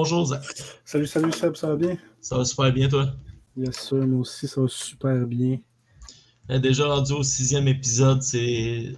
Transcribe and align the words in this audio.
Bonjour 0.00 0.26
Zach. 0.26 0.44
Salut, 0.84 1.08
salut 1.08 1.32
Seb, 1.32 1.56
ça 1.56 1.66
va 1.70 1.74
bien? 1.74 1.96
Ça 2.20 2.38
va 2.38 2.44
super 2.44 2.72
bien 2.72 2.88
toi? 2.88 3.10
Bien 3.56 3.72
sûr, 3.72 4.06
moi 4.06 4.20
aussi, 4.20 4.46
ça 4.46 4.60
va 4.60 4.68
super 4.68 5.26
bien. 5.26 5.58
Déjà 6.48 6.86
rendu 6.86 7.14
au 7.14 7.24
sixième 7.24 7.66
épisode, 7.66 8.22
c'est. 8.22 8.92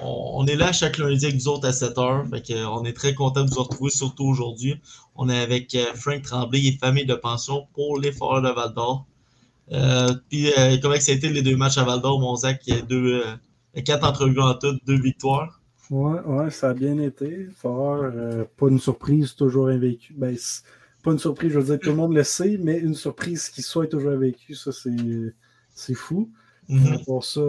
On, 0.00 0.46
est 0.46 0.56
là 0.56 0.72
chaque 0.72 0.96
lundi 0.96 1.26
avec 1.26 1.36
vous 1.36 1.48
autres 1.48 1.68
à 1.68 1.72
7h. 1.72 2.30
Fait 2.30 2.40
que, 2.40 2.54
euh, 2.54 2.70
on 2.70 2.86
est 2.86 2.94
très 2.94 3.12
content 3.12 3.44
de 3.44 3.50
vous 3.50 3.62
retrouver, 3.62 3.90
surtout 3.90 4.24
aujourd'hui. 4.24 4.80
On 5.14 5.28
est 5.28 5.38
avec 5.38 5.74
euh, 5.74 5.92
Frank 5.94 6.22
Tremblay 6.22 6.68
et 6.68 6.78
famille 6.78 7.04
de 7.04 7.14
pension 7.14 7.68
pour 7.74 8.00
les 8.00 8.10
Foreurs 8.10 8.40
de 8.40 8.48
Val 8.48 8.72
d'Or. 8.72 9.06
Euh, 9.72 10.14
puis 10.30 10.50
euh, 10.56 10.78
comment 10.80 10.98
ça 10.98 11.12
a 11.12 11.16
été 11.16 11.28
les 11.28 11.42
deux 11.42 11.56
matchs 11.58 11.76
à 11.76 11.84
Val 11.84 12.00
d'Or, 12.00 12.18
mon 12.18 12.34
Zach? 12.34 12.62
Il 12.66 12.74
y 12.76 12.78
a 12.78 12.80
deux, 12.80 13.20
euh, 13.26 13.82
quatre 13.82 14.08
entrevues 14.08 14.40
en 14.40 14.54
tout, 14.54 14.78
deux 14.86 14.98
victoires. 14.98 15.57
Ouais, 15.90 16.20
ouais, 16.20 16.50
ça 16.50 16.70
a 16.70 16.74
bien 16.74 16.98
été. 16.98 17.48
Fort, 17.54 18.02
euh, 18.02 18.44
pas 18.56 18.68
une 18.68 18.78
surprise, 18.78 19.34
toujours 19.34 19.68
invaincu. 19.68 20.14
Ben, 20.14 20.36
pas 21.02 21.12
une 21.12 21.18
surprise, 21.18 21.52
je 21.52 21.58
veux 21.58 21.64
dire, 21.64 21.78
tout 21.78 21.90
le 21.90 21.96
monde 21.96 22.14
le 22.14 22.24
sait, 22.24 22.58
mais 22.60 22.78
une 22.78 22.94
surprise 22.94 23.48
qui 23.48 23.62
soit 23.62 23.86
toujours 23.86 24.12
invaincu, 24.12 24.54
ça, 24.54 24.70
c'est, 24.72 25.94
fou. 25.94 26.30
Mhm. 26.68 27.04
Pour 27.06 27.24
ça, 27.24 27.40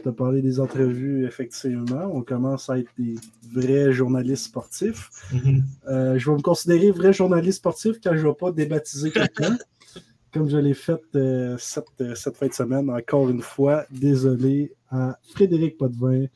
tu 0.00 0.08
as 0.08 0.12
parlé 0.12 0.40
des 0.40 0.60
entrevues, 0.60 1.26
effectivement. 1.26 2.08
On 2.12 2.22
commence 2.22 2.70
à 2.70 2.78
être 2.78 2.90
des 2.96 3.16
vrais 3.52 3.92
journalistes 3.92 4.44
sportifs. 4.44 5.10
Mhm. 5.32 5.64
Euh, 5.88 6.18
je 6.18 6.30
vais 6.30 6.36
me 6.36 6.42
considérer 6.42 6.92
vrai 6.92 7.12
journaliste 7.12 7.58
sportif 7.58 7.96
quand 8.02 8.12
je 8.14 8.22
ne 8.22 8.28
vais 8.28 8.36
pas 8.38 8.52
débaptiser 8.52 9.10
quelqu'un, 9.10 9.58
comme 10.32 10.48
je 10.48 10.58
l'ai 10.58 10.74
fait 10.74 11.00
euh, 11.16 11.56
cette, 11.58 11.86
euh, 12.00 12.14
cette 12.14 12.36
fin 12.36 12.46
de 12.46 12.52
semaine. 12.52 12.88
Encore 12.90 13.28
une 13.28 13.42
fois, 13.42 13.84
désolé 13.90 14.72
à 14.90 15.18
Frédéric 15.32 15.76
Potvin 15.76 16.26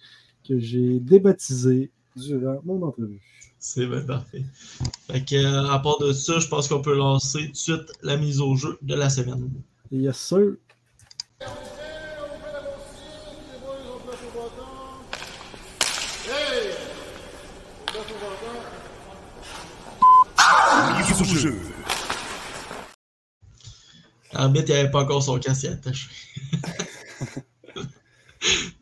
que 0.47 0.59
j'ai 0.59 1.01
débaptisé 1.01 1.91
durant 2.17 2.61
mon 2.65 2.83
entrevue. 2.83 3.21
C'est 3.59 3.87
bien 3.87 4.01
parfait. 4.01 4.45
Fait 5.09 5.25
que, 5.25 5.37
euh, 5.37 5.71
à 5.71 5.79
part 5.79 5.99
de 5.99 6.13
ça, 6.13 6.41
je 6.41 6.49
pense 6.49 6.67
qu'on 6.67 6.83
peut 6.83 6.97
lancer 6.97 7.47
tout 7.47 7.53
de 7.53 7.57
suite 7.57 7.93
la 8.03 8.17
mise 8.17 8.41
au 8.41 8.57
jeu 8.57 8.77
de 8.83 8.95
la 8.95 9.09
semaine. 9.09 9.51
Yes, 9.93 10.17
sir. 10.19 10.57
Mise 20.99 21.21
au 21.21 21.37
jeu. 21.37 21.61
Arbitre, 24.35 24.71
il 24.71 24.75
n'avait 24.75 24.91
pas 24.91 25.03
encore 25.03 25.23
son 25.23 25.39
casque 25.39 25.67
attaché. 25.67 26.09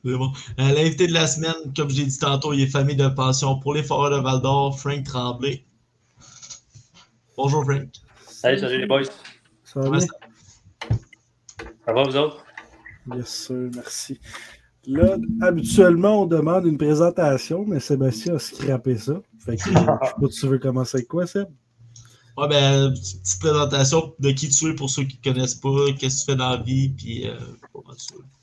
C'est 0.05 0.17
bon. 0.17 0.33
Euh, 0.59 0.73
L'invité 0.73 1.07
de 1.07 1.13
la 1.13 1.27
semaine, 1.27 1.55
comme 1.77 1.91
j'ai 1.91 2.05
dit 2.07 2.19
tantôt, 2.19 2.53
il 2.53 2.63
est 2.63 2.67
famille 2.67 2.97
de 2.97 3.09
pension 3.09 3.59
pour 3.59 3.75
les 3.75 3.83
Foreurs 3.83 4.11
de 4.11 4.23
Val 4.23 4.41
d'Or, 4.41 4.79
Frank 4.79 5.05
Tremblay. 5.05 5.65
Bonjour 7.37 7.65
Frank. 7.65 7.89
Hey, 8.43 8.59
salut 8.59 8.79
les 8.79 8.87
boys. 8.87 9.03
Ça 9.65 9.81
va 9.81 9.91
bien? 9.91 10.01
ça- 10.01 11.93
va 11.93 12.03
vous 12.05 12.17
autres? 12.17 12.45
Yes, 13.15 13.29
sir. 13.29 13.71
Merci. 13.75 14.19
Là, 14.87 15.17
habituellement, 15.43 16.23
on 16.23 16.27
demande 16.27 16.65
une 16.67 16.79
présentation, 16.79 17.65
mais 17.67 17.81
Sébastien 17.81 18.37
a 18.37 18.39
scrappé 18.39 18.97
ça. 18.97 19.21
Fait 19.45 19.57
que, 19.57 19.63
je 19.65 19.69
sais 19.79 19.85
pas, 19.85 20.29
tu 20.33 20.47
veux 20.47 20.59
commencer 20.59 20.99
avec 20.99 21.09
quoi, 21.09 21.27
Seb? 21.27 21.49
Ouais, 22.39 22.49
ben, 22.49 22.91
petite 22.93 23.21
petite 23.23 23.41
présentation 23.41 24.15
de 24.19 24.31
qui 24.31 24.49
tu 24.49 24.71
es 24.71 24.75
pour 24.75 24.89
ceux 24.89 25.03
qui 25.05 25.19
ne 25.23 25.33
connaissent 25.33 25.57
pas, 25.57 25.93
qu'est-ce 25.99 26.21
que 26.21 26.21
tu 26.21 26.33
fais 26.33 26.37
dans 26.37 26.51
la 26.51 26.57
vie, 26.63 26.89
puis 26.91 27.29
euh, 27.29 27.35
comment 27.73 27.95
tu 27.95 28.15
es. 28.15 28.40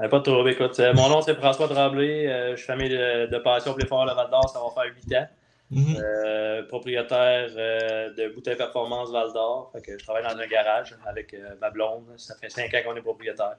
Euh, 0.00 0.08
pas 0.08 0.18
de 0.18 0.24
trouble, 0.24 0.50
écoute. 0.50 0.78
euh, 0.80 0.94
mon 0.94 1.08
nom, 1.08 1.22
c'est 1.22 1.34
François 1.34 1.68
Tremblay. 1.68 2.26
euh, 2.28 2.52
je 2.52 2.56
suis 2.56 2.66
famille 2.66 2.88
de, 2.88 3.26
de 3.26 3.38
passion 3.38 3.72
pour 3.72 3.80
les 3.80 3.86
forts 3.86 4.06
de 4.06 4.12
Val 4.12 4.30
d'Or. 4.30 4.48
Ça 4.48 4.60
va 4.60 4.82
faire 4.82 4.92
8 5.08 5.14
ans. 5.16 5.26
Mhm. 5.70 5.96
Euh, 6.02 6.62
propriétaire 6.66 7.48
euh, 7.56 8.14
de 8.14 8.32
Bouteille 8.34 8.56
Performance 8.56 9.10
Val 9.10 9.32
d'Or. 9.34 9.70
Fait 9.74 9.82
que 9.82 9.98
je 9.98 10.04
travaille 10.04 10.22
dans 10.22 10.38
un 10.38 10.46
garage 10.46 10.94
avec 11.06 11.34
euh, 11.34 11.50
ma 11.60 11.70
blonde. 11.70 12.04
Ça 12.16 12.34
fait 12.40 12.48
5 12.48 12.72
ans 12.74 12.78
qu'on 12.86 12.96
est 12.96 13.02
propriétaire. 13.02 13.56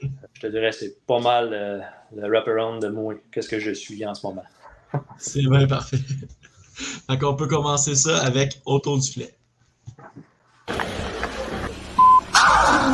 Je 0.00 0.40
te 0.40 0.46
dirais, 0.48 0.72
c'est 0.72 1.06
pas 1.06 1.20
mal 1.20 1.50
euh, 1.52 1.78
le 2.16 2.28
wraparound 2.28 2.82
de 2.82 2.88
moi. 2.88 3.14
Qu'est-ce 3.30 3.48
que 3.48 3.60
je 3.60 3.70
suis 3.72 4.04
en 4.06 4.14
ce 4.14 4.26
moment? 4.26 4.44
C'est 5.18 5.42
bien 5.46 5.66
parfait. 5.66 5.98
fait 5.98 7.18
qu'on 7.18 7.34
peut 7.36 7.46
commencer 7.48 7.94
ça 7.94 8.18
avec 8.24 8.60
autour 8.64 8.98
du 8.98 9.08
filet. 9.08 9.34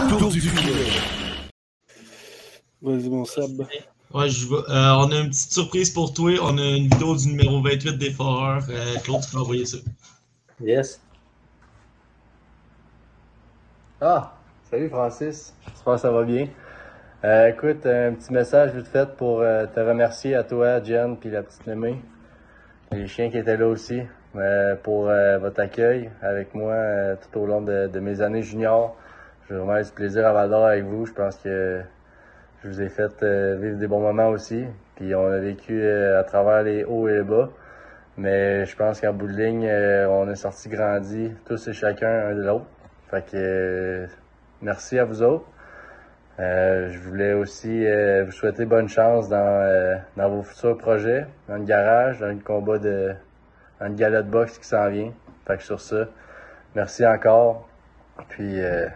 Tour 0.08 0.28
du 0.30 0.40
filet. 0.40 0.90
Vas-y, 2.82 3.08
mon 3.08 3.24
Seb. 3.24 3.60
Ouais, 4.12 4.28
je 4.28 4.52
euh, 4.52 4.58
on 4.68 5.12
a 5.12 5.20
une 5.20 5.28
petite 5.28 5.52
surprise 5.52 5.91
pour 5.91 6.12
toi. 6.12 6.32
On 6.42 6.58
a 6.58 6.76
une 6.76 6.88
vidéo 6.88 7.14
du 7.14 7.28
numéro 7.28 7.62
28 7.62 7.98
des 7.98 8.10
Foreurs. 8.10 8.64
Euh, 8.68 8.96
Claude, 9.04 9.20
tu 9.22 9.30
peux 9.30 9.38
envoyer 9.38 9.66
ça. 9.66 9.78
Yes. 10.60 11.00
Ah, 14.00 14.32
salut 14.70 14.88
Francis, 14.88 15.54
j'espère 15.69 15.94
que 15.94 16.00
ça 16.00 16.10
va 16.10 16.25
bien. 16.25 16.49
Euh, 17.22 17.49
écoute, 17.49 17.84
un 17.84 18.14
petit 18.14 18.32
message 18.32 18.75
vite 18.75 18.87
fait 18.87 19.14
pour 19.16 19.40
euh, 19.40 19.66
te 19.66 19.78
remercier 19.78 20.34
à 20.34 20.43
toi, 20.43 20.82
Jen, 20.82 21.19
puis 21.19 21.31
la 21.31 21.43
petite 21.43 21.66
Mémé, 21.66 22.02
les 22.93 23.06
chiens 23.06 23.31
qui 23.31 23.37
étaient 23.37 23.58
là 23.58 23.66
aussi, 23.66 24.00
euh, 24.37 24.75
pour 24.76 25.08
euh, 25.08 25.38
votre 25.38 25.60
accueil 25.60 26.10
avec 26.22 26.55
moi 26.55 26.72
euh, 26.72 27.16
tout 27.16 27.40
au 27.40 27.46
long 27.46 27.60
de, 27.60 27.88
de 27.88 28.00
mes 28.00 28.22
années 28.22 28.43
juniors. 28.43 28.96
J'ai 29.49 29.56
vraiment 29.56 29.78
eu 29.78 29.84
du 29.84 29.90
plaisir 29.90 30.26
à 30.26 30.32
Val 30.32 30.49
d'Or 30.49 30.64
avec 30.64 30.84
vous. 30.84 31.05
Je 31.05 31.12
pense 31.12 31.37
que 31.37 31.82
je 32.62 32.68
vous 32.68 32.82
ai 32.82 32.88
fait 32.90 33.22
euh, 33.22 33.56
vivre 33.56 33.78
des 33.78 33.86
bons 33.86 34.00
moments 34.00 34.28
aussi. 34.28 34.66
Puis 34.96 35.14
on 35.14 35.26
a 35.26 35.38
vécu 35.38 35.82
euh, 35.82 36.20
à 36.20 36.24
travers 36.24 36.62
les 36.62 36.84
hauts 36.84 37.08
et 37.08 37.14
les 37.14 37.22
bas. 37.22 37.48
Mais 38.18 38.66
je 38.66 38.76
pense 38.76 39.00
qu'en 39.00 39.14
bout 39.14 39.28
de 39.28 39.32
ligne, 39.32 39.66
euh, 39.66 40.06
on 40.08 40.28
est 40.28 40.36
sorti 40.36 40.68
grandi, 40.68 41.32
tous 41.46 41.68
et 41.68 41.72
chacun 41.72 42.28
un 42.28 42.34
de 42.34 42.42
l'autre. 42.42 42.66
Fait 43.10 43.24
que 43.24 44.06
merci 44.60 44.98
à 44.98 45.04
vous 45.04 45.22
autres. 45.22 45.46
Je 46.38 46.98
voulais 47.00 47.34
aussi 47.34 47.84
vous 48.24 48.32
souhaiter 48.32 48.64
bonne 48.64 48.88
chance 48.88 49.28
dans, 49.28 50.00
vos 50.16 50.42
futurs 50.42 50.78
projets, 50.78 51.26
dans 51.48 51.56
le 51.56 51.64
garage, 51.64 52.18
dans 52.20 52.28
le 52.28 52.36
combat 52.36 52.78
de 52.78 53.12
dans 53.78 53.88
le 53.88 53.94
gala 53.94 54.22
de 54.22 54.30
boxe 54.30 54.58
qui 54.58 54.66
s'en 54.66 54.88
vient. 54.88 55.12
Fait 55.46 55.58
que 55.58 55.62
sur 55.62 55.80
ça, 55.80 56.06
merci 56.74 57.06
encore. 57.06 57.68
Puis 58.30 58.58
à 58.62 58.90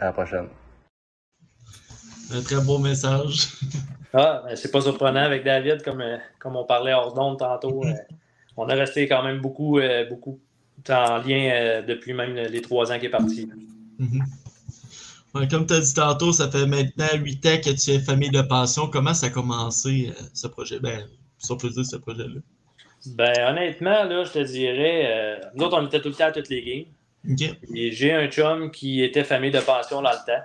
la 0.00 0.12
prochaine. 0.12 0.48
Un 2.32 2.42
très 2.42 2.60
beau 2.60 2.78
message. 2.78 3.48
Ah, 4.12 4.42
ben, 4.44 4.56
c'est 4.56 4.70
pas 4.70 4.80
surprenant 4.80 5.20
avec 5.22 5.44
David, 5.44 5.82
comme, 5.82 6.00
euh, 6.00 6.16
comme 6.38 6.56
on 6.56 6.64
parlait 6.64 6.92
hors 6.92 7.12
d'onde 7.12 7.38
tantôt. 7.38 7.84
euh, 7.84 7.92
on 8.56 8.68
a 8.68 8.74
resté 8.74 9.06
quand 9.06 9.22
même 9.22 9.40
beaucoup, 9.40 9.78
euh, 9.78 10.06
beaucoup 10.08 10.40
en 10.88 11.18
lien 11.18 11.50
euh, 11.52 11.82
depuis 11.82 12.14
même 12.14 12.34
les 12.34 12.62
trois 12.62 12.90
ans 12.90 12.96
qu'il 12.96 13.06
est 13.06 13.10
parti. 13.10 13.48
Mhm. 13.98 14.24
Ouais, 15.34 15.48
comme 15.48 15.66
tu 15.66 15.74
as 15.74 15.80
dit 15.80 15.94
tantôt, 15.94 16.32
ça 16.32 16.50
fait 16.50 16.66
maintenant 16.66 17.08
8 17.14 17.46
ans 17.46 17.56
que 17.62 17.70
tu 17.70 17.90
es 17.90 17.98
famille 17.98 18.30
de 18.30 18.40
pension. 18.42 18.88
Comment 18.88 19.12
ça 19.12 19.26
a 19.26 19.30
commencé 19.30 20.12
ce 20.32 20.46
projet? 20.46 20.80
Ben, 20.80 21.06
si 21.38 21.52
on 21.52 21.56
peut 21.58 21.68
dire 21.68 21.84
ce 21.84 21.96
projet-là. 21.96 22.40
Ben, 23.06 23.34
honnêtement, 23.50 24.04
là, 24.04 24.24
je 24.24 24.32
te 24.32 24.38
dirais, 24.38 25.38
nous 25.54 25.64
autres, 25.64 25.78
on 25.78 25.86
était 25.86 26.00
tout 26.00 26.08
le 26.08 26.14
temps 26.14 26.26
à 26.26 26.32
toutes 26.32 26.48
les 26.48 26.86
games. 27.28 27.44
Et 27.74 27.92
j'ai 27.92 28.12
un 28.12 28.28
chum 28.28 28.70
qui 28.70 29.02
était 29.02 29.24
famille 29.24 29.50
de 29.50 29.60
pension 29.60 30.00
dans 30.00 30.10
le 30.10 30.24
temps. 30.26 30.42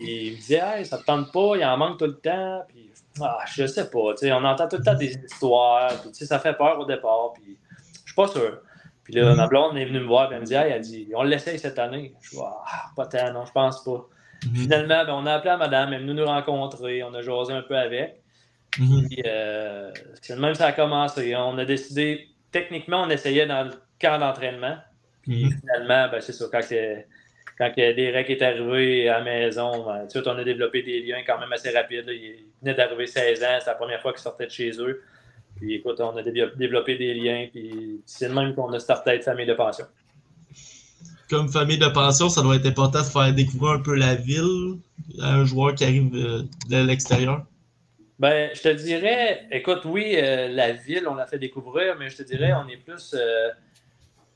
Et 0.00 0.26
il 0.28 0.32
me 0.32 0.36
disait, 0.36 0.62
hey, 0.64 0.86
ça 0.86 0.98
te 0.98 1.04
tente 1.04 1.32
pas, 1.32 1.56
il 1.56 1.64
en 1.64 1.76
manque 1.76 1.98
tout 1.98 2.06
le 2.06 2.16
temps. 2.18 2.62
Puis, 2.68 2.90
ah, 3.20 3.38
je 3.54 3.66
sais 3.66 3.90
pas, 3.90 4.12
tu 4.12 4.18
sais, 4.26 4.32
on 4.32 4.44
entend 4.44 4.68
tout 4.68 4.76
le 4.78 4.84
temps 4.84 4.94
des 4.94 5.14
histoires. 5.14 5.90
Puis, 6.00 6.10
tu 6.10 6.14
sais, 6.18 6.26
ça 6.26 6.38
fait 6.38 6.54
peur 6.54 6.78
au 6.78 6.86
départ. 6.86 7.32
Puis, 7.34 7.58
je 7.92 8.00
suis 8.12 8.14
pas 8.14 8.28
sûr. 8.28 8.60
Puis 9.04 9.14
là, 9.14 9.34
ma 9.34 9.46
blonde 9.48 9.76
est 9.76 9.84
venue 9.84 10.00
me 10.00 10.06
voir 10.06 10.30
et 10.32 10.36
elle 10.36 10.40
me 10.42 10.46
dit, 10.46 10.54
hey, 10.54 10.72
elle 10.72 10.80
dit, 10.80 11.08
on 11.14 11.22
l'essaye 11.22 11.58
cette 11.58 11.78
année. 11.78 12.14
Je 12.22 12.30
dis, 12.30 12.36
ah, 12.42 12.90
pas 12.96 13.06
tant, 13.06 13.32
non, 13.32 13.44
je 13.44 13.52
pense 13.52 13.82
pas. 13.84 14.06
Mhm. 14.46 14.54
Finalement, 14.56 15.04
ben, 15.04 15.12
on 15.14 15.26
a 15.26 15.34
appelé 15.34 15.50
à 15.50 15.56
madame, 15.56 15.88
elle 15.92 16.00
est 16.00 16.02
venue 16.06 16.14
nous 16.14 16.24
rencontrer, 16.24 17.02
on 17.02 17.12
a 17.14 17.20
jasé 17.22 17.52
un 17.52 17.62
peu 17.62 17.76
avec. 17.76 18.22
Mhm. 18.78 19.08
Puis, 19.08 19.22
euh, 19.26 19.90
c'est 20.22 20.38
même 20.38 20.54
ça 20.54 20.66
a 20.68 20.72
commencé. 20.72 21.36
On 21.36 21.58
a 21.58 21.64
décidé, 21.64 22.28
techniquement, 22.52 23.02
on 23.02 23.10
essayait 23.10 23.46
dans 23.46 23.64
le 23.64 23.72
camp 24.00 24.18
d'entraînement. 24.18 24.76
Puis 25.22 25.44
Mhm. 25.44 25.60
finalement, 25.60 26.08
ben, 26.10 26.20
c'est 26.20 26.32
ça, 26.32 26.46
quand 26.50 26.62
c'est- 26.62 27.06
quand 27.58 27.70
Derek 27.76 28.30
est 28.30 28.42
arrivé 28.42 29.08
à 29.08 29.18
la 29.18 29.24
maison, 29.24 29.84
ben, 29.86 30.00
tout 30.00 30.04
de 30.06 30.10
suite, 30.10 30.26
on 30.26 30.38
a 30.38 30.44
développé 30.44 30.82
des 30.82 31.00
liens 31.02 31.22
quand 31.26 31.38
même 31.38 31.52
assez 31.52 31.70
rapides. 31.70 32.04
Il 32.08 32.46
venait 32.62 32.74
d'arriver 32.74 33.06
16 33.06 33.42
ans, 33.44 33.58
c'est 33.60 33.66
la 33.66 33.74
première 33.74 34.00
fois 34.00 34.12
qu'il 34.12 34.22
sortait 34.22 34.46
de 34.46 34.50
chez 34.50 34.70
eux. 34.80 35.02
Puis 35.56 35.74
écoute, 35.74 36.00
on 36.00 36.16
a 36.16 36.22
dé- 36.22 36.50
développé 36.56 36.96
des 36.96 37.14
liens, 37.14 37.46
puis 37.52 38.00
c'est 38.06 38.28
de 38.28 38.34
même 38.34 38.54
qu'on 38.54 38.72
a 38.72 38.78
starté 38.80 39.10
à 39.10 39.14
être 39.14 39.24
famille 39.24 39.46
de 39.46 39.54
pension. 39.54 39.84
Comme 41.28 41.48
famille 41.48 41.78
de 41.78 41.88
pension, 41.88 42.28
ça 42.28 42.42
doit 42.42 42.56
être 42.56 42.66
important 42.66 43.00
de 43.00 43.04
faire 43.04 43.32
découvrir 43.32 43.72
un 43.74 43.80
peu 43.80 43.94
la 43.94 44.14
ville 44.14 44.78
à 45.20 45.34
un 45.34 45.44
joueur 45.44 45.74
qui 45.74 45.84
arrive 45.84 46.14
euh, 46.14 46.42
de 46.68 46.84
l'extérieur. 46.86 47.44
Ben, 48.18 48.50
je 48.54 48.60
te 48.62 48.68
dirais, 48.68 49.46
écoute, 49.50 49.80
oui, 49.84 50.14
euh, 50.16 50.48
la 50.48 50.72
ville, 50.72 51.06
on 51.08 51.14
l'a 51.14 51.26
fait 51.26 51.38
découvrir, 51.38 51.96
mais 51.98 52.08
je 52.10 52.18
te 52.18 52.22
dirais, 52.22 52.52
on 52.52 52.68
est 52.68 52.76
plus. 52.76 53.14
euh, 53.14 53.48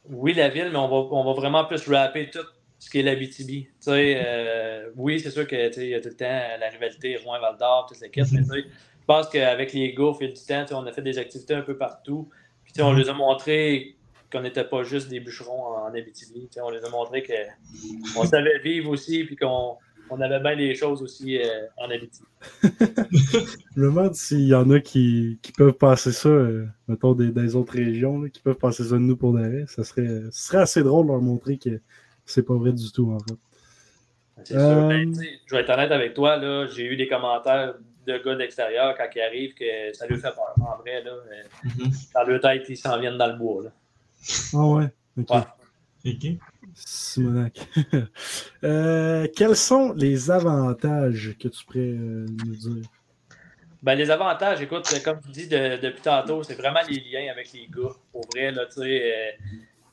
oui, 0.08 0.32
la 0.34 0.48
ville, 0.48 0.68
mais 0.70 0.78
on 0.78 0.88
va, 0.88 1.14
on 1.16 1.24
va 1.24 1.32
vraiment 1.34 1.64
plus 1.64 1.86
rapper 1.88 2.30
tout 2.30 2.38
ce 2.78 2.90
qui 2.90 2.98
est 2.98 3.02
l'Abitibi. 3.02 3.68
Euh, 3.88 4.90
oui, 4.96 5.20
c'est 5.20 5.30
sûr 5.30 5.46
que 5.46 5.68
tu 5.68 5.74
sais, 5.74 5.86
il 5.86 5.90
y 5.90 5.94
a 5.94 6.00
tout 6.00 6.08
le 6.08 6.16
temps 6.16 6.40
la 6.60 6.68
rivalité 6.68 7.16
Rouen-Val 7.16 7.56
d'Or, 7.58 7.86
toute 7.88 8.00
l'équipe, 8.00 8.26
mais 8.32 8.42
tu 8.42 8.48
sais, 8.48 8.62
je 8.62 9.04
pense 9.06 9.28
qu'avec 9.28 9.72
les 9.72 9.94
gars, 9.94 10.04
au 10.04 10.14
fil 10.14 10.32
du 10.32 10.40
temps, 10.42 10.64
on 10.72 10.86
a 10.86 10.92
fait 10.92 11.02
des 11.02 11.18
activités 11.18 11.54
un 11.54 11.62
peu 11.62 11.76
partout. 11.76 12.28
Puis 12.64 12.82
on 12.82 12.92
les 12.92 13.08
a 13.08 13.12
montré 13.12 13.96
qu'on 14.32 14.40
n'était 14.40 14.64
pas 14.64 14.82
juste 14.82 15.08
des 15.08 15.20
bûcherons 15.20 15.76
en 15.76 15.94
Abitibi. 15.94 16.48
On 16.60 16.70
les 16.70 16.84
a 16.84 16.90
montré 16.90 17.22
qu'on 17.22 18.24
savait 18.24 18.58
vivre 18.58 18.90
aussi, 18.90 19.24
puis 19.24 19.36
qu'on 19.36 19.76
on 20.10 20.20
avait 20.20 20.40
bien 20.40 20.56
des 20.56 20.74
choses 20.74 21.02
aussi 21.02 21.38
euh, 21.38 21.66
en 21.76 21.90
Abitibi. 21.90 22.26
Je 22.62 23.80
me 23.80 23.86
demande 23.86 24.14
s'il 24.14 24.48
y 24.48 24.54
en 24.54 24.68
a 24.70 24.80
qui, 24.80 25.38
qui 25.42 25.52
peuvent 25.52 25.74
passer 25.74 26.12
ça, 26.12 26.28
euh, 26.28 26.66
mettons, 26.88 27.14
des, 27.14 27.30
des 27.30 27.56
autres 27.56 27.74
régions, 27.74 28.20
là, 28.20 28.28
qui 28.28 28.40
peuvent 28.40 28.58
passer 28.58 28.84
ça 28.84 28.94
de 28.94 28.98
nous 28.98 29.16
pour 29.16 29.32
d'arrêt. 29.32 29.64
Ça 29.68 29.84
serait, 29.84 30.22
ce 30.30 30.48
serait 30.48 30.58
assez 30.58 30.82
drôle 30.82 31.06
de 31.06 31.12
leur 31.12 31.20
montrer 31.20 31.58
que 31.58 31.80
c'est 32.26 32.42
pas 32.42 32.54
vrai 32.54 32.72
du 32.72 32.90
tout, 32.92 33.10
en 33.12 33.20
fait. 33.20 33.34
C'est 34.44 34.54
Euh, 34.56 34.68
sûr. 34.80 34.88
Ben, 34.88 35.06
tu 35.12 35.14
sais, 35.14 35.40
je 35.46 35.54
vais 35.54 35.62
être 35.62 35.70
honnête 35.70 35.90
avec 35.92 36.12
toi, 36.14 36.36
là, 36.36 36.66
j'ai 36.66 36.84
eu 36.84 36.96
des 36.96 37.08
commentaires 37.08 37.74
de 38.06 38.18
gars 38.18 38.34
d'extérieur 38.36 38.94
quand 38.96 39.06
ils 39.14 39.20
arrivent 39.22 39.54
que 39.54 39.92
ça 39.94 40.06
lui 40.06 40.16
fait 40.16 40.30
peur. 40.34 40.54
En 40.60 40.76
vrai, 40.82 41.02
là, 41.02 41.10
euh, 41.12 41.42
Mhm. 41.64 41.90
dans 42.14 42.22
leur 42.24 42.40
tête, 42.40 42.64
ils 42.68 42.76
s'en 42.76 42.98
viennent 43.00 43.16
dans 43.18 43.26
le 43.28 43.36
bois. 43.36 43.64
Là. 43.64 43.70
Ah 44.54 44.66
ouais? 44.66 44.88
Ok. 45.18 45.30
Ouais. 45.30 46.12
Ok. 46.12 46.26
Simonac. 46.74 47.68
Euh, 48.64 49.26
quels 49.34 49.56
sont 49.56 49.92
les 49.94 50.30
avantages 50.30 51.34
que 51.40 51.48
tu 51.48 51.64
pourrais 51.64 51.78
euh, 51.80 52.26
nous 52.44 52.54
dire? 52.56 52.88
Ben, 53.82 53.94
les 53.94 54.10
avantages, 54.10 54.60
écoute, 54.60 54.88
comme 55.04 55.20
tu 55.20 55.28
dis 55.30 55.48
de- 55.48 55.76
depuis 55.80 56.00
tantôt, 56.02 56.42
c'est 56.42 56.54
vraiment 56.54 56.80
les 56.88 57.00
liens 57.00 57.30
avec 57.30 57.52
les 57.52 57.66
gars. 57.68 57.92
Pour 58.12 58.26
vrai, 58.28 58.50
là, 58.50 58.66
tu 58.66 58.80
sais, 58.82 59.12
euh, 59.14 59.30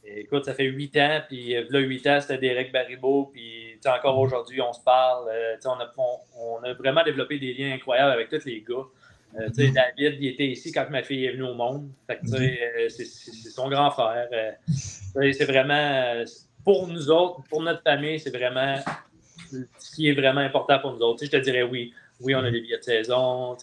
écoute, 0.05 0.45
ça 0.45 0.53
fait 0.53 0.65
huit 0.65 0.95
ans, 0.97 1.21
puis 1.27 1.55
euh, 1.55 1.65
là, 1.69 1.79
huit 1.79 2.05
ans, 2.07 2.19
c'était 2.21 2.37
Derek 2.37 2.71
Baribeau, 2.71 3.29
puis 3.33 3.77
encore 3.85 4.17
aujourd'hui, 4.19 4.61
on 4.61 4.73
se 4.73 4.81
parle. 4.81 5.29
euh, 5.29 5.55
on, 5.65 5.71
a, 5.71 5.91
on, 5.97 6.59
on 6.59 6.63
a 6.63 6.73
vraiment 6.73 7.03
développé 7.03 7.39
des 7.39 7.53
liens 7.53 7.73
incroyables 7.73 8.11
avec 8.11 8.29
tous 8.29 8.45
les 8.45 8.61
gars. 8.61 8.85
Euh, 9.39 9.49
sais, 9.53 9.71
David, 9.71 10.21
il 10.21 10.27
était 10.27 10.45
ici 10.45 10.71
quand 10.71 10.89
ma 10.89 11.01
fille 11.01 11.25
est 11.25 11.31
venue 11.31 11.43
au 11.43 11.55
monde. 11.55 11.89
Euh, 12.09 12.89
c'est 12.89 13.05
son 13.05 13.67
grand 13.69 13.89
frère. 13.91 14.27
c'est 14.69 15.45
vraiment, 15.45 16.23
pour 16.63 16.87
nous 16.87 17.09
autres, 17.09 17.41
pour 17.49 17.61
notre 17.61 17.81
famille, 17.81 18.19
c'est 18.19 18.35
vraiment 18.35 18.77
ce 19.51 19.95
qui 19.95 20.09
est 20.09 20.13
vraiment 20.13 20.41
important 20.41 20.79
pour 20.79 20.93
nous 20.93 21.01
autres. 21.01 21.19
Tu 21.19 21.25
sais, 21.25 21.31
je 21.31 21.37
te 21.39 21.43
dirais 21.43 21.63
oui. 21.63 21.93
Oui, 22.19 22.35
on 22.35 22.43
a 22.43 22.51
des 22.51 22.61
billets 22.61 22.77
de 22.77 22.83
saison, 22.83 23.57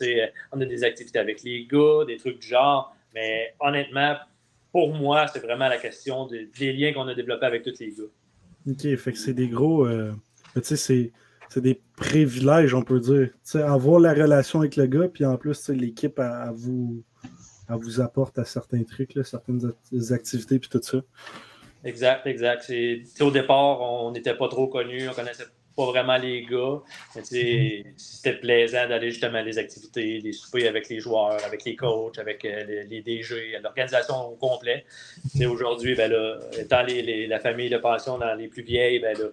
on 0.53 0.61
a 0.61 0.65
des 0.65 0.85
activités 0.85 1.21
avec 1.21 1.43
les 1.45 1.67
gars, 1.67 2.05
des 2.07 2.17
trucs 2.17 2.41
du 2.41 2.49
genre. 2.49 2.95
Mais 3.15 3.55
honnêtement, 3.61 4.17
pour 4.73 4.95
moi, 4.95 5.27
c'est 5.33 5.41
vraiment 5.41 5.69
la 5.69 5.79
question 5.79 6.27
de- 6.27 6.49
des 6.59 6.73
liens 6.73 6.93
qu'on 6.93 7.07
a 7.09 7.15
développés 7.15 7.47
avec 7.47 7.63
tous 7.63 7.79
les 7.81 7.91
gars. 7.93 8.05
Ok, 8.71 8.97
fait 8.97 9.13
que 9.13 9.19
c'est 9.19 9.33
des 9.35 9.49
gros. 9.49 9.87
euh, 9.87 10.13
tu 10.55 10.63
sais, 10.63 10.77
c'est. 10.77 11.13
Des 11.57 11.81
privilèges, 11.97 12.75
on 12.75 12.83
peut 12.83 13.01
dire. 13.01 13.27
Tu 13.33 13.39
sais, 13.43 13.63
avoir 13.63 13.99
la 13.99 14.15
relation 14.15 14.61
avec 14.61 14.77
le 14.77 14.87
gars, 14.87 15.09
puis 15.09 15.25
en 15.25 15.37
plus, 15.37 15.59
tu 15.59 15.65
sais, 15.65 15.75
l'équipe, 15.75 16.17
elle, 16.21 16.31
elle 16.47 16.55
vous, 16.55 17.03
elle 17.69 17.75
vous 17.77 18.01
apporte 18.01 18.39
à 18.39 18.45
certains 18.45 18.85
trucs, 18.85 19.15
là, 19.17 19.25
certaines 19.25 19.67
act- 19.67 20.13
activités, 20.13 20.61
puis 20.61 20.69
tout 20.69 20.81
ça. 20.81 20.99
Exact, 21.83 22.25
exact. 22.29 22.73
Au 23.21 23.31
départ, 23.33 23.81
on 23.81 24.13
n'était 24.13 24.37
pas 24.37 24.47
trop 24.47 24.69
connus, 24.69 25.09
on 25.09 25.13
connaissait 25.13 25.47
pas 25.81 25.91
vraiment 25.91 26.17
les 26.17 26.43
gars. 26.43 26.81
C'était 27.97 28.33
plaisant 28.41 28.89
d'aller 28.89 29.11
justement 29.11 29.39
à 29.39 29.43
des 29.43 29.59
activités, 29.59 30.21
des 30.21 30.33
soupers 30.33 30.69
avec 30.69 30.89
les 30.89 31.01
joueurs, 31.01 31.39
avec 31.45 31.65
les 31.65 31.77
coachs, 31.77 32.19
avec 32.19 32.45
euh, 32.45 32.65
les, 32.65 32.85
les 32.85 33.01
DG, 33.03 33.59
l'organisation 33.63 34.15
au 34.33 34.37
complet. 34.37 34.85
Aujourd'hui, 35.49 35.95
ben 35.95 36.11
là, 36.11 36.39
étant 36.59 36.83
les- 36.83 37.03
les- 37.03 37.27
la 37.27 37.41
famille 37.41 37.71
de 37.71 37.79
pension 37.79 38.19
dans 38.19 38.35
les 38.35 38.49
plus 38.49 38.63
vieilles, 38.63 38.99
ben 38.99 39.17
là, 39.19 39.27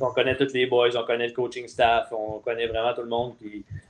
on 0.00 0.12
connaît 0.12 0.36
tous 0.36 0.52
les 0.52 0.66
boys, 0.66 0.90
on 0.96 1.04
connaît 1.04 1.26
le 1.26 1.32
coaching 1.32 1.66
staff, 1.66 2.12
on 2.12 2.38
connaît 2.38 2.66
vraiment 2.68 2.94
tout 2.94 3.02
le 3.02 3.08
monde. 3.08 3.34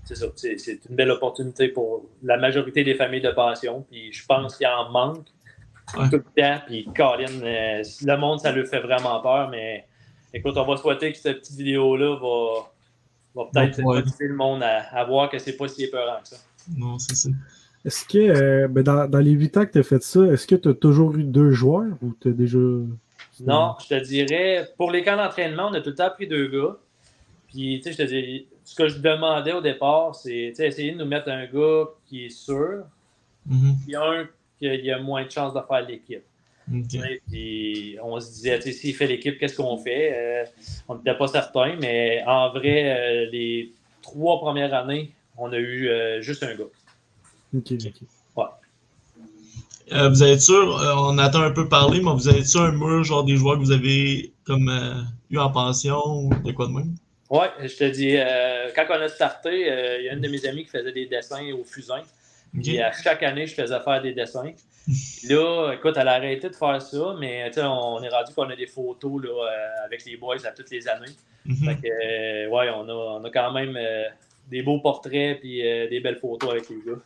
C'est 0.05 0.79
une 0.89 0.97
belle 0.97 1.11
opportunité 1.11 1.69
pour 1.69 2.07
la 2.23 2.39
majorité 2.39 2.83
des 2.85 2.95
familles 2.95 3.21
de 3.21 3.31
pension. 3.31 3.85
Puis 3.91 4.13
je 4.13 4.25
pense 4.25 4.57
qu'il 4.57 4.67
en 4.67 4.89
manque 4.91 5.27
Ouais. 5.97 6.05
tout 6.11 6.17
le 6.37 6.43
temps. 6.43 6.59
Puis 6.67 6.87
Colin, 6.95 7.33
euh, 7.43 7.83
le 8.05 8.17
monde, 8.19 8.41
ça 8.41 8.53
lui 8.53 8.67
fait 8.67 8.81
vraiment 8.81 9.21
peur, 9.21 9.49
mais 9.49 9.87
écoute, 10.35 10.57
on 10.57 10.65
va 10.67 10.77
souhaiter 10.77 11.13
que 11.13 11.19
cette 11.19 11.41
petite 11.41 11.57
vidéo-là 11.57 12.17
va, 12.17 12.71
va 13.45 13.51
peut-être 13.53 13.79
Ouais. 13.79 13.97
motiver 14.03 14.29
le 14.29 14.35
monde 14.37 14.63
à, 14.63 14.79
à 14.97 15.05
voir 15.05 15.29
que 15.31 15.39
c'est 15.39 15.57
pas 15.57 15.69
si 15.69 15.85
épeurant 15.85 16.21
que 16.23 16.29
ça. 16.29 16.37
Non, 16.77 16.99
c'est 16.99 17.15
ça. 17.17 17.29
Est-ce 17.85 18.05
que, 18.05 18.19
euh, 18.19 18.69
ben, 18.69 18.83
dans, 18.83 19.09
dans 19.09 19.19
les 19.21 19.31
huit 19.31 19.57
ans 19.57 19.65
que 19.65 19.73
tu 19.73 19.79
as 19.79 19.83
fait 19.83 20.03
ça, 20.03 20.25
est-ce 20.27 20.47
que 20.47 20.57
tu 20.57 20.69
as 20.69 20.75
toujours 20.75 21.17
eu 21.17 21.25
deux 21.25 21.53
joueurs 21.53 21.97
ou 22.03 22.15
tu 22.21 22.29
as 22.29 22.33
déjà. 22.33 22.59
Non, 23.41 23.75
je 23.81 23.89
te 23.89 24.05
dirais, 24.05 24.69
pour 24.77 24.91
les 24.91 25.03
camps 25.05 25.17
d'entraînement, 25.17 25.69
on 25.71 25.75
a 25.75 25.81
tout 25.81 25.91
le 25.91 25.95
temps 25.95 26.11
pris 26.11 26.27
deux 26.27 26.49
gars. 26.49 26.77
Puis, 27.47 27.81
tu 27.81 27.85
sais, 27.85 27.93
je 27.93 27.97
te 27.99 28.09
dis, 28.09 28.47
ce 28.65 28.75
que 28.75 28.89
je 28.89 28.99
demandais 28.99 29.53
au 29.53 29.61
départ, 29.61 30.15
c'est 30.15 30.49
tu 30.51 30.57
sais, 30.57 30.67
essayer 30.67 30.93
de 30.93 30.99
nous 30.99 31.07
mettre 31.07 31.29
un 31.31 31.47
gars 31.47 31.85
qui 32.07 32.27
est 32.27 32.31
sûr, 32.31 32.83
Mhm. 33.47 33.77
puis 33.87 33.95
un 33.97 34.27
qui 34.59 34.91
a 34.91 34.99
moins 34.99 35.25
de 35.25 35.31
chances 35.31 35.55
de 35.55 35.61
faire 35.67 35.87
l'équipe. 35.87 36.25
Puis 37.31 37.97
on 38.03 38.21
se 38.21 38.31
disait, 38.31 38.61
s'il 38.61 38.95
fait 38.95 39.07
l'équipe, 39.07 39.39
qu'est-ce 39.39 39.57
qu'on 39.57 39.79
fait? 39.79 40.13
Euh, 40.15 40.45
on 40.89 40.97
n'était 40.97 41.17
pas 41.17 41.29
certain, 41.29 41.77
mais 41.81 42.23
en 42.27 42.51
vrai, 42.51 43.25
euh, 43.25 43.31
les 43.31 43.73
trois 44.03 44.39
premières 44.39 44.75
années, 44.75 45.13
on 45.37 45.53
a 45.53 45.59
eu 45.59 45.89
euh, 45.89 46.21
juste 46.21 46.43
un 46.43 46.55
gars. 46.55 46.65
Ok, 47.55 47.73
ok. 47.73 48.09
Euh, 49.91 50.09
vous 50.11 50.23
avez 50.23 50.39
sûr, 50.39 50.79
euh, 50.79 50.95
on 50.99 51.17
attend 51.19 51.41
un 51.41 51.51
peu 51.51 51.67
parler, 51.67 52.01
mais 52.03 52.13
vous 52.13 52.29
avez 52.29 52.45
sûr 52.45 52.61
un 52.61 52.73
mur, 52.73 53.05
genre 53.05 53.25
des 53.25 53.37
joueurs 53.37 53.55
que 53.55 53.61
vous 53.61 53.73
avez 53.73 54.33
comme 54.45 54.69
euh, 54.69 55.01
eu 55.31 55.39
en 55.39 55.51
pension 55.51 55.99
ou 56.05 56.31
de 56.45 56.53
quoi 56.53 56.67
de 56.67 56.73
même? 56.73 56.95
Ouais, 57.31 57.49
je 57.63 57.75
te 57.75 57.85
dis, 57.85 58.17
euh, 58.17 58.69
quand 58.75 58.85
on 58.91 59.01
a 59.01 59.09
starté, 59.09 59.71
euh, 59.71 59.99
il 59.99 60.05
y 60.05 60.09
a 60.11 60.13
une 60.13 60.21
de 60.21 60.29
mes 60.29 60.45
amies 60.47 60.65
qui 60.65 60.71
faisait 60.71 60.93
des 60.93 61.07
dessins 61.07 61.43
au 61.53 61.65
fusain. 61.65 62.03
Ok. 62.55 62.63
Puis 62.63 62.81
à 62.81 62.93
chaque 62.93 63.23
année, 63.23 63.47
je 63.47 63.55
faisais 63.55 63.81
faire 63.81 64.03
des 64.03 64.13
dessins. 64.13 64.53
Puis 64.87 65.29
là, 65.29 65.73
écoute, 65.75 65.95
elle 65.97 66.09
a 66.09 66.15
arrêté 66.15 66.49
de 66.49 66.57
faire 66.57 66.81
ça, 66.81 67.17
mais 67.19 67.51
on 67.59 68.03
est 68.03 68.09
rendu 68.09 68.33
qu'on 68.35 68.49
a 68.49 68.57
des 68.57 68.67
photos 68.67 69.23
là, 69.23 69.29
euh, 69.29 69.85
avec 69.85 70.05
les 70.05 70.17
boys 70.17 70.45
à 70.47 70.51
toutes 70.53 70.71
les 70.71 70.89
années. 70.89 71.15
Mhm. 71.45 71.57
Fait 71.57 71.77
que, 71.77 71.87
euh, 71.89 72.49
ouais, 72.51 72.71
on 72.71 72.89
a, 72.89 72.93
on 72.93 73.25
a 73.25 73.31
quand 73.31 73.53
même 73.53 73.77
euh, 73.77 74.05
des 74.51 74.63
beaux 74.63 74.81
portraits 74.81 75.41
puis 75.41 75.67
euh, 75.67 75.89
des 75.89 76.01
belles 76.01 76.19
photos 76.19 76.51
avec 76.51 76.69
les 76.69 76.77
gars. 76.87 77.01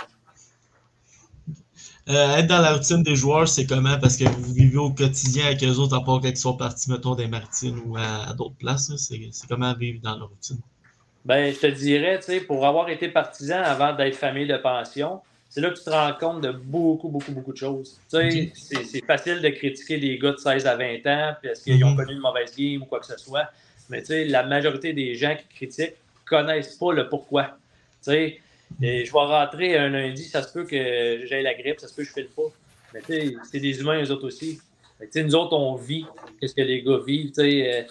Euh, 2.09 2.37
être 2.37 2.49
dans 2.49 2.61
la 2.61 2.75
routine 2.75 3.05
des 3.05 3.15
joueurs, 3.15 3.47
c'est 3.47 3.65
comment? 3.65 3.97
Parce 4.01 4.17
que 4.17 4.25
vous 4.25 4.53
vivez 4.53 4.77
au 4.77 4.91
quotidien 4.91 5.47
avec 5.47 5.63
eux 5.63 5.77
autres, 5.79 5.97
à 5.97 6.05
part 6.05 6.21
quand 6.21 6.29
ils 6.29 6.37
sont 6.37 6.57
partis, 6.57 6.91
mettons, 6.91 7.15
des 7.15 7.29
Martines 7.29 7.81
ou 7.87 7.97
à, 7.97 8.31
à 8.31 8.35
d'autres 8.35 8.57
places. 8.57 8.93
c'est 8.97 9.47
comment 9.49 9.73
vivre 9.75 10.01
dans 10.03 10.17
la 10.17 10.25
routine? 10.25 10.59
Ben, 11.25 11.55
je 11.55 11.61
te 11.61 11.67
dirais, 11.69 12.19
tu 12.19 12.25
sais, 12.25 12.41
pour 12.41 12.67
avoir 12.67 12.89
été 12.89 13.09
partisan 13.09 13.63
avant 13.63 13.95
d'être 13.95 14.17
famille 14.17 14.49
de 14.49 14.57
pension, 14.57 15.21
c'est 15.55 15.61
là 15.61 15.69
que 15.69 15.77
tu 15.77 15.85
te 15.85 15.91
rends 15.91 16.15
compte 16.19 16.41
de 16.41 16.51
beaucoup, 16.51 17.11
beaucoup, 17.11 17.31
beaucoup 17.33 17.53
de 17.53 17.59
choses. 17.59 18.01
Tu 18.11 18.17
sais, 18.55 18.85
c'est- 18.85 19.05
facile 19.05 19.43
de 19.43 19.51
critiquer 19.51 19.99
des 19.99 20.17
gars 20.19 20.33
de 20.33 20.39
16 20.39 20.67
à 20.67 20.77
20 20.77 21.07
ans 21.07 21.35
parce 21.43 21.61
qu'ils 21.61 21.85
ont 21.85 21.91
Mhm. 21.91 21.97
connu 21.97 22.13
une 22.15 22.21
mauvaise 22.21 22.57
game 22.57 22.81
ou 22.81 22.87
quoi 22.87 23.01
que 23.01 23.07
ce 23.07 23.19
soit. 23.19 23.51
Mais 23.91 24.01
tu 24.01 24.07
sais, 24.07 24.25
la 24.25 24.45
majorité 24.45 24.95
des 24.95 25.15
gens 25.15 25.37
qui 25.37 25.55
critiquent 25.55 25.97
connaissent 26.25 26.77
pas 26.77 26.95
le 26.95 27.07
pourquoi. 27.11 27.59
Tu 28.03 28.11
sais, 28.13 28.41
et 28.81 29.05
je 29.05 29.13
vais 29.13 29.19
rentrer 29.19 29.77
un 29.77 29.91
lundi, 29.91 30.25
ça 30.25 30.43
se 30.43 30.51
peut 30.55 30.65
que 30.65 31.27
j'ai 31.27 31.43
la 31.43 31.53
grippe, 31.53 31.79
ça 31.81 31.87
se 31.89 31.95
peut 31.95 32.03
que 32.03 32.09
je 32.09 32.15
file 32.15 32.29
pas. 32.35 32.51
Mais 32.95 33.01
tu 33.01 33.07
sais, 33.13 33.35
c'est 33.51 33.61
des 33.61 33.79
humains, 33.79 34.03
eux 34.03 34.11
autres 34.11 34.27
aussi. 34.29 34.59
Tu 35.03 35.09
sais, 35.11 35.23
nous 35.23 35.35
autres, 35.35 35.55
on 35.55 35.75
vit 35.75 36.07
qu'est-ce 36.41 36.55
que 36.55 36.63
les 36.63 36.83
gars 36.83 37.01
vivent. 37.07 37.29
Tu 37.29 37.43
sais, 37.43 37.75
euh, 37.75 37.83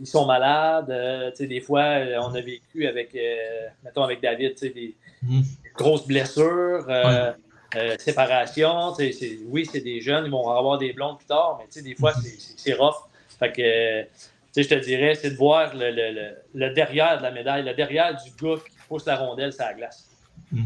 ils 0.00 0.06
sont 0.06 0.24
malades. 0.24 0.88
euh, 0.88 1.30
tu 1.32 1.36
sais, 1.36 1.46
des 1.46 1.60
fois, 1.60 1.82
euh, 1.82 2.18
on 2.22 2.34
a 2.34 2.40
vécu 2.40 2.86
avec, 2.86 3.14
euh, 3.14 3.66
mettons, 3.84 4.02
avec 4.02 4.22
David, 4.22 4.52
tu 4.54 4.60
sais, 4.60 4.70
des, 4.70 4.94
Mhm. 5.22 5.42
Grosses 5.74 6.06
blessures, 6.06 6.84
euh, 6.88 7.32
euh, 7.76 7.96
séparation. 7.98 8.94
c'est- 8.94 9.38
Oui, 9.46 9.66
c'est 9.70 9.80
des 9.80 10.00
jeunes, 10.00 10.26
ils 10.26 10.30
vont 10.30 10.48
avoir 10.50 10.78
des 10.78 10.92
blondes 10.92 11.18
plus 11.18 11.26
tard, 11.26 11.56
mais 11.58 11.64
tu 11.66 11.78
sais, 11.78 11.82
des 11.82 11.94
fois, 11.94 12.12
c'est- 12.14 12.38
c'est 12.38 12.58
c'est 12.58 12.72
rough. 12.74 12.94
Fait 13.38 13.50
que, 13.52 14.02
tu 14.02 14.08
sais, 14.52 14.62
je 14.62 14.68
te 14.68 14.74
dirais, 14.84 15.14
c'est 15.14 15.30
de 15.30 15.36
voir 15.36 15.74
le, 15.74 15.90
le- 15.90 16.12
le- 16.12 16.34
le 16.54 16.74
derrière 16.74 17.18
de 17.18 17.22
la 17.22 17.30
médaille, 17.30 17.64
le 17.64 17.74
derrière 17.74 18.14
du 18.22 18.30
gars 18.40 18.56
qui 18.56 18.76
pousse 18.88 19.06
la 19.06 19.16
rondelle 19.16 19.52
sur 19.52 19.64
la 19.64 19.74
glace. 19.74 20.08
Mhm. 20.52 20.64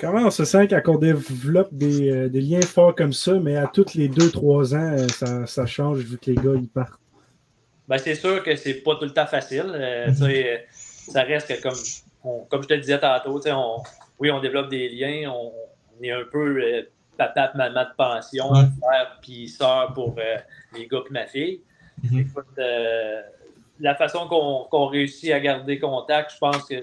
Comment 0.00 0.26
on 0.26 0.30
se 0.30 0.44
sent 0.44 0.68
quand 0.68 0.80
on 0.86 0.96
développe 0.96 1.70
des, 1.72 2.08
euh, 2.12 2.28
des 2.28 2.40
liens 2.40 2.62
forts 2.62 2.94
comme 2.94 3.12
ça, 3.12 3.32
mais 3.34 3.56
à 3.56 3.66
tous 3.66 3.94
les 3.94 4.06
2-3 4.08 4.72
ans, 4.72 4.92
euh, 4.96 5.08
ça, 5.08 5.44
ça 5.44 5.66
change 5.66 5.98
vu 5.98 6.16
que 6.18 6.30
les 6.30 6.36
gars 6.36 6.54
ils 6.54 6.68
partent? 6.68 7.00
Ben, 7.88 7.98
c'est 7.98 8.14
sûr 8.14 8.40
que 8.44 8.54
c'est 8.54 8.74
pas 8.74 8.94
tout 8.94 9.06
le 9.06 9.12
temps 9.12 9.26
facile. 9.26 9.64
Euh, 9.74 10.12
ça 10.72 11.22
reste 11.22 11.48
que, 11.48 11.60
comme, 11.60 11.74
on- 12.24 12.44
comme 12.44 12.62
je 12.62 12.68
te 12.68 12.74
le 12.74 12.80
disais 12.80 12.98
tantôt, 12.98 13.40
on, 13.48 13.82
oui, 14.18 14.30
on 14.30 14.40
développe 14.40 14.68
des 14.68 14.88
liens, 14.88 15.30
on, 15.30 15.52
on 15.98 16.02
est 16.02 16.10
un 16.12 16.24
peu 16.30 16.62
euh, 16.62 16.82
papa, 17.16 17.52
maman 17.54 17.84
de 17.84 17.94
pension, 17.96 18.50
Ouais. 18.52 18.64
frère 18.80 19.18
puis 19.22 19.48
sœur 19.48 19.92
pour 19.94 20.14
euh, 20.18 20.36
les 20.76 20.86
gars 20.86 21.02
et 21.08 21.12
ma 21.12 21.26
fille. 21.26 21.60
Mhm. 22.02 22.20
Écoute, 22.20 22.46
euh, 22.58 23.22
la 23.80 23.94
façon 23.94 24.28
qu'on 24.28 24.66
qu'on 24.70 24.86
réussit 24.86 25.32
à 25.32 25.40
garder 25.40 25.78
contact, 25.78 26.32
je 26.34 26.38
pense 26.38 26.64
que, 26.64 26.74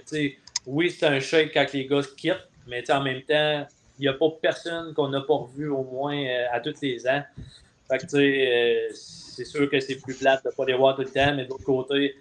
oui, 0.66 0.90
c'est 0.92 1.06
un 1.06 1.20
shake 1.20 1.54
quand 1.54 1.72
les 1.74 1.86
gars 1.88 2.02
se 2.02 2.14
quittent, 2.16 2.48
mais 2.68 2.90
en 2.92 3.02
même 3.02 3.22
temps, 3.22 3.66
il 3.98 4.02
n'y 4.02 4.08
a 4.10 4.14
pas 4.14 4.26
personne 4.42 4.94
qu'on 4.94 5.08
n'a 5.10 5.22
pas 5.22 5.36
revu 5.36 5.70
au 5.70 5.84
moins 5.84 6.18
euh, 6.18 6.46
à 6.52 6.60
tous 6.60 6.82
les 6.82 7.08
ans. 7.08 7.24
Fait 7.90 7.98
que, 8.00 8.04
tu 8.04 8.10
sais, 8.10 8.88
c'est 8.94 9.46
sûr 9.46 9.70
que 9.70 9.80
c'est 9.80 10.02
plus 10.02 10.18
plate 10.18 10.44
de 10.44 10.50
ne 10.50 10.54
pas 10.56 10.66
les 10.66 10.74
voir 10.74 10.96
tout 10.96 11.04
le 11.04 11.10
temps, 11.10 11.34
mais 11.36 11.46
de 11.46 11.50
l'autre 11.50 11.64
côté, 11.64 12.16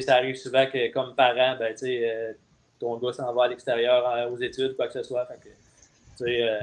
ça 0.00 0.14
arrive 0.16 0.36
souvent 0.36 0.64
que, 0.66 0.90
comme 0.92 1.14
parent, 1.14 1.56
ben, 1.58 1.72
tu 1.72 1.86
sais, 1.86 2.36
ton 2.78 2.96
gars 2.98 3.12
s'en 3.12 3.32
va 3.34 3.44
à 3.44 3.48
l'extérieur 3.48 4.08
euh, 4.08 4.30
aux 4.30 4.38
études, 4.38 4.76
quoi 4.76 4.86
que 4.86 4.94
ce 4.94 5.02
soit. 5.02 5.26
Fait 5.26 5.38
que, 5.40 6.24
euh, 6.24 6.56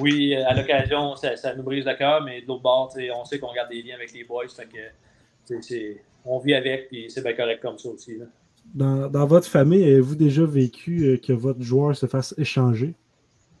oui, 0.00 0.34
à 0.34 0.54
l'occasion, 0.54 1.16
ça, 1.16 1.36
ça 1.36 1.54
nous 1.54 1.62
brise 1.62 1.84
le 1.84 1.94
cœur, 1.94 2.22
mais 2.22 2.42
de 2.42 2.46
l'autre 2.46 2.62
bord, 2.62 2.94
on 3.16 3.24
sait 3.24 3.38
qu'on 3.38 3.52
garde 3.52 3.70
des 3.70 3.82
liens 3.82 3.96
avec 3.96 4.12
les 4.12 4.24
boys. 4.24 4.48
Fait 4.48 4.66
que, 4.66 5.96
on 6.24 6.38
vit 6.38 6.54
avec, 6.54 6.88
puis 6.88 7.10
c'est 7.10 7.22
bien 7.22 7.32
correct 7.32 7.60
comme 7.60 7.78
ça 7.78 7.88
aussi. 7.88 8.18
là. 8.18 8.26
Dans, 8.74 9.08
dans 9.08 9.26
votre 9.26 9.48
famille, 9.48 9.82
avez-vous 9.82 10.14
déjà 10.14 10.44
vécu 10.44 11.04
euh, 11.04 11.16
que 11.16 11.32
votre 11.32 11.62
joueur 11.62 11.96
se 11.96 12.06
fasse 12.06 12.34
échanger? 12.36 12.94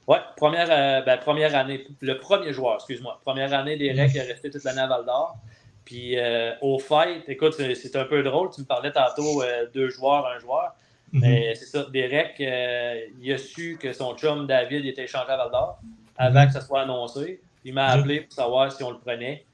Ouais, 0.06 0.18
première, 0.36 0.68
euh, 0.70 1.02
ben, 1.02 1.18
première 1.18 1.54
année, 1.54 1.86
le 2.00 2.18
premier 2.18 2.52
joueur, 2.52 2.76
excuse-moi. 2.76 3.20
Première 3.24 3.52
année 3.54 3.76
des 3.76 3.92
REC, 3.92 4.10
il 4.14 4.18
est 4.18 4.22
resté 4.22 4.50
toute 4.50 4.64
l'année 4.64 4.80
à 4.80 4.86
Val 4.86 5.04
d'Or. 5.04 5.36
Puis 5.84 6.18
euh, 6.18 6.52
au 6.60 6.78
fight, 6.78 7.24
écoute, 7.28 7.54
c'est 7.54 7.96
un 7.96 8.04
peu 8.04 8.22
drôle. 8.22 8.50
Tu 8.54 8.60
me 8.60 8.66
parlais 8.66 8.92
tantôt 8.92 9.42
deux 9.72 9.88
joueurs, 9.88 10.26
un 10.26 10.38
joueur. 10.38 10.74
Mhm. 11.12 11.20
Mais 11.22 11.54
c'est 11.54 11.64
ça, 11.66 11.86
Derek, 11.92 12.34
euh, 12.40 13.00
il 13.22 13.32
a 13.32 13.38
su 13.38 13.78
que 13.80 13.92
son 13.92 14.14
chum 14.16 14.46
David 14.46 14.84
était 14.84 15.04
échangé 15.04 15.30
à 15.30 15.36
Val 15.36 15.50
d'Or 15.50 15.80
avant 16.16 16.46
que 16.46 16.52
ça 16.52 16.60
soit 16.60 16.82
annoncé. 16.82 17.40
Il 17.64 17.74
m'a 17.74 17.94
Mhm. 17.94 18.00
appelé 18.00 18.20
pour 18.22 18.32
savoir 18.32 18.70
si 18.72 18.82
on 18.82 18.90
le 18.90 18.98
prenait. 18.98 19.44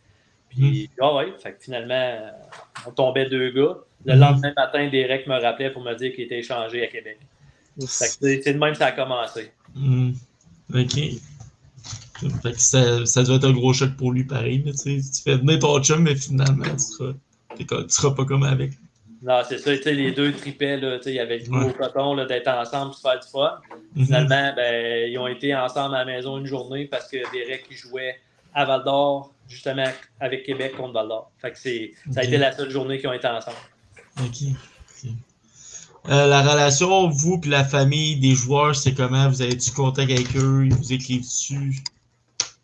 Puis, 0.51 0.89
ah 1.01 1.15
ouais, 1.15 1.33
fait 1.43 1.53
que 1.53 1.63
finalement, 1.65 2.17
on 2.87 2.91
tombait 2.93 3.29
deux 3.29 3.51
gars. 3.51 3.77
Le 4.05 4.15
Mhm. 4.15 4.21
lendemain 4.21 4.53
matin, 4.57 4.89
Derek 4.89 5.27
me 5.27 5.41
rappelait 5.41 5.71
pour 5.71 5.83
me 5.83 5.95
dire 5.95 6.13
qu'il 6.15 6.25
était 6.25 6.39
échangé 6.39 6.83
à 6.85 6.87
Québec. 6.89 7.19
Fait 7.81 8.07
que 8.37 8.43
c'est 8.43 8.53
de 8.53 8.59
même 8.59 8.73
que 8.73 8.79
ça 8.79 8.87
a 8.87 8.93
commencé. 8.93 9.51
Ok. 10.73 10.95
Fait 12.43 12.53
que 12.53 12.61
ça, 12.61 13.05
ça 13.07 13.23
doit 13.25 13.37
être 13.37 13.49
un 13.49 13.53
gros 13.53 13.73
choc 13.73 13.91
pour 13.97 14.13
lui, 14.13 14.25
pareil. 14.25 14.63
là, 14.65 14.73
tu 14.73 15.01
fais 15.25 15.37
venir 15.37 15.59
ton 15.59 15.83
chum, 15.83 16.03
mais 16.03 16.15
finalement, 16.15 16.65
tu 16.65 16.79
seras, 16.79 17.13
tu 17.59 17.65
seras 17.89 18.15
pas 18.15 18.25
comme 18.25 18.45
avec. 18.45 18.73
Non, 19.27 19.41
c'est 19.49 19.57
ça, 19.57 19.75
tu 19.75 19.83
sais, 19.83 19.93
les 19.95 20.13
deux 20.13 20.33
tripaient, 20.35 20.77
là, 20.77 20.99
tu 20.99 21.05
sais, 21.05 21.11
il 21.13 21.17
y 21.17 21.19
avait 21.21 21.39
le 21.39 21.49
Ouais. 21.51 21.61
gros 21.65 21.73
coton 21.73 22.15
là, 22.15 22.27
d'être 22.27 22.47
ensemble 22.49 22.91
de 22.93 22.97
faire 22.97 23.19
du 23.19 23.27
fun. 23.27 23.59
Mhm. 23.97 24.05
Finalement, 24.05 24.53
ben, 24.55 25.11
ils 25.11 25.19
ont 25.19 25.27
été 25.27 25.55
ensemble 25.57 25.95
à 25.95 26.01
la 26.01 26.05
maison 26.05 26.37
une 26.37 26.45
journée 26.47 26.85
parce 26.85 27.09
que 27.09 27.17
Derek 27.33 27.67
qui 27.67 27.75
jouait 27.75 28.21
à 28.53 28.67
Val 28.67 28.85
d'Or, 28.85 29.33
justement 29.49 29.87
avec 30.21 30.45
Québec 30.45 30.77
contre 30.77 30.93
Val 30.93 31.09
d'Or. 31.09 31.31
Fait 31.39 31.53
que 31.53 31.59
c'est, 31.59 31.93
ça 32.11 32.21
a 32.21 32.25
été 32.25 32.37
la 32.37 32.53
seule 32.53 32.69
journée 32.71 32.99
qu'ils 32.99 33.09
ont 33.09 33.15
été 33.15 33.27
ensemble. 33.27 33.57
Ok. 34.21 34.49
Euh, 36.11 36.27
la 36.27 36.43
relation, 36.43 37.09
vous 37.09 37.41
et 37.45 37.49
la 37.49 37.65
famille 37.65 38.17
des 38.17 38.35
joueurs, 38.35 38.77
c'est 38.77 38.93
comment? 38.93 39.27
Vous 39.31 39.41
avez 39.41 39.55
du 39.55 39.71
contact 39.71 40.11
avec 40.11 40.37
eux? 40.37 40.67
Ils 40.67 40.75
vous 40.75 40.93
écrivent 40.93 41.23
dessus? 41.23 41.77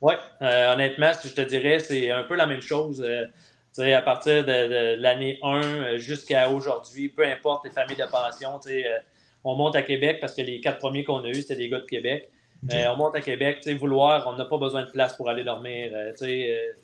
Oui, 0.02 0.12
honnêtement, 0.42 1.10
ce 1.14 1.22
que 1.22 1.28
je 1.30 1.34
te 1.42 1.48
dirais, 1.48 1.78
c'est 1.78 2.10
un 2.10 2.22
peu 2.24 2.34
la 2.36 2.44
même 2.46 2.60
chose. 2.60 3.00
euh, 3.02 3.24
à 3.78 4.02
partir 4.02 4.44
de, 4.44 4.46
de 4.46 5.00
l'année 5.00 5.38
1 5.42 5.62
euh, 5.62 5.98
jusqu'à 5.98 6.50
aujourd'hui, 6.50 7.08
peu 7.08 7.24
importe 7.24 7.64
les 7.64 7.70
familles 7.70 7.96
de 7.96 8.10
pension, 8.10 8.60
euh, 8.66 8.82
on 9.44 9.56
monte 9.56 9.76
à 9.76 9.82
Québec 9.82 10.18
parce 10.20 10.34
que 10.34 10.42
les 10.42 10.60
quatre 10.60 10.78
premiers 10.78 11.04
qu'on 11.04 11.22
a 11.24 11.28
eus, 11.28 11.42
c'était 11.42 11.56
des 11.56 11.68
gars 11.68 11.80
de 11.80 11.86
Québec. 11.86 12.28
Euh, 12.74 12.84
on 12.92 12.96
monte 12.96 13.16
à 13.16 13.22
Québec, 13.22 13.66
vouloir, 13.78 14.26
on 14.26 14.36
n'a 14.36 14.44
pas 14.44 14.58
besoin 14.58 14.82
de 14.84 14.90
place 14.90 15.16
pour 15.16 15.30
aller 15.30 15.44
dormir. 15.44 15.92
euh, 15.94 16.12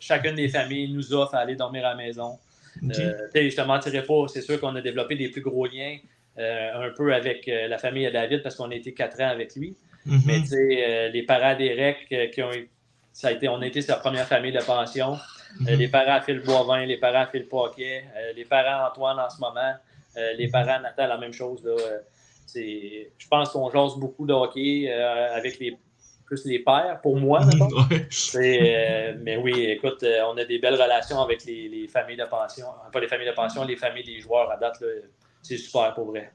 chacune 0.01 0.35
des 0.35 0.49
familles 0.49 0.91
nous 0.91 1.13
offre 1.13 1.35
à 1.35 1.41
aller 1.41 1.55
dormir 1.55 1.85
à 1.85 1.91
la 1.91 1.97
maison. 1.97 2.39
Ok. 2.83 2.93
Tu 2.93 3.03
sais, 3.33 3.51
je 3.51 3.57
te 3.57 3.61
mentirais 3.61 4.03
pas, 4.03 4.27
c'est 4.29 4.41
sûr 4.41 4.59
qu'on 4.59 4.75
a 4.75 4.81
développé 4.81 5.17
des 5.17 5.29
plus 5.29 5.43
gros 5.43 5.67
liens 5.67 5.99
un 6.39 6.91
peu 6.95 7.15
avec 7.15 7.47
la 7.47 7.79
famille 7.79 8.05
de 8.05 8.11
David 8.11 8.43
parce 8.43 8.57
qu'on 8.57 8.71
a 8.71 8.75
été 8.75 8.93
quatre 8.93 9.21
ans 9.21 9.29
avec 9.29 9.55
lui. 9.55 9.75
Mhm. 10.07 10.23
Mais 10.25 11.11
les 11.11 11.23
parents 11.25 11.57
d'Eric, 11.57 11.97
euh, 12.13 12.29
qui 12.29 12.43
ont 12.43 12.51
ça 13.13 13.29
a 13.29 13.33
été, 13.33 13.49
on 13.49 13.61
a 13.63 13.67
été 13.67 13.81
sa 13.81 13.97
première 13.97 14.27
famille 14.27 14.53
de 14.53 14.61
pension. 14.61 15.17
Euh, 15.69 15.77
les 15.77 15.89
parents 15.89 16.21
Phil 16.21 16.41
Boivin, 16.41 16.85
les 16.85 16.99
parents 16.99 17.27
Phil 17.31 17.47
Paquet, 17.49 18.05
euh, 18.17 18.33
les 18.35 18.45
parents 18.45 18.89
Antoine 18.89 19.19
en 19.19 19.31
ce 19.31 19.41
moment, 19.41 19.75
euh, 20.17 20.33
les 20.35 20.49
parents 20.49 20.81
Nathan, 20.81 21.07
la 21.07 21.19
même 21.19 21.33
chose. 21.33 21.65
Là, 21.65 21.75
je 22.55 23.29
pense 23.29 23.51
qu'on 23.51 23.71
jase 23.71 23.97
beaucoup 23.97 24.27
de 24.27 24.33
hockey 24.33 24.91
avec 24.91 25.59
les, 25.59 25.77
plus 26.27 26.45
les 26.45 26.59
pères, 26.59 27.01
pour 27.01 27.17
moi. 27.17 27.41
euh, 28.35 29.15
mais 29.23 29.37
oui, 29.39 29.65
écoute, 29.65 30.03
euh, 30.03 30.21
on 30.29 30.37
a 30.37 30.45
des 30.45 30.59
belles 30.59 30.75
relations 30.75 31.21
avec 31.21 31.45
les, 31.45 31.69
les 31.69 31.89
familles 31.89 32.17
de 32.17 32.25
pension. 32.25 32.67
Pas 32.93 33.01
les 33.01 33.09
familles 33.09 33.29
de 33.29 33.33
pension, 33.33 33.65
les 33.65 33.77
familles 33.77 34.05
des 34.05 34.21
joueurs 34.21 34.51
à 34.51 34.57
date. 34.57 34.83
c'est 35.41 35.57
super 35.57 35.95
pour 35.95 36.07
vrai. 36.07 36.33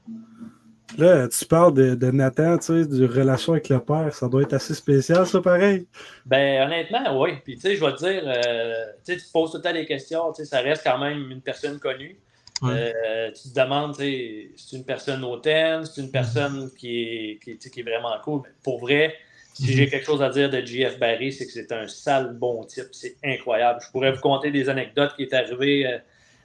Là, 0.98 1.26
tu 1.28 1.46
parles 1.46 1.72
de, 1.72 1.94
de 1.94 2.10
Nathan, 2.10 2.58
tu 2.58 2.64
sais, 2.66 2.86
de 2.86 3.06
relation 3.06 3.54
avec 3.54 3.68
le 3.70 3.78
père. 3.80 4.12
Ça 4.14 4.28
doit 4.28 4.42
être 4.42 4.52
assez 4.52 4.74
spécial, 4.74 5.26
ça, 5.26 5.40
pareil. 5.40 5.86
Ben, 6.26 6.66
honnêtement, 6.66 7.18
oui. 7.20 7.30
Puis, 7.44 7.54
tu 7.54 7.62
sais, 7.62 7.76
je 7.76 7.84
vais 7.84 7.92
te 7.92 7.98
dire, 7.98 8.22
euh, 8.26 8.84
tu 9.06 9.16
te 9.16 9.32
poses 9.32 9.52
tout 9.52 9.56
le 9.56 9.62
temps 9.62 9.72
des 9.72 9.86
questions. 9.86 10.32
Tu 10.32 10.42
sais, 10.42 10.50
ça 10.50 10.60
reste 10.60 10.82
quand 10.84 10.98
même 10.98 11.30
une 11.30 11.40
personne 11.40 11.78
connue. 11.78 12.18
Ouais. 12.60 12.92
Euh, 13.06 13.30
tu 13.32 13.48
te 13.50 13.60
demandes, 13.60 13.96
tu 13.96 14.02
sais, 14.02 14.50
c'est 14.56 14.76
une 14.76 14.84
personne 14.84 15.24
hautaine, 15.24 15.84
c'est 15.86 16.00
une 16.02 16.10
personne 16.10 16.70
qui 16.78 17.02
est, 17.02 17.38
qui, 17.42 17.52
est- 17.52 17.54
tu 17.54 17.60
sais, 17.62 17.70
qui 17.70 17.80
est 17.80 17.84
vraiment 17.84 18.14
cool. 18.22 18.42
Mais 18.44 18.50
pour 18.62 18.78
vrai, 18.80 19.14
si 19.54 19.64
Mhm. 19.64 19.68
j'ai 19.70 19.88
quelque 19.88 20.06
chose 20.06 20.22
à 20.22 20.28
dire 20.28 20.50
de 20.50 20.60
JF 20.60 20.98
Barry, 20.98 21.32
c'est 21.32 21.46
que 21.46 21.52
c'est 21.52 21.72
un 21.72 21.88
sale 21.88 22.34
bon 22.38 22.64
type. 22.64 22.88
C'est 22.92 23.16
incroyable. 23.24 23.80
Je 23.84 23.90
pourrais 23.90 24.12
vous 24.12 24.20
conter 24.20 24.50
des 24.50 24.68
anecdotes 24.68 25.14
qui 25.16 25.22
est 25.22 25.32
arrivé 25.34 25.86
euh, 25.86 25.98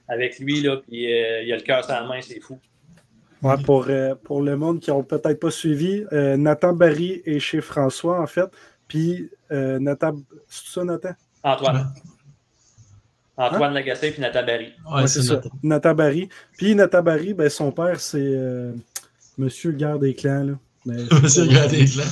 avec 0.07 0.39
lui, 0.39 0.61
là, 0.61 0.77
puis 0.77 1.05
euh, 1.13 1.43
il 1.43 1.51
a 1.51 1.57
le 1.57 1.61
cœur 1.63 1.83
sur 1.83 1.93
la 1.93 2.03
main, 2.05 2.21
c'est 2.21 2.39
fou. 2.39 2.57
Ouais, 3.43 3.57
pour, 3.63 3.85
euh, 3.89 4.15
pour 4.23 4.41
le 4.41 4.57
monde 4.57 4.79
qui 4.79 4.89
n'ont 4.89 5.03
peut-être 5.03 5.39
pas 5.39 5.51
suivi, 5.51 6.03
euh, 6.11 6.37
Nathan 6.37 6.73
Barry 6.73 7.21
est 7.25 7.39
chez 7.39 7.61
François, 7.61 8.19
en 8.21 8.27
fait. 8.27 8.49
Puis 8.87 9.29
euh, 9.51 9.77
Nathan. 9.79 10.15
C'est 10.49 10.67
ça, 10.73 10.83
Nathan? 10.83 11.11
Antoine. 11.43 11.93
Antoine 13.37 13.73
Lagacé 13.73 14.11
puis 14.11 14.21
Nathan 14.21 14.43
Barry. 14.45 14.73
Ouais, 14.89 15.01
Ouais, 15.01 15.07
c'est 15.07 15.21
ça. 15.21 15.39
Nathan 15.61 15.93
Barry. 15.93 16.29
Puis 16.57 16.73
Nathan 16.73 17.03
Barry, 17.03 17.33
ben, 17.35 17.49
son 17.49 17.71
père, 17.71 17.99
c'est 17.99 18.17
euh, 18.19 18.73
Monsieur 19.37 19.71
Garde 19.71 20.01
des 20.01 20.15
Clans. 20.15 20.43
Là. 20.43 20.53
Mais- 20.85 21.03
Monsieur 21.21 21.45
Gradé 21.45 21.85
là. 21.85 22.03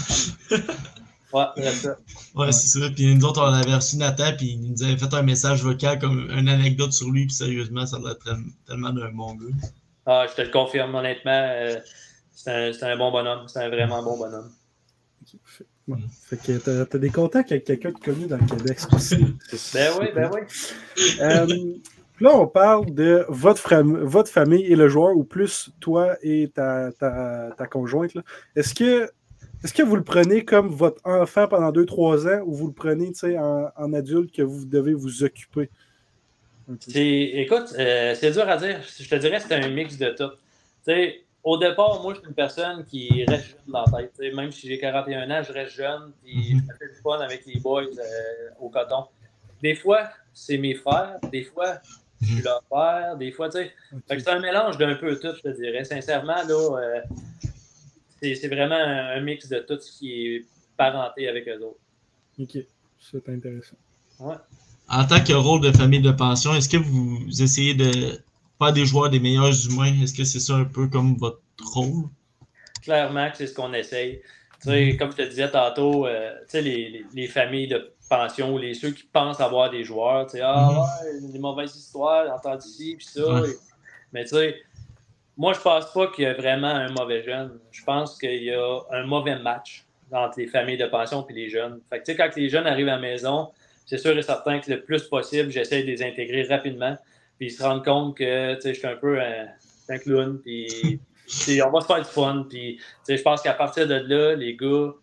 Ouais, 1.34 1.46
c'est 1.58 1.72
ça. 1.72 1.98
Ouais, 2.36 2.52
c'est 2.52 2.80
ça. 2.80 2.90
Puis 2.96 3.16
nous 3.16 3.26
autres, 3.26 3.42
on 3.42 3.52
avait 3.54 3.74
reçu 3.76 3.98
Nathan, 3.98 4.32
puis 4.38 4.52
il 4.62 4.72
nous 4.72 4.84
avait 4.84 4.98
fait 4.98 5.14
un 5.14 5.22
message 5.24 5.64
vocal 5.64 5.98
comme 6.00 6.30
une 6.30 6.48
anecdote 6.48 6.94
sur 6.94 7.10
lui, 7.10 7.26
puis 7.26 7.36
sérieusement, 7.36 7.86
ça 7.86 7.98
doit 7.98 8.12
être 8.12 8.38
tellement 8.68 8.92
d'un 8.92 9.12
bon 9.12 9.34
gars. 9.36 9.46
Ah, 10.06 10.26
je 10.30 10.36
te 10.36 10.42
le 10.42 10.50
confirme, 10.52 10.94
honnêtement. 10.96 11.32
euh, 11.32 11.80
c'est 12.32 12.84
un, 12.84 12.88
un 12.92 12.98
bon 12.98 13.12
bonhomme. 13.12 13.48
C'est 13.48 13.60
un 13.60 13.70
vraiment 13.70 14.04
bon 14.04 14.18
bonhomme. 14.18 14.52
Ouais. 15.88 15.98
Fait 16.24 16.38
que 16.38 16.58
t'as, 16.58 16.86
t'as 16.86 16.98
des 16.98 17.10
contacts 17.10 17.52
avec 17.52 17.66
quelqu'un 17.66 17.92
de 17.92 18.00
connu 18.00 18.28
dans 18.28 18.38
le 18.38 18.46
Québec, 18.46 18.80
c'est 18.80 18.90
possible. 18.90 19.34
Ben 19.74 19.94
oui, 20.00 20.08
ben 20.16 20.32
oui. 20.34 20.42
Euh, 21.22 21.48
là, 22.20 22.36
on 22.36 22.48
parle 22.48 22.94
de 22.94 23.26
votre, 23.30 23.76
votre 23.84 24.32
famille 24.32 24.66
et 24.66 24.76
le 24.76 24.88
joueur, 24.88 25.16
ou 25.16 25.24
plus 25.24 25.70
toi 25.80 26.16
et 26.22 26.52
ta, 26.54 26.92
ta, 26.92 27.52
ta 27.58 27.68
conjointe. 27.68 28.18
Est-ce 28.56 28.74
que, 28.74 29.10
est-ce 29.64 29.74
que 29.74 29.84
vous 29.84 29.96
le 29.96 30.04
prenez 30.04 30.44
comme 30.44 30.70
votre 30.70 31.02
enfant 31.04 31.48
pendant 31.48 31.72
2-3 31.72 32.28
ans 32.28 32.44
ou 32.46 32.54
vous 32.54 32.68
le 32.68 32.74
prenez 32.74 33.12
en 33.38 33.94
adulte 33.94 34.36
que 34.36 34.42
vous 34.42 34.66
devez 34.66 34.94
vous 34.94 35.24
occuper? 35.24 35.70
Écoute, 36.96 37.74
euh, 37.78 38.16
c'est 38.16 38.32
dur 38.32 38.48
à 38.50 38.58
dire. 38.58 38.82
Je 39.00 39.08
te 39.08 39.16
dirais 39.16 39.38
que 39.38 39.44
c'est 39.48 39.54
un 39.54 39.70
mix 39.70 39.98
de 39.98 40.10
tout. 40.10 40.32
Au 41.44 41.60
départ, 41.60 42.02
moi, 42.02 42.16
je 42.16 42.20
suis 42.22 42.28
une 42.28 42.34
personne 42.34 42.84
qui 42.86 43.24
reste 43.26 43.50
jeune 43.50 43.58
dans 43.68 43.86
la 43.86 44.10
tête. 44.10 44.34
Même 44.34 44.52
si 44.52 44.68
j'ai 44.68 44.80
41 44.80 45.30
ans, 45.30 45.44
je 45.44 45.54
reste 45.54 45.76
jeune. 45.76 46.12
Puis 46.24 46.56
Mhm. 46.56 46.60
je 46.60 46.66
me 46.66 46.78
fais 46.78 46.96
du 46.96 47.02
fun 47.04 47.20
avec 47.20 47.46
les 47.46 47.60
boys 47.60 47.84
euh, 47.84 48.50
au 48.60 48.70
coton. 48.70 49.06
Des 49.62 49.76
fois, 49.76 50.10
c'est 50.34 50.58
mes 50.58 50.74
frères. 50.74 51.20
Des 51.32 51.44
fois, 51.44 51.78
je 52.20 52.34
suis 52.34 52.42
leur 52.42 52.64
père. 52.64 53.16
Des 53.18 53.32
fois, 53.32 53.50
tu 53.50 53.60
sais. 53.60 53.74
C'est 54.08 54.28
un 54.28 54.40
mélange 54.40 54.80
d'un 54.80 54.96
peu 54.96 55.20
tout, 55.20 55.36
je 55.36 55.42
te 55.42 55.50
dirais. 55.50 55.84
Sincèrement, 55.84 56.44
là, 56.48 56.80
euh, 56.80 57.02
c'est 58.20 58.48
vraiment 58.48 58.76
un, 58.76 59.22
mix 59.22 59.48
de 59.48 59.60
tout 59.60 59.80
ce 59.80 60.00
qui 60.00 60.28
est 60.28 60.46
parenté 60.76 61.30
avec 61.30 61.48
eux 61.48 61.60
autres. 61.62 61.80
Ok, 62.40 62.58
c'est 63.00 63.30
intéressant. 63.30 63.78
En 64.90 65.06
tant 65.06 65.24
que 65.24 65.34
rôle 65.34 65.62
de 65.62 65.72
famille 65.72 66.02
de 66.02 66.12
pension, 66.12 66.56
est-ce 66.56 66.68
que 66.70 66.78
vous 66.78 67.20
essayez 67.42 67.76
de 67.76 68.20
faire 68.60 68.74
des 68.74 68.86
joueurs 68.86 69.10
des 69.12 69.20
meilleurs 69.20 69.54
humains? 69.68 69.94
Est-ce 70.02 70.14
que 70.14 70.24
c'est 70.24 70.40
ça 70.40 70.56
un 70.56 70.66
peu 70.66 70.88
comme 70.88 71.16
votre 71.18 71.40
rôle? 71.64 72.06
clairement 72.82 73.30
que 73.32 73.38
c'est 73.38 73.48
ce 73.48 73.54
qu'on 73.54 73.74
essaye. 73.74 74.22
Tu 74.62 74.70
sais, 74.70 74.96
Comme 74.98 75.12
je 75.12 75.18
te 75.18 75.22
disais 75.24 75.50
tantôt, 75.50 76.06
euh, 76.08 76.32
tu 76.42 76.46
sais, 76.50 76.62
les, 76.62 76.90
les- 76.90 77.06
les 77.14 77.28
familles 77.28 77.68
de 77.68 77.94
pension 78.10 78.54
ou 78.54 78.58
les 78.58 78.74
ceux 78.74 78.92
qui 78.92 79.04
pensent 79.04 79.42
avoir 79.42 79.70
des 79.70 79.84
joueurs. 79.84 80.26
Tu 80.28 80.34
sais, 80.38 80.42
ah 80.44 80.72
ouais, 80.72 81.32
des 81.32 81.40
mauvaises 81.40 81.76
histoires, 81.76 82.34
entendu 82.34 82.66
ici, 82.68 82.96
puis 82.98 83.06
ça. 83.06 83.42
Ouais. 83.42 83.50
Et- 83.50 83.56
mais 84.14 84.24
tu 84.24 84.30
sais, 84.36 84.56
moi, 85.38 85.54
je 85.54 85.60
pense 85.60 85.92
pas 85.94 86.08
qu'il 86.08 86.24
y 86.26 86.28
a 86.28 86.34
vraiment 86.34 86.68
un 86.70 86.90
mauvais 86.92 87.24
jeune. 87.24 87.60
Je 87.72 87.84
pense 87.84 88.18
qu'il 88.18 88.44
y 88.44 88.52
a 88.54 88.80
un 88.92 89.06
mauvais 89.06 89.38
match 89.40 89.86
entre 90.12 90.40
les 90.40 90.48
familles 90.48 90.78
de 90.78 90.88
pension 90.88 91.26
et 91.30 91.34
les 91.34 91.50
jeunes. 91.50 91.82
Fait 91.90 92.00
que, 92.00 92.06
tu 92.06 92.12
sais, 92.14 92.18
quand 92.18 92.36
les 92.36 92.50
jeunes 92.50 92.68
arrivent 92.68 92.90
à 92.90 92.94
la 92.96 93.00
maison, 93.00 93.52
c'est 93.86 93.98
sûr 93.98 94.18
et 94.18 94.22
certain 94.22 94.60
que 94.60 94.72
le 94.72 94.82
plus 94.82 95.04
possible, 95.04 95.52
j'essaie 95.52 95.84
de 95.84 95.88
les 95.88 96.04
intégrer 96.04 96.44
rapidement. 96.44 96.98
Puis 97.38 97.48
ils 97.48 97.52
se 97.52 97.64
rendent 97.64 97.84
compte 97.84 98.18
que 98.18 98.58
je 98.64 98.72
suis 98.72 98.88
un 98.88 98.96
peu 98.96 99.22
un, 99.22 99.48
un 99.90 99.98
clown. 100.00 100.40
Puis 100.42 101.00
on 101.64 101.70
va 101.70 101.82
se 101.82 101.86
faire 101.86 102.00
du 102.00 102.10
fun. 102.10 102.46
Puis 102.50 102.80
je 103.08 103.22
pense 103.22 103.42
qu'à 103.42 103.54
partir 103.54 103.88
de 103.88 103.96
là, 103.96 104.36
les 104.36 104.56
gars 104.56 104.94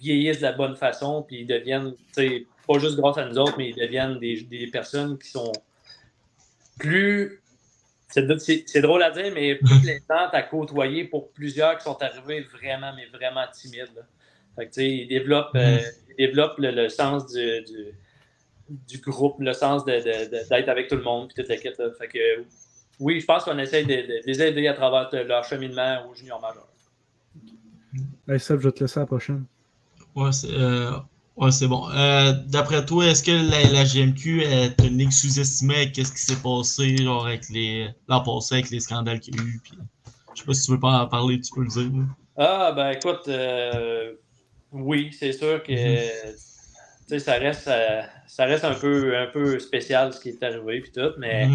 vieillissent 0.00 0.38
de 0.38 0.42
la 0.42 0.52
bonne 0.52 0.76
façon. 0.76 1.22
Puis 1.22 1.40
ils 1.40 1.46
deviennent, 1.46 1.94
pas 2.14 2.78
juste 2.78 2.96
grâce 2.96 3.18
à 3.18 3.26
nous 3.26 3.38
autres, 3.38 3.54
mais 3.58 3.70
ils 3.70 3.76
deviennent 3.76 4.18
des, 4.18 4.42
des 4.42 4.66
personnes 4.68 5.18
qui 5.18 5.28
sont 5.28 5.52
plus. 6.78 7.42
C'est 8.08 8.80
drôle 8.80 9.02
à 9.02 9.10
dire, 9.10 9.30
mais 9.34 9.54
plus 9.56 9.80
plaisantes 9.82 10.32
à 10.32 10.42
côtoyer 10.42 11.04
pour 11.04 11.30
plusieurs 11.32 11.78
qui 11.78 11.84
sont 11.84 12.00
arrivés 12.02 12.40
vraiment, 12.40 12.92
mais 12.96 13.06
vraiment 13.06 13.44
timides. 13.52 13.90
là. 13.94 14.02
Fait 14.56 14.66
que, 14.68 15.08
développent, 15.08 15.54
euh, 15.54 15.78
ils 16.10 16.26
développent 16.26 16.58
le, 16.58 16.70
le 16.72 16.88
sens 16.88 17.26
du, 17.32 17.62
du, 17.62 17.94
du 18.88 18.98
groupe, 18.98 19.36
le 19.40 19.52
sens 19.52 19.84
de- 19.84 19.92
de- 19.92 20.30
de- 20.30 20.48
d'être 20.48 20.68
avec 20.68 20.88
tout 20.88 20.96
le 20.96 21.02
monde, 21.02 21.28
puis 21.28 21.42
toute 21.42 21.48
la 21.48 21.56
quête. 21.56 21.78
là. 21.78 21.90
Fait 21.98 22.08
que, 22.08 22.18
oui, 22.98 23.20
je 23.20 23.26
pense 23.26 23.44
qu'on 23.44 23.58
essaie 23.58 23.84
de, 23.84 24.20
les 24.26 24.42
aider 24.42 24.66
à 24.68 24.74
travers 24.74 25.08
leur 25.26 25.44
cheminement 25.44 26.06
au 26.10 26.14
junior 26.14 26.40
majeur. 26.40 26.66
Hey 28.28 28.38
Seb, 28.38 28.60
je 28.60 28.68
vais 28.68 28.72
te 28.72 28.84
laisser 28.84 28.98
à 28.98 29.02
la 29.02 29.06
prochaine. 29.06 29.44
Ouais, 30.14 30.32
c'est 30.32 30.52
euh, 30.52 30.92
ouais, 31.36 31.50
c'est 31.50 31.66
bon. 31.66 31.88
Euh, 31.90 32.32
D'après 32.46 32.84
toi, 32.84 33.06
est-ce 33.06 33.22
que 33.22 33.30
la, 33.32 33.72
la 33.72 33.84
GMQ 33.84 34.42
est 34.42 34.80
une 34.84 34.98
ligue 34.98 35.10
sous-estimée? 35.12 35.90
Qu'est-ce 35.92 36.12
qui 36.12 36.18
s'est 36.20 36.40
passé 36.42 36.96
genre, 36.98 37.26
avec 37.26 37.48
les 37.48 37.88
l'an 38.08 38.20
passé 38.22 38.56
avec 38.56 38.70
les 38.70 38.80
scandales 38.80 39.20
qu'il 39.20 39.36
y 39.36 39.38
a 39.40 39.42
eu? 39.42 39.60
Puis, 39.62 39.72
je 40.34 40.40
sais 40.40 40.46
pas 40.46 40.54
si 40.54 40.66
tu 40.66 40.72
veux 40.72 40.80
pas 40.80 41.02
en 41.02 41.06
parler, 41.08 41.40
tu 41.40 41.52
peux 41.52 41.62
le 41.62 41.68
dire. 41.68 41.90
Ah, 42.36 42.72
ben 42.72 42.90
écoute, 42.90 43.26
euh, 43.28 44.14
oui, 44.72 45.10
c'est 45.18 45.32
sûr 45.32 45.62
que 45.62 45.72
Mhm. 47.12 47.18
ça 47.18 47.34
reste, 47.34 47.68
euh, 47.68 48.02
ça 48.26 48.44
reste 48.44 48.64
un, 48.64 48.74
peu, 48.74 49.16
un 49.16 49.26
peu 49.26 49.58
spécial 49.58 50.12
ce 50.12 50.20
qui 50.20 50.28
est 50.30 50.42
arrivé 50.42 50.80
puis 50.80 50.92
tout, 50.92 51.12
mais 51.18 51.48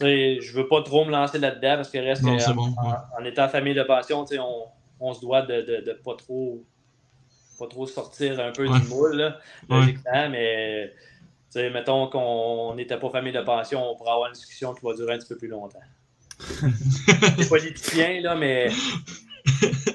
sais, 0.00 0.40
je 0.40 0.52
veux 0.52 0.66
pas 0.66 0.82
trop 0.82 1.04
me 1.04 1.10
lancer 1.12 1.38
là-dedans 1.38 1.76
parce 1.76 1.90
que 1.90 1.98
reste 1.98 2.22
Non, 2.22 2.36
que, 2.36 2.42
c'est 2.42 2.50
en, 2.50 2.54
bon, 2.54 2.68
ouais. 2.70 2.74
en- 3.18 3.22
en 3.22 3.24
étant 3.24 3.48
famille 3.48 3.74
de 3.74 3.82
passion, 3.84 4.24
on, 4.40 4.64
on 5.00 5.14
se 5.14 5.20
doit 5.20 5.42
de, 5.42 5.60
de, 5.62 5.80
de 5.86 5.92
pas 5.92 6.14
trop 6.16 6.62
pas 7.56 7.68
trop 7.68 7.86
sortir 7.86 8.40
un 8.40 8.50
peu 8.50 8.66
Ouais. 8.66 8.80
du 8.80 8.86
moule, 8.88 9.14
là, 9.16 9.38
Ouais. 9.70 9.76
logiquement, 9.78 10.28
mais 10.28 10.92
mettons 11.72 12.08
qu'on 12.08 12.74
n'était 12.74 12.98
pas 12.98 13.10
famille 13.10 13.32
de 13.32 13.42
passion, 13.42 13.88
on 13.92 13.94
pourrait 13.96 14.10
avoir 14.10 14.26
une 14.26 14.34
discussion 14.34 14.74
qui 14.74 14.84
va 14.84 14.92
durer 14.94 15.14
un 15.14 15.18
petit 15.18 15.28
peu 15.28 15.36
plus 15.36 15.46
longtemps. 15.46 15.78
C'est 17.38 17.48
politicien, 17.48 18.20
là, 18.22 18.34
mais 18.34 18.70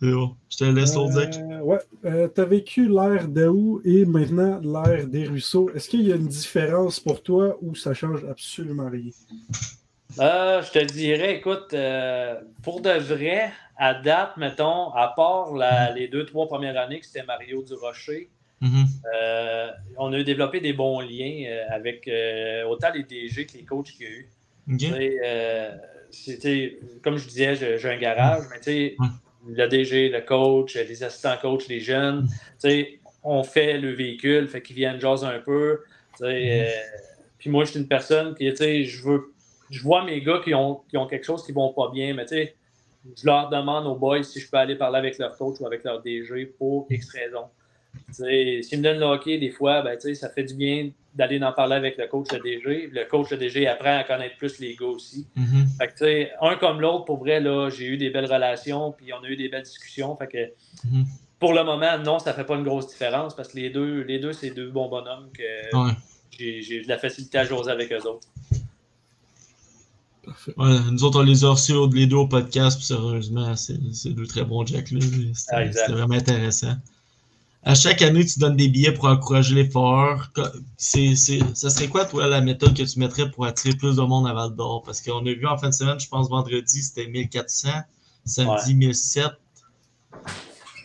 C'est 0.00 0.12
bon. 0.12 0.36
Je 0.50 0.56
te 0.58 0.64
laisse 0.64 0.94
l'autre 0.94 1.20
dire. 1.20 1.28
Euh, 1.50 1.60
ouais, 1.60 1.78
euh, 2.04 2.28
tu 2.32 2.40
as 2.40 2.44
vécu 2.44 2.88
l'ère 2.88 3.26
d'Aou 3.26 3.80
et 3.84 4.04
maintenant 4.04 4.60
l'ère 4.60 5.06
des 5.08 5.24
ruisseaux. 5.24 5.70
Est-ce 5.74 5.88
qu'il 5.88 6.02
y 6.02 6.12
a 6.12 6.16
une 6.16 6.28
différence 6.28 7.00
pour 7.00 7.22
toi 7.22 7.56
ou 7.60 7.74
ça 7.74 7.94
change 7.94 8.24
absolument 8.24 8.88
rien? 8.88 9.10
Euh, 10.20 10.62
je 10.62 10.70
te 10.70 10.84
dirais, 10.84 11.36
écoute, 11.36 11.74
euh, 11.74 12.40
pour 12.62 12.80
de 12.80 12.90
vrai, 12.90 13.52
à 13.76 13.94
date, 13.94 14.36
mettons, 14.36 14.90
à 14.92 15.12
part 15.14 15.52
la- 15.54 15.92
les 15.92 16.08
deux, 16.08 16.24
trois 16.26 16.46
premières 16.46 16.76
années 16.76 17.00
que 17.00 17.06
c'était 17.06 17.24
Mario 17.24 17.62
Durocher, 17.62 18.30
Mhm. 18.60 18.86
euh, 19.14 19.70
on 19.96 20.12
a 20.12 20.22
développé 20.22 20.60
des 20.60 20.72
bons 20.72 21.00
liens 21.00 21.44
euh, 21.46 21.64
avec 21.70 22.08
euh, 22.08 22.64
autant 22.66 22.88
les 22.94 23.02
DG 23.04 23.46
que 23.46 23.56
les 23.58 23.64
coachs 23.64 23.86
qu'il 23.92 24.02
y 24.06 24.08
a 24.08 24.10
eu. 24.12 24.28
Ok. 24.72 24.78
Tu 24.78 24.86
sais, 24.88 25.16
euh, 25.24 25.76
c'était, 26.10 26.80
comme 27.02 27.16
je 27.16 27.28
disais, 27.28 27.54
j'ai 27.56 27.78
j'ai 27.78 27.90
un 27.90 27.98
garage, 27.98 28.44
mais 28.50 28.56
tu 28.58 28.62
sais. 28.64 28.96
Le 29.48 29.66
DG, 29.68 30.08
le 30.08 30.20
coach, 30.20 30.76
les 30.76 31.02
assistants 31.02 31.36
coachs, 31.40 31.68
les 31.68 31.80
jeunes, 31.80 32.26
tu 32.28 32.36
sais, 32.58 33.00
on 33.22 33.42
fait 33.42 33.78
le 33.78 33.92
véhicule, 33.92 34.48
fait 34.48 34.62
qu'ils 34.62 34.76
viennent 34.76 35.00
jaser 35.00 35.26
un 35.26 35.40
peu. 35.40 35.80
sais, 36.16 36.66
euh, 36.66 36.68
puis 37.38 37.50
moi, 37.50 37.64
je 37.64 37.70
suis 37.70 37.80
une 37.80 37.88
personne 37.88 38.34
qui, 38.34 38.48
tu 38.50 38.56
sais, 38.56 38.84
je 38.84 39.02
veux, 39.02 39.32
je 39.70 39.82
vois 39.82 40.04
mes 40.04 40.20
gars 40.20 40.40
qui 40.44 40.54
ont, 40.54 40.82
qui 40.88 40.96
ont 40.96 41.06
quelque 41.06 41.24
chose 41.24 41.44
qui 41.44 41.52
vont 41.52 41.72
pas 41.72 41.90
bien, 41.90 42.14
mais 42.14 42.26
tu 42.26 42.34
sais, 42.34 42.54
je 43.16 43.26
leur 43.26 43.48
demande 43.48 43.86
aux 43.86 43.94
boys 43.94 44.22
si 44.22 44.40
je 44.40 44.50
peux 44.50 44.56
aller 44.56 44.76
parler 44.76 44.98
avec 44.98 45.18
leur 45.18 45.36
coach 45.36 45.60
ou 45.60 45.66
avec 45.66 45.84
leur 45.84 46.02
DG 46.02 46.46
pour 46.58 46.86
X 46.90 47.10
raison. 47.10 47.44
Tu 48.08 48.14
sais, 48.14 48.60
S'ils 48.62 48.78
me 48.78 48.84
donnent 48.84 48.98
le 49.00 49.06
hockey, 49.06 49.38
des 49.38 49.50
fois, 49.50 49.82
ben, 49.82 49.98
ça 50.14 50.28
fait 50.30 50.44
du 50.44 50.54
bien 50.54 50.90
d'aller 51.14 51.42
en 51.42 51.52
parler 51.52 51.74
avec 51.74 51.96
le 51.98 52.06
coach, 52.06 52.28
le 52.32 52.38
DG. 52.40 52.88
Le 52.92 53.04
coach, 53.08 53.30
le 53.30 53.36
DG 53.38 53.66
apprend 53.66 53.98
à 53.98 54.04
connaître 54.04 54.36
plus 54.36 54.58
les 54.60 54.74
gars 54.76 54.86
aussi. 54.86 55.26
Mhm. 55.36 55.66
Fait 55.78 55.88
que, 55.88 56.44
un 56.46 56.56
comme 56.56 56.80
l'autre, 56.80 57.04
pour 57.04 57.18
vrai, 57.18 57.40
là, 57.40 57.70
j'ai 57.70 57.86
eu 57.86 57.96
des 57.96 58.10
belles 58.10 58.32
relations, 58.32 58.92
puis 58.92 59.12
on 59.12 59.22
a 59.24 59.28
eu 59.28 59.36
des 59.36 59.48
belles 59.48 59.62
discussions. 59.64 60.16
Fait 60.16 60.26
que, 60.28 60.88
Mhm. 60.88 61.04
pour 61.40 61.52
le 61.54 61.64
moment, 61.64 61.98
non, 61.98 62.18
ça 62.18 62.32
fait 62.34 62.44
pas 62.44 62.54
une 62.56 62.62
grosse 62.64 62.88
différence 62.88 63.34
parce 63.34 63.48
que 63.48 63.56
les 63.58 63.70
deux, 63.70 64.02
les 64.02 64.18
deux 64.18 64.32
c'est 64.32 64.50
deux 64.50 64.70
bons 64.70 64.88
bonhommes 64.88 65.28
que 65.32 65.76
Ouais. 65.76 65.92
j'ai 66.38 66.62
j'ai 66.62 66.82
de 66.82 66.88
la 66.88 66.98
facilité 66.98 67.38
à 67.38 67.44
jaser 67.44 67.70
avec 67.70 67.92
eux 67.92 68.06
autres. 68.06 68.26
Ouais, 70.58 70.76
nous 70.92 71.04
autres, 71.04 71.20
on 71.20 71.22
les 71.22 71.44
a 71.44 71.50
reçus 71.50 71.72
les 71.94 72.06
deux 72.06 72.16
au 72.16 72.26
podcast, 72.28 72.76
puis 72.76 72.86
sérieusement, 72.86 73.56
c'est 73.56 73.78
c'est 73.92 74.10
deux 74.10 74.26
très 74.26 74.44
bons 74.44 74.64
Jack. 74.66 74.90
là. 74.90 74.98
Ah, 75.52 75.64
c'était 75.72 75.92
vraiment 75.92 76.14
intéressant. 76.14 76.74
À 77.64 77.74
chaque 77.74 78.02
année, 78.02 78.24
tu 78.24 78.38
donnes 78.38 78.56
des 78.56 78.68
billets 78.68 78.92
pour 78.92 79.06
encourager. 79.06 79.68
Co- 79.68 80.42
c'est- 80.76 81.16
c'est- 81.16 81.40
Ça 81.54 81.70
serait 81.70 81.88
quoi, 81.88 82.04
toi, 82.04 82.26
la 82.26 82.40
méthode 82.40 82.74
que 82.76 82.82
tu 82.82 82.98
mettrais 82.98 83.30
pour 83.30 83.44
attirer 83.46 83.74
plus 83.76 83.96
de 83.96 84.02
monde 84.02 84.26
à 84.28 84.32
Val 84.32 84.54
d'Or? 84.54 84.82
Parce 84.84 85.00
qu'on 85.02 85.18
a 85.26 85.32
vu 85.32 85.46
en 85.46 85.58
fin 85.58 85.68
de 85.68 85.74
semaine, 85.74 85.98
je 86.00 86.08
pense 86.08 86.28
vendredi, 86.30 86.82
c'était 86.82 87.06
1400, 87.08 87.68
samedi 88.24 88.74
1700. 88.74 89.30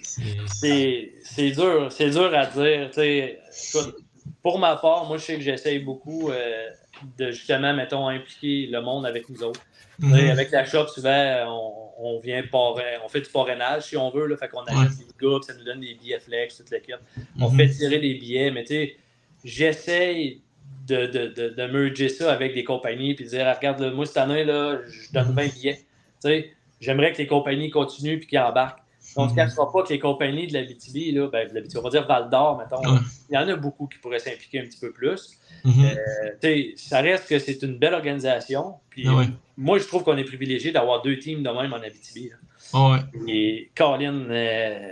C'est- 0.02 1.52
dur, 1.52 1.92
c'est 1.92 2.10
dur 2.10 2.32
à 2.36 2.46
dire. 2.48 2.90
Écoute, 2.98 3.96
pour 4.42 4.60
ma 4.60 4.76
part, 4.76 5.06
moi, 5.06 5.18
je 5.18 5.24
sais 5.24 5.36
que 5.36 5.42
j'essaye 5.42 5.80
beaucoup 5.80 6.30
euh, 6.32 6.70
de 7.18 7.32
justement, 7.32 7.74
mettons, 7.74 8.08
impliquer 8.08 8.68
le 8.68 8.82
monde 8.82 9.06
avec 9.06 9.30
nous 9.30 9.42
autres. 9.44 9.62
Mhm. 10.00 10.14
Avec 10.32 10.52
la 10.52 10.66
shop, 10.66 10.88
souvent, 10.88 11.46
on, 11.48 12.16
on 12.16 12.20
vient 12.20 12.44
on 12.54 13.10
fait 13.10 13.22
du 13.22 13.30
parrainage 13.30 13.84
si 13.84 13.98
on 13.98 14.10
veut. 14.10 14.26
Là, 14.28 14.38
fait 14.38 14.50
qu'on 14.50 14.64
achète 14.64 14.98
Ouais. 15.00 15.06
des 15.06 15.13
ça 15.44 15.54
nous 15.54 15.64
donne 15.64 15.80
des 15.82 15.94
billets 15.96 16.20
flex, 16.20 16.58
toute 16.58 16.70
l'équipe. 16.72 16.96
On 17.40 17.50
Mhm. 17.50 17.58
fait 17.58 17.70
tirer 17.70 18.00
des 18.00 18.14
billets, 18.16 18.52
mais 18.52 18.64
tu 18.64 18.74
sais, 18.74 18.96
j'essaye 19.44 20.42
de, 20.88 21.06
de, 21.06 21.28
de, 21.28 21.50
de 21.50 21.66
merger 21.68 22.10
ça 22.10 22.32
avec 22.34 22.54
des 22.54 22.64
compagnies 22.64 23.14
puis 23.16 23.26
de 23.26 23.30
dire 23.30 23.54
regarde, 23.56 23.80
là, 23.80 23.92
moi 23.92 24.06
cette 24.06 24.18
année, 24.18 24.44
là, 24.44 24.80
je 24.88 25.12
donne 25.14 25.30
Mhm. 25.30 25.36
20 25.36 25.54
billets. 25.56 25.76
Tu 25.78 25.84
sais, 26.30 26.50
J'aimerais 26.82 27.14
que 27.14 27.20
les 27.20 27.28
compagnies 27.28 27.70
continuent 27.70 28.18
puis 28.18 28.28
qu'ils 28.28 28.40
embarquent. 28.40 28.80
On 29.16 29.24
ne 29.24 29.30
se 29.30 29.34
Mhm. 29.34 29.38
cachera 29.38 29.72
pas 29.72 29.84
que 29.84 29.90
les 29.94 30.00
compagnies 30.00 30.48
de 30.48 30.54
la 30.54 30.64
BTB, 30.64 31.14
là, 31.14 31.30
ben, 31.30 31.50
on 31.78 31.82
va 31.82 31.90
dire 31.90 32.06
Val 32.06 32.30
d'Or, 32.30 32.58
mettons, 32.58 32.82
Ouais. 32.86 33.00
il 33.30 33.36
y 33.36 33.38
en 33.38 33.48
a 33.48 33.56
beaucoup 33.56 33.88
qui 33.88 34.00
pourraient 34.00 34.20
s'impliquer 34.20 34.60
un 34.60 34.64
petit 34.66 34.80
peu 34.82 34.92
plus. 34.92 35.38
Mhm. 35.64 35.74
Euh, 35.86 35.96
tu 36.42 36.48
sais, 36.48 36.74
ça 36.76 37.00
reste 37.00 37.30
que 37.30 37.40
c'est 37.40 37.62
une 37.64 37.78
belle 37.78 37.94
organisation. 37.94 38.74
Puis 38.90 39.06
Ah 39.08 39.16
ouais. 39.16 39.26
moi, 39.56 39.80
je 39.80 39.86
trouve 39.86 40.04
qu'on 40.04 40.18
est 40.18 40.26
privilégié 40.26 40.74
d'avoir 40.74 41.02
deux 41.04 41.18
teams 41.20 41.42
de 41.42 41.50
même 41.50 41.72
en 41.72 41.78
Abitibi. 41.78 42.30
là. 42.30 42.36
Ah 42.74 42.92
ouais. 42.92 43.00
Et 43.34 43.70
Colin, 43.78 44.26
euh, 44.30 44.90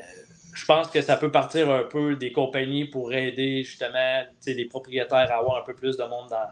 je 0.54 0.66
pense 0.66 0.88
que 0.90 1.02
ça 1.02 1.18
peut 1.18 1.32
partir 1.32 1.70
un 1.72 1.84
peu 1.84 2.16
des 2.16 2.32
compagnies 2.32 2.86
pour 2.86 3.14
aider 3.14 3.64
justement 3.64 4.24
les 4.46 4.66
propriétaires 4.66 5.32
à 5.32 5.38
avoir 5.40 5.58
un 5.62 5.66
peu 5.66 5.74
plus 5.74 5.98
de 5.98 6.04
monde 6.04 6.30
dans, 6.30 6.50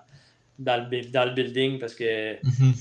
dans, 0.59 0.77
le, 0.83 0.89
bu- 0.89 1.09
dans 1.11 1.25
le 1.25 1.31
building 1.31 1.79
parce 1.79 1.95
que 1.95 2.35
Mhm. 2.43 2.73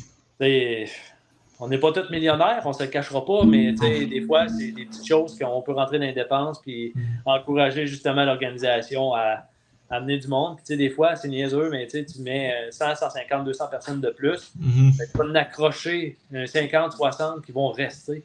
on 1.61 1.69
n'est 1.69 1.79
pas 1.79 1.91
tous 1.93 2.09
millionnaires, 2.11 2.63
on 2.65 2.73
se 2.73 2.85
le 2.85 2.89
cachera 2.89 3.25
pas, 3.25 3.45
mais 3.45 3.75
tu 3.75 3.79
sais, 3.85 4.07
des 4.07 4.21
fois, 4.21 4.47
c'est 4.49 4.71
des 4.71 4.85
petites 4.85 5.07
choses 5.07 5.37
qu'on 5.37 5.61
peut 5.63 5.73
rentrer 5.73 5.99
dans 5.99 6.05
les 6.07 6.13
dépenses 6.13 6.61
puis 6.63 6.93
encourager 7.25 7.87
justement 7.87 8.25
l'organisation 8.25 9.13
à, 9.15 9.49
à 9.91 9.97
amener 9.97 10.19
du 10.19 10.29
monde. 10.29 10.57
Puis, 10.57 10.65
tu 10.67 10.73
sais, 10.75 10.77
des 10.77 10.91
fois, 10.91 11.17
c'est 11.17 11.29
niaiseux, 11.29 11.69
mais 11.71 11.87
tu 11.89 12.05
mets 12.21 12.53
euh, 12.53 12.71
100, 12.71 12.95
150, 12.95 13.45
200 13.45 13.67
personnes 13.69 14.01
de 14.01 14.11
plus. 14.11 14.53
Mhm. 14.61 14.93
Que 14.97 15.11
tu 15.11 15.19
vas 15.19 15.25
en 15.25 15.35
accrocher 15.35 16.17
un 16.33 16.47
50, 16.47 16.93
60 16.93 17.45
qui 17.45 17.51
vont 17.51 17.71
rester. 17.73 18.23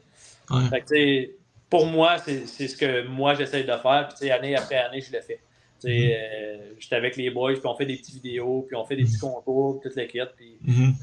Ouais. 0.50 0.68
Fait 0.70 0.80
que, 0.82 0.86
tu 0.86 0.94
sais, 0.94 1.34
pour 1.74 1.86
moi, 1.86 2.18
c'est 2.18 2.68
ce 2.68 2.76
que 2.76 3.04
moi 3.08 3.34
j'essaie 3.34 3.64
de 3.64 3.66
faire. 3.66 4.08
Puis, 4.16 4.30
année 4.30 4.54
après 4.54 4.76
année, 4.76 5.00
je 5.00 5.12
le 5.12 5.20
fais. 5.20 5.40
Sais, 5.80 6.16
euh, 6.16 6.56
J'étais 6.78 6.94
avec 6.94 7.16
les 7.16 7.30
boys, 7.30 7.54
puis 7.54 7.62
on 7.64 7.74
fait 7.74 7.84
des 7.84 7.96
petites 7.96 8.14
vidéos, 8.14 8.64
puis 8.68 8.76
on 8.76 8.84
fait 8.84 8.94
des 8.94 9.02
petits 9.02 9.18
concours, 9.18 9.80
toute 9.82 9.96
l'équipe. 9.96 10.28
Puis, 10.36 10.56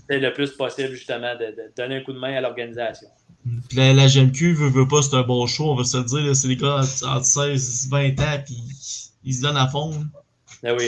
c'est 0.09 0.19
le 0.19 0.31
plus 0.31 0.51
possible, 0.51 0.93
justement, 0.93 1.35
de, 1.35 1.47
de 1.47 1.73
donner 1.75 1.97
un 1.97 2.01
coup 2.01 2.13
de 2.13 2.19
main 2.19 2.37
à 2.37 2.39
l'organisation. 2.39 3.09
La, 3.75 3.93
la 3.93 4.07
GMQ 4.07 4.53
veut, 4.53 4.69
veut 4.69 4.87
pas, 4.87 5.01
c'est 5.01 5.13
un 5.17 5.23
bon 5.23 5.45
show, 5.45 5.71
on 5.71 5.75
va 5.75 5.83
se 5.83 5.97
le 5.97 6.05
dire. 6.05 6.33
C'est 6.33 6.47
des 6.47 6.55
gars 6.55 6.77
entre 6.77 7.05
entre 7.05 7.25
16 7.25 7.89
20 7.91 8.19
ans, 8.21 8.43
puis 8.45 8.55
ils 9.25 9.33
se 9.33 9.41
donnent 9.41 9.57
à 9.57 9.67
fond. 9.67 9.91
Ben 10.63 10.73
oui, 10.79 10.87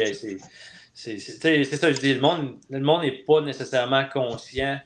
c'est 0.94 1.20
ça, 1.20 1.92
je 1.92 2.00
dis, 2.00 2.14
le 2.14 2.22
monde 2.22 2.56
le 2.70 2.80
monde 2.80 3.02
n'est 3.02 3.24
pas 3.28 3.42
nécessairement 3.42 4.06
conscient 4.14 4.80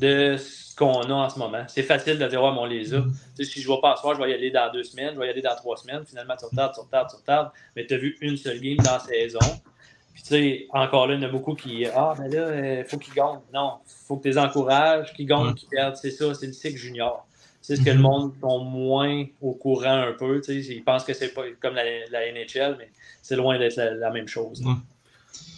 de, 0.00 0.36
qu'on 0.76 1.00
a 1.02 1.12
en 1.12 1.28
ce 1.30 1.38
moment. 1.38 1.64
C'est 1.68 1.82
facile 1.82 2.18
de 2.18 2.26
dire, 2.26 2.42
ouais, 2.42 2.52
mais 2.52 2.58
on 2.58 2.64
les 2.66 2.94
a. 2.94 3.00
Tu 3.36 3.44
sais, 3.44 3.50
si 3.50 3.60
je 3.62 3.68
ne 3.70 3.74
vais 3.74 3.80
pas 3.80 3.92
à 3.92 3.96
soir, 3.96 4.14
je 4.14 4.22
vais 4.22 4.30
y 4.30 4.34
aller 4.34 4.50
dans 4.50 4.70
deux 4.72 4.84
semaines, 4.84 5.14
je 5.14 5.18
vais 5.20 5.26
y 5.26 5.30
aller 5.30 5.42
dans 5.42 5.56
trois 5.56 5.76
semaines. 5.76 6.04
Finalement, 6.06 6.34
tu 6.38 6.44
retardes, 6.44 6.74
tu 6.74 6.80
retardes, 6.80 7.08
tu 7.10 7.16
retardes. 7.16 7.50
Mais 7.74 7.86
tu 7.86 7.94
as 7.94 7.98
vu 7.98 8.16
une 8.20 8.36
seule 8.36 8.60
game 8.60 8.76
dans 8.78 8.92
la 8.92 8.98
saison. 9.00 9.38
Puis, 10.14 10.22
tu 10.22 10.28
sais, 10.28 10.66
encore 10.70 11.06
là, 11.06 11.14
il 11.14 11.20
y 11.22 11.24
en 11.24 11.28
a 11.28 11.30
beaucoup 11.30 11.54
qui, 11.54 11.84
ah, 11.86 12.14
mais 12.18 12.28
là, 12.28 12.78
il 12.80 12.84
faut 12.84 12.98
qu'ils 12.98 13.14
gagnent. 13.14 13.40
Non, 13.52 13.74
il 13.86 14.06
faut 14.06 14.16
que 14.16 14.22
tu 14.22 14.28
les 14.28 14.38
encourages, 14.38 15.12
qu'ils 15.14 15.26
gagnent, 15.26 15.48
Ouais. 15.48 15.54
qu'ils 15.54 15.68
perdent. 15.68 15.96
C'est 15.96 16.10
ça, 16.10 16.32
c'est 16.34 16.46
le 16.46 16.52
cycle 16.52 16.76
junior. 16.78 17.26
C'est 17.60 17.76
ce 17.76 17.82
que 17.82 17.90
le 17.90 17.98
monde 17.98 18.32
sont 18.40 18.60
moins 18.60 19.24
au 19.42 19.52
courant 19.52 20.02
un 20.02 20.12
peu. 20.12 20.40
Tu 20.40 20.62
sais, 20.62 20.74
ils 20.74 20.84
pensent 20.84 21.04
que 21.04 21.12
c'est 21.14 21.34
pas 21.34 21.42
comme 21.60 21.74
la, 21.74 21.82
la 22.10 22.32
NHL, 22.32 22.76
mais 22.78 22.90
c'est 23.22 23.34
loin 23.34 23.58
d'être 23.58 23.76
la, 23.76 23.90
la 23.92 24.10
même 24.10 24.28
chose. 24.28 24.62
Ouais. 24.64 24.72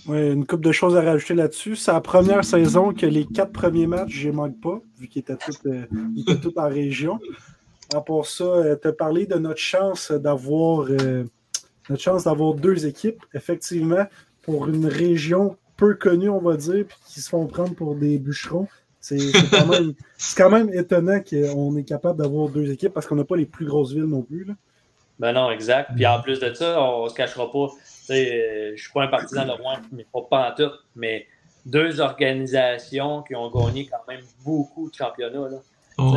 Ouais, 0.07 0.33
une 0.33 0.46
couple 0.46 0.64
de 0.64 0.72
choses 0.72 0.96
à 0.96 1.02
rajouter 1.02 1.35
là-dessus. 1.35 1.76
C'est 1.76 1.92
la 1.92 2.00
première 2.00 2.44
saison 2.44 2.94
que 2.94 3.04
les 3.04 3.26
quatre 3.26 3.52
premiers 3.52 3.87
matchs, 3.87 4.12
je 4.12 4.31
manque 4.31 4.59
pas, 4.61 4.81
vu 4.98 5.07
qu'ils 5.09 5.20
étaient 5.20 5.37
tous 5.37 5.59
euh, 5.66 5.85
en 6.57 6.68
région. 6.68 7.18
Part 7.90 8.26
ça, 8.26 8.76
tu 8.81 8.88
as 8.88 8.92
parlé 8.92 9.26
de 9.26 9.37
notre 9.37 9.61
chance 9.61 10.11
d'avoir 10.11 10.87
euh, 10.90 11.24
notre 11.90 12.02
chance 12.02 12.24
d'avoir 12.24 12.54
deux 12.54 12.87
équipes. 12.87 13.22
Effectivement, 13.35 14.07
pour 14.42 14.68
une 14.68 14.87
région 14.87 15.57
peu 15.76 15.94
connue, 15.94 16.28
on 16.28 16.40
va 16.40 16.57
dire, 16.57 16.85
puis 16.87 16.96
qui 17.07 17.20
se 17.20 17.28
font 17.28 17.46
prendre 17.46 17.74
pour 17.74 17.94
des 17.94 18.18
bûcherons, 18.18 18.66
c'est 19.00 19.18
quand, 20.37 20.50
même- 20.50 20.72
étonnant 20.72 21.20
qu'on 21.20 21.76
est 21.76 21.85
capable 21.85 22.18
d'avoir 22.18 22.48
deux 22.48 22.70
équipes 22.70 22.92
parce 22.92 23.07
qu'on 23.07 23.14
n'a 23.16 23.24
pas 23.24 23.37
les 23.37 23.46
plus 23.46 23.64
grosses 23.66 23.92
villes 23.92 24.04
non 24.04 24.22
plus. 24.22 24.46
Ben 25.18 25.33
non, 25.33 25.50
exact. 25.50 25.92
Puis 25.94 26.07
en 26.07 26.20
plus 26.20 26.40
de 26.40 26.52
ça, 26.52 26.83
on 26.83 27.09
se 27.09 27.14
cachera 27.14 27.50
pas. 27.50 27.68
Euh, 28.11 28.73
je 28.75 28.83
suis 28.83 28.92
pas 28.92 29.05
un 29.05 29.09
partisan 29.09 29.44
de 29.47 29.53
Rouen, 29.53 29.79
mais 29.92 30.07
pas, 30.12 30.23
pas 30.23 30.51
en 30.51 30.55
tout. 30.55 30.73
Mais 30.97 31.27
deux 31.66 32.01
organisations 32.01 33.23
qui 33.23 33.35
ont 33.35 33.51
gagné 33.51 33.87
quand 33.87 34.07
même 34.09 34.23
beaucoup 34.44 34.90
de 34.90 34.94
championnats. 34.94 35.49
Là. 35.49 35.59
Oh. 35.99 36.16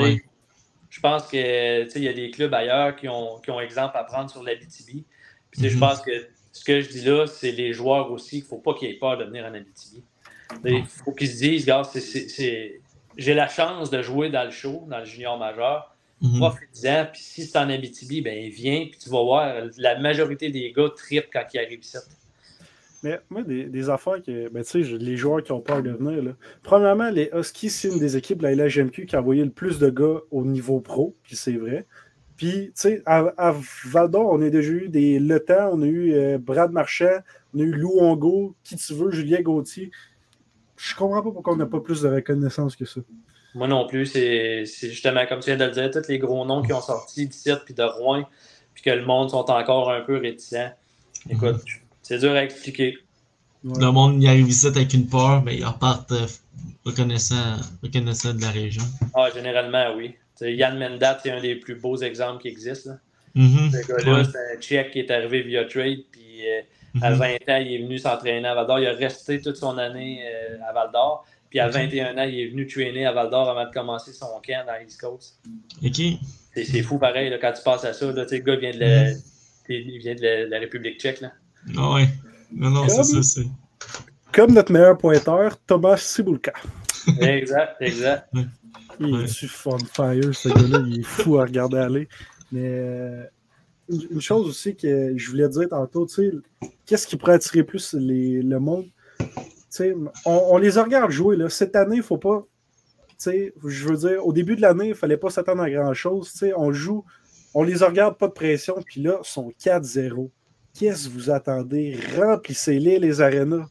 Je 0.90 1.00
pense 1.00 1.28
que 1.28 1.84
tu 1.84 1.90
sais, 1.90 2.00
il 2.00 2.04
y 2.04 2.10
a 2.10 2.14
des 2.14 2.32
clubs 2.32 2.54
ailleurs 2.54 2.96
qui 2.96 3.08
ont, 3.08 3.40
qui 3.40 3.50
ont 3.50 3.60
exemple 3.62 3.98
à 3.98 4.04
prendre 4.04 4.30
sur 4.30 4.44
la 4.44 4.52
Abitibi. 4.52 5.06
Puis 5.50 5.62
tu 5.62 5.62
sais, 5.62 5.70
je 5.70 5.76
Mhm. 5.76 5.80
pense 5.80 6.02
que 6.02 6.12
ce 6.52 6.64
que 6.64 6.82
je 6.82 6.90
dis 6.90 7.04
là, 7.06 7.28
c'est 7.28 7.52
les 7.52 7.74
joueurs 7.74 8.12
aussi. 8.12 8.40
Il 8.40 8.42
ne 8.44 8.48
faut 8.48 8.58
pas 8.58 8.74
qu'ils 8.74 8.90
aient 8.90 9.00
peur 9.00 9.18
de 9.18 9.24
venir 9.24 9.46
en 9.46 9.54
Abitibi. 9.54 10.04
Il 10.66 10.86
faut 10.86 11.14
qu'ils 11.14 11.30
se 11.30 11.38
disent, 11.40 12.82
j'ai 13.18 13.34
la 13.34 13.48
chance 13.48 13.90
de 13.90 14.02
jouer 14.02 14.30
dans 14.30 14.44
le 14.44 14.52
show, 14.52 14.86
dans 14.88 15.00
le 15.00 15.06
junior 15.06 15.38
majeur 15.38 15.91
Mhm. 16.22 16.38
profite-en, 16.38 17.08
puis 17.12 17.22
si 17.22 17.46
c'est 17.46 17.58
en 17.58 17.70
Abitibi, 17.70 18.22
ben 18.22 18.50
viens, 18.50 18.86
puis 18.86 19.00
tu 19.00 19.10
vas 19.10 19.24
voir, 19.24 19.56
la 19.78 20.00
majorité 20.00 20.50
des 20.52 20.72
gars 20.72 20.90
trippent 20.96 21.30
quand 21.34 21.44
ils 21.54 21.60
arrivent 21.60 21.84
ici. 21.84 21.98
Mais 23.04 23.20
moi, 23.30 23.42
des, 23.42 23.66
des 23.66 23.90
affaires 23.90 24.22
que. 24.22 24.50
Ben, 24.50 24.64
tu 24.64 24.84
sais, 24.84 24.98
les 24.98 25.18
joueurs 25.18 25.42
qui 25.42 25.52
ont 25.52 25.62
peur 25.62 25.82
de 25.82 25.90
venir. 25.90 26.24
Là. 26.24 26.32
Premièrement, 26.62 27.10
les 27.10 27.32
Huskies, 27.34 27.72
c'est 27.72 27.88
une 27.88 27.98
des 27.98 28.16
équipes 28.16 28.40
de 28.40 28.48
la 28.48 28.68
LHMQ 28.68 29.08
qui 29.08 29.16
a 29.16 29.20
envoyé 29.20 29.44
le 29.44 29.50
plus 29.50 29.80
de 29.80 29.90
gars 29.90 30.20
au 30.30 30.46
niveau 30.46 30.80
pro, 30.80 31.16
puis 31.24 31.36
c'est 31.36 31.54
vrai. 31.54 31.88
Puis, 32.38 32.68
tu 32.68 32.72
sais, 32.76 33.04
à, 33.06 33.34
à 33.38 33.56
Val 33.86 34.10
d'Or, 34.10 34.32
on 34.32 34.42
a 34.42 34.50
déjà 34.50 34.72
eu 34.72 34.90
des 34.90 35.20
Le 35.20 35.40
Temps, 35.40 35.72
on 35.74 35.82
a 35.82 35.86
eu 35.86 36.14
euh, 36.14 36.38
Brad 36.38 36.72
Marchand, 36.72 37.20
on 37.54 37.60
a 37.60 37.64
eu 37.64 37.72
Lou 37.72 38.00
Ongo, 38.00 38.56
qui 38.64 38.76
tu 38.76 38.94
veux, 38.94 39.12
Julien 39.12 39.42
Gauthier. 39.42 39.92
Je 40.76 40.96
comprends 40.96 41.22
pas 41.22 41.32
pourquoi 41.32 41.54
on 41.54 41.58
n'a 41.58 41.68
pas 41.68 41.82
plus 41.82 42.02
de 42.02 42.10
reconnaissance 42.10 42.76
que 42.76 42.86
ça. 42.86 43.02
Moi 43.56 43.68
non 43.68 43.86
plus, 43.88 44.06
c'est 44.06 44.66
c'est 44.66 44.90
justement 44.90 45.26
comme 45.28 45.40
tu 45.40 45.48
viens 45.48 45.58
de 45.58 45.66
le 45.66 45.72
dire, 45.72 45.92
tous 45.92 46.08
les 46.10 46.20
gros 46.20 46.46
noms 46.46 46.62
qui 46.62 46.72
ont 46.74 46.82
sorti 46.82 47.28
d'ici 47.28 47.52
puis 47.66 47.74
de 47.74 47.84
Rouen, 47.84 48.24
puis 48.74 48.84
que 48.84 48.90
le 48.92 49.06
monde 49.06 49.30
sont 49.30 49.50
encore 49.52 49.92
un 49.92 50.02
peu 50.02 50.18
réticents. 50.18 50.72
Écoute, 51.30 51.62
c'est 52.02 52.20
dur 52.20 52.32
à 52.32 52.44
expliquer. 52.44 52.98
Ouais. 53.64 53.80
Le 53.80 53.92
monde 53.92 54.22
y 54.24 54.28
arrive 54.28 54.50
ici 54.50 54.66
avec 54.68 54.94
une 54.94 55.08
peur, 55.08 55.44
mais 55.44 55.56
ils 55.58 55.66
repartent 55.66 56.12
euh, 56.14 56.26
reconnaissant, 56.86 57.58
reconnaissant 57.84 58.34
de 58.34 58.42
la 58.42 58.50
région. 58.50 58.84
Ah, 59.14 59.30
généralement, 59.34 59.94
oui. 59.96 60.16
Yann 60.42 60.80
Mendat, 60.80 61.20
c'est 61.22 61.30
un 61.32 61.40
des 61.40 61.56
plus 61.56 61.76
beaux 61.76 61.98
exemples 61.98 62.42
qui 62.42 62.48
existent. 62.48 62.90
là. 62.92 62.98
Mhm. 63.36 63.72
Ce 63.72 63.88
gars-là, 63.88 64.14
Ouais. 64.18 64.24
c'est 64.26 64.58
un 64.58 64.60
Tchèque 64.60 64.92
qui 64.92 65.00
est 65.00 65.12
arrivé 65.12 65.44
via 65.44 65.66
trade, 65.66 66.00
puis 66.12 66.48
euh, 66.48 66.62
à 67.02 67.12
Mhm. 67.12 67.18
20 67.20 67.28
ans, 67.50 67.58
il 67.64 67.74
est 67.76 67.84
venu 67.84 68.00
s'entraîner 68.00 68.48
à 68.48 68.56
Val 68.56 68.66
d'Or. 68.66 68.80
Il 68.80 68.88
a 68.88 68.94
resté 68.94 69.40
toute 69.40 69.58
son 69.58 69.78
année 69.78 70.24
euh, 70.26 70.58
à 70.68 70.74
Val 70.74 70.90
d'Or. 70.92 71.26
Puis 71.52 71.60
à 71.60 71.68
21 71.68 72.18
ans, 72.18 72.24
il 72.24 72.40
est 72.40 72.48
venu 72.48 72.66
traîner 72.66 73.06
à 73.06 73.12
Val 73.12 73.30
d'Or 73.30 73.48
avant 73.50 73.68
de 73.70 73.74
commencer 73.74 74.12
son 74.14 74.26
camp 74.44 74.66
dans 74.66 74.74
l'East 74.82 75.00
Coast. 75.00 75.38
OK. 75.86 76.02
C'est 76.56 76.66
c'est 76.66 76.82
fou 76.82 76.98
pareil 76.98 77.30
là, 77.30 77.38
quand 77.40 77.52
tu 77.54 77.62
passes 77.64 77.86
à 77.86 77.94
ça. 77.94 78.12
Là, 78.12 78.26
le 78.30 78.38
gars 78.40 78.56
vient 78.56 78.72
de 78.74 78.80
la, 78.80 79.12
il 79.70 80.00
vient 80.00 80.16
de 80.16 80.22
la, 80.22 80.46
la 80.48 80.60
République 80.60 81.00
tchèque. 81.00 81.22
Là. 81.22 81.32
Ah 81.78 81.94
ouais. 81.94 82.08
Non, 82.54 82.70
non, 82.72 82.88
c'est 82.88 82.96
Comme- 82.96 83.04
ça. 83.04 83.22
c'est- 83.42 83.48
Comme 84.34 84.54
notre 84.54 84.72
meilleur 84.72 84.98
pointeur, 84.98 85.58
Thomas 85.68 85.98
Cibulka. 85.98 86.54
exact, 87.20 87.76
exact. 87.82 88.30
Il 89.00 89.14
Ouais. 89.14 89.24
est 89.24 89.66
on 89.66 89.78
fire, 89.80 90.34
ce 90.36 90.50
gars-là. 90.50 90.84
Il 90.88 91.00
est 91.02 91.04
fou 91.04 91.38
à 91.38 91.44
regarder 91.44 91.78
aller. 91.78 92.08
Mais 92.52 92.62
euh, 92.64 93.24
une, 93.90 94.08
une 94.12 94.22
chose 94.22 94.48
aussi 94.48 94.76
que 94.76 95.14
je 95.18 95.30
voulais 95.30 95.50
dire 95.50 95.68
tantôt, 95.70 96.06
tu 96.06 96.14
sais, 96.16 96.32
qu'est-ce 96.86 97.08
qui 97.08 97.18
pourrait 97.18 97.34
attirer 97.36 97.64
plus 97.64 97.94
les- 97.94 98.42
le 98.42 98.60
monde? 98.60 98.86
On, 99.80 99.92
on 100.26 100.58
les 100.58 100.72
regarde 100.72 101.12
jouer. 101.12 101.36
Là. 101.36 101.50
Cette 101.50 101.76
année, 101.76 101.96
il 101.96 102.00
ne 102.00 102.04
faut 102.04 102.18
pas. 102.18 102.46
Je 103.26 103.88
veux 103.88 103.98
dire, 103.98 104.26
au 104.26 104.34
début 104.34 104.56
de 104.56 104.62
l'année, 104.62 104.86
il 104.86 104.90
ne 104.90 104.96
fallait 104.96 105.18
pas 105.18 105.30
s'attendre 105.30 105.62
à 105.62 105.70
grand-chose. 105.70 106.34
On 106.58 106.72
joue, 106.72 107.06
on 107.54 107.64
les 107.64 107.76
regarde, 107.78 108.18
pas 108.18 108.28
de 108.28 108.34
pression, 108.34 108.82
puis 108.86 109.02
là, 109.02 109.20
ils 109.24 109.28
sont 109.28 109.52
4-0. 109.64 110.30
Qu'est-ce 110.74 111.08
que 111.08 111.14
vous 111.14 111.30
attendez? 111.30 112.00
Remplissez-les, 112.18 112.98
les 112.98 113.22
arénas. 113.22 113.68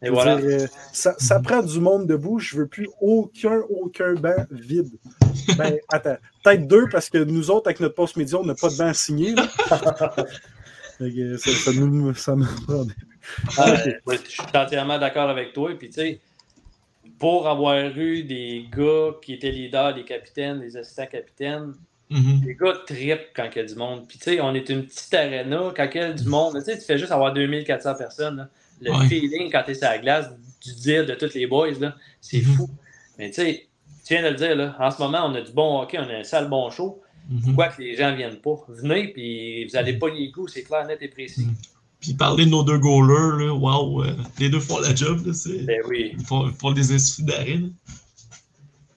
Et 0.00 0.06
Je 0.06 0.10
veux 0.10 0.14
voilà. 0.14 0.36
dire, 0.36 0.60
euh, 0.62 0.66
ça, 0.92 1.14
ça 1.18 1.40
prend 1.40 1.62
du 1.62 1.80
monde 1.80 2.06
debout. 2.06 2.38
Je 2.38 2.56
veux 2.56 2.66
plus 2.66 2.88
aucun, 3.00 3.60
aucun 3.68 4.14
banc 4.14 4.46
vide. 4.50 4.90
Ben, 5.56 5.76
attends. 5.88 6.16
Peut-être 6.44 6.66
deux 6.66 6.86
parce 6.90 7.10
que 7.10 7.18
nous 7.18 7.50
autres, 7.50 7.68
avec 7.68 7.80
notre 7.80 7.96
poste 7.96 8.16
média, 8.16 8.38
on 8.38 8.44
n'a 8.44 8.54
pas 8.54 8.68
de 8.68 8.78
banc 8.78 8.94
signé. 8.94 9.34
que 10.98 11.36
ça, 11.36 11.50
ça 11.50 11.72
nous, 11.72 12.14
ça 12.14 12.36
nous 12.36 12.46
Ah, 13.56 13.70
euh, 13.86 13.92
je 14.06 14.30
suis 14.30 14.42
entièrement 14.54 14.98
d'accord 14.98 15.28
avec 15.30 15.52
toi. 15.52 15.70
Puis, 15.78 15.88
tu 15.88 15.94
sais, 15.94 16.20
pour 17.18 17.48
avoir 17.48 17.78
eu 17.96 18.22
des 18.22 18.66
gars 18.74 19.12
qui 19.22 19.34
étaient 19.34 19.50
leaders, 19.50 19.94
des 19.94 20.04
capitaines, 20.04 20.60
des 20.60 20.76
assistants 20.76 21.06
capitaines, 21.06 21.74
Mhm. 22.10 22.40
les 22.46 22.54
gars 22.54 22.72
trippent 22.86 23.30
quand 23.36 23.48
il 23.54 23.58
y 23.58 23.60
a 23.60 23.64
du 23.64 23.74
monde. 23.74 24.06
Puis, 24.08 24.18
tu 24.18 24.24
sais, 24.24 24.40
on 24.40 24.54
est 24.54 24.68
une 24.70 24.86
petite 24.86 25.12
arena. 25.12 25.72
Quand 25.76 25.88
il 25.94 26.00
y 26.00 26.04
a 26.04 26.12
du 26.12 26.24
monde, 26.28 26.54
tu 26.56 26.62
sais, 26.64 26.78
tu 26.78 26.84
fais 26.84 26.96
juste 26.98 27.12
avoir 27.12 27.32
2400 27.34 27.94
personnes. 27.96 28.36
là. 28.36 28.48
Le 28.80 28.92
Ouais. 28.92 29.06
feeling 29.08 29.50
quand 29.50 29.62
tu 29.64 29.72
es 29.72 29.74
sur 29.74 29.88
la 29.88 29.98
glace, 29.98 30.30
du 30.64 30.74
dire 30.74 31.04
de 31.04 31.14
tous 31.14 31.34
les 31.34 31.46
boys, 31.46 31.72
là, 31.80 31.94
c'est 32.20 32.38
Mhm. 32.40 32.54
fou. 32.54 32.70
Mais, 33.18 33.28
tu 33.28 33.34
sais, 33.34 33.66
tu 34.06 34.14
viens 34.14 34.22
de 34.22 34.28
le 34.28 34.36
dire, 34.36 34.56
là, 34.56 34.74
en 34.78 34.90
ce 34.90 35.02
moment, 35.02 35.26
on 35.26 35.34
a 35.34 35.40
du 35.42 35.52
bon 35.52 35.80
hockey, 35.82 35.98
on 35.98 36.08
a 36.08 36.14
un 36.14 36.24
sale 36.24 36.48
bon 36.48 36.70
show. 36.70 37.02
Mhm. 37.28 37.42
Pourquoi 37.42 37.68
que 37.68 37.82
les 37.82 37.94
gens 37.94 38.14
viennent 38.14 38.38
pas? 38.40 38.64
Venez, 38.68 39.08
puis 39.08 39.66
vous 39.66 39.76
allez 39.76 39.94
pas 39.98 40.08
les 40.08 40.30
coups, 40.30 40.52
c'est 40.54 40.62
clair, 40.62 40.86
net 40.86 41.02
et 41.02 41.08
précis. 41.08 41.48
Puis 42.00 42.14
parler 42.14 42.44
de 42.46 42.50
nos 42.50 42.62
deux 42.62 42.78
goalers, 42.78 43.44
là, 43.46 43.52
wow, 43.54 44.04
euh, 44.04 44.12
les 44.38 44.48
deux 44.48 44.60
font 44.60 44.78
la 44.78 44.94
job, 44.94 45.26
là, 45.26 45.32
c'est... 45.34 45.64
Ben 45.64 45.80
oui. 45.88 46.12
Ils 46.18 46.24
font, 46.24 46.46
ils 46.48 46.54
font 46.54 46.70
des 46.72 46.92
instituts 46.92 47.24
d'arrêt, 47.24 47.56
là. 47.56 47.68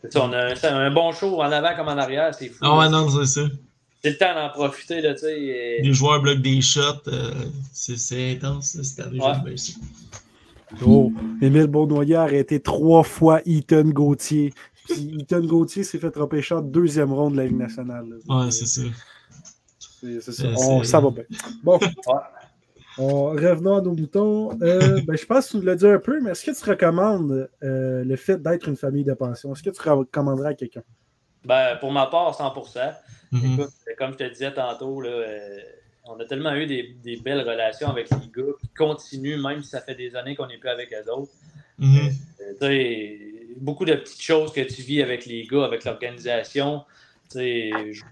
C'est 0.04 0.14
ça, 0.14 0.24
on 0.26 0.32
a 0.34 0.52
un, 0.52 0.56
c'est 0.56 0.68
un 0.68 0.90
bon 0.92 1.12
show 1.12 1.42
en 1.42 1.52
avant 1.52 1.76
comme 1.76 1.88
en 1.88 1.98
arrière, 1.98 2.34
c'est 2.34 2.50
fou. 2.50 2.58
Ah 2.62 2.78
ouais, 2.78 2.86
là. 2.86 2.90
non, 2.90 3.10
c'est 3.10 3.26
ça. 3.42 3.48
C'est 4.04 4.10
le 4.12 4.18
temps 4.18 4.34
d'en 4.34 4.50
profiter, 4.50 5.00
là, 5.02 5.14
tu 5.14 5.22
sais. 5.22 5.40
et- 5.40 5.82
Les 5.84 5.94
joueurs 5.94 6.22
bloquent 6.22 6.42
des 6.42 6.62
shots, 6.62 6.82
euh, 7.08 7.32
c'est, 7.72 7.98
c'est 7.98 8.32
intense, 8.34 8.76
là, 8.76 8.84
cette 8.84 9.00
année, 9.00 9.20
Ouais. 9.20 9.56
Oh, 10.86 11.12
Émile 11.42 11.68
Beaunoyer 11.68 12.16
a 12.16 12.22
arrêté 12.24 12.60
trois 12.62 13.04
fois 13.04 13.42
Ethan 13.46 13.84
Gauthier. 13.84 14.54
Puis 14.88 15.18
Ethan 15.20 15.42
Gauthier 15.42 15.84
s'est 15.84 16.00
fait 16.00 16.16
repêcher 16.16 16.56
en 16.56 16.62
deuxième 16.62 17.12
ronde 17.12 17.34
de 17.34 17.38
la 17.38 17.46
Ligue 17.46 17.58
nationale. 17.58 18.06
là. 18.28 18.46
Ouais, 18.46 18.52
c'est 18.52 18.66
ça. 18.66 18.82
C'est- 19.80 20.22
c'est 20.22 20.32
ça. 20.32 20.44
Euh, 20.46 20.54
On- 20.58 20.84
c'est- 20.84 20.90
ça 20.90 21.00
va 21.02 21.10
bien. 21.12 21.24
Bon. 21.64 21.78
On- 22.97 23.32
revenons 23.32 23.77
à 23.77 23.82
nos 23.82 23.93
moutons. 23.93 24.51
Euh, 24.62 24.99
ben, 25.06 25.15
je 25.17 25.25
pense 25.25 25.47
que 25.47 25.51
tu 25.51 25.58
nous 25.58 25.63
l'as 25.63 25.75
dit 25.75 25.88
un 25.88 25.99
peu, 25.99 26.19
mais 26.21 26.32
est-ce 26.32 26.45
que 26.45 26.51
tu 26.63 26.69
recommandes 26.69 27.49
euh, 27.63 28.04
le 28.04 28.15
fait 28.15 28.41
d'être 28.41 28.67
une 28.67 28.75
famille 28.75 29.04
de 29.04 29.13
pension? 29.13 29.54
Est-ce 29.54 29.63
que 29.63 29.69
tu 29.69 29.82
recommanderais 29.89 30.49
à 30.49 30.54
quelqu'un? 30.54 30.84
Ben, 31.45 31.77
pour 31.80 31.91
ma 31.91 32.08
part, 32.08 32.36
100%. 32.38 32.93
Mhm. 33.32 33.54
Écoute, 33.54 33.69
comme 33.97 34.12
je 34.12 34.17
te 34.17 34.30
disais 34.30 34.54
tantôt, 34.54 35.01
là, 35.01 35.10
euh, 35.10 35.60
on 36.06 36.19
a 36.19 36.25
tellement 36.25 36.54
eu 36.54 36.65
des, 36.67 36.95
des 37.04 37.15
belles 37.17 37.47
relations 37.47 37.88
avec 37.89 38.10
les 38.10 38.17
gars 38.36 38.51
qui 38.60 38.67
continuent, 38.75 39.41
même 39.41 39.63
si 39.63 39.69
ça 39.69 39.82
fait 39.82 39.95
des 39.95 40.15
années 40.15 40.36
qu'on 40.36 40.47
n'est 40.47 40.58
plus 40.58 40.69
avec 40.69 40.93
eux 40.93 41.12
autres. 41.12 41.32
Mhm. 41.80 42.10
Euh, 42.62 43.17
beaucoup 43.58 43.86
de 43.86 43.93
petites 43.95 44.21
choses 44.21 44.51
que 44.51 44.62
tu 44.62 44.82
vis 44.82 45.01
avec 45.01 45.25
les 45.25 45.45
gars, 45.45 45.63
avec 45.63 45.86
l'organisation. 45.86 46.84
Tu 47.32 47.38
sais, 47.39 47.71
je- 47.93 48.04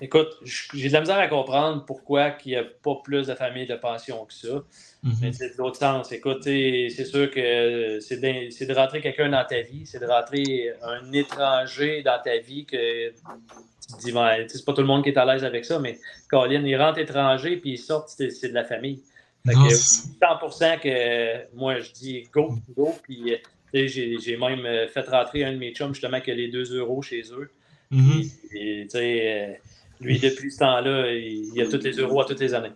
Écoute, 0.00 0.28
j'ai 0.42 0.88
de 0.88 0.92
la 0.92 1.00
misère 1.00 1.18
à 1.18 1.26
comprendre 1.26 1.84
pourquoi 1.86 2.32
il 2.44 2.48
n'y 2.48 2.56
a 2.56 2.64
pas 2.64 2.96
plus 3.02 3.26
de 3.26 3.34
familles 3.34 3.66
de 3.66 3.76
pension 3.76 4.26
que 4.26 4.34
ça. 4.34 4.62
Mhm. 5.02 5.14
Mais 5.22 5.32
c'est 5.32 5.54
de 5.54 5.58
l'autre 5.58 5.78
sens. 5.78 6.12
Écoute, 6.12 6.42
c'est 6.42 7.04
sûr 7.04 7.30
que 7.30 7.98
c'est 8.00 8.18
de, 8.18 8.74
rentrer 8.74 9.00
quelqu'un 9.00 9.30
dans 9.30 9.44
ta 9.44 9.62
vie, 9.62 9.86
c'est 9.86 10.00
de 10.00 10.06
rentrer 10.06 10.72
un 10.82 11.12
étranger 11.12 12.02
dans 12.02 12.20
ta 12.22 12.36
vie 12.38 12.66
que 12.66 13.08
tu 13.08 13.94
te 13.94 14.00
dis, 14.02 14.12
ben, 14.12 14.44
c'est 14.48 14.64
pas 14.64 14.74
tout 14.74 14.82
le 14.82 14.86
monde 14.86 15.02
qui 15.02 15.10
est 15.10 15.18
à 15.18 15.24
l'aise 15.24 15.44
avec 15.44 15.64
ça, 15.64 15.78
mais 15.78 15.98
Colin, 16.28 16.62
il 16.64 16.76
rentre 16.76 16.98
étranger 16.98 17.56
puis 17.56 17.72
il 17.72 17.78
sort, 17.78 18.06
c'est 18.08 18.48
de 18.48 18.54
la 18.54 18.64
famille. 18.64 19.02
Fait 19.46 19.54
que 19.54 19.68
c'est- 19.70 20.08
100% 20.20 20.78
que 20.78 21.54
moi 21.56 21.78
je 21.78 21.92
dis 21.92 22.28
go, 22.32 22.54
go, 22.76 22.94
puis 23.02 23.36
J'ai 23.72 24.36
même 24.36 24.88
fait 24.88 25.08
rentrer 25.08 25.44
un 25.44 25.52
de 25.52 25.58
mes 25.58 25.72
chums 25.72 25.92
justement 25.92 26.20
qui 26.20 26.30
a 26.30 26.34
les 26.34 26.48
2 26.48 26.76
euros 26.76 27.02
chez 27.02 27.22
eux. 27.32 27.50
Mhm. 27.90 28.22
Et, 28.54 28.82
tu 28.84 28.90
sais, 28.90 29.60
lui, 30.00 30.18
depuis 30.18 30.50
ce 30.50 30.58
temps-là, 30.58 31.12
il, 31.12 31.52
il 31.54 31.62
a 31.62 31.66
tous 31.68 31.82
les 31.82 31.92
euros 31.92 32.20
à 32.20 32.24
toutes 32.24 32.40
les 32.40 32.54
années. 32.54 32.72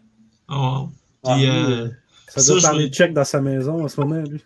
Oh. 0.48 0.88
Ouais. 1.24 1.35
Puis, 1.35 1.48
euh, 1.48 1.88
Ça 2.28 2.42
doit 2.52 2.59
je 2.61 2.64
parler 2.64 2.85
veux- 2.85 2.90
tchèque 2.90 3.12
dans 3.12 3.24
sa 3.24 3.40
maison 3.40 3.83
en 3.85 3.88
ce 3.88 4.00
moment, 4.00 4.22
lui. 4.22 4.42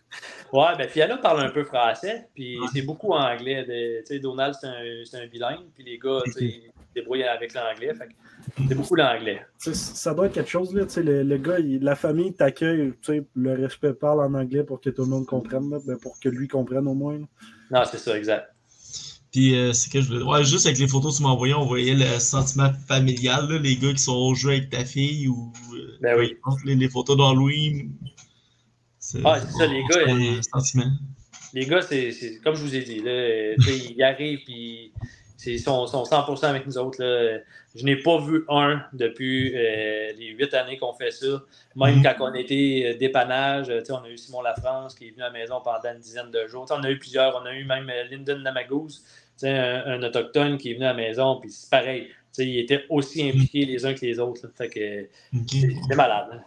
Ouais, 0.53 0.77
ben 0.79 0.89
Fiala 0.89 1.17
parle 1.19 1.41
un 1.41 1.51
peu 1.51 1.65
français, 1.65 2.29
puis 2.35 2.59
c'est 2.73 2.83
beaucoup 2.83 3.13
anglais. 3.13 3.65
De- 3.65 4.01
Tu 4.01 4.07
sais, 4.07 4.19
Donald, 4.21 4.55
c'est 4.61 4.67
un, 4.69 4.83
c'est 5.05 5.17
un 5.19 5.27
bilingue, 5.27 5.65
puis 5.75 5.85
les 5.85 5.99
gars, 5.99 6.21
tu 6.27 6.33
sais, 6.33 6.45
ils 6.45 6.53
se 6.63 6.95
débrouillent 6.95 7.25
avec 7.25 7.53
l'anglais. 7.55 7.93
fait 7.95 8.07
que 8.07 8.13
C'est 8.69 8.75
beaucoup 8.75 8.95
l'anglais. 8.95 9.41
Ça 9.59 10.15
doit 10.15 10.27
être 10.27 10.33
quelque 10.35 10.51
chose, 10.51 10.73
là. 10.75 10.85
Tu 10.85 10.91
sais, 10.91 11.03
le, 11.03 11.23
le 11.25 11.37
gars, 11.39 11.59
il- 11.59 11.83
la 11.83 11.97
famille 11.97 12.33
t'accueille, 12.35 12.93
tu 13.03 13.13
sais, 13.13 13.25
le 13.35 13.55
respect 13.55 13.93
parle 13.95 14.21
en 14.21 14.33
anglais 14.35 14.63
pour 14.65 14.81
que 14.81 14.91
tout 14.91 15.03
le 15.03 15.09
monde 15.09 15.27
comprenne, 15.27 15.71
là, 15.71 15.79
ben, 15.85 15.99
pour 15.99 16.19
que 16.21 16.29
lui 16.29 16.47
comprenne 16.49 16.87
au 16.87 16.95
moins. 16.95 17.19
là. 17.19 17.27
Non, 17.71 17.83
c'est 17.91 17.99
ça, 17.99 18.17
exact. 18.17 18.54
Puis, 19.35 19.57
euh, 19.57 19.73
c'est 19.73 19.91
que 19.91 20.01
je. 20.01 20.15
Ouais, 20.23 20.45
juste 20.45 20.65
avec 20.65 20.79
les 20.79 20.87
photos 20.87 21.13
que 21.13 21.17
tu 21.17 21.23
m'as 21.25 21.31
envoyées, 21.31 21.55
on 21.55 21.65
voyait 21.67 21.95
le 21.95 22.21
sentiment 22.21 22.71
familial, 22.87 23.49
là, 23.51 23.59
les 23.59 23.75
gars 23.75 23.93
qui 23.93 23.99
sont 23.99 24.15
au 24.15 24.33
jeu 24.37 24.51
avec 24.51 24.71
ta 24.71 24.85
fille 24.85 25.27
ou. 25.27 25.53
euh, 25.75 25.99
Ben 26.01 26.17
oui. 26.17 26.37
Les, 26.65 26.77
les 26.77 26.89
photos 26.89 27.17
d'Halloween. 27.17 27.91
Ah, 29.25 29.41
c'est 29.41 29.51
ça, 29.59 29.67
les 29.67 29.83
gars, 29.91 30.41
sentiment. 30.53 30.91
Les 31.53 31.67
gars, 31.67 31.83
c'est 31.83 32.13
comme 32.45 32.55
je 32.55 32.63
vous 32.63 32.77
ai 32.77 32.83
dit, 32.83 33.01
là, 33.01 33.11
euh, 33.11 33.55
ils 33.67 34.01
arrivent 34.05 34.45
puis 34.45 34.93
ils 35.47 35.61
sont, 35.61 35.85
sont 35.89 36.05
100% 36.05 36.45
avec 36.45 36.65
nous 36.67 36.79
autres. 36.79 37.03
Là. 37.03 37.39
Je 37.75 37.85
n'ai 37.85 37.97
pas 37.97 38.19
vu 38.19 38.45
un 38.49 38.83
depuis 38.93 39.53
euh, 39.55 40.13
les 40.17 40.29
huit 40.29 40.55
années 40.55 40.79
qu'on 40.79 40.95
fait 40.95 41.11
ça. 41.11 41.43
Même 41.75 41.97
Mhm. 41.97 42.03
quand 42.05 42.15
on 42.31 42.35
était 42.35 42.93
euh, 42.95 42.99
dépannage, 42.99 43.69
euh, 43.69 43.83
on 43.91 43.97
a 44.05 44.09
eu 44.09 44.17
Simon 44.17 44.43
Lafrance 44.43 44.95
qui 44.95 45.09
est 45.09 45.11
venu 45.11 45.23
à 45.23 45.27
la 45.27 45.33
maison 45.33 45.61
pendant 45.63 45.81
une 45.93 45.99
dizaine 46.01 46.31
de 46.31 46.47
jours. 46.47 46.67
On 46.71 46.83
a 46.85 46.91
eu 46.91 46.99
plusieurs. 47.01 47.37
On 47.43 47.45
a 47.45 47.53
eu 47.53 47.65
même 47.65 47.91
euh, 47.91 48.05
Lyndon 48.05 48.39
Namagouz, 48.39 49.05
un, 49.43 49.83
un 49.87 50.03
autochtone 50.03 50.57
qui 50.59 50.71
est 50.71 50.75
venu 50.75 50.85
à 50.85 50.89
la 50.89 50.95
maison. 50.95 51.39
Puis 51.41 51.51
c'est 51.51 51.71
pareil. 51.71 52.07
Tu 52.09 52.43
sais, 52.43 52.47
ils 52.49 52.59
étaient 52.61 52.85
aussi 52.89 53.29
impliqués 53.29 53.65
les 53.65 53.85
uns 53.87 53.95
que 53.95 54.05
les 54.05 54.19
autres. 54.19 54.41
là. 54.45 54.51
Fait 54.57 54.69
que 54.69 55.09
c'est 55.49 55.75
c'est 55.89 55.97
malade. 55.97 56.27
hein. 56.33 56.41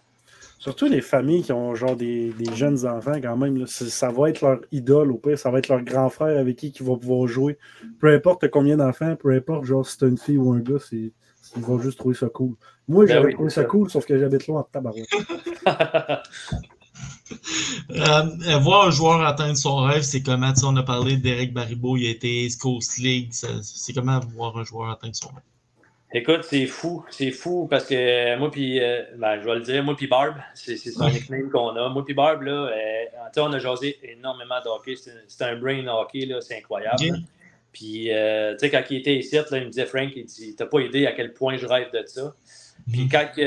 Surtout 0.60 0.88
les 0.88 1.02
familles 1.02 1.44
qui 1.44 1.52
ont 1.54 1.76
genre 1.76 1.96
des, 1.96 2.32
des 2.32 2.54
jeunes 2.56 2.86
enfants 2.88 3.22
quand 3.22 3.38
même. 3.38 3.58
Là, 3.58 3.66
c'est- 3.68 3.90
ça 3.90 4.10
va 4.10 4.30
être 4.30 4.42
leur 4.42 4.60
idole 4.72 5.12
au 5.12 5.18
pire, 5.18 5.38
ça 5.38 5.52
va 5.52 5.60
être 5.60 5.68
leur 5.68 5.82
grand 5.84 6.10
frère 6.10 6.38
avec 6.40 6.56
qui 6.56 6.68
ils 6.70 6.84
vont 6.86 6.98
pouvoir 6.98 7.28
jouer. 7.28 7.58
Peu 8.00 8.12
importe 8.12 8.48
combien 8.50 8.76
d'enfants, 8.76 9.16
peu 9.16 9.30
importe 9.32 9.66
genre 9.66 9.88
si 9.88 9.98
t'as 10.00 10.08
une 10.08 10.18
fille 10.18 10.38
ou 10.38 10.52
un 10.52 10.60
gars, 10.60 10.80
c'est, 10.80 11.12
ils 11.56 11.62
vont 11.62 11.78
juste 11.80 12.00
trouver 12.00 12.16
ça 12.16 12.28
cool. 12.28 12.56
Moi, 12.88 13.06
Ben 13.06 13.14
j'avais 13.14 13.26
oui, 13.28 13.34
trouvé 13.34 13.50
c'est 13.50 13.56
ça 13.56 13.62
ça. 13.62 13.68
cool, 13.68 13.90
sauf 13.90 14.06
que 14.06 14.18
j'habite 14.18 14.48
loin 14.48 14.62
en 14.62 14.64
tabarouette. 14.64 15.06
Euh, 17.92 18.24
euh, 18.48 18.58
voir 18.60 18.88
un 18.88 18.92
joueur 18.92 19.22
atteindre 19.26 19.58
son 19.58 19.78
rêve, 19.78 20.02
c'est 20.02 20.22
comment, 20.22 20.52
tu 20.54 20.62
sais, 20.62 20.66
on 20.66 20.76
a 20.78 20.84
parlé 20.84 21.18
d'Eric 21.18 21.54
Baribeau, 21.54 21.98
il 21.98 22.08
a 22.08 22.10
été 22.12 22.44
East 22.46 22.62
Coast 22.62 22.98
League, 22.98 23.30
c'est 23.32 23.94
comment 23.94 24.20
voir 24.36 24.58
un 24.58 24.64
joueur 24.64 24.90
atteindre 24.92 25.16
son 25.16 25.30
rêve? 25.30 25.44
Écoute, 26.14 26.42
c'est 26.44 26.66
fou. 26.68 27.04
C'est 27.10 27.32
fou 27.32 27.68
parce 27.70 27.86
que 27.86 27.94
euh, 27.96 28.38
moi, 28.40 28.50
puis, 28.50 28.80
euh, 28.80 29.04
ben, 29.18 29.42
je 29.42 29.46
vais 29.46 29.56
le 29.56 29.62
dire, 29.62 29.84
moi, 29.84 29.96
puis 29.96 30.08
Barb, 30.08 30.36
c'est 30.54 30.78
son 30.78 31.04
Ouais. 31.06 31.12
nickname 31.12 31.50
qu'on 31.50 31.76
a. 31.76 31.90
Moi, 31.90 32.06
puis 32.06 32.14
Barb, 32.14 32.44
là, 32.44 32.52
euh, 32.52 32.72
tu 32.74 33.34
sais, 33.34 33.40
on 33.42 33.52
a 33.52 33.60
jasé 33.60 33.98
énormément 34.04 34.60
de 34.64 34.70
hockey. 34.70 34.96
C'est 35.28 35.44
un 35.44 35.58
brain 35.58 35.86
hockey, 35.88 36.26
là, 36.26 36.40
c'est 36.40 36.58
incroyable. 36.58 37.20
Puis, 37.74 38.12
euh, 38.14 38.54
tu 38.54 38.60
sais, 38.60 38.70
quand 38.70 38.84
il 38.90 38.98
était 38.98 39.16
ici, 39.18 39.36
là, 39.36 39.44
il 39.52 39.64
me 39.66 39.70
disait, 39.70 39.86
Frank, 39.86 40.10
il 40.16 40.26
dit, 40.26 40.56
t'as 40.56 40.66
pas 40.66 40.80
idée 40.80 41.06
à 41.08 41.12
quel 41.12 41.34
point 41.34 41.58
je 41.58 41.66
rêve 41.66 41.92
de 41.94 42.02
ça. 42.06 42.34
Puis, 42.90 43.02
Mhm. 43.02 43.10
quand 43.12 43.28
il 43.36 43.44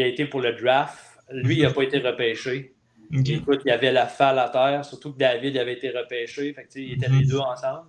a 0.00 0.06
été 0.06 0.24
pour 0.26 0.40
le 0.40 0.52
draft, 0.52 0.98
lui, 1.32 1.56
il 1.56 1.62
n'a 1.62 1.70
pas 1.70 1.82
été 1.82 1.98
repêché. 1.98 2.74
Écoute, 3.12 3.62
il 3.64 3.68
y 3.68 3.72
avait 3.72 3.92
la 3.92 4.06
falle 4.06 4.38
à 4.38 4.48
terre, 4.48 4.84
surtout 4.84 5.12
que 5.12 5.18
David 5.18 5.56
avait 5.56 5.74
été 5.74 5.90
repêché. 5.90 6.52
Fait 6.52 6.64
que, 6.64 6.78
ils 6.78 6.92
étaient 6.94 7.08
Mhm. 7.08 7.20
les 7.20 7.26
deux 7.26 7.38
ensemble. 7.38 7.88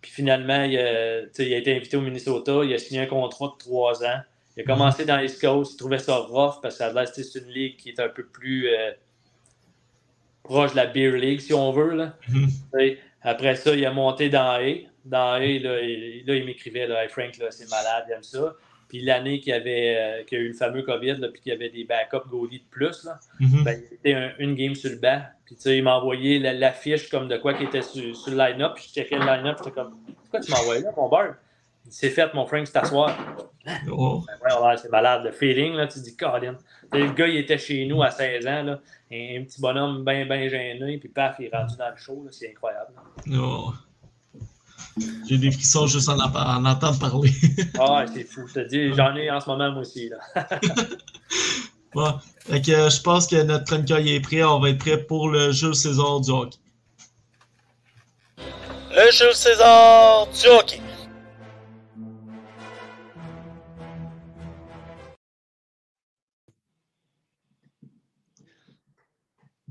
Puis 0.00 0.10
finalement, 0.10 0.62
il 0.64 0.78
a, 0.78 1.22
il 1.38 1.52
été 1.52 1.74
invité 1.74 1.96
au 1.96 2.00
Minnesota. 2.00 2.62
Il 2.64 2.72
a 2.74 2.78
signé 2.78 3.00
un 3.00 3.06
contrat 3.06 3.48
de 3.48 3.58
trois 3.58 4.04
ans. 4.04 4.20
Il 4.56 4.62
a 4.62 4.64
commencé 4.64 5.04
dans 5.04 5.16
l'East 5.18 5.40
Coast. 5.40 5.74
Il 5.74 5.76
trouvait 5.76 5.98
ça 5.98 6.16
rough 6.16 6.60
parce 6.62 6.78
que 6.78 7.22
c'est 7.22 7.38
une 7.40 7.50
ligue 7.50 7.76
qui 7.76 7.90
est 7.90 8.00
un 8.00 8.08
peu 8.08 8.24
plus 8.24 8.68
euh, 8.68 8.92
proche 10.42 10.72
de 10.72 10.76
la 10.76 10.86
Beer 10.86 11.16
League, 11.16 11.40
si 11.40 11.52
on 11.54 11.72
veut. 11.72 11.94
Là. 11.94 12.14
Mhm. 12.28 12.48
Après 13.22 13.56
ça, 13.56 13.74
il 13.74 13.84
a 13.84 13.92
monté 13.92 14.28
dans 14.28 14.60
A. 14.60 14.60
Dans 15.04 15.32
A, 15.34 15.38
là, 15.40 15.80
il, 15.82 16.24
là, 16.26 16.34
il 16.34 16.44
m'écrivait 16.44 16.88
Hey 16.88 17.08
Frank, 17.08 17.34
c'est 17.50 17.70
malade, 17.70 18.04
il 18.08 18.12
aime 18.12 18.22
ça. 18.22 18.54
Puis 18.88 19.02
l'année 19.02 19.40
qu'il 19.40 19.50
y 19.50 19.52
avait 19.52 19.96
euh, 19.98 20.24
qu'il 20.24 20.38
y 20.38 20.40
a 20.40 20.44
eu 20.44 20.48
le 20.48 20.54
fameux 20.54 20.82
COVID, 20.82 21.16
là, 21.16 21.28
puis 21.28 21.40
qu'il 21.40 21.52
y 21.52 21.54
avait 21.54 21.70
des 21.70 21.84
backups 21.84 22.28
goalies 22.28 22.60
de 22.60 22.64
plus, 22.70 23.04
là, 23.04 23.18
Mhm. 23.40 23.64
ben, 23.64 23.80
il 23.90 23.94
était 23.94 24.14
un- 24.14 24.32
une 24.38 24.54
game 24.54 24.74
sur 24.74 24.90
le 24.90 24.96
banc. 24.96 25.20
Puis, 25.44 25.54
tu 25.56 25.62
sais, 25.62 25.76
il 25.78 25.82
m'a 25.84 25.96
envoyé 25.96 26.38
la- 26.38 26.52
l'affiche 26.52 27.08
comme 27.08 27.28
de 27.28 27.36
quoi 27.36 27.54
qui 27.54 27.64
était 27.64 27.82
sur, 27.82 28.14
sur 28.16 28.30
le 28.32 28.36
line-up. 28.38 28.72
Puis, 28.74 28.86
je 28.88 28.94
checkais 28.94 29.16
le 29.18 29.24
line-up. 29.26 29.56
J'étais 29.58 29.70
comme, 29.72 29.96
pourquoi 30.22 30.40
tu 30.40 30.50
m'envoies 30.50 30.80
là, 30.80 30.90
mon 30.96 31.08
beurre? 31.08 31.34
Il 31.84 31.90
dit, 31.90 31.96
C'est 31.96 32.10
fait, 32.10 32.34
mon 32.34 32.46
Frank, 32.46 32.66
c'est 32.66 32.76
à 32.78 32.84
soir. 32.84 33.16
Oh. 33.90 34.22
Ben, 34.44 34.60
ouais, 34.62 34.76
c'est 34.76 34.90
malade. 34.90 35.22
Le 35.24 35.32
feeling, 35.32 35.74
là, 35.74 35.86
tu 35.86 35.98
te 36.00 36.04
dis, 36.04 36.16
Colin. 36.16 36.56
Le 36.92 37.12
gars, 37.12 37.26
il 37.28 37.36
était 37.36 37.58
chez 37.58 37.84
nous 37.86 38.02
à 38.02 38.10
16 38.10 38.46
ans, 38.46 38.62
là, 38.64 38.80
un, 39.12 39.40
un 39.40 39.44
petit 39.44 39.60
bonhomme 39.60 40.04
bien, 40.04 40.24
bien 40.26 40.48
gêné. 40.48 40.98
Puis, 40.98 41.08
paf, 41.08 41.36
il 41.38 41.46
est 41.46 41.56
rendu 41.56 41.76
dans 41.76 41.90
le 41.90 41.96
show. 41.96 42.26
C'est 42.30 42.50
incroyable. 42.50 42.92
là. 42.96 43.38
Oh. 43.40 43.72
J'ai 45.28 45.38
des 45.38 45.50
frissons 45.50 45.86
juste 45.86 46.08
en, 46.08 46.18
en 46.18 46.64
entendre 46.64 46.98
parler. 46.98 47.32
Ah, 47.78 48.00
ouais, 48.00 48.06
c'est 48.14 48.24
fou. 48.24 48.46
Je 48.48 48.54
te 48.54 48.68
dis, 48.68 48.94
j'en 48.94 49.14
ai 49.14 49.30
en 49.30 49.40
ce 49.40 49.48
moment, 49.48 49.70
moi 49.72 49.82
aussi. 49.82 50.08
Là. 50.08 50.48
Bon. 51.94 52.12
Fait 52.40 52.60
que, 52.60 52.72
euh, 52.72 52.90
je 52.90 53.00
pense 53.00 53.26
que 53.26 53.42
notre 53.42 53.64
chroniqueur 53.64 53.98
est 53.98 54.20
prêt. 54.20 54.44
On 54.44 54.60
va 54.60 54.68
être 54.68 54.78
prêt 54.78 54.98
pour 54.98 55.30
le 55.30 55.50
jeu 55.50 55.72
César 55.72 56.20
du 56.20 56.30
hockey. 56.30 56.58
Le 58.38 59.10
Jules 59.12 59.34
César 59.34 60.26
du 60.26 60.46
hockey. 60.48 60.80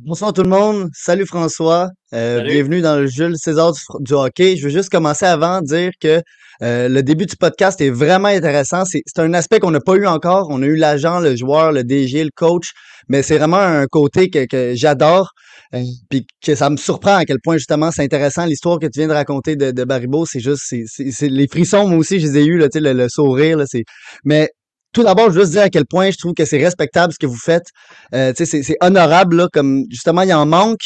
Bonsoir 0.05 0.33
tout 0.33 0.43
le 0.43 0.49
monde. 0.49 0.89
Salut 0.93 1.25
François. 1.25 1.89
Euh, 2.13 2.37
Salut. 2.37 2.51
bienvenue 2.51 2.81
dans 2.81 2.95
le 2.95 3.07
Jules 3.07 3.33
César 3.37 3.71
du, 3.71 3.79
du 4.01 4.13
hockey. 4.13 4.55
Je 4.55 4.65
veux 4.65 4.69
juste 4.69 4.89
commencer 4.89 5.25
avant 5.25 5.61
dire 5.61 5.89
que 5.99 6.21
euh, 6.61 6.87
le 6.87 7.01
début 7.01 7.25
du 7.25 7.35
podcast 7.35 7.81
est 7.81 7.89
vraiment 7.89 8.27
intéressant. 8.27 8.85
C'est 8.85 9.01
c'est 9.07 9.19
un 9.21 9.33
aspect 9.33 9.59
qu'on 9.59 9.71
n'a 9.71 9.79
pas 9.79 9.95
eu 9.95 10.05
encore. 10.05 10.49
On 10.51 10.61
a 10.61 10.65
eu 10.67 10.75
l'agent, 10.75 11.19
le 11.21 11.35
joueur, 11.35 11.71
le 11.71 11.83
DG, 11.83 12.23
le 12.23 12.29
coach, 12.35 12.69
mais 13.09 13.23
c'est 13.23 13.39
vraiment 13.39 13.57
un 13.57 13.87
côté 13.87 14.29
que, 14.29 14.45
que 14.45 14.73
j'adore. 14.75 15.31
euh, 15.73 15.81
Puis 16.11 16.27
que 16.45 16.53
ça 16.53 16.69
me 16.69 16.77
surprend 16.77 17.15
à 17.15 17.25
quel 17.25 17.39
point 17.43 17.57
justement 17.57 17.89
c'est 17.89 18.03
intéressant 18.03 18.45
l'histoire 18.45 18.77
que 18.77 18.85
tu 18.85 18.99
viens 18.99 19.07
de 19.07 19.13
raconter 19.13 19.55
de, 19.55 19.71
de 19.71 19.83
Baribeau. 19.85 20.27
C'est 20.27 20.39
juste, 20.39 20.61
c'est 20.87 21.29
les 21.29 21.47
frissons 21.47 21.87
moi 21.87 21.97
aussi 21.97 22.19
je 22.19 22.27
les 22.27 22.37
ai 22.37 22.45
eus 22.45 22.59
là, 22.59 22.69
tu 22.69 22.77
sais, 22.77 22.79
le, 22.79 22.93
le 22.93 23.09
sourire 23.09 23.57
là. 23.57 23.65
C'est, 23.67 23.83
mais 24.23 24.49
tout 24.95 25.03
d'abord, 25.03 25.25
je 25.29 25.35
veux 25.35 25.41
juste 25.41 25.51
dire 25.51 25.63
à 25.63 25.69
quel 25.69 25.85
point 25.85 26.09
je 26.09 26.17
trouve 26.17 26.33
que 26.33 26.45
c'est 26.45 26.57
respectable 26.57 27.13
ce 27.13 27.19
que 27.19 27.27
vous 27.27 27.37
faites. 27.37 27.67
Euh, 28.15 28.31
tu 28.33 28.37
sais, 28.37 28.45
c'est 28.45 28.63
c'est 28.63 28.77
honorable, 28.81 29.35
là, 29.35 29.47
comme 29.53 29.83
justement, 29.91 30.21
il 30.23 30.33
en 30.33 30.45
manque. 30.45 30.81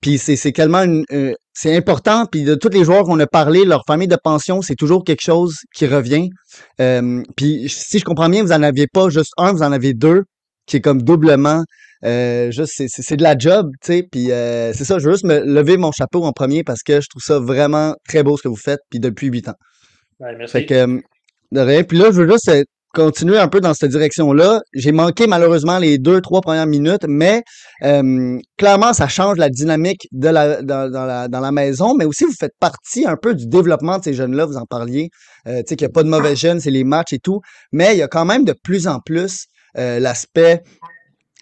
Puis 0.00 0.16
c'est 0.18 0.36
c'est 0.36 0.52
tellement 0.52 0.82
une, 0.84 1.04
euh, 1.12 1.34
c'est 1.54 1.74
important. 1.76 2.24
Puis 2.26 2.44
de 2.44 2.54
tous 2.54 2.68
les 2.68 2.84
joueurs 2.84 3.02
qu'on 3.04 3.18
a 3.18 3.26
parlé, 3.26 3.64
leur 3.64 3.82
famille 3.86 4.06
de 4.08 4.16
pension, 4.22 4.62
c'est 4.62 4.76
toujours 4.76 5.02
quelque 5.04 5.22
chose 5.22 5.56
qui 5.74 5.86
revient. 5.88 6.28
Euh, 6.80 7.22
puis 7.36 7.68
si 7.68 7.98
je 7.98 8.04
comprends 8.04 8.28
bien, 8.28 8.42
vous 8.44 8.52
en 8.52 8.62
aviez 8.62 8.86
pas 8.86 9.08
juste 9.10 9.32
un, 9.38 9.52
vous 9.52 9.62
en 9.62 9.72
avez 9.72 9.92
deux, 9.92 10.22
qui 10.66 10.76
est 10.76 10.80
comme 10.80 11.02
doublement. 11.02 11.64
Euh, 12.04 12.52
juste, 12.52 12.74
c'est- 12.76 12.86
c'est 12.88 13.02
c'est 13.02 13.16
de 13.16 13.24
la 13.24 13.36
job, 13.36 13.72
tu 13.82 13.86
sais. 13.92 14.02
Puis 14.08 14.30
euh, 14.30 14.72
c'est 14.72 14.84
ça, 14.84 15.00
je 15.00 15.06
veux 15.06 15.12
juste 15.14 15.24
me 15.24 15.40
lever 15.40 15.76
mon 15.76 15.90
chapeau 15.90 16.22
en 16.24 16.32
premier 16.32 16.62
parce 16.62 16.84
que 16.84 17.00
je 17.00 17.08
trouve 17.08 17.22
ça 17.22 17.40
vraiment 17.40 17.96
très 18.08 18.22
beau 18.22 18.36
ce 18.36 18.42
que 18.44 18.48
vous 18.48 18.54
faites, 18.68 18.80
puis 18.88 19.00
depuis 19.00 19.26
huit 19.26 19.48
ans. 19.48 19.58
Ouais, 20.20 20.36
merci. 20.38 20.52
Fait 20.52 20.66
que, 20.66 20.74
euh, 20.74 21.00
de 21.50 21.60
rien. 21.60 21.82
Puis 21.82 21.98
là, 21.98 22.06
je 22.12 22.22
veux 22.22 22.30
juste 22.30 22.48
euh, 22.50 22.62
continuer 22.94 23.38
un 23.38 23.48
peu 23.48 23.60
dans 23.60 23.74
cette 23.74 23.90
direction-là. 23.90 24.60
J'ai 24.72 24.92
manqué 24.92 25.26
malheureusement 25.26 25.78
les 25.78 25.98
deux, 25.98 26.20
trois 26.20 26.40
premières 26.40 26.66
minutes, 26.66 27.04
mais 27.06 27.42
euh, 27.84 28.38
clairement, 28.56 28.92
ça 28.92 29.08
change 29.08 29.36
la 29.38 29.50
dynamique 29.50 30.08
de 30.12 30.28
la, 30.28 30.62
dans, 30.62 30.90
la, 30.90 31.28
dans 31.28 31.40
la 31.40 31.52
maison, 31.52 31.94
mais 31.94 32.04
aussi 32.04 32.24
vous 32.24 32.34
faites 32.38 32.56
partie 32.58 33.06
un 33.06 33.16
peu 33.16 33.34
du 33.34 33.46
développement 33.46 33.98
de 33.98 34.04
ces 34.04 34.14
jeunes-là, 34.14 34.46
vous 34.46 34.56
en 34.56 34.66
parliez. 34.66 35.10
Euh, 35.46 35.58
tu 35.58 35.68
sais 35.68 35.76
qu'il 35.76 35.86
n'y 35.86 35.90
a 35.90 35.94
pas 35.94 36.02
de 36.02 36.08
mauvais 36.08 36.36
jeunes, 36.36 36.60
c'est 36.60 36.70
les 36.70 36.84
matchs 36.84 37.12
et 37.12 37.18
tout, 37.18 37.40
mais 37.72 37.94
il 37.94 37.98
y 37.98 38.02
a 38.02 38.08
quand 38.08 38.24
même 38.24 38.44
de 38.44 38.54
plus 38.64 38.88
en 38.88 39.00
plus 39.00 39.46
euh, 39.76 40.00
l'aspect 40.00 40.62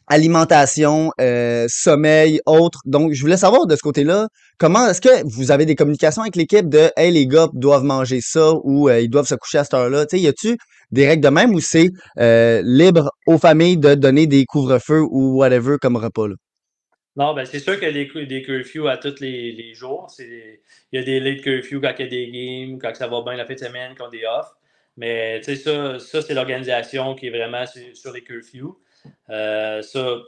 alimentation, 0.06 1.10
euh, 1.20 1.66
sommeil, 1.68 2.40
autres. 2.46 2.80
Donc, 2.84 3.12
je 3.12 3.20
voulais 3.20 3.36
savoir 3.36 3.66
de 3.66 3.76
ce 3.76 3.82
côté-là, 3.82 4.28
comment 4.58 4.86
est-ce 4.88 5.00
que 5.00 5.24
vous 5.24 5.50
avez 5.50 5.66
des 5.66 5.74
communications 5.74 6.22
avec 6.22 6.36
l'équipe 6.36 6.68
de 6.68 6.90
Hey, 6.96 7.12
les 7.12 7.26
gars 7.26 7.48
doivent 7.52 7.84
manger 7.84 8.20
ça 8.20 8.52
ou 8.64 8.88
euh, 8.88 9.00
ils 9.00 9.08
doivent 9.10 9.26
se 9.26 9.34
coucher 9.34 9.58
à 9.58 9.64
cette 9.64 9.74
heure-là? 9.74 10.06
Tu 10.06 10.16
sais, 10.16 10.22
y 10.22 10.28
a-tu 10.28 10.56
des 10.90 11.06
règles 11.06 11.24
de 11.24 11.28
même 11.28 11.54
ou 11.54 11.60
c'est 11.60 11.90
euh, 12.18 12.62
libre 12.64 13.10
aux 13.26 13.38
familles 13.38 13.76
de 13.76 13.94
donner 13.94 14.26
des 14.26 14.44
couvre-feux 14.44 15.02
ou 15.10 15.36
whatever 15.38 15.76
comme 15.80 15.96
repas? 15.96 16.28
Non, 17.16 17.34
ben 17.34 17.46
c'est 17.46 17.60
sûr 17.60 17.74
qu'il 17.74 17.84
y 17.88 17.90
a 17.90 17.92
des, 17.92 18.08
cur- 18.08 18.26
des 18.26 18.42
curfews 18.42 18.88
à 18.88 18.98
tous 18.98 19.20
les, 19.20 19.72
jours. 19.74 20.06
Il 20.18 20.58
y 20.92 20.98
a 20.98 21.02
des 21.02 21.18
late 21.18 21.40
curfews 21.40 21.80
quand 21.80 21.94
il 21.98 22.02
y 22.02 22.06
a 22.06 22.10
des 22.10 22.30
games, 22.30 22.78
quand 22.78 22.94
ça 22.94 23.08
va 23.08 23.22
bien 23.22 23.36
la 23.36 23.46
fin 23.46 23.54
de 23.54 23.58
semaine, 23.58 23.94
quand 23.96 24.10
des 24.10 24.24
off. 24.26 24.46
Mais 24.98 25.42
ça, 25.42 25.98
ça 25.98 26.22
c'est 26.22 26.34
l'organisation 26.34 27.14
qui 27.14 27.28
est 27.28 27.30
vraiment 27.30 27.66
sur, 27.66 27.96
sur 27.96 28.12
les 28.12 28.22
curfews. 28.22 28.78
Euh, 29.30 29.82
ça, 29.82 30.18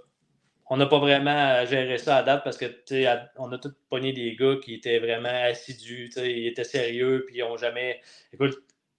on 0.70 0.76
n'a 0.76 0.86
pas 0.86 0.98
vraiment 0.98 1.64
géré 1.66 1.98
ça 1.98 2.18
à 2.18 2.22
date 2.22 2.44
parce 2.44 2.58
que 2.58 2.66
on 3.38 3.50
a 3.52 3.58
tous 3.58 3.72
pogné 3.88 4.12
des 4.12 4.36
gars 4.36 4.56
qui 4.62 4.74
étaient 4.74 4.98
vraiment 4.98 5.28
assidus, 5.28 6.10
ils 6.16 6.46
étaient 6.46 6.64
sérieux, 6.64 7.24
puis 7.26 7.38
ils 7.38 7.40
n'ont 7.40 7.56
jamais. 7.56 8.00
Écoute, 8.32 8.58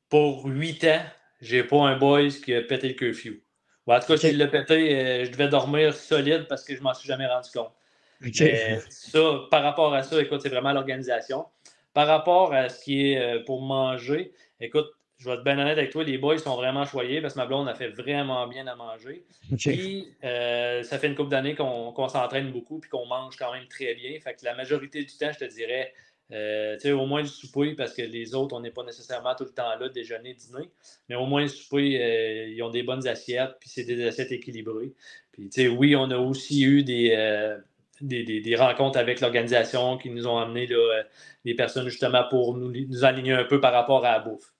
pour 0.09 0.45
huit 0.45 0.83
ans, 0.85 1.01
j'ai 1.41 1.63
pas 1.63 1.77
un 1.87 1.97
boys 1.97 2.29
qui 2.43 2.53
a 2.53 2.61
pété 2.61 2.89
le 2.89 2.93
curfew. 2.95 3.41
en 3.87 3.99
tout 3.99 4.07
cas, 4.07 4.17
s'il 4.17 4.37
l'a 4.37 4.47
pété, 4.47 4.95
euh, 4.95 5.25
je 5.25 5.31
devais 5.31 5.47
dormir 5.47 5.93
solide 5.93 6.47
parce 6.49 6.63
que 6.63 6.75
je 6.75 6.81
m'en 6.81 6.93
suis 6.93 7.07
jamais 7.07 7.27
rendu 7.27 7.49
compte. 7.51 7.71
ça, 8.89 9.19
par 9.49 9.63
rapport 9.63 9.93
à 9.93 10.03
ça, 10.03 10.19
écoute, 10.21 10.41
c'est 10.41 10.49
vraiment 10.49 10.73
l'organisation. 10.73 11.45
Par 11.93 12.07
rapport 12.07 12.53
à 12.53 12.69
ce 12.69 12.83
qui 12.83 13.11
est 13.11 13.19
euh, 13.19 13.43
pour 13.45 13.61
manger, 13.61 14.33
écoute, 14.59 14.87
je 15.19 15.25
vais 15.25 15.36
être 15.36 15.43
bien 15.43 15.60
honnête 15.60 15.77
avec 15.77 15.91
toi, 15.91 16.03
les 16.03 16.17
boys 16.17 16.38
sont 16.38 16.55
vraiment 16.55 16.86
choyés 16.86 17.21
parce 17.21 17.34
que 17.34 17.39
ma 17.39 17.45
blonde 17.45 17.67
a 17.67 17.75
fait 17.75 17.89
vraiment 17.89 18.47
bien 18.47 18.65
à 18.67 18.75
manger. 18.75 19.25
Puis, 19.58 20.08
euh, 20.23 20.82
ça 20.84 20.97
fait 20.97 21.08
une 21.08 21.15
couple 21.15 21.29
d'années 21.29 21.55
qu'on 21.55 22.08
s'entraîne 22.08 22.51
beaucoup 22.51 22.79
puis 22.79 22.89
qu'on 22.89 23.05
mange 23.05 23.36
quand 23.36 23.51
même 23.51 23.67
très 23.67 23.95
bien. 23.95 24.17
Fait 24.21 24.34
que 24.34 24.45
la 24.45 24.55
majorité 24.55 25.03
du 25.03 25.17
temps, 25.17 25.32
je 25.34 25.39
te 25.39 25.53
dirais, 25.53 25.93
euh, 26.32 26.77
au 26.93 27.05
moins 27.05 27.21
le 27.21 27.27
souper, 27.27 27.73
parce 27.73 27.93
que 27.93 28.01
les 28.01 28.34
autres, 28.34 28.55
on 28.55 28.62
n'est 28.62 28.71
pas 28.71 28.84
nécessairement 28.86 29.36
tout 29.36 29.43
le 29.43 29.49
temps 29.49 29.77
là, 29.77 29.89
déjeuner, 29.89 30.36
dîner. 30.36 30.69
Mais 31.10 31.15
au 31.15 31.25
moins 31.25 31.41
le 31.41 31.49
souper, 31.49 32.01
euh, 32.01 32.47
ils 32.47 32.63
ont 32.63 32.69
des 32.69 32.84
bonnes 32.84 33.05
assiettes, 33.05 33.58
puis 33.60 33.69
c'est 33.69 33.84
des 33.84 34.08
assiettes 34.08 34.32
équilibrées. 34.32 34.93
Puis, 35.34 35.67
oui, 35.67 35.97
on 35.97 36.10
a 36.12 36.17
aussi 36.17 36.63
eu 36.63 36.84
des, 36.84 37.58
des, 37.99 38.55
rencontres 38.55 38.97
avec 38.97 39.19
l'organisation 39.19 39.97
qui 39.97 40.12
nous 40.12 40.27
ont 40.27 40.38
amené 40.38 40.65
là, 40.65 41.03
des 41.43 41.55
personnes 41.55 41.89
justement 41.89 42.23
pour 42.29 42.55
nous, 42.55 42.71
nous 42.71 43.03
aligner 43.03 43.34
un 43.34 43.43
peu 43.43 43.60
par 43.60 43.73
rapport 43.73 44.05
à 44.05 44.13
la 44.13 44.19
bouffe. 44.19 44.53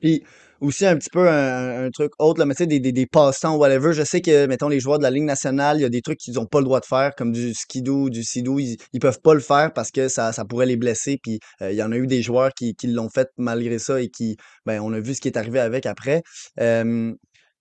Puis 0.00 0.22
aussi 0.60 0.86
un 0.86 0.96
petit 0.96 1.10
peu 1.10 1.28
un, 1.28 1.90
truc 1.90 2.12
autre, 2.18 2.38
là, 2.40 2.46
mais 2.46 2.54
tu 2.54 2.64
sais, 2.64 2.66
des, 2.66 2.80
des, 2.80 2.92
des 2.92 3.06
passe-temps, 3.06 3.56
whatever. 3.56 3.92
Je 3.92 4.02
sais 4.02 4.20
que, 4.20 4.46
mettons, 4.46 4.68
les 4.68 4.80
joueurs 4.80 4.98
de 4.98 5.02
la 5.02 5.10
Ligue 5.10 5.24
nationale, 5.24 5.78
il 5.78 5.82
y 5.82 5.84
a 5.84 5.88
des 5.88 6.02
trucs 6.02 6.18
qu'ils 6.18 6.34
n'ont 6.34 6.46
pas 6.46 6.58
le 6.58 6.64
droit 6.64 6.80
de 6.80 6.86
faire, 6.86 7.14
comme 7.14 7.32
du 7.32 7.54
skidoo, 7.54 8.10
du 8.10 8.22
sidou. 8.22 8.58
Ils, 8.58 8.76
ne 8.94 8.98
peuvent 8.98 9.20
pas 9.20 9.34
le 9.34 9.40
faire 9.40 9.72
parce 9.72 9.90
que 9.90 10.08
ça, 10.08 10.32
ça 10.32 10.44
pourrait 10.44 10.66
les 10.66 10.76
blesser. 10.76 11.18
Puis 11.22 11.38
euh, 11.62 11.72
il 11.72 11.76
y 11.76 11.82
en 11.82 11.92
a 11.92 11.96
eu 11.96 12.06
des 12.06 12.22
joueurs 12.22 12.52
qui, 12.54 12.74
qui 12.74 12.86
l'ont 12.88 13.08
fait 13.08 13.28
malgré 13.36 13.78
ça 13.78 14.00
et 14.00 14.08
qui, 14.08 14.36
ben, 14.64 14.80
on 14.80 14.92
a 14.92 15.00
vu 15.00 15.14
ce 15.14 15.20
qui 15.20 15.28
est 15.28 15.36
arrivé 15.36 15.60
avec 15.60 15.86
après. 15.86 16.22
je 16.58 17.14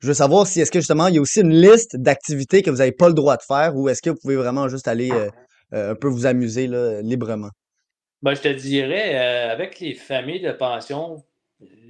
veux 0.03 0.13
savoir 0.13 0.47
si 0.47 0.61
est-ce 0.61 0.71
que 0.71 0.79
justement 0.79 1.07
il 1.07 1.15
y 1.15 1.17
a 1.17 1.21
aussi 1.21 1.41
une 1.41 1.53
liste 1.53 1.95
d'activités 1.95 2.61
que 2.61 2.69
vous 2.69 2.77
n'avez 2.77 2.91
pas 2.91 3.07
le 3.07 3.13
droit 3.13 3.37
de 3.37 3.43
faire 3.43 3.75
ou 3.75 3.89
est-ce 3.89 4.01
que 4.01 4.09
vous 4.09 4.17
pouvez 4.21 4.35
vraiment 4.35 4.67
juste 4.67 4.87
aller 4.87 5.11
euh, 5.11 5.29
euh, 5.73 5.91
un 5.91 5.95
peu 5.95 6.07
vous 6.07 6.25
amuser 6.25 6.67
là, 6.67 7.01
librement? 7.01 7.49
Ben, 8.21 8.33
je 8.33 8.41
te 8.41 8.47
dirais, 8.47 9.17
avec 9.49 9.79
les 9.79 9.93
familles 9.93 10.41
de 10.41 10.51
pension, 10.51 11.23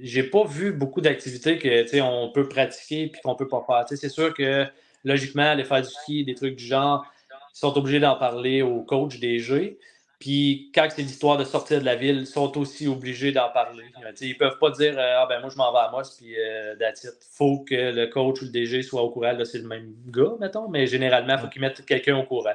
j'ai 0.00 0.22
pas 0.22 0.44
vu 0.44 0.72
beaucoup 0.72 1.00
d'activités 1.00 1.58
que 1.58 2.00
on 2.00 2.30
peut 2.30 2.48
pratiquer 2.48 3.08
puis 3.08 3.20
qu'on 3.22 3.34
peut 3.34 3.48
pas 3.48 3.64
faire. 3.66 3.98
C'est 3.98 4.08
sûr 4.08 4.32
que 4.34 4.66
logiquement, 5.04 5.50
aller 5.50 5.64
faire 5.64 5.82
du 5.82 5.88
ski, 5.88 6.24
des 6.24 6.34
trucs 6.34 6.56
du 6.56 6.64
genre, 6.64 7.04
ils 7.30 7.58
sont 7.58 7.76
obligés 7.76 8.00
d'en 8.00 8.16
parler 8.16 8.62
au 8.62 8.82
coach 8.82 9.18
des 9.18 9.38
jeux. 9.38 9.78
Puis 10.18 10.70
quand 10.74 10.88
c'est 10.90 11.02
l'histoire 11.02 11.36
de 11.36 11.44
sortir 11.44 11.78
de 11.78 11.84
la 11.84 11.94
ville, 11.94 12.20
ils 12.20 12.26
sont 12.26 12.56
aussi 12.56 12.88
obligés 12.88 13.32
d'en 13.32 13.50
parler. 13.50 13.84
Ils 14.22 14.28
ne 14.30 14.34
peuvent 14.34 14.58
pas 14.58 14.70
dire 14.70 14.94
Ah 14.98 15.26
ben 15.28 15.40
moi 15.40 15.50
je 15.50 15.56
m'en 15.56 15.70
vais 15.72 15.78
à 15.78 15.90
Moss 15.90 16.16
puis 16.16 16.34
euh, 16.38 16.74
Il 16.80 17.10
faut 17.32 17.64
que 17.68 17.74
le 17.74 18.06
coach 18.06 18.40
ou 18.40 18.46
le 18.46 18.50
DG 18.50 18.82
soit 18.82 19.02
au 19.02 19.10
courant. 19.10 19.36
C'est 19.44 19.58
le 19.58 19.68
même 19.68 19.94
gars, 20.06 20.32
mettons, 20.40 20.68
mais 20.68 20.86
généralement, 20.86 21.34
il 21.34 21.40
faut 21.40 21.48
qu'ils 21.48 21.60
mettent 21.60 21.84
quelqu'un 21.84 22.16
au 22.16 22.24
courant. 22.24 22.54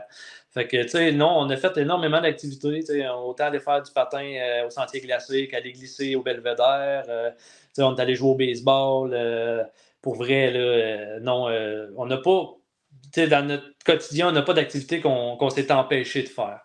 Fait 0.54 0.68
que, 0.68 0.84
tu 0.84 0.90
sais, 0.90 1.12
non, 1.14 1.32
on 1.38 1.50
a 1.50 1.56
fait 1.56 1.78
énormément 1.78 2.20
d'activités, 2.20 2.84
autant 3.10 3.46
aller 3.46 3.62
faire 3.62 3.82
du 3.82 3.92
patin 3.92 4.24
euh, 4.24 4.68
au 4.68 4.70
sentier 4.70 5.00
glacé 5.00 5.48
qu'aller 5.48 5.72
glisser 5.72 6.16
au 6.16 6.24
belvédère. 6.24 7.06
Euh, 7.08 7.32
on 7.78 7.96
est 7.96 8.02
allé 8.02 8.16
jouer 8.16 8.32
au 8.32 8.36
baseball. 8.36 9.12
Euh, 9.14 9.64
pour 10.02 10.16
vrai, 10.16 10.52
là, 10.52 11.20
non, 11.22 11.48
on 11.96 12.06
n'a 12.06 12.18
pas, 12.18 12.58
dans 13.16 13.48
notre 13.48 13.70
quotidien, 13.86 14.28
on 14.28 14.32
n'a 14.34 14.42
pas 14.42 14.54
d'activité 14.54 15.00
qu'on 15.00 15.50
s'est 15.50 15.72
empêché 15.72 16.24
de 16.24 16.30
faire. 16.30 16.60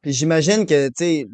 Puis 0.00 0.12
j'imagine 0.12 0.64
que, 0.64 0.88
tu 0.88 0.94
sais, 0.96 1.26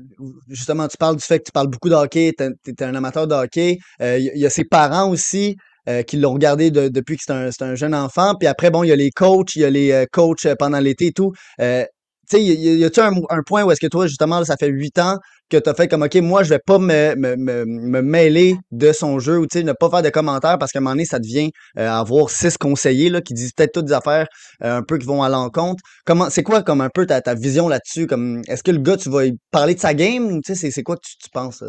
justement, 0.49 0.89
tu 0.89 0.97
parles 0.97 1.17
du 1.17 1.23
fait 1.23 1.39
que 1.39 1.45
tu 1.45 1.53
parles 1.53 1.69
beaucoup 1.69 1.91
de 1.91 1.95
hockey, 1.95 2.33
tu 2.37 2.45
es, 2.45 2.83
un 2.83 2.95
amateur 2.95 3.29
de 3.29 3.35
hockey. 3.35 3.79
Il 4.01 4.33
y, 4.35 4.47
a 4.47 4.51
ses 4.51 4.65
parents 4.65 5.11
aussi. 5.11 5.57
Euh, 5.89 6.03
qui 6.03 6.19
l'ont 6.19 6.35
regardé 6.35 6.71
depuis 6.71 7.17
que 7.17 7.23
c'est 7.27 7.33
un, 7.33 7.49
un, 7.61 7.75
jeune 7.75 7.95
enfant. 7.95 8.35
Puis 8.39 8.47
après, 8.47 8.71
bon, 8.71 8.83
il 8.83 8.89
y 8.89 8.93
a 8.93 8.97
les 8.97 9.11
coachs, 9.11 9.57
il 9.57 9.63
y 9.63 9.65
a 9.65 9.71
les 9.71 9.93
euh, 9.93 10.05
coachs 10.13 10.45
euh, 10.45 10.55
pendant 10.59 10.79
l'été 10.79 11.07
et 11.07 11.13
tout. 11.13 11.33
Euh, 11.59 11.85
tu 12.29 12.37
sais, 12.37 12.43
y 12.45 12.85
a-tu 12.85 13.01
un, 13.01 13.13
un, 13.31 13.43
point 13.45 13.65
où 13.65 13.71
est-ce 13.71 13.81
que 13.81 13.87
toi, 13.87 14.07
justement, 14.07 14.45
ça 14.45 14.57
fait 14.61 14.69
huit 14.69 14.99
ans 14.99 15.17
que 15.49 15.57
tu 15.57 15.69
as 15.71 15.75
fait 15.75 15.89
comme, 15.89 16.03
OK, 16.03 16.15
moi, 16.17 16.43
je 16.43 16.51
vais 16.51 16.61
pas 16.65 16.79
me, 16.79 17.15
me, 17.17 17.65
me, 17.65 18.03
mêler 18.03 18.57
de 18.73 18.93
son 18.93 19.19
jeu 19.19 19.39
ou, 19.39 19.47
tu 19.47 19.59
sais, 19.59 19.65
ne 19.65 19.73
pas 19.73 19.89
faire 19.89 20.03
de 20.03 20.11
commentaires 20.11 20.59
parce 20.59 20.71
qu'à 20.71 20.81
un 20.81 20.83
moment 20.83 20.93
donné, 20.93 21.07
ça 21.07 21.19
devient 21.19 21.51
avoir 21.77 22.31
six 22.31 22.57
conseillers, 22.57 23.09
là, 23.09 23.21
qui 23.21 23.35
disent 23.35 23.53
peut-être 23.53 23.73
toutes 23.73 23.87
des 23.87 23.93
affaires 23.95 24.27
un 24.61 24.83
peu 24.83 24.99
qui 24.99 25.07
vont 25.07 25.25
à 25.25 25.29
l'encontre. 25.29 25.83
Comment, 26.05 26.31
c'est 26.31 26.45
quoi, 26.45 26.63
comme 26.63 26.83
un 26.83 26.91
peu 26.91 27.05
ta, 27.07 27.21
ta 27.21 27.35
vision 27.35 27.67
là-dessus? 27.67 28.07
Comme, 28.07 28.43
est-ce 28.47 28.63
que 28.63 28.71
le 28.71 28.79
gars, 28.79 28.97
tu 28.97 29.11
vas 29.11 29.23
parler 29.51 29.75
de 29.75 29.81
sa 29.81 29.95
game? 29.95 30.41
Tu 30.43 30.55
sais, 30.55 30.71
c'est 30.71 30.83
quoi 30.85 30.95
que 30.97 31.03
tu, 31.05 31.17
tu 31.17 31.31
penses? 31.33 31.65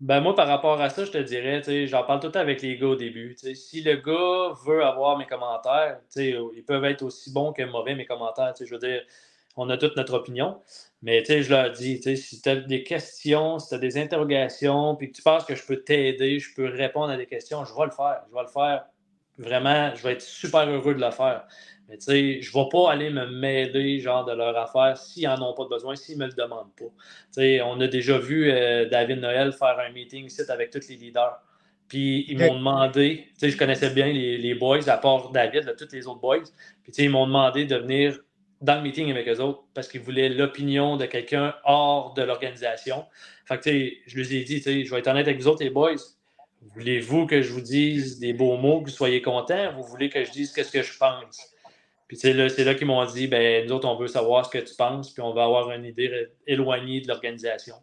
Ben 0.00 0.20
moi, 0.20 0.34
par 0.34 0.46
rapport 0.46 0.78
à 0.80 0.90
ça, 0.90 1.06
je 1.06 1.10
te 1.10 1.18
dirais, 1.18 1.62
j'en 1.86 2.04
parle 2.04 2.20
tout 2.20 2.26
le 2.26 2.32
temps 2.32 2.40
avec 2.40 2.60
les 2.60 2.76
gars 2.76 2.88
au 2.88 2.96
début. 2.96 3.34
Si 3.54 3.80
le 3.80 3.96
gars 3.96 4.54
veut 4.66 4.84
avoir 4.84 5.16
mes 5.16 5.26
commentaires, 5.26 6.00
ils 6.16 6.64
peuvent 6.66 6.84
être 6.84 7.02
aussi 7.02 7.32
bons 7.32 7.52
que 7.54 7.62
mauvais, 7.62 7.94
mes 7.94 8.04
commentaires. 8.04 8.52
Je 8.60 8.70
veux 8.70 8.78
dire, 8.78 9.02
on 9.56 9.70
a 9.70 9.78
toute 9.78 9.96
notre 9.96 10.12
opinion. 10.14 10.60
Mais 11.00 11.24
je 11.24 11.50
leur 11.50 11.70
dis, 11.72 12.02
si 12.16 12.42
tu 12.42 12.48
as 12.48 12.56
des 12.56 12.82
questions, 12.84 13.58
si 13.58 13.70
tu 13.70 13.74
as 13.74 13.78
des 13.78 13.96
interrogations, 13.96 14.96
puis 14.96 15.10
que 15.10 15.16
tu 15.16 15.22
penses 15.22 15.46
que 15.46 15.54
je 15.54 15.64
peux 15.66 15.78
t'aider, 15.82 16.40
je 16.40 16.54
peux 16.54 16.66
répondre 16.68 17.10
à 17.10 17.16
des 17.16 17.26
questions, 17.26 17.64
je 17.64 17.74
vais 17.74 17.86
le 17.86 17.90
faire. 17.90 18.22
Je 18.28 18.34
vais 18.34 18.42
le 18.42 18.48
faire. 18.48 18.84
Vraiment, 19.38 19.94
je 19.94 20.02
vais 20.02 20.12
être 20.12 20.22
super 20.22 20.68
heureux 20.68 20.94
de 20.94 21.00
le 21.00 21.10
faire. 21.10 21.46
Mais 21.88 21.98
tu 21.98 22.04
sais, 22.04 22.42
je 22.42 22.56
ne 22.56 22.62
vais 22.62 22.68
pas 22.70 22.90
aller 22.90 23.10
me 23.10 23.26
mêler 23.26 24.00
genre 24.00 24.24
de 24.24 24.32
leur 24.32 24.56
affaire 24.56 24.96
s'ils 24.96 25.24
n'en 25.24 25.50
ont 25.50 25.54
pas 25.54 25.66
besoin, 25.68 25.94
s'ils 25.94 26.18
ne 26.18 26.24
me 26.24 26.28
le 26.28 26.34
demandent 26.34 26.74
pas. 26.76 26.84
Tu 26.86 26.92
sais, 27.30 27.62
on 27.62 27.80
a 27.80 27.86
déjà 27.86 28.18
vu 28.18 28.50
euh, 28.50 28.88
David 28.88 29.20
Noël 29.20 29.52
faire 29.52 29.78
un 29.78 29.92
meeting 29.92 30.26
ici 30.26 30.42
avec 30.48 30.70
tous 30.70 30.88
les 30.88 30.96
leaders. 30.96 31.40
Puis 31.88 32.26
ils 32.28 32.38
m'ont 32.38 32.56
demandé, 32.56 33.28
tu 33.28 33.38
sais, 33.38 33.50
je 33.50 33.56
connaissais 33.56 33.90
bien 33.90 34.06
les, 34.06 34.36
les 34.38 34.54
boys, 34.54 34.88
à 34.88 34.96
part 34.96 35.30
David, 35.30 35.64
là, 35.64 35.74
tous 35.74 35.92
les 35.92 36.08
autres 36.08 36.20
boys. 36.20 36.42
Puis 36.82 36.92
tu 36.92 36.94
sais, 36.94 37.04
ils 37.04 37.10
m'ont 37.10 37.26
demandé 37.26 37.64
de 37.64 37.76
venir 37.76 38.18
dans 38.60 38.76
le 38.76 38.82
meeting 38.82 39.10
avec 39.10 39.28
eux 39.28 39.40
autres 39.40 39.62
parce 39.74 39.86
qu'ils 39.86 40.00
voulaient 40.00 40.28
l'opinion 40.28 40.96
de 40.96 41.06
quelqu'un 41.06 41.54
hors 41.64 42.14
de 42.14 42.22
l'organisation. 42.22 43.04
Fait 43.44 43.58
que 43.58 43.62
tu 43.62 43.70
sais, 43.70 43.98
je 44.06 44.18
leur 44.18 44.32
ai 44.32 44.42
dit, 44.42 44.56
tu 44.56 44.62
sais, 44.62 44.84
je 44.84 44.90
vais 44.90 44.98
être 44.98 45.06
honnête 45.06 45.28
avec 45.28 45.40
vous 45.40 45.46
autres, 45.46 45.62
les 45.62 45.70
boys. 45.70 45.94
Voulez-vous 46.74 47.26
que 47.26 47.42
je 47.42 47.52
vous 47.52 47.60
dise 47.60 48.18
des 48.18 48.32
beaux 48.32 48.56
mots, 48.56 48.80
que 48.80 48.86
vous 48.86 48.96
soyez 48.96 49.22
contents? 49.22 49.72
Vous 49.76 49.84
voulez 49.84 50.08
que 50.08 50.24
je 50.24 50.32
dise 50.32 50.52
qu'est-ce 50.52 50.72
que 50.72 50.82
je 50.82 50.98
pense? 50.98 51.55
Puis 52.08 52.16
c'est 52.16 52.32
là, 52.32 52.46
là 52.46 52.74
qu'ils 52.74 52.86
m'ont 52.86 53.04
dit, 53.04 53.26
ben 53.26 53.66
nous 53.66 53.72
autres, 53.72 53.88
on 53.88 53.96
veut 53.96 54.06
savoir 54.06 54.46
ce 54.46 54.50
que 54.50 54.64
tu 54.64 54.74
penses, 54.76 55.12
puis 55.12 55.22
on 55.22 55.32
va 55.32 55.44
avoir 55.44 55.70
une 55.72 55.84
idée 55.84 56.28
éloignée 56.46 57.00
de 57.00 57.08
l'organisation. 57.08 57.74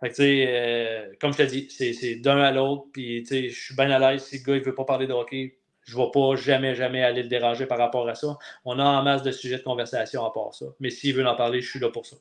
Fait 0.00 0.10
que, 0.10 0.14
tu 0.14 0.22
sais, 0.22 0.44
euh, 0.48 1.12
comme 1.20 1.32
je 1.32 1.38
te 1.38 1.42
dis, 1.42 1.68
c'est 1.70 2.16
d'un 2.16 2.38
à 2.38 2.50
l'autre, 2.50 2.86
puis 2.92 3.22
tu 3.22 3.28
sais, 3.28 3.48
je 3.48 3.60
suis 3.60 3.76
bien 3.76 3.90
à 3.90 3.98
l'aise 3.98 4.24
si 4.24 4.38
le 4.38 4.44
gars 4.44 4.58
ne 4.58 4.64
veut 4.64 4.74
pas 4.74 4.84
parler 4.84 5.06
de 5.06 5.12
hockey. 5.12 5.58
Je 5.84 5.96
ne 5.96 6.02
vais 6.02 6.10
pas 6.12 6.36
jamais, 6.36 6.74
jamais 6.74 7.02
aller 7.02 7.22
le 7.22 7.28
déranger 7.28 7.66
par 7.66 7.78
rapport 7.78 8.06
à 8.08 8.14
ça. 8.14 8.36
On 8.64 8.78
a 8.78 8.84
en 8.84 9.02
masse 9.02 9.22
de 9.22 9.30
sujets 9.30 9.58
de 9.58 9.62
conversation 9.62 10.24
à 10.24 10.32
part 10.32 10.54
ça. 10.54 10.66
Mais 10.80 10.90
s'il 10.90 11.14
veut 11.14 11.26
en 11.26 11.34
parler, 11.34 11.60
je 11.62 11.70
suis 11.70 11.80
là 11.80 11.88
pour 11.88 12.04
ça. 12.04 12.16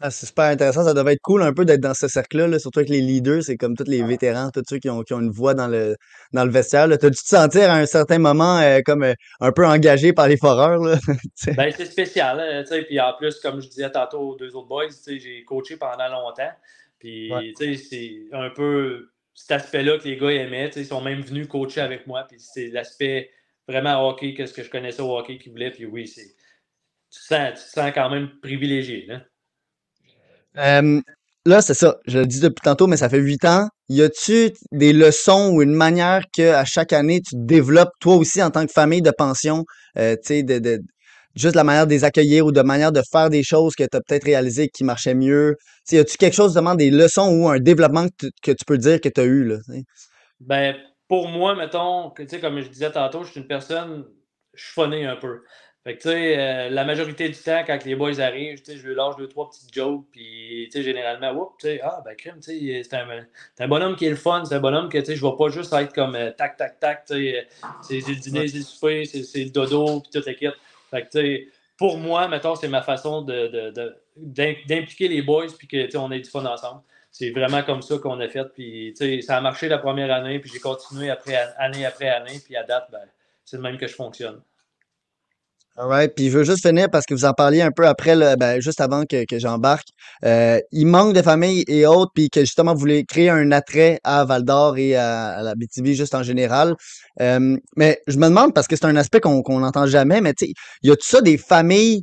Ah, 0.00 0.12
c'est 0.12 0.26
super 0.26 0.44
intéressant. 0.44 0.84
Ça 0.84 0.94
devait 0.94 1.14
être 1.14 1.22
cool 1.22 1.42
un 1.42 1.52
peu 1.52 1.64
d'être 1.64 1.80
dans 1.80 1.94
ce 1.94 2.06
cercle-là, 2.06 2.60
surtout 2.60 2.78
avec 2.78 2.88
les 2.88 3.00
leaders. 3.00 3.42
C'est 3.42 3.56
comme 3.56 3.76
tous 3.76 3.88
les 3.88 4.02
vétérans, 4.04 4.50
tous 4.52 4.62
ceux 4.68 4.78
qui 4.78 4.88
ont, 4.88 5.02
qui 5.02 5.12
ont 5.12 5.20
une 5.20 5.30
voix 5.30 5.54
dans 5.54 5.66
le, 5.66 5.96
dans 6.32 6.44
le 6.44 6.52
vestiaire. 6.52 6.88
T'as 6.88 7.10
dû 7.10 7.16
te 7.16 7.26
sentir 7.26 7.68
à 7.68 7.74
un 7.74 7.86
certain 7.86 8.18
moment 8.18 8.58
euh, 8.60 8.78
comme 8.86 9.02
euh, 9.02 9.14
un 9.40 9.50
peu 9.50 9.66
engagé 9.66 10.12
par 10.12 10.28
les 10.28 10.36
foreurs? 10.36 10.78
Là, 10.84 10.98
ben, 11.56 11.72
c'est 11.76 11.86
spécial. 11.86 12.38
Hein, 12.38 12.62
puis 12.86 13.00
en 13.00 13.12
plus, 13.14 13.40
comme 13.40 13.60
je 13.60 13.68
disais 13.68 13.90
tantôt 13.90 14.20
aux 14.20 14.36
deux 14.36 14.54
autres 14.54 14.68
boys, 14.68 14.86
j'ai 15.06 15.42
coaché 15.44 15.76
pendant 15.76 16.08
longtemps. 16.08 16.52
Puis 17.00 17.32
c'est 17.56 18.28
un 18.32 18.50
peu 18.50 19.10
cet 19.34 19.50
aspect-là 19.50 19.98
que 19.98 20.04
les 20.04 20.16
gars 20.16 20.30
aimaient. 20.30 20.70
Ils 20.76 20.86
sont 20.86 21.00
même 21.00 21.22
venus 21.22 21.48
coacher 21.48 21.80
avec 21.80 22.06
moi. 22.06 22.24
Puis 22.28 22.38
c'est 22.38 22.68
l'aspect 22.68 23.30
vraiment 23.66 24.08
hockey, 24.08 24.34
que 24.34 24.46
ce 24.46 24.54
que 24.54 24.62
je 24.62 24.70
connaissais 24.70 25.02
au 25.02 25.18
hockey 25.18 25.38
qu'ils 25.38 25.50
voulaient. 25.50 25.72
Puis 25.72 25.86
oui, 25.86 26.06
c'est 26.06 26.36
tu, 27.10 27.20
sens, 27.20 27.48
tu 27.54 27.64
te 27.64 27.80
sens 27.80 27.90
quand 27.92 28.10
même 28.10 28.30
privilégié. 28.40 29.04
Là 29.06 29.22
là, 31.44 31.62
c'est 31.62 31.74
ça. 31.74 31.96
Je 32.06 32.18
le 32.18 32.26
dis 32.26 32.40
depuis 32.40 32.62
tantôt, 32.62 32.86
mais 32.86 32.96
ça 32.96 33.08
fait 33.08 33.18
huit 33.18 33.44
ans. 33.44 33.68
Y 33.88 34.02
a-tu 34.02 34.52
des 34.72 34.92
leçons 34.92 35.50
ou 35.52 35.62
une 35.62 35.72
manière 35.72 36.24
que 36.36 36.52
à 36.52 36.64
chaque 36.64 36.92
année 36.92 37.20
tu 37.20 37.34
développes 37.36 37.92
toi 38.00 38.16
aussi 38.16 38.42
en 38.42 38.50
tant 38.50 38.66
que 38.66 38.72
famille 38.72 39.02
de 39.02 39.10
pension, 39.10 39.64
euh, 39.98 40.14
tu 40.16 40.34
sais, 40.34 40.42
de, 40.42 40.80
juste 41.34 41.54
la 41.54 41.64
manière 41.64 41.86
de 41.86 41.92
les 41.92 42.04
accueillir 42.04 42.44
ou 42.44 42.52
de 42.52 42.60
manière 42.60 42.92
de 42.92 43.02
faire 43.10 43.30
des 43.30 43.42
choses 43.42 43.74
que 43.74 43.84
tu 43.84 43.96
as 43.96 44.00
peut-être 44.00 44.24
réalisées 44.24 44.68
qui 44.68 44.84
marchaient 44.84 45.14
mieux? 45.14 45.56
Y 45.90 45.98
a-tu 45.98 46.16
quelque 46.16 46.34
chose, 46.34 46.52
vraiment 46.52 46.74
des 46.74 46.90
leçons 46.90 47.28
ou 47.30 47.48
un 47.48 47.58
développement 47.58 48.06
que, 48.18 48.52
tu 48.52 48.64
peux 48.66 48.78
dire 48.78 49.00
que 49.00 49.08
tu 49.08 49.20
as 49.20 49.24
eu? 49.24 49.44
Là, 49.44 49.56
ben, 50.40 50.76
pour 51.08 51.28
moi, 51.28 51.54
mettons, 51.54 52.10
que, 52.10 52.22
comme 52.40 52.60
je 52.60 52.68
disais 52.68 52.92
tantôt, 52.92 53.24
je 53.24 53.30
suis 53.30 53.40
une 53.40 53.46
personne, 53.46 54.04
je 54.54 54.80
un 54.80 55.16
peu. 55.16 55.40
Fait 55.88 55.96
que, 55.96 56.02
tu 56.02 56.08
sais, 56.10 56.38
euh, 56.38 56.68
la 56.68 56.84
majorité 56.84 57.30
du 57.30 57.34
temps, 57.38 57.62
quand 57.66 57.82
les 57.82 57.94
boys 57.94 58.20
arrivent, 58.20 58.58
tu 58.58 58.72
sais, 58.72 58.76
je 58.76 58.88
leur 58.90 59.08
lâche 59.08 59.16
deux, 59.16 59.26
trois 59.26 59.48
petites 59.48 59.72
jokes, 59.72 60.04
puis, 60.12 60.68
tu 60.70 60.72
sais, 60.72 60.82
généralement, 60.82 61.54
tu 61.58 61.66
sais, 61.66 61.80
ah, 61.82 62.02
ben, 62.04 62.14
crime, 62.14 62.34
tu 62.42 62.58
sais, 62.58 62.82
c'est 62.82 62.94
un, 62.94 63.06
c'est 63.54 63.64
un 63.64 63.68
bonhomme 63.68 63.96
qui 63.96 64.04
est 64.04 64.10
le 64.10 64.16
fun, 64.16 64.44
c'est 64.44 64.54
un 64.56 64.60
bonhomme 64.60 64.90
que, 64.90 64.98
tu 64.98 65.06
sais, 65.06 65.16
je 65.16 65.24
vais 65.24 65.32
pas 65.38 65.48
juste 65.48 65.72
être 65.72 65.94
comme 65.94 66.14
euh, 66.14 66.30
tac, 66.30 66.58
tac, 66.58 66.78
tac, 66.78 67.06
tu 67.06 67.14
sais, 67.14 67.38
euh, 67.38 67.66
c'est 67.80 68.06
le 68.06 68.16
dîner, 68.16 68.48
c'est 68.48 68.58
le 68.58 68.64
souper, 68.64 69.04
c'est 69.06 69.22
c'est 69.22 69.44
le 69.44 69.48
dodo, 69.50 70.00
puis 70.02 70.10
toute 70.10 70.26
l'équipe. 70.26 70.52
Fait 70.90 71.04
que, 71.04 71.08
tu 71.08 71.20
sais, 71.20 71.48
pour 71.78 71.96
moi, 71.96 72.28
mettons, 72.28 72.54
c'est 72.54 72.68
ma 72.68 72.82
façon 72.82 73.22
de, 73.22 73.46
de- 73.46 73.70
de- 73.70 73.96
d'impliquer 74.66 75.08
les 75.08 75.22
boys, 75.22 75.46
puis 75.56 75.68
que, 75.68 75.86
tu 75.86 75.92
sais, 75.92 75.96
on 75.96 76.12
ait 76.12 76.20
du 76.20 76.28
fun 76.28 76.44
ensemble. 76.44 76.82
C'est 77.10 77.30
vraiment 77.30 77.62
comme 77.62 77.80
ça 77.80 77.96
qu'on 77.96 78.20
a 78.20 78.28
fait, 78.28 78.44
puis, 78.52 78.92
tu 78.94 79.06
sais, 79.06 79.22
ça 79.22 79.38
a 79.38 79.40
marché 79.40 79.68
la 79.68 79.78
première 79.78 80.12
année, 80.12 80.38
puis 80.38 80.50
j'ai 80.52 80.60
continué 80.60 81.08
après, 81.08 81.34
année 81.56 81.86
après 81.86 82.10
année, 82.10 82.42
puis 82.44 82.56
à 82.56 82.62
date, 82.62 82.88
ben, 82.92 83.00
c'est 83.46 83.56
le 83.56 83.62
même 83.62 83.78
que 83.78 83.86
je 83.86 83.94
fonctionne. 83.94 84.42
Alright, 85.80 86.12
puis 86.16 86.28
je 86.28 86.38
veux 86.38 86.42
juste 86.42 86.66
finir 86.66 86.90
parce 86.90 87.06
que 87.06 87.14
vous 87.14 87.24
en 87.24 87.32
parliez 87.34 87.62
un 87.62 87.70
peu 87.70 87.86
après, 87.86 88.16
là, 88.16 88.34
ben, 88.34 88.60
juste 88.60 88.80
avant 88.80 89.04
que, 89.04 89.24
que 89.24 89.38
j'embarque. 89.38 89.86
Euh, 90.24 90.58
il 90.72 90.86
manque 90.86 91.14
de 91.14 91.22
familles 91.22 91.64
et 91.68 91.86
autres, 91.86 92.10
puis 92.12 92.30
que 92.30 92.40
justement 92.40 92.74
vous 92.74 92.80
voulez 92.80 93.04
créer 93.04 93.30
un 93.30 93.52
attrait 93.52 94.00
à 94.02 94.24
Val 94.24 94.42
d'Or 94.42 94.76
et 94.76 94.96
à, 94.96 95.28
à 95.38 95.42
la 95.42 95.54
BTV 95.54 95.94
juste 95.94 96.16
en 96.16 96.24
général. 96.24 96.74
Euh, 97.20 97.56
mais 97.76 98.00
je 98.08 98.16
me 98.18 98.24
demande, 98.24 98.54
parce 98.54 98.66
que 98.66 98.74
c'est 98.74 98.86
un 98.86 98.96
aspect 98.96 99.20
qu'on 99.20 99.40
qu'on 99.42 99.60
n'entend 99.60 99.86
jamais, 99.86 100.20
mais 100.20 100.34
tu 100.34 100.46
sais, 100.46 100.52
y 100.82 100.90
a 100.90 100.96
tout 100.96 101.06
ça 101.06 101.20
des 101.20 101.38
familles 101.38 102.02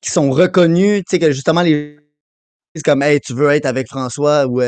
qui 0.00 0.10
sont 0.12 0.30
reconnues, 0.30 0.98
tu 0.98 1.16
sais, 1.16 1.18
que 1.18 1.32
justement 1.32 1.62
les 1.62 1.98
comme 2.84 3.02
Hey, 3.02 3.20
tu 3.20 3.34
veux 3.34 3.50
être 3.50 3.66
avec 3.66 3.88
François 3.88 4.46
ou 4.46 4.60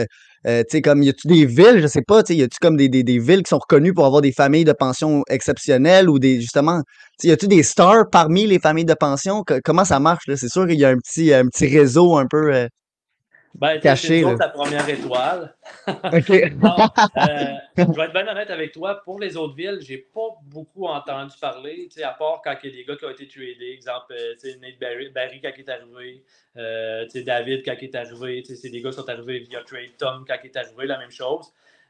euh, 0.49 0.63
tu 0.69 0.81
comme 0.81 1.03
y 1.03 1.11
a-tu 1.11 1.29
des 1.29 1.45
villes, 1.45 1.81
je 1.83 1.87
sais 1.87 2.03
pas, 2.03 2.23
tu 2.23 2.33
sais, 2.33 2.39
y 2.39 2.43
a-tu 2.43 2.59
comme 2.61 2.77
des, 2.77 2.89
villes 3.19 3.43
qui 3.43 3.51
sont 3.51 3.59
reconnues 3.59 3.93
pour 3.93 4.07
avoir 4.07 4.23
des 4.23 4.33
familles 4.33 4.65
de 4.65 4.73
pension 4.73 5.23
exceptionnelles 5.29 6.09
ou 6.09 6.19
des 6.19 6.41
justement, 6.41 6.83
tu 7.21 7.29
y 7.29 7.33
a-tu 7.33 7.49
des 7.49 7.63
stars 7.63 8.09
parmi 8.11 8.47
les 8.47 8.59
familles 8.59 8.87
de 8.87 8.95
pension? 8.95 9.45
Comment 9.65 9.85
ça 9.85 10.01
marche 10.01 10.27
là? 10.27 10.37
C'est 10.37 10.49
sûr 10.49 10.67
qu'il 10.67 10.79
y 10.79 10.85
a 10.85 10.89
un 10.91 10.97
petit 10.97 11.35
un 11.35 11.45
réseau 11.61 12.17
un 12.17 12.27
peu 12.27 12.55
euh, 12.55 12.67
Ben, 13.55 13.81
caché 13.81 14.09
c'est 14.39 14.45
la 14.45 14.49
première 14.51 14.89
étoile. 14.89 15.55
OK. 15.89 16.31
Euh, 17.17 17.55
je 17.77 17.83
vais 17.97 18.05
être 18.05 18.13
bien 18.13 18.29
honnête 18.29 18.51
avec 18.51 18.73
toi. 18.73 19.01
Pour 19.05 19.19
les 19.19 19.37
autres 19.37 19.55
villes, 19.55 19.79
j'ai 19.81 19.99
pas 19.99 20.29
beaucoup 20.45 20.87
entendu 20.87 21.35
parler, 21.41 21.89
tu 21.91 21.99
sais, 21.99 22.03
à 22.05 22.13
part 22.13 22.41
quand 22.45 22.55
il 22.63 22.71
y 22.71 22.73
a 22.73 22.77
des 22.77 22.85
gars 22.85 22.97
qui 22.97 23.05
ont 23.05 23.11
été 23.11 23.27
tradés. 23.27 23.73
Exemple, 23.75 24.13
euh, 24.13 24.35
tu 24.35 24.51
sais, 24.51 24.59
Nate 24.59 24.79
Barry, 24.81 25.09
Barry 25.11 25.41
quand 25.41 25.51
il 25.57 25.61
est 25.61 25.69
arrivé, 25.71 26.23
euh, 26.57 27.05
tu 27.05 27.11
sais, 27.11 27.23
David 27.23 27.65
quand 27.65 27.75
il 27.81 27.85
est 27.85 27.95
arrivé. 27.97 28.43
tu 28.43 28.55
sais, 28.55 28.57
C'est 28.57 28.71
des 28.71 28.81
gars 28.81 28.91
qui 28.91 28.97
sont 28.97 29.09
arrivés 29.09 29.41
via 29.41 29.63
trade. 29.65 29.97
Tom 29.99 30.25
quand 30.27 30.37
il 30.45 30.47
est 30.49 30.57
arrivé, 30.57 30.87
la 30.87 30.99
même 30.99 31.11
chose. 31.11 31.47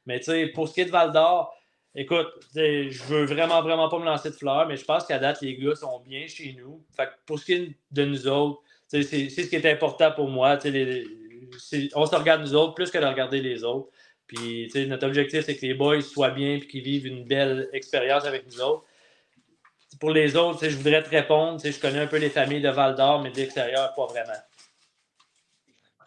Mais 0.07 0.19
tu 0.19 0.27
sais, 0.27 0.47
pour 0.49 0.69
ce 0.69 0.75
qui 0.75 0.81
est 0.83 0.87
de 0.87 0.91
Val 0.91 1.13
d'Or, 1.13 1.55
écoute, 1.95 2.29
je 2.55 3.03
veux 3.05 3.25
vraiment, 3.25 3.61
vraiment 3.63 3.89
pas 3.89 3.99
me 3.99 4.05
lancer 4.07 4.31
de 4.31 4.35
fleurs, 4.35 4.67
mais 4.67 4.77
je 4.77 4.85
pense 4.85 5.05
qu'à 5.07 5.19
date, 5.19 5.41
les 5.43 5.57
gars 5.57 5.75
sont 5.75 6.01
bien 6.01 6.27
chez 6.27 6.55
nous. 6.59 6.83
Fait 6.97 7.07
que 7.07 7.13
pour 7.27 7.39
ce 7.39 7.45
qui 7.45 7.53
est 7.55 7.77
de 7.91 8.05
nous 8.05 8.27
autres, 8.29 8.61
c'est 8.87 9.03
ce 9.03 9.49
qui 9.49 9.57
est 9.57 9.71
important 9.71 10.13
pour 10.13 10.29
moi. 10.29 10.57
tu 10.57 10.63
sais, 10.63 10.71
les- 10.71 11.07
on 11.95 12.07
se 12.07 12.17
regarde 12.17 12.43
nous 12.43 12.55
autres 12.55 12.75
plus 12.75 12.91
que 12.91 12.99
de 12.99 13.07
regarder 13.07 13.41
les 13.41 13.65
autres. 13.65 13.89
Puis, 14.27 14.67
tu 14.67 14.81
sais, 14.83 14.87
notre 14.87 15.07
objectif, 15.07 15.45
c'est 15.45 15.57
que 15.57 15.65
les 15.65 15.75
boys 15.75 16.03
soient 16.03 16.31
bien 16.31 16.57
et 16.57 16.61
qu'ils 16.61 16.83
vivent 16.83 17.07
une 17.07 17.25
belle 17.25 17.69
expérience 17.73 18.25
avec 18.25 18.47
nous 18.47 18.61
autres. 18.61 18.85
Pour 20.01 20.11
les 20.11 20.37
autres, 20.37 20.59
tu 20.59 20.67
sais, 20.67 20.71
je 20.71 20.77
voudrais 20.77 21.03
te 21.03 21.09
répondre. 21.09 21.61
tu 21.61 21.67
sais, 21.67 21.73
Je 21.73 21.81
connais 21.81 22.01
un 22.01 22.07
peu 22.07 22.19
les 22.19 22.29
familles 22.29 22.61
de 22.61 22.69
Val 22.69 22.95
d'Or, 22.95 23.23
mais 23.23 23.31
de 23.31 23.37
l'extérieur, 23.37 23.95
pas 23.95 24.07
vraiment. 24.07 24.39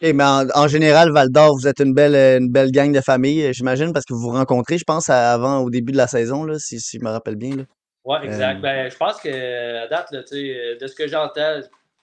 OK, 0.01 0.13
mais 0.13 0.23
en, 0.23 0.47
en 0.53 0.67
général, 0.67 1.11
Val 1.11 1.29
d'Or, 1.29 1.55
vous 1.57 1.67
êtes 1.67 1.79
une 1.79 1.93
belle 1.93 2.15
une 2.41 2.51
belle 2.51 2.71
gang 2.71 2.91
de 2.91 3.01
famille, 3.01 3.51
j'imagine, 3.53 3.91
parce 3.91 4.05
que 4.05 4.13
vous 4.13 4.21
vous 4.21 4.29
rencontrez, 4.31 4.77
je 4.77 4.83
pense, 4.83 5.09
avant 5.09 5.59
au 5.61 5.71
début 5.71 5.91
de 5.91 5.97
la 5.97 6.07
saison, 6.07 6.43
là, 6.43 6.59
si, 6.59 6.79
si 6.79 6.99
je 6.99 7.03
me 7.03 7.09
rappelle 7.09 7.35
bien. 7.35 7.65
Oui, 8.05 8.17
exact. 8.23 8.57
Euh, 8.57 8.61
Ben, 8.61 8.91
je 8.91 8.97
pense 8.97 9.19
que 9.19 9.83
à 9.83 9.87
date, 9.87 10.11
là, 10.11 10.23
tu 10.23 10.35
sais, 10.35 10.77
de 10.79 10.87
ce 10.87 10.95
que 10.95 11.07
j'entends, 11.07 11.61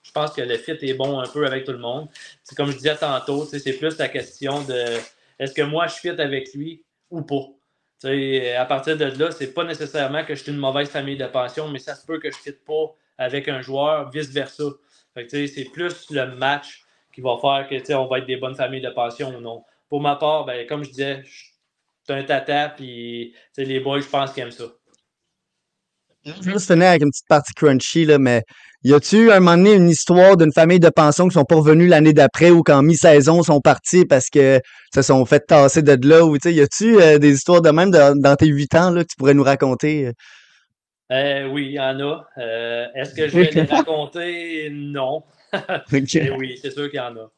je 0.09 0.13
pense 0.13 0.33
que 0.33 0.41
le 0.41 0.57
fit 0.57 0.73
est 0.81 0.95
bon 0.95 1.21
un 1.21 1.29
peu 1.29 1.47
avec 1.47 1.65
tout 1.65 1.73
le 1.73 1.79
monde. 1.79 2.09
C'est 2.43 2.57
comme 2.57 2.71
je 2.71 2.77
disais 2.79 2.97
tantôt, 2.97 3.45
c'est 3.45 3.73
plus 3.75 3.99
la 3.99 4.09
question 4.09 4.63
de 4.63 4.85
est-ce 5.39 5.53
que 5.53 5.63
moi 5.63 5.87
je 5.87 5.95
fit 5.95 6.09
avec 6.09 6.55
lui 6.55 6.83
ou 7.11 7.21
pas. 7.23 7.45
À 8.57 8.65
partir 8.65 8.97
de 8.97 9.05
là, 9.05 9.31
c'est 9.31 9.53
pas 9.53 9.65
nécessairement 9.65 10.25
que 10.25 10.35
je 10.35 10.43
suis 10.43 10.53
une 10.53 10.59
mauvaise 10.59 10.89
famille 10.89 11.17
de 11.17 11.27
pension, 11.27 11.69
mais 11.69 11.79
ça 11.79 11.95
se 11.95 12.07
peut 12.07 12.19
que 12.19 12.31
je 12.31 12.37
ne 12.39 12.43
fit 12.43 12.59
pas 12.67 12.95
avec 13.19 13.49
un 13.49 13.61
joueur, 13.61 14.11
vice-versa. 14.11 14.65
C'est 15.29 15.71
plus 15.73 16.11
le 16.11 16.35
match 16.37 16.85
qui 17.13 17.21
va 17.21 17.37
faire 17.41 17.67
que 17.69 17.95
on 17.95 18.07
va 18.07 18.19
être 18.19 18.27
des 18.27 18.37
bonnes 18.37 18.55
familles 18.55 18.81
de 18.81 18.91
pension 18.91 19.37
ou 19.37 19.41
non. 19.41 19.65
Pour 19.89 20.01
ma 20.01 20.17
part, 20.17 20.45
ben, 20.45 20.67
comme 20.67 20.85
je 20.85 20.91
disais, 20.91 21.23
je 21.25 21.31
suis 21.31 21.53
un 22.09 22.23
tata, 22.23 22.71
puis 22.71 23.35
les 23.57 23.81
boys, 23.81 24.01
je 24.01 24.07
pense 24.07 24.33
qu'ils 24.33 24.45
aiment 24.45 24.53
ça. 24.53 24.65
Je 26.37 26.45
vais 26.45 26.53
juste 26.53 26.71
finir 26.71 26.89
avec 26.89 27.03
une 27.03 27.11
petite 27.11 27.29
partie 27.29 27.53
crunchy, 27.55 28.05
là, 28.05 28.19
mais 28.19 28.43
y 28.85 28.93
a-tu 28.93 29.31
un 29.33 29.41
moment 29.41 29.57
donné 29.57 29.75
une 29.75 29.89
histoire 29.89 30.37
d'une 30.37 30.53
famille 30.53 30.79
de 30.79 30.89
pension 30.91 31.27
qui 31.29 31.35
sont 31.35 31.45
pas 31.45 31.57
revenus 31.57 31.89
l'année 31.89 32.13
d'après 32.13 32.51
ou 32.51 32.63
qu'en 32.63 32.83
mi-saison 32.83 33.43
sont 33.43 33.61
partis 33.61 34.05
parce 34.05 34.29
que 34.31 34.61
se 34.95 35.03
sont 35.03 35.25
fait 35.25 35.41
tasser 35.41 35.83
de 35.83 35.99
là 36.07 36.25
ou 36.25 36.37
tu 36.37 36.49
sais, 36.49 36.55
y 36.55 36.61
a-tu 36.61 37.01
euh, 37.01 37.19
des 37.19 37.35
histoires 37.35 37.63
de 37.63 37.71
même 37.71 37.91
dans, 37.91 38.17
dans 38.17 38.37
tes 38.37 38.47
huit 38.47 38.75
ans 38.75 38.91
là, 38.91 39.03
que 39.03 39.09
tu 39.09 39.17
pourrais 39.17 39.35
nous 39.35 39.43
raconter? 39.43 40.13
Euh, 41.11 41.49
oui, 41.49 41.67
il 41.67 41.73
y 41.73 41.81
en 41.81 41.99
a. 42.01 42.27
Euh, 42.39 42.87
Est-ce 42.95 43.15
que 43.15 43.29
je 43.29 43.39
vais 43.39 43.51
les 43.53 43.63
raconter? 43.63 44.69
Non. 44.71 45.23
Ok. 45.93 46.15
Mais 46.15 46.31
oui, 46.37 46.59
c'est 46.61 46.71
sûr 46.71 46.91
qu'il 46.91 46.99
y 46.99 47.01
en 47.01 47.17
a. 47.17 47.31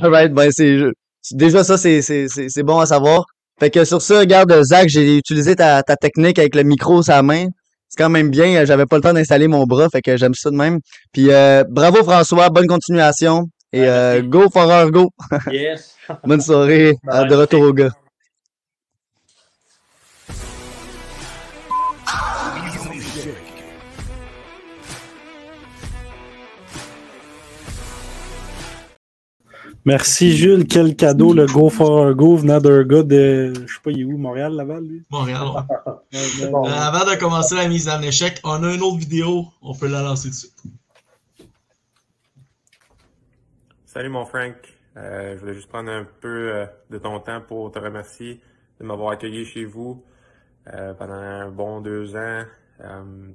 Alright, 0.00 0.32
ben 0.32 0.50
c'est 0.50 0.78
déjà 1.30 1.62
ça, 1.62 1.78
c'est 1.78 2.62
bon 2.64 2.80
à 2.80 2.86
savoir. 2.86 3.24
Fait 3.58 3.70
que 3.70 3.84
sur 3.84 4.02
ça, 4.02 4.20
regarde, 4.20 4.62
Zach, 4.62 4.88
j'ai 4.88 5.16
utilisé 5.16 5.56
ta, 5.56 5.82
ta 5.82 5.96
technique 5.96 6.38
avec 6.38 6.54
le 6.54 6.62
micro 6.62 7.00
la 7.08 7.22
main. 7.22 7.46
C'est 7.88 8.02
quand 8.02 8.10
même 8.10 8.30
bien. 8.30 8.56
euh, 8.56 8.66
J'avais 8.66 8.84
pas 8.86 8.96
le 8.96 9.02
temps 9.02 9.12
d'installer 9.14 9.48
mon 9.48 9.64
bras, 9.64 9.88
fait 9.90 10.02
que 10.02 10.16
j'aime 10.16 10.34
ça 10.34 10.50
de 10.50 10.56
même. 10.56 10.80
Puis 11.12 11.30
euh, 11.30 11.64
bravo 11.68 12.02
François, 12.02 12.50
bonne 12.50 12.66
continuation. 12.66 13.46
Et 13.72 13.86
euh, 13.88 14.22
go 14.22 14.48
Forer, 14.52 14.90
go! 14.90 15.10
Yes. 15.50 15.94
Bonne 16.24 16.40
soirée. 16.40 16.94
À 17.08 17.24
de 17.24 17.34
retour 17.34 17.62
au 17.62 17.72
gars. 17.72 17.90
Merci 29.86 30.36
Jules, 30.36 30.66
quel 30.66 30.96
cadeau, 30.96 31.32
le 31.32 31.46
Go 31.46 31.70
for 31.70 32.08
a 32.08 32.12
Go 32.12 32.34
venant 32.34 32.58
d'un 32.58 32.82
gars 32.82 33.04
de. 33.04 33.52
Je 33.54 33.72
sais 33.72 33.80
pas, 33.84 33.92
il 33.92 34.00
est 34.00 34.04
où, 34.04 34.18
Montréal, 34.18 34.52
Laval, 34.54 34.82
lui? 34.84 35.04
Montréal. 35.10 35.44
ouais. 35.44 35.92
Euh, 36.14 36.52
avant 36.52 37.04
de 37.04 37.18
commencer 37.18 37.54
la 37.56 37.68
mise 37.68 37.88
en 37.88 38.00
échec, 38.00 38.40
on 38.42 38.62
a 38.62 38.74
une 38.74 38.80
autre 38.80 38.96
vidéo. 38.96 39.46
On 39.60 39.74
peut 39.74 39.86
la 39.88 40.02
lancer 40.02 40.30
dessus. 40.30 40.48
Salut 43.84 44.08
mon 44.08 44.24
Frank. 44.24 44.54
Euh, 44.96 45.34
je 45.34 45.40
voulais 45.40 45.54
juste 45.54 45.68
prendre 45.68 45.90
un 45.90 46.06
peu 46.20 46.54
euh, 46.54 46.66
de 46.90 46.98
ton 46.98 47.20
temps 47.20 47.40
pour 47.46 47.70
te 47.70 47.78
remercier 47.78 48.40
de 48.80 48.86
m'avoir 48.86 49.10
accueilli 49.10 49.44
chez 49.44 49.64
vous 49.64 50.02
euh, 50.72 50.94
pendant 50.94 51.14
un 51.14 51.50
bon 51.50 51.80
deux 51.80 52.16
ans. 52.16 52.44
Euh, 52.80 53.28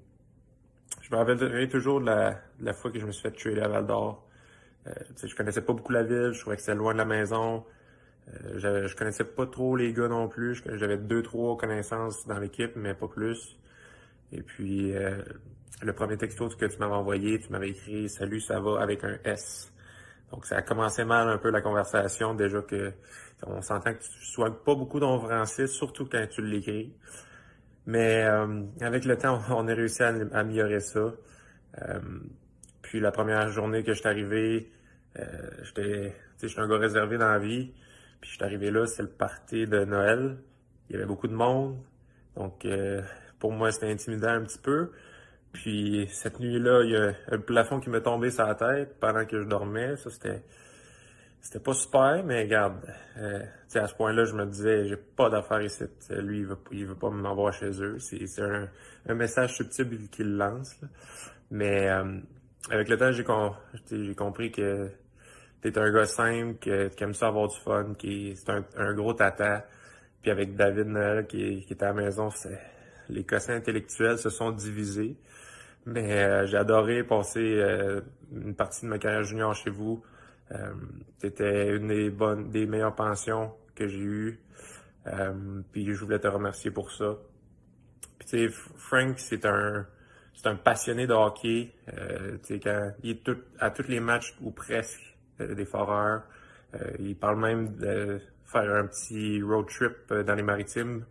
je 1.01 1.11
me 1.11 1.17
rappellerai 1.17 1.69
toujours 1.69 2.01
de 2.01 2.07
la, 2.07 2.31
de 2.59 2.65
la 2.65 2.73
fois 2.73 2.89
que 2.91 2.99
je 2.99 3.05
me 3.05 3.11
suis 3.11 3.21
fait 3.21 3.31
tuer 3.31 3.61
à 3.61 3.67
Val 3.67 3.85
d'Or. 3.85 4.27
Euh, 4.87 4.93
je 5.23 5.35
connaissais 5.35 5.61
pas 5.61 5.73
beaucoup 5.73 5.91
la 5.91 6.03
ville, 6.03 6.31
je 6.33 6.41
trouvais 6.41 6.55
que 6.55 6.61
c'était 6.61 6.75
loin 6.75 6.93
de 6.93 6.97
la 6.97 7.05
maison. 7.05 7.63
Euh, 8.29 8.87
je 8.87 8.95
connaissais 8.95 9.23
pas 9.23 9.45
trop 9.45 9.75
les 9.75 9.93
gars 9.93 10.07
non 10.07 10.27
plus. 10.27 10.61
J'avais 10.73 10.97
deux, 10.97 11.21
trois 11.21 11.57
connaissances 11.57 12.25
dans 12.27 12.39
l'équipe, 12.39 12.75
mais 12.75 12.93
pas 12.93 13.07
plus. 13.07 13.57
Et 14.31 14.41
puis, 14.41 14.95
euh, 14.95 15.21
le 15.81 15.93
premier 15.93 16.17
texto 16.17 16.47
que 16.49 16.65
tu 16.65 16.77
m'avais 16.79 16.93
envoyé, 16.93 17.39
tu 17.39 17.51
m'avais 17.51 17.69
écrit 17.69 18.09
«Salut, 18.09 18.39
ça 18.39 18.59
va» 18.59 18.79
avec 18.81 19.03
un 19.03 19.17
S. 19.23 19.71
Donc, 20.31 20.45
ça 20.45 20.57
a 20.57 20.61
commencé 20.61 21.03
mal 21.03 21.27
un 21.27 21.37
peu 21.37 21.51
la 21.51 21.61
conversation, 21.61 22.33
déjà 22.33 22.61
que 22.61 22.93
on 23.45 23.61
s'entend 23.61 23.93
que 23.93 23.99
tu 23.99 24.25
sois 24.25 24.63
pas 24.63 24.75
beaucoup 24.75 24.99
dans 24.99 25.15
le 25.15 25.21
français, 25.21 25.67
surtout 25.67 26.05
quand 26.05 26.25
tu 26.29 26.45
l'écris. 26.45 26.93
Mais 27.87 28.23
euh, 28.23 28.63
avec 28.81 29.05
le 29.05 29.17
temps, 29.17 29.41
on 29.49 29.67
a 29.67 29.73
réussi 29.73 30.03
à 30.03 30.13
améliorer 30.33 30.79
ça. 30.79 31.11
Puis 32.91 32.99
la 32.99 33.13
première 33.13 33.47
journée 33.51 33.83
que 33.83 33.93
je 33.93 33.99
suis 33.99 34.09
arrivé, 34.09 34.69
euh, 35.17 35.23
j'étais, 35.63 36.13
sais, 36.35 36.49
j'étais 36.49 36.59
un 36.59 36.67
gars 36.67 36.77
réservé 36.77 37.17
dans 37.17 37.31
la 37.31 37.39
vie. 37.39 37.71
Puis 38.19 38.31
je 38.31 38.35
suis 38.35 38.43
arrivé 38.43 38.69
là, 38.69 38.85
c'est 38.85 39.03
le 39.03 39.07
party 39.07 39.65
de 39.65 39.85
Noël. 39.85 40.39
Il 40.89 40.93
y 40.93 40.95
avait 40.97 41.05
beaucoup 41.05 41.29
de 41.29 41.33
monde. 41.33 41.77
Donc 42.35 42.65
euh, 42.65 43.01
pour 43.39 43.53
moi, 43.53 43.71
c'était 43.71 43.89
intimidant 43.89 44.31
un 44.31 44.41
petit 44.41 44.57
peu. 44.57 44.91
Puis 45.53 46.05
cette 46.11 46.41
nuit-là, 46.41 46.83
il 46.83 46.91
y 46.91 46.97
a 46.97 47.13
un 47.33 47.37
plafond 47.39 47.79
qui 47.79 47.89
m'est 47.89 48.01
tombé 48.01 48.29
sur 48.29 48.45
la 48.45 48.55
tête 48.55 48.99
pendant 48.99 49.25
que 49.25 49.41
je 49.41 49.47
dormais. 49.47 49.95
Ça, 49.95 50.09
c'était 50.09 50.43
c'était 51.39 51.61
pas 51.61 51.73
super, 51.73 52.25
mais 52.25 52.41
regarde, 52.41 52.75
euh, 53.15 53.45
à 53.73 53.87
ce 53.87 53.95
point-là, 53.95 54.25
je 54.25 54.35
me 54.35 54.45
disais, 54.47 54.83
j'ai 54.89 54.97
pas 54.97 55.29
d'affaires 55.29 55.61
ici. 55.61 55.85
Lui, 56.09 56.39
il 56.39 56.45
veut, 56.45 56.57
il 56.73 56.87
veut 56.87 56.95
pas 56.95 57.09
m'avoir 57.09 57.53
chez 57.53 57.71
eux. 57.81 57.99
C'est 57.99 58.41
un, 58.41 58.67
un 59.07 59.15
message 59.15 59.55
subtil 59.55 60.09
qu'il 60.09 60.35
lance. 60.35 60.75
Mais 61.49 61.89
avec 62.69 62.89
le 62.89 62.97
temps, 62.97 63.11
j'ai 63.11 64.15
compris 64.15 64.51
que 64.51 64.89
t'es 65.61 65.77
un 65.77 65.91
gars 65.91 66.05
simple, 66.05 66.57
que, 66.59 66.87
qui 66.89 67.03
aime 67.03 67.13
ça 67.13 67.27
avoir 67.27 67.47
du 67.47 67.59
fun, 67.59 67.93
qui 67.97 68.35
c'est 68.35 68.51
un, 68.77 68.93
gros 68.93 69.13
tata. 69.13 69.65
Puis 70.21 70.29
avec 70.29 70.55
David 70.55 70.87
Noël 70.87 71.25
qui, 71.25 71.65
qui 71.65 71.73
était 71.73 71.85
à 71.85 71.93
la 71.93 72.01
maison, 72.01 72.29
les 73.09 73.23
quotients 73.23 73.55
intellectuels 73.55 74.19
se 74.19 74.29
sont 74.29 74.51
divisés. 74.51 75.15
Mais 75.85 76.13
euh, 76.13 76.45
j'ai 76.45 76.57
adoré 76.57 77.03
passer 77.03 77.39
euh, 77.39 78.01
une 78.31 78.53
partie 78.53 78.85
de 78.85 78.91
ma 78.91 78.99
carrière 78.99 79.23
junior 79.23 79.55
chez 79.55 79.71
vous. 79.71 80.03
Euh, 80.51 80.73
C'était 81.17 81.75
une 81.75 81.87
des 81.87 82.11
bonnes, 82.11 82.51
des 82.51 82.67
meilleures 82.67 82.95
pensions 82.95 83.51
que 83.73 83.87
j'ai 83.87 83.97
eues. 83.99 84.39
Euh, 85.07 85.61
puis 85.71 85.91
je 85.91 86.05
voulais 86.05 86.19
te 86.19 86.27
remercier 86.27 86.69
pour 86.69 86.91
ça. 86.91 87.17
Puis 88.19 88.27
tu 88.27 88.49
sais, 88.49 88.55
Frank, 88.77 89.17
c'est 89.17 89.45
un, 89.45 89.87
c'est 90.33 90.47
un 90.47 90.55
passionné 90.55 91.07
de 91.07 91.13
hockey. 91.13 91.73
Euh, 91.93 92.37
quand 92.63 92.91
il 93.03 93.11
est 93.11 93.23
tout, 93.23 93.37
à 93.59 93.69
tous 93.71 93.87
les 93.87 93.99
matchs 93.99 94.35
ou 94.41 94.51
presque 94.51 95.15
euh, 95.39 95.55
des 95.55 95.65
Foreurs. 95.65 96.23
Euh, 96.75 96.91
il 96.99 97.15
parle 97.15 97.39
même 97.39 97.75
de 97.75 98.21
faire 98.45 98.73
un 98.73 98.87
petit 98.87 99.41
road 99.41 99.67
trip 99.67 99.93
euh, 100.11 100.23
dans 100.23 100.35
les 100.35 100.43
maritimes 100.43 101.05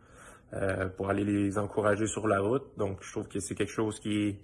euh, 0.54 0.88
pour 0.88 1.10
aller 1.10 1.24
les 1.24 1.58
encourager 1.58 2.06
sur 2.06 2.26
la 2.26 2.40
route. 2.40 2.66
Donc, 2.76 2.98
je 3.02 3.12
trouve 3.12 3.28
que 3.28 3.40
c'est 3.40 3.54
quelque 3.54 3.72
chose 3.72 4.00
qui 4.00 4.28
est, 4.28 4.36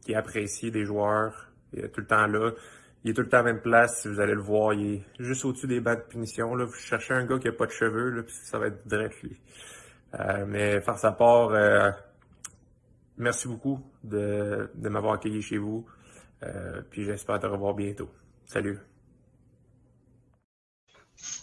qui 0.00 0.12
est 0.12 0.16
apprécié 0.16 0.72
des 0.72 0.84
joueurs. 0.84 1.52
Il 1.72 1.84
est 1.84 1.88
tout 1.88 2.00
le 2.00 2.06
temps 2.06 2.26
là. 2.26 2.50
Il 3.04 3.10
est 3.10 3.14
tout 3.14 3.20
le 3.20 3.28
temps 3.28 3.38
à 3.38 3.42
la 3.42 3.52
même 3.52 3.60
place. 3.60 4.02
Si 4.02 4.08
vous 4.08 4.18
allez 4.18 4.34
le 4.34 4.40
voir, 4.40 4.72
il 4.74 4.94
est 4.94 5.02
juste 5.20 5.44
au-dessus 5.44 5.68
des 5.68 5.80
bancs 5.80 5.98
de 5.98 6.04
punition. 6.04 6.56
Là. 6.56 6.64
Vous 6.64 6.72
cherchez 6.72 7.14
un 7.14 7.24
gars 7.24 7.38
qui 7.38 7.46
a 7.46 7.52
pas 7.52 7.66
de 7.66 7.70
cheveux, 7.70 8.10
là, 8.10 8.22
puis 8.22 8.34
ça 8.34 8.58
va 8.58 8.66
être 8.68 8.84
direct 8.88 9.22
lui. 9.22 9.38
Mais 10.48 10.80
faire 10.80 10.98
sa 10.98 11.12
part, 11.12 11.50
merci 13.16 13.48
beaucoup 13.48 13.80
de, 14.02 14.70
de 14.74 14.88
m'avoir 14.88 15.14
accueilli 15.14 15.42
chez 15.42 15.58
vous. 15.58 15.86
Euh, 16.42 16.82
puis 16.90 17.04
j'espère 17.04 17.40
te 17.40 17.46
revoir 17.46 17.74
bientôt. 17.74 18.10
Salut. 18.46 18.78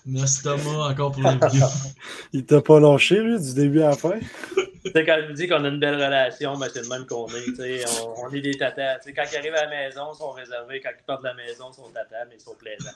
Merci 0.06 0.44
Thomas 0.44 0.90
encore 0.92 1.12
pour 1.12 1.28
vidéo. 1.28 1.66
Il 2.34 2.46
t'a 2.46 2.62
pas 2.62 2.80
lâché, 2.80 3.20
lui, 3.22 3.40
du 3.40 3.54
début 3.54 3.82
à 3.82 3.90
la 3.90 3.96
fin? 3.96 4.20
Tu 4.20 4.92
sais, 4.92 5.06
quand 5.06 5.18
je 5.22 5.28
vous 5.28 5.34
dis 5.34 5.48
qu'on 5.48 5.64
a 5.64 5.68
une 5.70 5.80
belle 5.80 5.96
relation, 5.96 6.58
ben, 6.58 6.68
c'est 6.72 6.84
le 6.84 6.90
même 6.90 7.06
qu'on 7.06 7.28
est. 7.28 7.86
On, 8.02 8.26
on 8.26 8.34
est 8.34 8.42
des 8.42 8.58
tatas. 8.58 9.00
Quand 9.16 9.24
ils 9.32 9.38
arrivent 9.38 9.56
à 9.56 9.66
la 9.66 9.70
maison, 9.70 10.12
ils 10.14 10.18
sont 10.18 10.32
réservés. 10.32 10.82
Quand 10.82 10.90
ils 11.00 11.06
partent 11.06 11.22
de 11.22 11.28
la 11.28 11.34
maison, 11.36 11.66
ils 11.72 11.76
sont 11.76 11.90
tatas, 11.92 12.26
mais 12.30 12.36
ils 12.36 12.42
sont 12.42 12.56
plaisants. 12.56 12.90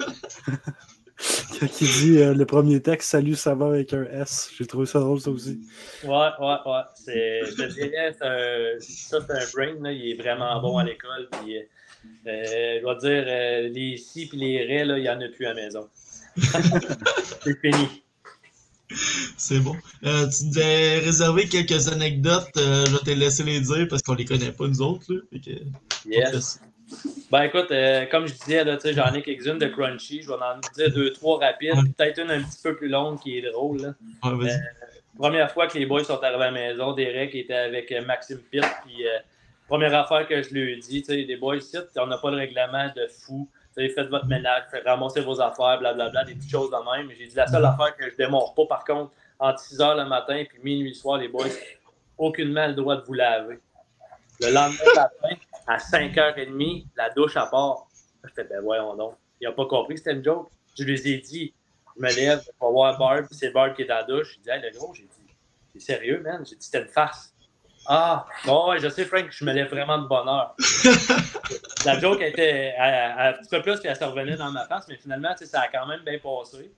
Quand 1.59 1.81
il 1.81 1.87
dit 1.87 2.17
euh, 2.19 2.33
le 2.33 2.45
premier 2.45 2.81
texte, 2.81 3.09
salut, 3.11 3.35
ça 3.35 3.55
va 3.55 3.67
avec 3.67 3.93
un 3.93 4.03
S. 4.03 4.49
J'ai 4.57 4.65
trouvé 4.67 4.85
ça 4.85 4.99
drôle, 4.99 5.19
ça 5.21 5.31
aussi. 5.31 5.59
Ouais, 6.03 6.09
ouais, 6.39 6.55
ouais. 6.65 6.81
C'est, 6.95 7.45
je 7.45 7.51
te 7.55 7.73
dirais, 7.73 8.15
c'est 8.17 8.25
un, 8.25 8.79
ça, 8.79 9.17
c'est 9.25 9.31
un 9.33 9.45
brain. 9.53 9.81
Là. 9.81 9.91
Il 9.93 10.11
est 10.11 10.21
vraiment 10.21 10.61
bon 10.61 10.77
à 10.77 10.83
l'école. 10.83 11.29
Puis, 11.31 11.57
euh, 11.57 11.63
je 12.77 12.81
dois 12.81 12.95
dire, 12.95 13.23
euh, 13.27 13.69
les 13.69 13.97
si 13.97 14.29
et 14.33 14.35
les 14.35 14.83
là, 14.83 14.97
il 14.97 15.01
n'y 15.03 15.09
en 15.09 15.21
a 15.21 15.27
plus 15.29 15.45
à 15.45 15.53
la 15.53 15.63
maison. 15.63 15.87
c'est 17.43 17.59
fini. 17.61 18.03
C'est 19.37 19.59
bon. 19.59 19.75
Euh, 20.03 20.27
tu 20.27 20.45
nous 20.45 20.59
as 20.59 20.99
réservé 21.03 21.47
quelques 21.47 21.87
anecdotes. 21.91 22.49
euh, 22.57 22.85
je 22.85 22.91
vais 22.91 22.99
te 22.99 23.09
laisser 23.11 23.43
les 23.43 23.61
dire 23.61 23.87
parce 23.89 24.01
qu'on 24.01 24.13
les 24.15 24.25
connaît 24.25 24.51
pas, 24.51 24.67
nous 24.67 24.81
autres. 24.81 25.05
Là. 25.13 25.21
Que- 25.43 25.51
Yes. 26.07 26.59
Ben 27.31 27.43
écoute, 27.43 27.71
euh, 27.71 28.05
comme 28.05 28.27
je 28.27 28.33
disais, 28.33 28.63
j'en 28.93 29.13
ai 29.13 29.21
quelques-unes 29.21 29.57
de 29.57 29.67
crunchy. 29.67 30.21
Je 30.21 30.27
vais 30.27 30.35
en 30.35 30.59
dire 30.75 30.93
deux, 30.93 31.11
trois 31.11 31.39
rapides. 31.39 31.73
Peut-être 31.97 32.19
une 32.19 32.31
un 32.31 32.43
petit 32.43 32.61
peu 32.61 32.75
plus 32.75 32.87
longue 32.87 33.19
qui 33.19 33.37
est 33.37 33.51
drôle. 33.51 33.81
Là. 33.81 33.93
Ouais, 34.23 34.37
vas-y. 34.37 34.51
Euh, 34.51 34.85
première 35.17 35.51
fois 35.51 35.67
que 35.67 35.77
les 35.77 35.85
boys 35.85 36.03
sont 36.03 36.21
arrivés 36.21 36.43
à 36.43 36.47
la 36.47 36.51
maison, 36.51 36.93
Derek 36.93 37.33
était 37.35 37.53
avec 37.53 37.91
euh, 37.91 38.05
Maxime 38.05 38.39
Pitt. 38.51 38.63
Puis, 38.85 39.07
euh, 39.07 39.17
première 39.67 39.95
affaire 39.95 40.27
que 40.27 40.41
je 40.41 40.53
lui 40.53 40.73
ai 40.73 40.75
dit, 40.77 41.03
les 41.07 41.37
boys, 41.37 41.57
ici, 41.57 41.77
on 41.97 42.07
n'a 42.07 42.17
pas 42.17 42.31
le 42.31 42.37
règlement 42.37 42.87
de 42.95 43.07
fou. 43.07 43.49
Tu 43.75 43.87
sais, 43.87 43.93
faites 43.93 44.09
votre 44.09 44.27
ménage, 44.27 44.63
faites 44.71 44.85
ramasser 44.85 45.21
vos 45.21 45.41
affaires, 45.41 45.79
blablabla, 45.79 46.23
des 46.23 46.35
petites 46.35 46.51
choses 46.51 46.69
de 46.69 46.97
même. 46.97 47.09
J'ai 47.17 47.27
dit 47.27 47.35
la 47.35 47.47
seule 47.47 47.65
affaire 47.65 47.95
que 47.97 48.09
je 48.09 48.15
démontre 48.15 48.53
pas, 48.53 48.65
par 48.65 48.85
contre, 48.85 49.11
entre 49.39 49.59
6 49.59 49.79
h 49.79 49.97
le 49.97 50.07
matin 50.07 50.35
et 50.35 50.49
minuit 50.63 50.89
le 50.89 50.93
soir, 50.93 51.17
les 51.17 51.27
boys, 51.27 51.47
aucunement 52.17 52.67
le 52.67 52.73
droit 52.73 52.95
de 52.95 53.01
vous 53.01 53.13
laver. 53.13 53.59
Le 54.41 54.51
lendemain 54.51 54.83
matin, 54.95 55.35
à 55.67 55.77
5h30, 55.77 56.85
la 56.95 57.09
douche 57.11 57.37
à 57.37 57.45
part. 57.45 57.87
Je 58.23 58.29
fais, 58.33 58.43
ben 58.43 58.61
voyons 58.61 58.95
donc. 58.95 59.15
Il 59.39 59.47
n'a 59.47 59.53
pas 59.53 59.65
compris 59.65 59.95
que 59.95 59.99
c'était 59.99 60.13
une 60.13 60.23
joke. 60.23 60.49
Je 60.77 60.83
lui 60.83 60.93
ai 60.93 61.17
dit, 61.19 61.53
je 61.95 62.01
me 62.01 62.13
lève, 62.13 62.41
je 62.41 62.47
vais 62.47 62.71
voir 62.71 62.97
Barb, 62.97 63.25
c'est 63.31 63.51
Barb 63.51 63.75
qui 63.75 63.83
est 63.83 63.85
dans 63.85 63.95
la 63.95 64.03
douche. 64.03 64.35
Il 64.37 64.41
dit, 64.41 64.49
hey, 64.49 64.61
le 64.61 64.77
gros, 64.77 64.93
j'ai 64.93 65.03
dit, 65.03 65.35
t'es 65.73 65.79
sérieux, 65.79 66.21
man? 66.21 66.43
J'ai 66.47 66.55
dit, 66.55 66.65
c'était 66.65 66.81
une 66.81 66.89
farce. 66.89 67.33
Ah, 67.87 68.25
bon, 68.45 68.69
ouais, 68.69 68.79
je 68.79 68.89
sais, 68.89 69.05
Frank, 69.05 69.27
je 69.29 69.45
me 69.45 69.53
lève 69.53 69.69
vraiment 69.69 69.99
de 69.99 70.07
bonne 70.07 70.27
heure. 70.27 70.55
la 71.85 71.99
joke 71.99 72.19
était 72.21 72.73
un 72.79 73.33
petit 73.33 73.49
peu 73.49 73.61
plus, 73.61 73.79
puis 73.79 73.87
elle 73.87 73.95
se 73.95 74.03
revenait 74.03 74.35
dans 74.35 74.51
ma 74.51 74.65
face, 74.65 74.87
mais 74.87 74.97
finalement, 74.97 75.35
ça 75.39 75.61
a 75.61 75.67
quand 75.67 75.85
même 75.85 76.01
bien 76.03 76.17
passé. 76.17 76.71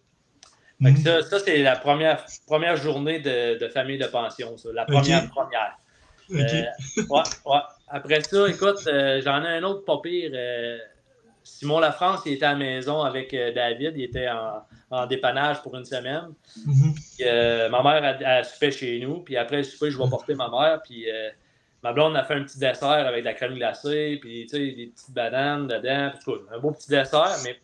Fait 0.83 0.93
que 0.93 0.99
ça, 0.99 1.23
ça, 1.23 1.39
c'est 1.39 1.57
la 1.63 1.77
première, 1.77 2.23
première 2.45 2.75
journée 2.75 3.19
de, 3.19 3.57
de 3.57 3.67
famille 3.69 3.97
de 3.97 4.05
pension, 4.05 4.57
ça. 4.57 4.69
La 4.73 4.85
première, 4.85 5.27
première. 5.29 5.77
Euh, 6.31 7.03
ouais, 7.09 7.21
ouais. 7.45 7.59
Après 7.87 8.21
ça, 8.21 8.47
écoute, 8.49 8.85
euh, 8.87 9.21
j'en 9.23 9.43
ai 9.43 9.47
un 9.47 9.63
autre 9.63 9.85
pas 9.85 9.99
pire. 10.03 10.31
euh, 10.33 10.77
Simon 11.43 11.79
Lafrance, 11.79 12.21
il 12.25 12.33
était 12.33 12.45
à 12.45 12.51
la 12.51 12.57
maison 12.57 13.01
avec 13.01 13.31
David. 13.31 13.93
Il 13.95 14.03
était 14.03 14.27
en, 14.27 14.61
en 14.91 15.05
dépannage 15.05 15.61
pour 15.61 15.75
une 15.77 15.85
semaine. 15.85 16.33
Mhm. 16.65 16.93
Puis, 16.93 17.25
euh, 17.25 17.69
ma 17.69 17.81
mère 17.81 18.03
a, 18.03 18.29
a 18.39 18.43
soupé 18.43 18.71
chez 18.71 18.99
nous. 18.99 19.19
Puis 19.21 19.37
après 19.37 19.57
le 19.57 19.63
souper, 19.63 19.89
je 19.89 19.97
vais 19.97 20.09
porter 20.09 20.35
ma 20.35 20.49
mère. 20.49 20.81
Puis 20.83 21.09
euh, 21.09 21.29
ma 21.83 21.93
blonde 21.93 22.17
a 22.17 22.25
fait 22.25 22.33
un 22.33 22.43
petit 22.43 22.59
dessert 22.59 22.89
avec 22.89 23.21
de 23.21 23.25
la 23.29 23.33
crème 23.33 23.55
glacée. 23.55 24.17
Puis 24.21 24.47
tu 24.47 24.57
sais, 24.57 24.71
des 24.73 24.87
petites 24.87 25.13
bananes 25.13 25.67
dedans. 25.67 26.11
Puis, 26.13 26.19
tout 26.25 26.39
un 26.53 26.59
beau 26.59 26.71
petit 26.71 26.89
dessert. 26.89 27.37
Mais 27.45 27.57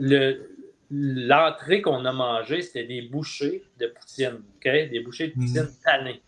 le, 0.00 0.48
l'entrée 0.90 1.82
qu'on 1.82 2.02
a 2.06 2.12
mangée, 2.12 2.62
c'était 2.62 2.84
des 2.84 3.02
bouchées 3.02 3.62
de 3.78 3.88
poutine. 3.88 4.40
Des 4.64 5.00
bouchées 5.00 5.28
de 5.28 5.32
poutine 5.34 5.68
tannées. 5.84 6.22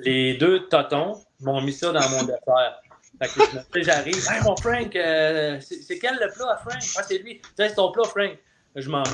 Les 0.00 0.34
deux 0.34 0.66
totons 0.68 1.20
m'ont 1.40 1.60
mis 1.60 1.72
ça 1.72 1.92
dans 1.92 2.08
mon 2.10 2.22
dessert. 2.22 2.80
Fait 3.22 3.28
que 3.28 3.78
me- 3.78 3.82
j'arrive, 3.84 4.16
hey 4.30 4.42
mon 4.42 4.56
Frank, 4.56 4.94
euh, 4.94 5.58
c'est 5.60 5.98
quel 5.98 6.14
le 6.16 6.30
plat, 6.34 6.60
Frank? 6.62 6.82
Ah, 6.98 7.02
c'est 7.02 7.18
lui. 7.18 7.40
C'est 7.56 7.74
ton 7.74 7.90
plat, 7.92 8.04
Frank. 8.04 8.36
Je 8.74 8.90
mange, 8.90 9.08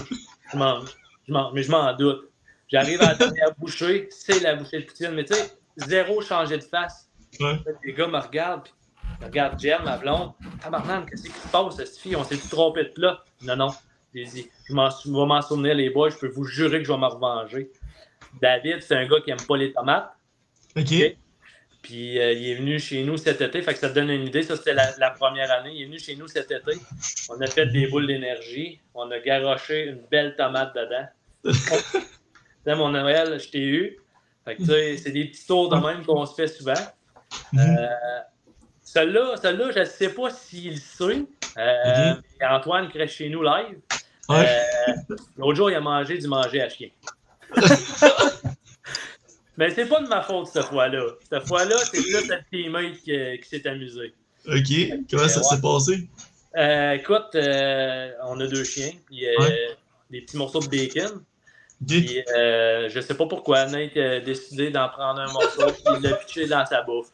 je 0.53 0.57
mange, 0.59 0.89
je 1.28 1.33
mange, 1.33 1.53
mais 1.55 1.62
je 1.62 1.70
m'en 1.70 1.93
doute. 1.95 2.28
J'arrive 2.68 3.01
à 3.03 3.09
la 3.09 3.14
dernière 3.14 3.55
bouchée, 3.59 4.09
c'est 4.11 4.41
la 4.41 4.57
bouchée 4.57 4.80
de 4.80 4.87
poutine, 4.87 5.11
mais 5.12 5.24
tu 5.24 5.35
sais, 5.35 5.53
zéro 5.76 6.20
changé 6.22 6.57
de 6.59 6.64
face. 6.64 7.09
Ouais. 7.39 7.61
Les 7.85 7.93
gars 7.93 8.09
me 8.09 8.18
regardent, 8.18 8.64
puis 8.64 8.72
ils 9.20 9.24
regardent 9.26 9.61
Jen, 9.61 9.83
ma 9.85 9.99
blonde. 9.99 10.33
Tabarnak, 10.61 11.09
qu'est-ce 11.11 11.22
qui 11.24 11.30
se 11.30 11.49
passe, 11.49 11.76
cette 11.76 11.97
fille? 11.97 12.16
On 12.16 12.24
s'est 12.24 12.39
trompé 12.51 12.85
de 12.85 12.89
plat. 12.89 13.22
Non, 13.43 13.55
non. 13.57 13.68
J'ai 14.14 14.24
dit, 14.24 14.51
je 14.68 14.72
vais 14.74 15.26
m'en 15.26 15.43
souvenir, 15.43 15.74
les 15.74 15.91
boys, 15.91 16.11
je 16.11 16.16
peux 16.16 16.28
vous 16.28 16.45
jurer 16.45 16.78
que 16.78 16.85
je 16.89 16.93
vais 16.93 16.99
me 16.99 17.07
revenger. 17.07 17.70
David, 18.41 18.83
c'est 18.83 18.97
un 18.97 19.07
gars 19.07 19.20
qui 19.24 19.30
aime 19.30 19.41
pas 19.47 19.57
les 19.57 19.72
tomates. 19.72 20.12
OK. 20.76 21.16
Puis 21.82 22.18
euh, 22.20 22.32
il 22.32 22.48
est 22.50 22.54
venu 22.54 22.78
chez 22.78 23.02
nous 23.02 23.16
cet 23.16 23.40
été, 23.40 23.60
fait 23.60 23.74
que 23.74 23.80
ça 23.80 23.90
te 23.90 23.94
donne 23.94 24.10
une 24.10 24.26
idée. 24.26 24.42
Ça, 24.42 24.56
c'était 24.56 24.74
la, 24.74 24.96
la 24.98 25.10
première 25.10 25.50
année. 25.50 25.72
Il 25.74 25.82
est 25.82 25.86
venu 25.86 25.98
chez 25.98 26.14
nous 26.14 26.28
cet 26.28 26.50
été. 26.50 26.72
On 27.28 27.40
a 27.40 27.46
fait 27.46 27.66
des 27.66 27.88
boules 27.88 28.06
d'énergie. 28.06 28.78
On 28.94 29.10
a 29.10 29.18
garoché 29.18 29.86
une 29.86 30.00
belle 30.10 30.36
tomate 30.36 30.74
dedans. 30.74 31.08
Sais, 32.64 32.76
mon 32.76 32.90
Noël, 32.90 33.40
je 33.40 33.48
t'ai 33.48 33.64
eu. 33.64 33.98
Fait 34.44 34.54
que, 34.54 34.62
tu 34.62 34.68
sais, 34.68 34.96
c'est 34.96 35.10
des 35.10 35.24
petits 35.24 35.46
tours 35.46 35.68
de 35.68 35.76
même 35.76 36.04
qu'on 36.04 36.24
se 36.26 36.34
fait 36.34 36.46
souvent. 36.46 36.74
Euh, 37.58 37.86
Celui-là, 38.84 39.34
je 39.74 39.78
ne 39.80 39.84
sais 39.84 40.10
pas 40.10 40.30
s'il 40.30 40.78
sait. 40.78 41.24
Euh, 41.58 42.14
mais 42.40 42.46
Antoine 42.46 42.88
reste 42.94 43.14
chez 43.16 43.28
nous 43.28 43.42
live. 43.42 43.78
Ouais. 44.28 44.46
Euh, 44.88 44.92
L'autre 45.36 45.54
jour, 45.56 45.70
il 45.70 45.74
a 45.74 45.80
mangé 45.80 46.18
du 46.18 46.28
manger 46.28 46.62
à 46.62 46.68
chien. 46.68 46.88
Mais 49.59 49.70
c'est 49.70 49.86
pas 49.86 50.00
de 50.00 50.09
ma 50.09 50.22
faute 50.22 50.46
cette 50.48 50.64
fois-là. 50.64 51.05
Cette 51.30 51.46
fois-là, 51.46 51.76
c'est 51.78 52.00
plus 52.03 52.12
notre 52.28 52.42
teammate 52.50 52.94
qui, 53.05 53.40
qui 53.40 53.48
s'est 53.48 53.66
amusé. 53.68 54.14
OK. 54.46 55.05
Comment 55.11 55.28
ça 55.28 55.42
s'est 55.42 55.61
passé? 55.61 56.09
Euh, 56.57 56.92
écoute, 56.92 57.34
euh, 57.34 58.11
on 58.24 58.40
a 58.40 58.46
deux 58.46 58.64
chiens, 58.64 58.90
puis 59.07 59.26
euh, 59.26 59.34
Ouais. 59.38 59.68
des 60.11 60.20
petits 60.22 60.36
morceaux 60.36 60.61
de 60.61 60.68
bacon. 60.68 61.22
Puis 61.86 62.22
euh, 62.36 62.88
je 62.88 63.00
sais 63.00 63.14
pas 63.14 63.26
pourquoi 63.26 63.66
Nate 63.66 63.96
a 63.96 64.20
décidé 64.20 64.70
d'en 64.70 64.88
prendre 64.88 65.20
un 65.20 65.32
morceau 65.32 65.68
et 65.68 66.00
de 66.00 66.09
le 66.09 66.16
pitcher 66.18 66.46
dans 66.46 66.64
sa 66.64 66.82
bouffe. 66.82 67.09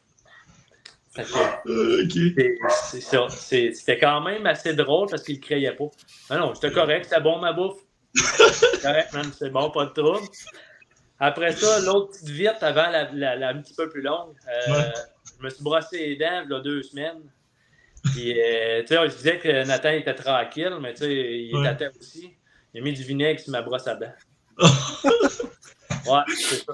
Fait 1.14 1.22
que, 1.24 1.70
Euh, 1.70 2.04
OK. 2.04 2.68
c'est- 2.90 3.00
ça. 3.00 3.26
C'était 3.30 3.98
quand 3.98 4.20
même 4.20 4.44
assez 4.46 4.74
drôle 4.74 5.08
parce 5.08 5.22
qu'il 5.22 5.36
ne 5.36 5.40
criait 5.40 5.72
pas. 5.74 5.88
Non, 6.30 6.38
non, 6.38 6.54
c'était 6.54 6.70
correct, 6.72 7.06
c'était 7.08 7.20
bon 7.22 7.38
ma 7.38 7.52
bouffe. 7.52 7.78
correct, 8.82 9.12
man, 9.14 9.30
c'est 9.38 9.50
bon, 9.50 9.70
pas 9.70 9.86
de 9.86 9.90
trouble. 9.92 10.26
Après 11.20 11.52
ça, 11.52 11.80
l'autre 11.80 12.12
petite 12.12 12.28
vite 12.28 12.62
avant 12.62 12.88
la, 12.90 13.10
la- 13.12 13.36
la 13.36 13.48
un 13.48 13.58
petit 13.60 13.74
peu 13.74 13.88
plus 13.88 14.02
longue, 14.02 14.34
euh, 14.48 14.72
Ouais. 14.72 14.92
je 15.38 15.44
me 15.44 15.50
suis 15.50 15.62
brossé 15.64 15.98
les 15.98 16.16
dents 16.16 16.42
il 16.44 16.50
y 16.50 16.54
a 16.54 16.60
deux 16.60 16.82
semaines. 16.82 17.22
Puis, 18.04 18.40
euh, 18.40 18.80
tu 18.82 18.88
sais, 18.94 19.08
je 19.08 19.16
disais 19.16 19.38
que 19.38 19.64
Nathan 19.66 19.90
était 19.90 20.14
tranquille, 20.14 20.76
mais 20.80 20.92
tu 20.94 21.00
sais, 21.00 21.12
il 21.14 21.54
Ouais. 21.54 21.60
était 21.62 21.68
à 21.70 21.74
terre 21.74 21.90
aussi. 21.98 22.30
Il 22.72 22.80
a 22.80 22.84
mis 22.84 22.92
du 22.92 23.02
vinaigre 23.02 23.40
sur 23.40 23.50
ma 23.50 23.62
brosse 23.62 23.88
à 23.88 23.96
dents. 23.96 24.12
ouais, 26.06 26.22
c'est 26.36 26.64
ça. 26.64 26.72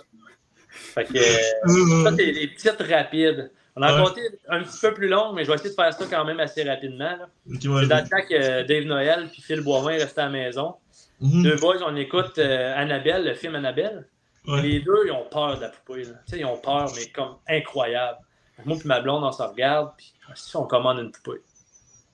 Fait 0.71 1.05
que, 1.05 1.17
euh, 1.17 2.05
ça, 2.11 2.17
c'est 2.17 2.27
les 2.33 2.47
petites 2.49 2.83
rapides. 2.83 3.51
On 3.77 3.83
a 3.83 3.93
Ouais. 3.97 4.05
compté 4.07 4.21
un 4.49 4.63
petit 4.63 4.79
peu 4.81 4.95
plus 4.95 5.09
long, 5.09 5.33
mais 5.33 5.45
je 5.45 5.49
vais 5.49 5.55
essayer 5.57 5.71
de 5.71 5.75
faire 5.75 5.93
ça 5.93 6.05
quand 6.09 6.25
même 6.25 6.39
assez 6.39 6.63
rapidement. 6.63 7.17
C'est 7.51 7.59
dans 7.67 7.79
le 7.81 7.89
temps 7.89 8.27
que 8.29 8.63
Dave 8.63 8.85
Noël 8.85 9.29
et 9.37 9.41
Phil 9.41 9.63
Boivin 9.63 9.97
restaient 9.99 10.21
à 10.21 10.27
la 10.27 10.31
maison. 10.31 10.75
Mhm. 11.21 11.43
Deux 11.43 11.57
boys, 11.57 11.79
on 11.85 11.97
écoute 11.97 12.39
euh, 12.39 12.75
Annabelle, 12.77 13.25
le 13.25 13.35
film 13.35 13.55
Annabelle. 13.57 14.07
Ouais. 14.47 14.63
Les 14.63 14.81
deux, 14.81 15.07
ils 15.07 15.13
ont 15.13 15.25
peur 15.31 15.57
de 15.57 15.63
la 15.63 15.69
poupée. 15.71 16.05
là. 16.05 16.15
Ils 16.33 16.45
ont 16.45 16.59
peur, 16.59 16.91
mais 16.95 17.07
comme 17.07 17.37
incroyable. 17.49 18.19
Moi 18.65 18.77
et 18.83 18.87
ma 18.89 19.01
blonde, 19.01 19.25
on 19.25 19.33
se 19.33 19.43
regarde, 19.43 19.93
puis 19.97 20.13
si 20.35 20.57
on 20.57 20.65
commande 20.67 20.99
une 20.99 21.11
poupée? 21.11 21.41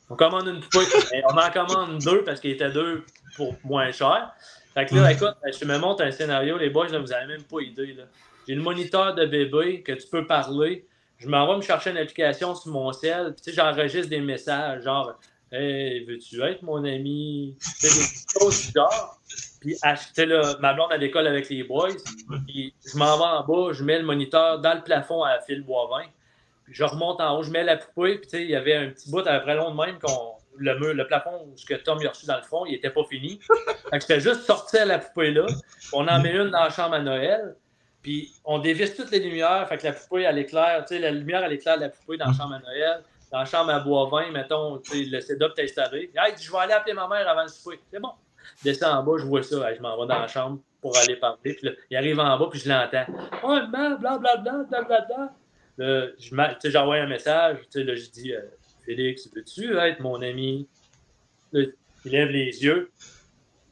On 0.09 0.16
commande 0.16 0.47
une 0.47 0.61
poupée, 0.61 0.87
mais 1.12 1.22
on 1.31 1.37
en 1.37 1.51
commande 1.51 1.99
deux 1.99 2.24
parce 2.24 2.41
qu'il 2.41 2.51
était 2.51 2.70
deux 2.70 3.05
pour 3.37 3.55
moins 3.64 3.93
cher. 3.93 4.33
Fait 4.74 4.87
que 4.87 4.95
là, 4.95 5.12
écoute, 5.12 5.35
je 5.45 5.64
me 5.64 5.78
montre 5.78 6.03
un 6.05 6.11
scénario, 6.11 6.57
les 6.57 6.70
boys, 6.70 6.89
là, 6.89 6.99
vous 6.99 7.09
n'avez 7.09 7.26
même 7.26 7.43
pas 7.43 7.61
idée. 7.61 7.95
là. 7.95 8.05
J'ai 8.47 8.55
le 8.55 8.62
moniteur 8.62 9.14
de 9.14 9.26
bébé 9.26 9.83
que 9.83 9.93
tu 9.93 10.07
peux 10.09 10.26
parler. 10.26 10.87
Je 11.18 11.28
m'en 11.28 11.47
vais 11.47 11.57
me 11.57 11.62
chercher 11.62 11.91
une 11.91 11.99
application 11.99 12.55
sur 12.55 12.72
mon 12.72 12.93
cell, 12.93 13.35
puis 13.43 13.53
j'enregistre 13.53 14.09
des 14.09 14.20
messages, 14.20 14.85
genre 14.85 15.18
Hey, 15.53 16.05
veux-tu 16.05 16.40
être 16.42 16.62
mon 16.62 16.84
ami? 16.84 17.57
Sais, 17.61 17.88
des 17.88 18.40
choses 18.40 18.66
du 18.66 18.72
genre. 18.72 19.18
Puis, 19.61 19.76
à- 19.82 19.96
sais, 19.96 20.24
là, 20.26 20.57
ma 20.61 20.74
blonde 20.74 20.92
à 20.92 20.96
l'école 20.96 21.26
avec 21.26 21.48
les 21.48 21.64
boys. 21.64 21.88
Puis, 22.46 22.72
je 22.86 22.96
m'en 22.96 23.16
vais 23.18 23.24
en 23.24 23.44
bas, 23.44 23.72
je 23.72 23.82
mets 23.82 23.98
le 23.98 24.05
moniteur 24.05 24.61
dans 24.61 24.74
le 24.74 24.82
plafond 24.82 25.24
à 25.24 25.40
fil 25.40 25.62
boivin. 25.62 26.05
Puis, 26.64 26.74
je 26.74 26.84
remonte 26.84 27.20
en 27.20 27.36
haut, 27.36 27.42
je 27.42 27.51
mets 27.51 27.64
la 27.64 27.76
poupée. 27.76 28.18
Puis, 28.18 28.28
tu 28.28 28.36
sais, 28.36 28.42
il 28.44 28.51
y 28.51 28.55
avait 28.55 28.76
un 28.76 28.90
petit 28.90 29.11
bout 29.11 29.26
à 29.26 29.38
peu 29.38 29.42
près 29.44 29.57
long 29.57 29.72
de 29.74 29.76
même 29.84 29.98
qu'on. 29.98 30.34
Le, 30.57 30.78
mur, 30.78 30.92
le 30.92 31.07
plafond 31.07 31.46
où 31.46 31.57
ce 31.57 31.64
que 31.64 31.74
Tom 31.74 31.98
il 32.01 32.07
a 32.07 32.11
reçu 32.11 32.26
dans 32.26 32.36
le 32.36 32.42
front, 32.42 32.66
il 32.66 32.72
n'était 32.72 32.90
pas 32.90 33.05
fini. 33.05 33.40
Fait 33.88 33.98
que 33.98 34.01
j'étais 34.01 34.20
juste 34.20 34.42
sorti 34.42 34.76
la 34.84 34.98
poupée 34.98 35.30
là. 35.30 35.46
On 35.92 36.07
en 36.07 36.20
met 36.20 36.32
une 36.32 36.51
dans 36.51 36.64
la 36.64 36.70
chambre 36.70 36.94
à 36.96 36.98
Noël. 37.01 37.55
Puis 38.03 38.32
on 38.44 38.59
dévisse 38.59 38.94
toutes 38.94 39.11
les 39.11 39.20
lumières. 39.20 39.66
Fait 39.68 39.78
que 39.78 39.86
la 39.86 39.92
poupée, 39.92 40.22
elle 40.22 40.38
éclaire. 40.38 40.84
Tu 40.86 40.96
sais, 40.96 41.01
la 41.01 41.12
lumière, 41.12 41.44
elle 41.44 41.53
éclaire 41.53 41.78
la 41.78 41.88
poupée 41.88 42.18
dans 42.18 42.26
la 42.26 42.32
chambre 42.34 42.55
à 42.55 42.59
Noël. 42.59 43.03
Dans 43.31 43.39
la 43.39 43.45
chambre 43.45 43.70
à 43.70 43.81
Boivin, 43.81 44.31
mettons, 44.33 44.81
le 44.93 45.20
setup 45.20 45.53
est 45.57 45.64
installé. 45.64 46.11
Hey, 46.16 46.35
je 46.41 46.51
vais 46.51 46.59
aller 46.59 46.72
appeler 46.72 46.95
ma 46.95 47.07
mère 47.07 47.28
avant 47.28 47.43
le 47.43 47.49
souper. 47.49 47.78
C'est 47.93 48.01
bon. 48.01 48.11
Descends 48.64 48.99
en 48.99 49.03
bas, 49.05 49.12
je 49.18 49.24
vois 49.24 49.43
ça. 49.43 49.72
Je 49.74 49.81
m'en 49.81 50.01
vais 50.01 50.07
dans 50.12 50.18
la 50.20 50.26
chambre 50.26 50.59
pour 50.81 50.97
aller 50.97 51.16
parler. 51.16 51.39
Puis 51.55 51.59
là, 51.62 51.70
il 51.91 51.97
arrive 51.97 52.18
en 52.18 52.37
bas, 52.39 52.49
puis 52.51 52.59
je 52.59 52.68
l'entends. 52.68 53.05
Oh, 53.45 53.59
man, 53.70 53.97
blablabla, 53.99 54.64
blablabla. 54.68 55.33
Là, 55.78 56.07
je 56.18 56.35
m'a- 56.35 56.55
tu 56.55 56.62
sais, 56.62 56.70
j'envoie 56.72 56.97
un 56.97 57.07
message. 57.07 57.59
Là, 57.74 57.95
je 57.95 58.11
dis, 58.11 58.35
euh, 58.35 58.41
Félix, 58.85 59.28
veux-tu 59.35 59.78
être 59.78 60.01
mon 60.01 60.20
ami? 60.20 60.68
Là, 61.53 61.62
il 62.05 62.11
lève 62.12 62.28
les 62.31 62.64
yeux. 62.64 62.91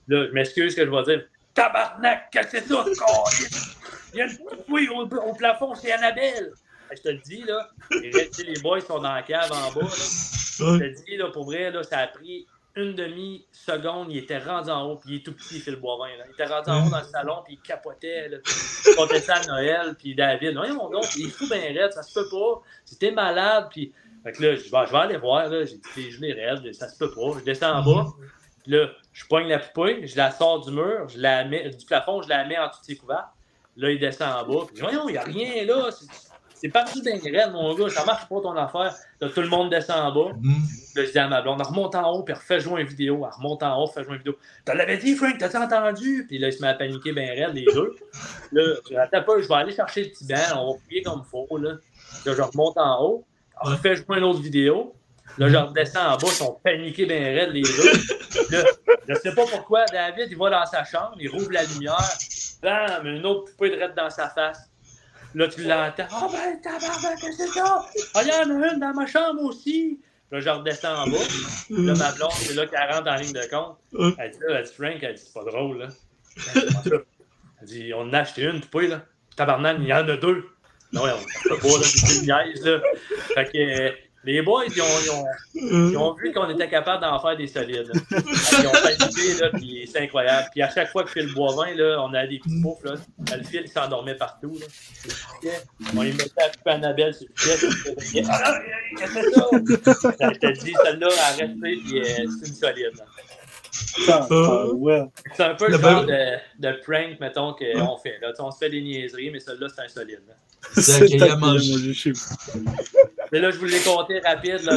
Là, 0.07 0.27
je 0.27 0.33
m'excuse 0.33 0.75
que 0.75 0.85
je 0.87 0.91
vais 0.91 1.03
dire. 1.03 1.27
Tabarnak, 1.55 2.31
qu'est-ce 2.31 2.53
que 2.53 2.61
c'est 2.61 2.69
ça? 2.69 2.85
Il 4.15 4.19
y 4.19 4.23
a 4.23 4.27
une 4.27 4.39
poupée 4.39 4.89
au, 4.89 5.03
au 5.03 5.35
plafond, 5.35 5.75
c'est 5.75 5.93
Annabelle. 5.93 6.53
Je 6.97 7.03
te 7.03 7.09
le 7.09 7.19
dis, 7.19 7.43
là. 7.43 7.69
Les 7.91 8.61
boys 8.63 8.81
sont 8.81 9.01
dans 9.01 9.15
la 9.15 9.23
cave 9.23 9.51
en 9.53 9.73
bas. 9.73 9.87
Là. 9.87 9.89
Je 9.91 10.79
te 10.79 10.85
le 10.85 10.91
dis, 10.91 11.17
là, 11.17 11.29
pour 11.29 11.45
vrai, 11.45 11.71
là, 11.71 11.83
ça 11.83 11.99
a 11.99 12.07
pris 12.09 12.47
une 12.77 12.95
demi-seconde. 12.95 14.09
Il 14.11 14.19
était 14.19 14.39
rendu 14.39 14.71
en 14.71 14.91
haut, 14.91 14.97
puis 14.97 15.11
il 15.11 15.17
est 15.17 15.23
tout 15.25 15.33
petit, 15.33 15.61
Phil 15.61 15.77
Boivin. 15.77 16.09
Il 16.27 16.33
était 16.33 16.47
rendu 16.47 16.71
en 16.71 16.87
haut 16.87 16.91
dans 16.91 16.99
le 16.99 17.05
salon, 17.05 17.43
puis 17.45 17.55
il 17.55 17.61
capotait. 17.61 18.29
Là. 18.29 18.39
Il 18.45 19.21
ça 19.21 19.37
à 19.37 19.47
Noël, 19.47 19.95
puis 19.99 20.15
David. 20.15 20.57
Voyons 20.57 20.89
donc, 20.91 21.05
il 21.17 21.27
est 21.27 21.31
fou 21.31 21.47
bien 21.49 21.61
raide, 21.61 21.93
ça 21.93 22.03
se 22.03 22.15
peut 22.15 22.29
pas. 22.29 22.63
C'était 22.85 23.11
malade, 23.11 23.69
puis. 23.71 23.93
Là, 24.25 24.33
je 24.35 24.47
vais, 24.47 24.57
je 24.61 24.95
aller 24.95 25.17
voir, 25.17 25.49
là. 25.49 25.65
J'ai 25.65 25.77
dit, 25.77 25.83
tes 25.95 26.11
genoux 26.11 26.35
raides, 26.35 26.75
ça 26.75 26.89
se 26.89 26.99
peut 26.99 27.11
pas. 27.11 27.39
Je 27.39 27.45
descends 27.45 27.79
en 27.79 27.83
bas. 27.83 28.07
Puis 28.63 28.73
là, 28.73 28.89
je 29.13 29.25
pogne 29.27 29.49
la 29.49 29.59
poupée, 29.59 30.07
je 30.07 30.17
la 30.17 30.31
sors 30.31 30.61
du 30.61 30.73
mur, 30.73 31.09
je 31.09 31.19
la 31.19 31.45
du 31.45 31.87
plafond, 31.87 32.23
je 32.23 32.29
la 32.29 32.45
mets 32.45 32.59
en 32.59 32.69
dessous 32.69 32.81
de 32.81 32.87
ses 32.87 32.97
couverts. 32.97 33.29
Là, 33.77 33.91
il 33.91 34.01
descend 34.01 34.29
en 34.29 34.47
bas. 34.47 34.67
Puis, 34.67 34.77
je 34.77 34.83
voyons, 34.83 35.09
il 35.09 35.13
n'y 35.13 35.19
a 35.19 35.23
rien 35.23 35.65
là. 35.65 35.91
C'est- 36.61 36.69
parti 36.69 37.03
d'un 37.03 37.17
graine, 37.17 37.53
mon 37.53 37.75
gars. 37.75 37.89
Ça 37.91 38.05
marche 38.05 38.29
pas 38.29 38.41
ton 38.41 38.57
affaire. 38.57 38.95
Là, 39.21 39.29
tout 39.29 39.41
le 39.41 39.49
monde 39.49 39.71
descend 39.71 39.99
en 39.99 40.13
bas. 40.13 40.31
Là, 40.95 41.05
je 41.05 41.11
dis 41.11 41.19
à 41.19 41.29
ma 41.29 41.43
blonde, 41.43 41.63
remonte 41.63 41.95
en 41.95 42.11
haut, 42.13 42.23
puis 42.23 42.35
refais 42.35 42.61
jouer 42.61 42.83
une 42.83 42.89
vidéo. 42.89 43.25
Elle 43.25 43.37
remonte 43.37 43.63
en 43.63 43.83
haut, 43.83 43.87
jouer 43.87 44.05
une 44.09 44.19
vidéo. 44.19 44.37
Tu 44.67 44.77
l'avais 44.77 44.99
dit, 44.99 45.15
Frank, 45.15 45.39
t'as-tu 45.39 45.57
entendu? 45.57 46.27
Puis 46.29 46.39
là, 46.39 46.49
il 46.49 46.53
se 46.53 46.61
met 46.63 46.69
à 46.69 46.75
paniquer 46.75 47.13
bien 47.13 47.29
raide, 47.29 47.55
les 47.55 47.65
deux. 47.73 47.95
Là, 48.53 48.63
je 48.91 49.21
pas, 49.21 49.41
je 49.41 49.49
vais 49.49 49.55
aller 49.55 49.73
chercher 49.73 50.05
le 50.05 50.11
petit 50.11 50.27
banc, 50.27 50.37
on 50.57 50.73
va 50.73 50.79
prier 50.87 51.03
comme 51.03 51.23
il 51.25 51.31
faut. 51.31 51.59
Là. 51.59 51.73
là, 52.25 52.35
je 52.35 52.43
remonte 52.43 52.79
en 52.79 53.05
haut, 53.05 53.25
jouer 53.65 54.19
une 54.19 54.25
autre 54.25 54.41
vidéo. 54.41 54.95
Là, 55.37 55.49
je 55.49 55.57
redescends 55.57 56.15
en 56.15 56.17
bas, 56.17 56.27
ils 56.27 56.29
sont 56.29 56.59
paniqués 56.65 57.07
bien 57.07 57.21
raides, 57.21 57.51
les 57.53 57.63
deux. 57.63 58.57
Là, 58.57 58.65
je 59.07 59.15
sais 59.15 59.35
pas 59.35 59.45
pourquoi, 59.47 59.85
David, 59.87 60.29
il 60.31 60.37
va 60.39 60.51
dans 60.51 60.67
sa 60.67 60.85
chambre, 60.85 61.17
il 61.21 61.29
rouvre 61.29 61.53
la 61.53 61.63
lumière, 61.65 62.11
bam, 62.63 63.07
une 63.07 63.25
autre 63.27 63.53
poupée 63.53 63.71
de 63.71 63.77
raide 63.77 63.95
dans 63.95 64.11
sa 64.11 64.31
face. 64.31 64.68
Là, 65.35 65.49
tu 65.49 65.63
l'entends. 65.63 66.07
Ah 66.11 66.29
ben, 66.33 66.61
tabarnak, 66.61 67.21
qu'est-ce 67.21 67.39
que 67.39 67.47
c'est 67.47 67.59
ça? 67.59 67.87
Ah, 68.15 68.23
il 68.23 68.29
y 68.29 68.33
en 68.33 68.63
a 68.63 68.73
une 68.73 68.81
dans 68.81 68.95
ma 68.95 69.07
chambre 69.07 69.43
aussi. 69.43 70.01
Là, 70.31 70.41
je 70.41 70.49
redescends 70.49 71.05
en 71.05 71.07
bas. 71.07 71.19
Là, 71.71 71.95
ma 71.95 72.13
blonde, 72.13 72.33
c'est 72.33 72.55
là 72.55 72.67
qu'elle 72.67 72.91
rentre 72.91 73.11
en 73.11 73.17
ligne 73.17 73.33
de 73.33 73.51
compte. 73.51 73.79
Elle 74.19 74.31
dit, 74.31 74.39
là, 74.41 74.59
elle 74.59 74.65
dit, 74.65 74.73
Frank, 74.73 74.99
elle 75.03 75.15
dit, 75.15 75.23
c'est 75.25 75.35
pas 75.35 75.45
drôle, 75.45 75.79
là. 75.79 75.89
Elle 77.61 77.67
dit, 77.67 77.93
on 77.95 78.01
en 78.01 78.13
a 78.13 78.21
acheté 78.21 78.43
une 78.43 78.61
poupée, 78.61 78.89
là. 78.89 79.05
Tabarnak, 79.37 79.77
il 79.81 79.87
y 79.87 79.93
en 79.93 80.09
a 80.09 80.17
deux. 80.17 80.45
Non, 80.93 81.03
on 81.03 81.49
peut 81.49 81.59
pas, 81.59 81.69
là, 81.69 81.85
c'est 81.85 82.17
une 82.17 82.23
niaise, 82.23 82.65
là. 82.65 82.81
Fait 83.35 83.45
que 83.47 83.59
euh, 83.59 83.91
les 84.33 84.43
boys, 84.43 84.65
ils 84.67 84.83
ont, 84.83 84.85
ils 85.05 85.11
ont, 85.11 85.25
ils 85.91 85.97
ont 85.97 86.13
vu 86.15 86.33
qu'on 86.33 86.49
était 86.51 86.69
capable 86.69 87.03
d'en 87.03 87.19
faire 87.21 87.37
des 87.37 87.47
solides. 87.47 87.91
là. 87.93 88.21
Qu'ils 88.21 88.67
ont 88.67 88.73
paniqué, 88.73 89.35
là, 89.41 89.51
puis 89.55 89.89
c'est 89.91 90.01
incroyable. 90.03 90.49
Puis 90.53 90.63
à 90.63 90.69
chaque 90.71 90.91
fois 90.91 91.05
que 91.05 91.11
Phil 91.11 91.33
Boivin, 91.35 91.75
là, 91.75 91.99
on 92.03 92.13
a 92.13 92.27
des 92.27 92.39
petits 92.39 92.61
poufs, 92.61 92.83
là. 92.85 92.95
Le 93.37 93.43
fil, 93.45 93.63
il 93.65 93.71
s'endormait 93.71 94.17
partout, 94.17 94.59
là. 94.61 95.51
On 95.97 96.03
lui 96.03 96.13
mettait 96.13 96.43
à 96.43 96.51
couper 96.51 96.71
Annabelle 96.71 97.15
sur 97.15 97.27
le 97.27 97.95
pied. 97.97 98.23
Ah, 98.29 98.59
qu'est-ce 98.99 99.15
que 99.15 99.23
c'est 99.23 99.33
ça? 99.33 100.11
Je 100.33 100.39
te 100.39 100.65
dis, 100.65 100.75
celle-là, 100.85 101.09
a 101.09 101.31
resté, 101.33 101.57
puis 101.57 102.03
c'est 102.05 102.23
une 102.49 102.55
solide. 102.55 102.93
là. 102.99 103.05
Ah, 104.09 104.27
ah, 104.31 104.67
ouais. 104.75 105.05
C'est 105.37 105.45
un 105.45 105.55
peu 105.55 105.69
le 105.69 105.77
Le 105.77 105.83
genre 105.83 106.05
de, 106.05 106.37
de 106.59 106.73
prank, 106.85 107.21
mettons, 107.21 107.53
qu'on 107.55 107.97
fait. 107.99 108.19
Là. 108.21 108.33
On 108.41 108.51
se 108.51 108.59
fait 108.59 108.71
des 108.71 108.81
niaiseries, 108.83 109.31
mais 109.31 109.41
celle-là, 109.41 109.69
c'est 109.75 109.83
un 109.83 109.89
solide. 109.89 110.21
là. 110.29 110.35
C'est 110.73 110.83
C'est 110.83 111.03
accueilli 111.05 111.23
à 111.23 111.27
ta- 111.29 111.37
manger. 111.37 111.95
chez 111.95 112.13
vous. 112.13 112.21
Mais 113.33 113.41
là, 113.41 113.51
je 113.51 113.59
vous 113.59 113.67
l'ai 113.67 113.81
compté 113.81 114.21
rapide, 114.21 114.63
là, 114.65 114.77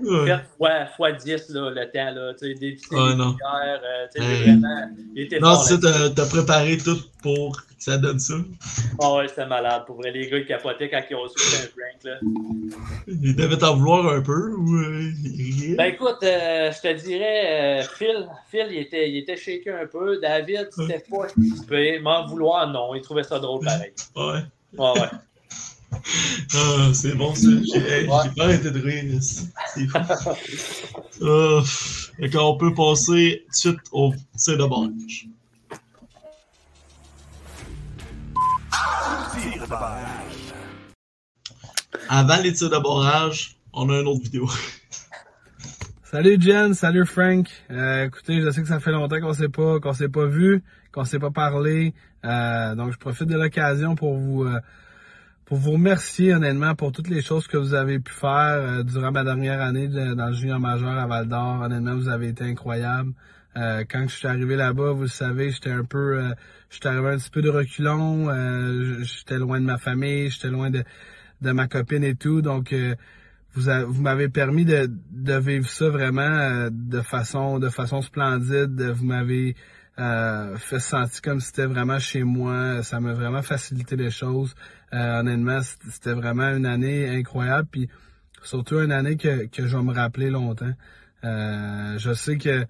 mais 0.00 0.06
Ouais. 0.06 0.36
fois, 0.58 0.86
fois 0.96 1.12
10 1.12 1.48
là, 1.50 1.70
le 1.70 1.90
temps. 1.90 2.10
Là, 2.14 2.32
tu 2.34 2.46
sais, 2.46 2.54
Ouais, 2.54 3.10
les 3.10 3.14
non. 3.16 3.30
lumières, 3.32 3.80
euh, 3.84 4.06
tu 4.14 4.22
sais, 4.22 4.28
Hey. 4.28 4.36
j'ai 4.36 4.42
vraiment. 4.44 4.90
Il 5.14 5.22
était 5.22 5.40
Non, 5.40 5.54
fort. 5.54 5.64
c'est 5.64 5.80
ça, 5.82 5.98
là. 5.98 6.10
t'as 6.14 6.26
préparé 6.26 6.78
tout 6.78 6.96
pour 7.22 7.56
que 7.56 7.62
ça 7.78 7.98
donne 7.98 8.18
ça. 8.18 8.34
Ah 9.00 9.14
ouais, 9.14 9.28
c'était 9.28 9.46
malade. 9.46 9.82
Pour 9.86 9.96
vrai, 9.96 10.10
les 10.10 10.28
gars, 10.30 10.38
ils 10.38 10.46
capotaient 10.46 10.88
quand 10.88 11.02
ils 11.10 11.14
ont 11.16 11.28
c'était 11.28 11.64
un 11.64 11.68
prank. 11.68 12.04
Là. 12.04 12.18
Il 13.08 13.36
devait 13.36 13.58
t'en 13.58 13.76
vouloir 13.76 14.06
un 14.12 14.20
peu 14.22 14.52
ou 14.54 14.76
euh, 14.76 15.10
rien? 15.24 15.74
Ben 15.76 15.84
écoute, 15.84 16.18
euh, 16.22 16.70
je 16.72 16.80
te 16.80 16.92
dirais, 17.04 17.80
euh, 17.80 17.82
Phil, 17.98 18.26
Phil 18.50 18.66
il, 18.70 18.78
était, 18.78 19.08
il 19.10 19.18
était 19.18 19.36
shaké 19.36 19.70
un 19.70 19.86
peu. 19.86 20.18
David, 20.20 20.68
c'était 20.70 21.04
pas 21.10 21.28
si 21.28 22.00
M'en 22.02 22.26
vouloir, 22.26 22.68
non. 22.70 22.94
Il 22.94 23.02
trouvait 23.02 23.22
ça 23.22 23.38
drôle 23.38 23.64
pareil. 23.64 23.92
Ouais. 24.16 24.40
Ouais, 24.78 25.00
ouais. 25.00 25.08
Ah, 26.54 26.90
c'est 26.94 27.14
bon 27.14 27.34
ça. 27.34 27.48
J'ai 27.72 27.78
hey, 27.80 28.08
Ouais. 28.08 28.16
j'ai 28.24 28.30
pas 28.30 28.44
arrêté 28.44 28.70
de 28.70 28.80
rire. 28.80 29.18
C'est 29.20 29.86
fou. 29.86 29.98
Fait 32.18 32.30
qu'on 32.30 32.56
peut 32.56 32.74
passer 32.74 33.44
tout 33.46 33.50
de 33.50 33.54
suite 33.76 33.80
au 33.92 34.12
tir 34.36 34.58
de 34.58 34.66
barrage. 34.66 35.26
Tir 39.32 39.62
de 39.62 39.66
barrage. 39.66 40.32
Avant 42.08 42.36
les 42.42 42.52
tirs 42.52 42.70
de 42.70 42.78
barrage, 42.78 43.56
on 43.72 43.88
a 43.90 44.00
une 44.00 44.06
autre 44.06 44.22
vidéo. 44.22 44.48
Salut 46.12 46.36
Jen, 46.38 46.74
salut 46.74 47.06
Frank. 47.06 47.48
Euh, 47.70 48.04
écoutez, 48.04 48.42
je 48.42 48.50
sais 48.50 48.60
que 48.60 48.68
ça 48.68 48.80
fait 48.80 48.92
longtemps 48.92 49.18
qu'on 49.18 49.32
s'est 49.32 49.48
pas 49.48 49.80
qu'on 49.80 49.94
s'est 49.94 50.10
pas 50.10 50.26
vu, 50.26 50.62
qu'on 50.92 51.04
s'est 51.06 51.18
pas 51.18 51.30
parlé. 51.30 51.94
Euh, 52.26 52.74
donc 52.74 52.92
je 52.92 52.98
profite 52.98 53.28
de 53.28 53.34
l'occasion 53.34 53.94
pour 53.94 54.18
vous 54.18 54.44
euh, 54.44 54.60
pour 55.46 55.56
vous 55.56 55.70
remercier 55.70 56.34
honnêtement 56.34 56.74
pour 56.74 56.92
toutes 56.92 57.08
les 57.08 57.22
choses 57.22 57.46
que 57.46 57.56
vous 57.56 57.72
avez 57.72 57.98
pu 57.98 58.12
faire 58.12 58.28
euh, 58.30 58.82
durant 58.82 59.10
ma 59.10 59.24
dernière 59.24 59.62
année 59.62 59.88
dans 59.88 60.26
le 60.26 60.34
junior 60.34 60.60
majeur 60.60 60.98
à 60.98 61.06
Val 61.06 61.28
d'Or. 61.28 61.62
Honnêtement, 61.62 61.94
vous 61.96 62.10
avez 62.10 62.28
été 62.28 62.44
incroyable. 62.44 63.14
Euh, 63.56 63.84
quand 63.90 64.02
je 64.06 64.14
suis 64.14 64.28
arrivé 64.28 64.54
là-bas, 64.56 64.92
vous 64.92 65.02
le 65.04 65.08
savez, 65.08 65.50
j'étais 65.50 65.70
un 65.72 65.84
peu, 65.84 66.18
euh, 66.18 66.34
j'étais 66.68 66.88
arrivé 66.88 67.08
un 67.08 67.16
petit 67.16 67.30
peu 67.30 67.40
de 67.40 67.48
reculon. 67.48 68.28
euh, 68.28 69.02
j'étais 69.02 69.38
loin 69.38 69.58
de 69.62 69.64
ma 69.64 69.78
famille, 69.78 70.28
j'étais 70.28 70.50
loin 70.50 70.68
de 70.68 70.84
de 71.40 71.52
ma 71.52 71.68
copine 71.68 72.04
et 72.04 72.14
tout. 72.14 72.42
Donc 72.42 72.74
euh, 72.74 72.94
vous, 73.54 73.68
a- 73.68 73.84
vous 73.84 74.02
m'avez 74.02 74.28
permis 74.28 74.64
de, 74.64 74.90
de 75.10 75.34
vivre 75.38 75.68
ça 75.68 75.88
vraiment 75.88 76.22
euh, 76.22 76.70
de 76.72 77.00
façon 77.00 77.58
de 77.58 77.68
façon 77.68 78.00
splendide. 78.02 78.80
Vous 78.94 79.04
m'avez 79.04 79.54
euh, 79.98 80.56
fait 80.56 80.80
sentir 80.80 81.20
comme 81.22 81.40
si 81.40 81.48
c'était 81.48 81.66
vraiment 81.66 81.98
chez 81.98 82.22
moi. 82.22 82.82
Ça 82.82 83.00
m'a 83.00 83.12
vraiment 83.12 83.42
facilité 83.42 83.96
les 83.96 84.10
choses. 84.10 84.54
Euh, 84.94 85.20
honnêtement, 85.20 85.60
c'était 85.90 86.14
vraiment 86.14 86.48
une 86.54 86.66
année 86.66 87.08
incroyable. 87.08 87.68
Puis 87.70 87.88
surtout 88.42 88.78
une 88.80 88.92
année 88.92 89.16
que, 89.16 89.46
que 89.46 89.66
je 89.66 89.76
vais 89.76 89.82
me 89.82 89.92
rappeler 89.92 90.30
longtemps. 90.30 90.72
Euh, 91.24 91.98
je 91.98 92.12
sais 92.14 92.36
que 92.38 92.64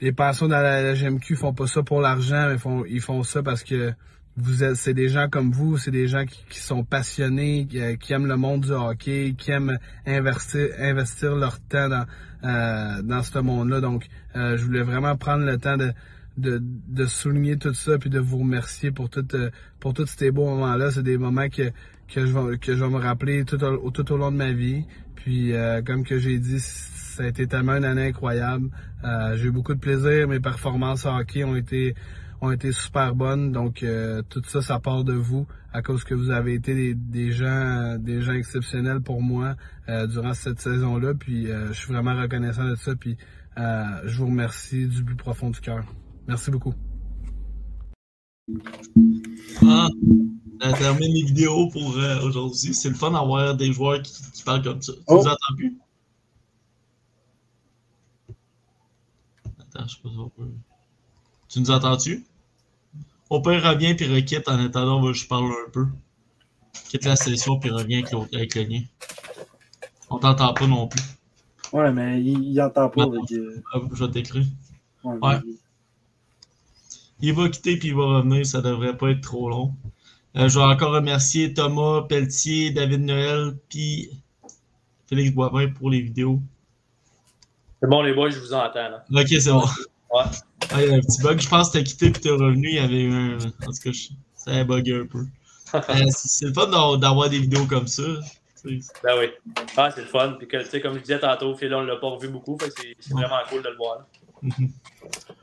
les 0.00 0.12
personnes 0.12 0.50
dans 0.50 0.60
la, 0.60 0.82
la 0.82 0.94
GMQ 0.94 1.36
font 1.36 1.54
pas 1.54 1.66
ça 1.66 1.82
pour 1.82 2.00
l'argent, 2.00 2.48
mais 2.48 2.58
font, 2.58 2.84
ils 2.84 3.00
font 3.00 3.22
ça 3.22 3.42
parce 3.42 3.64
que 3.64 3.92
vous 4.40 4.62
êtes, 4.64 4.76
c'est 4.76 4.94
des 4.94 5.08
gens 5.08 5.28
comme 5.28 5.50
vous, 5.50 5.78
c'est 5.78 5.90
des 5.90 6.06
gens 6.06 6.24
qui, 6.24 6.44
qui 6.48 6.60
sont 6.60 6.84
passionnés, 6.84 7.66
qui, 7.68 7.80
euh, 7.80 7.96
qui 7.96 8.12
aiment 8.12 8.26
le 8.26 8.36
monde 8.36 8.62
du 8.62 8.72
hockey, 8.72 9.34
qui 9.36 9.50
aiment 9.50 9.78
investir, 10.06 10.68
investir 10.78 11.34
leur 11.34 11.60
temps 11.60 11.88
dans, 11.88 12.06
euh, 12.44 13.02
dans 13.02 13.22
ce 13.22 13.38
monde-là. 13.38 13.80
Donc, 13.80 14.06
euh, 14.36 14.56
je 14.56 14.64
voulais 14.64 14.82
vraiment 14.82 15.16
prendre 15.16 15.44
le 15.44 15.58
temps 15.58 15.76
de, 15.76 15.92
de, 16.36 16.60
de 16.62 17.06
souligner 17.06 17.56
tout 17.56 17.74
ça 17.74 17.98
puis 17.98 18.10
de 18.10 18.20
vous 18.20 18.38
remercier 18.38 18.90
pour 18.90 19.10
tout, 19.10 19.26
euh, 19.34 19.50
pour 19.80 19.94
tous 19.94 20.06
ces 20.06 20.30
beaux 20.30 20.46
moments-là. 20.46 20.90
C'est 20.90 21.02
des 21.02 21.18
moments 21.18 21.48
que, 21.48 21.70
que 22.12 22.26
je 22.26 22.32
vais, 22.32 22.58
que 22.58 22.74
je 22.76 22.84
vais 22.84 22.90
me 22.90 22.98
rappeler 22.98 23.44
tout 23.44 23.62
au, 23.64 23.90
tout 23.90 24.12
au 24.12 24.16
long 24.16 24.30
de 24.30 24.36
ma 24.36 24.52
vie. 24.52 24.84
Puis, 25.16 25.52
euh, 25.52 25.82
comme 25.82 26.04
que 26.04 26.18
j'ai 26.18 26.38
dit, 26.38 26.60
ça 26.60 27.24
a 27.24 27.26
été 27.26 27.46
tellement 27.48 27.72
une 27.72 27.84
année 27.84 28.06
incroyable. 28.06 28.70
J'ai 29.34 29.46
eu 29.46 29.50
beaucoup 29.50 29.74
de 29.74 29.80
plaisir. 29.80 30.28
Mes 30.28 30.40
performances 30.40 31.04
hockey 31.06 31.42
ont 31.44 31.56
été 31.56 31.94
ont 32.40 32.50
été 32.50 32.72
super 32.72 33.14
bonnes. 33.14 33.52
Donc 33.52 33.82
euh, 33.82 34.22
tout 34.28 34.42
ça, 34.46 34.62
ça 34.62 34.78
part 34.78 35.04
de 35.04 35.14
vous 35.14 35.46
à 35.72 35.82
cause 35.82 36.04
que 36.04 36.14
vous 36.14 36.30
avez 36.30 36.54
été 36.54 36.74
des, 36.74 36.94
des 36.94 37.32
gens 37.32 37.96
des 37.98 38.22
gens 38.22 38.32
exceptionnels 38.32 39.00
pour 39.00 39.22
moi 39.22 39.56
euh, 39.88 40.06
durant 40.06 40.34
cette 40.34 40.60
saison-là. 40.60 41.14
Puis 41.14 41.50
euh, 41.50 41.68
je 41.68 41.72
suis 41.72 41.92
vraiment 41.92 42.20
reconnaissant 42.20 42.64
de 42.64 42.76
ça. 42.76 42.94
Puis 42.94 43.16
je 43.56 44.16
vous 44.18 44.26
remercie 44.26 44.86
du 44.86 45.02
plus 45.04 45.16
profond 45.16 45.50
du 45.50 45.60
cœur. 45.60 45.84
Merci 46.28 46.50
beaucoup. 46.50 46.74
Ah, 49.66 49.88
ça 50.60 50.72
termine 50.74 51.12
les 51.12 51.24
vidéos 51.24 51.68
pour 51.68 51.96
aujourd'hui. 52.22 52.72
C'est 52.72 52.88
le 52.88 52.94
fun 52.94 53.10
d'avoir 53.10 53.56
des 53.56 53.72
joueurs 53.72 54.00
qui, 54.00 54.12
qui, 54.32 54.42
parlent 54.44 54.62
comme 54.62 54.80
ça. 54.80 54.92
Tu 54.92 54.98
Oh. 55.08 55.16
nous 55.16 55.26
entends 55.26 55.56
plus? 55.56 55.76
Attends, 59.58 59.86
je 59.88 59.94
sais 59.96 60.02
pas 60.02 60.08
si 60.08 60.16
on 60.18 60.28
peut. 60.28 60.52
Tu 61.48 61.60
nous 61.60 61.70
entends-tu? 61.70 62.24
Au 63.30 63.40
pire, 63.40 63.62
reviens 63.62 63.94
puis 63.94 64.06
requitte. 64.12 64.48
En 64.48 64.58
attendant, 64.64 64.98
on 64.98 65.02
va- 65.02 65.12
je 65.12 65.26
parle 65.26 65.46
un 65.66 65.70
peu. 65.70 65.86
Quitte 66.88 67.04
la 67.04 67.16
session 67.16 67.58
puis 67.58 67.70
reviens 67.70 67.98
avec, 68.02 68.34
avec 68.34 68.54
le 68.54 68.62
lien. 68.62 68.80
On 70.10 70.18
t'entend 70.18 70.54
pas 70.54 70.66
non 70.66 70.88
plus. 70.88 71.02
Ouais, 71.72 71.92
mais 71.92 72.20
il, 72.22 72.42
il 72.52 72.60
entend 72.62 72.88
pas. 72.88 73.04
Que- 73.28 73.62
Ah, 73.74 73.78
Je 73.92 74.04
vais 74.04 74.10
t'écrire. 74.10 74.44
ouais, 75.04 75.38
Il 77.20 77.34
va 77.34 77.48
quitter 77.48 77.76
puis 77.78 77.88
il 77.88 77.94
va 77.94 78.04
revenir, 78.18 78.46
ça 78.46 78.60
devrait 78.62 78.96
pas 78.96 79.10
être 79.10 79.20
trop 79.22 79.50
long. 79.50 79.74
Euh, 80.36 80.48
je 80.48 80.58
vais 80.58 80.64
encore 80.64 80.92
remercier 80.92 81.52
Thomas 81.52 82.02
Pelletier, 82.02 82.70
David 82.70 83.00
Noël, 83.02 83.56
puis 83.68 84.10
Félix 85.06 85.34
Boivin 85.34 85.68
pour 85.70 85.90
les 85.90 86.00
vidéos. 86.00 86.40
C'est 87.82 87.88
bon, 87.88 88.02
les 88.02 88.14
boys, 88.14 88.30
je 88.30 88.38
vous 88.38 88.52
entends. 88.54 88.88
Là. 88.88 89.04
Ok, 89.10 89.26
c'est 89.28 89.50
bon. 89.50 89.64
Ouais. 90.14 90.24
Ah, 90.70 90.82
il 90.82 90.90
y 90.90 90.92
a 90.92 90.96
un 90.96 91.00
petit 91.00 91.22
bug. 91.22 91.40
Je 91.40 91.48
pense 91.48 91.70
que 91.70 91.78
t'as 91.78 91.84
quitté 91.84 92.10
puis 92.10 92.20
t'es 92.22 92.30
revenu. 92.30 92.68
Il 92.68 92.74
y 92.74 92.78
avait 92.78 93.02
eu 93.02 93.12
un. 93.12 93.36
En 93.36 93.38
tout 93.38 93.82
cas, 93.84 93.92
je- 93.92 94.08
ça 94.36 94.50
a 94.52 94.64
bugué 94.64 94.94
un 95.00 95.06
peu. 95.06 95.24
Euh, 95.74 96.04
c'est 96.16 96.46
le 96.46 96.54
fun 96.54 96.96
d'avoir 96.96 97.28
des 97.28 97.40
vidéos 97.40 97.66
comme 97.66 97.86
ça. 97.88 98.02
Ben 98.64 98.80
oui. 99.18 99.26
Ah, 99.76 99.90
c'est 99.94 100.00
le 100.00 100.06
fun. 100.06 100.34
Puis 100.38 100.48
que, 100.48 100.62
tu 100.62 100.70
sais, 100.70 100.80
comme 100.80 100.94
je 100.94 101.00
disais 101.00 101.20
tantôt, 101.20 101.54
Phil, 101.54 101.74
on 101.74 101.82
l'a 101.82 101.96
pas 101.96 102.08
revu 102.08 102.28
beaucoup. 102.28 102.56
C'est 102.58 103.12
vraiment 103.12 103.36
cool 103.50 103.62
de 103.62 103.68
le 103.68 103.76
voir. 103.76 104.06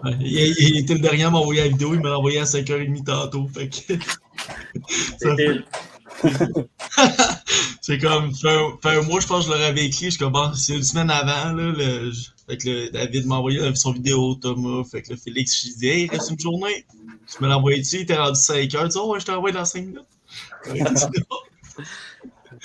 Ouais, 0.03 0.11
il, 0.19 0.55
il 0.59 0.77
était 0.79 0.93
le 0.95 0.99
dernier 0.99 1.23
à 1.23 1.29
m'envoyer 1.29 1.61
la 1.63 1.67
vidéo. 1.69 1.93
Il 1.93 2.01
m'a 2.01 2.17
envoyé 2.17 2.39
à 2.39 2.43
5h30 2.43 3.03
tantôt. 3.03 3.47
Fait 3.47 3.69
que. 3.69 3.93
C'est. 5.19 5.63
C'est 7.81 7.99
comme, 7.99 8.33
fait 8.33 8.49
un, 8.49 8.77
fait 8.81 8.97
un 8.97 9.01
mois, 9.03 9.19
je 9.19 9.27
pense 9.27 9.45
que 9.45 9.53
je 9.53 9.57
leur 9.57 9.67
avais 9.67 9.85
écrit. 9.85 10.09
Je 10.09 10.25
bon, 10.25 10.53
c'est 10.53 10.75
une 10.75 10.83
semaine 10.83 11.09
avant, 11.09 11.53
là. 11.53 11.71
Le, 11.71 12.11
fait 12.47 12.57
que 12.57 12.69
le, 12.69 12.89
David 12.89 13.27
m'a 13.27 13.35
envoyé 13.35 13.59
son 13.75 13.91
vidéo, 13.91 14.35
Thomas. 14.35 14.83
Fait 14.83 15.01
que 15.01 15.11
le 15.11 15.17
Félix, 15.17 15.61
je 15.61 15.67
lui 15.67 15.75
dis, 15.75 15.87
hey, 15.87 16.05
il 16.05 16.11
reste 16.11 16.31
une 16.31 16.39
journée. 16.39 16.85
Tu 17.27 17.43
me 17.43 17.47
l'as 17.47 17.57
envoyé 17.57 17.79
dessus, 17.79 17.97
il 17.97 18.01
était 18.01 18.15
rendu 18.15 18.39
5 18.39 18.73
heures. 18.75 18.83
Tu 18.83 18.89
dis, 18.89 18.97
oh, 18.97 19.13
ouais, 19.13 19.19
je 19.19 19.25
t'ai 19.25 19.31
envoyé 19.31 19.55
dans 19.55 19.65
5 19.65 19.81
minutes. 19.81 20.05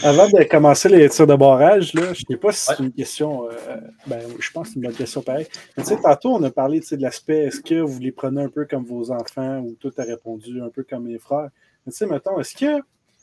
Avant 0.03 0.29
de 0.29 0.43
commencer 0.45 0.89
les 0.89 1.09
tirs 1.09 1.27
de 1.27 1.35
barrage, 1.35 1.93
là, 1.95 2.15
je 2.15 2.23
ne 2.23 2.27
sais 2.31 2.37
pas 2.37 2.53
si 2.53 2.67
c'est 2.67 2.79
une 2.79 2.93
question. 2.93 3.47
euh, 3.51 3.77
ben, 4.07 4.21
je 4.39 4.51
pense 4.51 4.69
que 4.69 4.75
c'est 4.75 4.77
une 4.77 4.87
bonne 4.87 4.95
question 4.95 5.21
pareil. 5.21 5.47
Mais 5.77 5.83
tu 5.83 5.91
sais, 5.91 6.01
tantôt, 6.01 6.35
on 6.35 6.43
a 6.43 6.51
parlé 6.51 6.81
tu 6.81 6.87
sais, 6.87 6.97
de 6.97 7.03
l'aspect 7.03 7.45
est-ce 7.45 7.61
que 7.61 7.81
vous 7.81 7.99
les 7.99 8.13
prenez 8.13 8.43
un 8.43 8.49
peu 8.49 8.65
comme 8.65 8.85
vos 8.85 9.11
enfants 9.11 9.59
ou 9.59 9.75
tout 9.79 9.93
a 9.99 10.03
répondu 10.03 10.63
un 10.63 10.71
peu 10.71 10.85
comme 10.89 11.05
mes 11.05 11.19
frères. 11.19 11.51
Mais 11.85 11.93
tu 11.93 11.99
sais, 11.99 12.07
mettons, 12.07 12.39
est-ce 12.41 12.55
que 12.55 12.81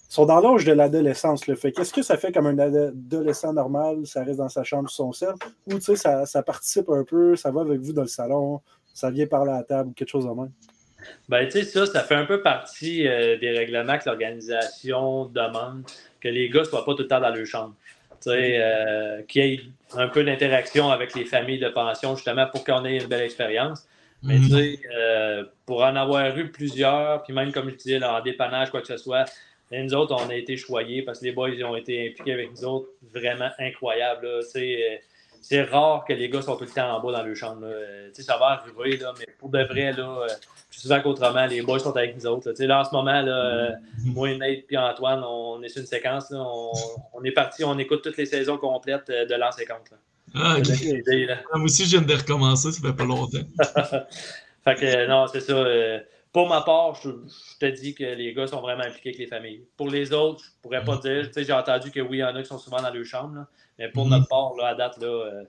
sont 0.08 0.26
dans 0.26 0.40
l'âge 0.40 0.66
de 0.66 0.72
l'adolescence, 0.72 1.48
le 1.48 1.56
fait 1.56 1.72
qu'est-ce 1.72 1.94
que 1.94 2.02
ça 2.02 2.18
fait 2.18 2.32
comme 2.32 2.48
un 2.48 2.58
ado- 2.60 2.88
adolescent 2.88 3.54
normal, 3.54 4.06
ça 4.06 4.24
reste 4.24 4.38
dans 4.38 4.50
sa 4.50 4.64
chambre 4.64 4.90
sur 4.90 5.06
son 5.06 5.12
sel, 5.12 5.34
ou 5.68 5.76
tu 5.76 5.82
sais, 5.82 5.96
ça, 5.96 6.26
ça 6.26 6.44
participe 6.44 6.90
un 6.90 7.04
peu, 7.04 7.36
ça 7.36 7.52
va 7.52 7.62
avec 7.62 7.82
vous 7.82 7.94
dans 7.94 8.04
le 8.04 8.08
salon, 8.08 8.62
ça 8.94 9.12
vient 9.12 9.28
parler 9.28 9.52
à 9.52 9.58
la 9.58 9.64
table 9.64 9.90
ou 9.90 9.94
quelque 9.94 10.10
chose 10.10 10.26
de 10.26 10.30
même? 10.30 10.52
Ben, 11.30 11.46
tu 11.46 11.52
sais, 11.52 11.64
ça, 11.64 11.86
ça 11.86 12.04
fait 12.04 12.16
un 12.16 12.26
peu 12.26 12.42
partie 12.42 13.08
euh, 13.08 13.38
des 13.38 13.52
règlements 13.52 13.98
que 13.98 14.04
l'organisation 14.08 15.26
demande, 15.26 15.84
que 16.20 16.28
les 16.28 16.50
gars 16.50 16.62
ne 16.62 16.66
soient 16.66 16.86
pas 16.86 16.94
tout 16.94 17.04
le 17.04 17.08
temps 17.08 17.20
dans 17.20 17.30
leur 17.30 17.46
chambre. 17.46 17.76
Tu 18.22 18.32
sais, 18.32 18.58
euh, 18.60 19.22
qu'il 19.24 19.46
y 19.46 19.54
ait 19.54 19.62
un 19.94 20.08
peu 20.08 20.24
d'interaction 20.24 20.90
avec 20.90 21.14
les 21.16 21.26
familles 21.26 21.60
de 21.60 21.70
pension, 21.70 22.16
justement, 22.16 22.48
pour 22.48 22.64
qu'on 22.64 22.84
ait 22.86 22.98
une 22.98 23.08
belle 23.08 23.22
expérience. 23.22 23.88
Mais 24.24 24.40
tu 24.40 24.50
sais, 24.50 24.80
euh, 24.96 25.44
pour 25.66 25.84
en 25.84 25.96
avoir 25.96 26.36
eu 26.36 26.52
plusieurs, 26.52 27.22
puis 27.22 27.34
même 27.34 27.52
comme 27.52 27.70
je 27.70 27.76
disais, 27.76 28.00
là, 28.00 28.18
en 28.20 28.22
dépannage, 28.22 28.72
quoi 28.72 28.82
que 28.82 28.88
ce 28.88 28.98
soit, 28.98 29.26
et 29.72 29.84
nous 29.84 29.94
autres, 29.94 30.16
on 30.16 30.30
a 30.30 30.36
été 30.36 30.56
choyés 30.58 31.02
parce 31.02 31.20
que 31.20 31.26
les 31.26 31.32
boys 31.32 31.50
ils 31.50 31.64
ont 31.66 31.76
été 31.76 32.10
impliqués 32.10 32.34
avec 32.34 32.52
nous 32.52 32.64
autres, 32.66 32.90
vraiment 33.14 33.50
incroyable. 33.60 34.26
euh, 34.26 34.42
C'est 35.42 35.62
rare 35.64 36.04
que 36.08 36.14
les 36.14 36.30
gars 36.30 36.42
sont 36.42 36.56
tout 36.56 36.64
le 36.66 36.70
temps 36.70 36.90
en 36.96 37.00
bas 37.02 37.22
dans 37.24 37.36
chambre. 37.36 37.62
là. 37.62 37.68
Euh, 37.68 38.08
tu 38.10 38.16
sais, 38.16 38.24
ça 38.24 38.38
va 38.38 38.48
arriver, 38.64 38.98
là, 38.98 39.14
mais 39.20 39.28
pour 39.40 39.50
de 39.50 39.62
vrai, 39.64 39.92
là, 39.94 40.20
euh, 40.24 40.28
plus 40.70 40.82
souvent 40.82 41.00
qu'autrement, 41.02 41.46
les 41.46 41.62
boys 41.62 41.80
sont 41.80 41.96
avec 41.96 42.16
nous 42.16 42.26
autres. 42.28 42.48
là. 42.48 42.54
Tu 42.54 42.58
sais, 42.64 42.68
Là, 42.68 42.82
en 42.82 42.84
ce 42.84 42.92
moment, 42.92 43.22
là, 43.22 43.46
euh, 43.46 43.72
moi, 44.06 44.34
Nate 44.36 44.66
et 44.70 44.78
Antoine, 44.78 45.24
on 45.24 45.62
est 45.64 45.70
sur 45.70 45.82
une 45.82 45.88
séquence. 45.88 46.32
là. 46.32 46.40
On, 46.42 46.72
on 47.14 47.24
est 47.24 47.32
parti, 47.32 47.64
on 47.64 47.78
écoute 47.78 48.02
toutes 48.04 48.18
les 48.18 48.26
saisons 48.26 48.58
complètes 48.58 49.10
euh, 49.10 49.26
de 49.26 49.36
l'an 49.36 49.52
50. 49.52 49.78
là. 49.92 49.98
Ah, 50.36 50.56
ok. 50.58 50.66
Ça 50.66 50.74
donne 50.76 50.94
une 50.94 51.00
idée, 51.02 51.26
là. 51.26 51.38
Moi 51.54 51.64
aussi, 51.66 51.86
je 51.86 51.98
viens 51.98 52.02
de 52.02 52.14
recommencer, 52.14 52.72
ça 52.72 52.82
fait 52.86 52.96
pas 52.96 53.06
longtemps. 53.06 53.38
Fait 54.66 54.76
que 54.76 54.86
euh, 54.86 55.08
non, 55.08 55.28
c'est 55.28 55.40
ça. 55.40 55.54
euh, 55.54 56.00
pour 56.34 56.48
ma 56.48 56.62
part, 56.62 56.96
je, 57.02 57.10
je 57.10 57.58
te 57.60 57.66
dis 57.66 57.94
que 57.96 58.04
les 58.04 58.34
gars 58.34 58.48
sont 58.48 58.62
vraiment 58.62 58.84
impliqués 58.84 59.10
avec 59.10 59.20
les 59.20 59.28
familles. 59.28 59.66
Pour 59.76 59.90
les 59.90 60.14
autres, 60.14 60.44
je 60.44 60.50
pourrais 60.62 60.84
pas 60.84 60.98
dire. 60.98 61.30
J'ai 61.36 61.54
entendu 61.54 61.92
que 61.92 62.00
oui, 62.00 62.18
il 62.18 62.22
y 62.22 62.24
en 62.24 62.36
a 62.36 62.42
qui 62.42 62.48
sont 62.48 62.58
souvent 62.58 62.82
dans 62.82 62.92
leur 62.92 63.06
chambre, 63.06 63.36
là, 63.36 63.48
mais 63.80 63.90
pour 63.90 64.06
Mhm. 64.06 64.12
notre 64.12 64.28
part, 64.28 64.54
là, 64.58 64.68
à 64.68 64.76
date, 64.76 64.98
là, 65.00 65.08
euh, 65.08 65.44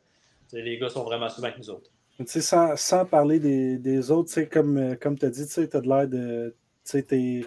les 0.53 0.79
gars 0.79 0.89
sont 0.89 1.05
vraiment 1.05 1.29
souvent 1.29 1.49
avec 1.49 1.59
nous 1.59 1.71
autres. 1.71 1.91
Mais 2.19 2.25
tu 2.25 2.33
sais, 2.33 2.41
sans, 2.41 2.75
sans 2.77 3.05
parler 3.05 3.39
des, 3.39 3.77
des 3.79 4.11
autres, 4.11 4.41
comme, 4.43 4.77
euh, 4.77 4.95
comme 4.97 5.19
tu 5.19 5.27
as 5.27 5.31
dit, 5.31 5.47
tu 5.47 5.61
as 5.61 5.81
de 5.81 5.89
l'air 5.89 6.09
de. 6.09 6.55
T'es. 6.85 7.45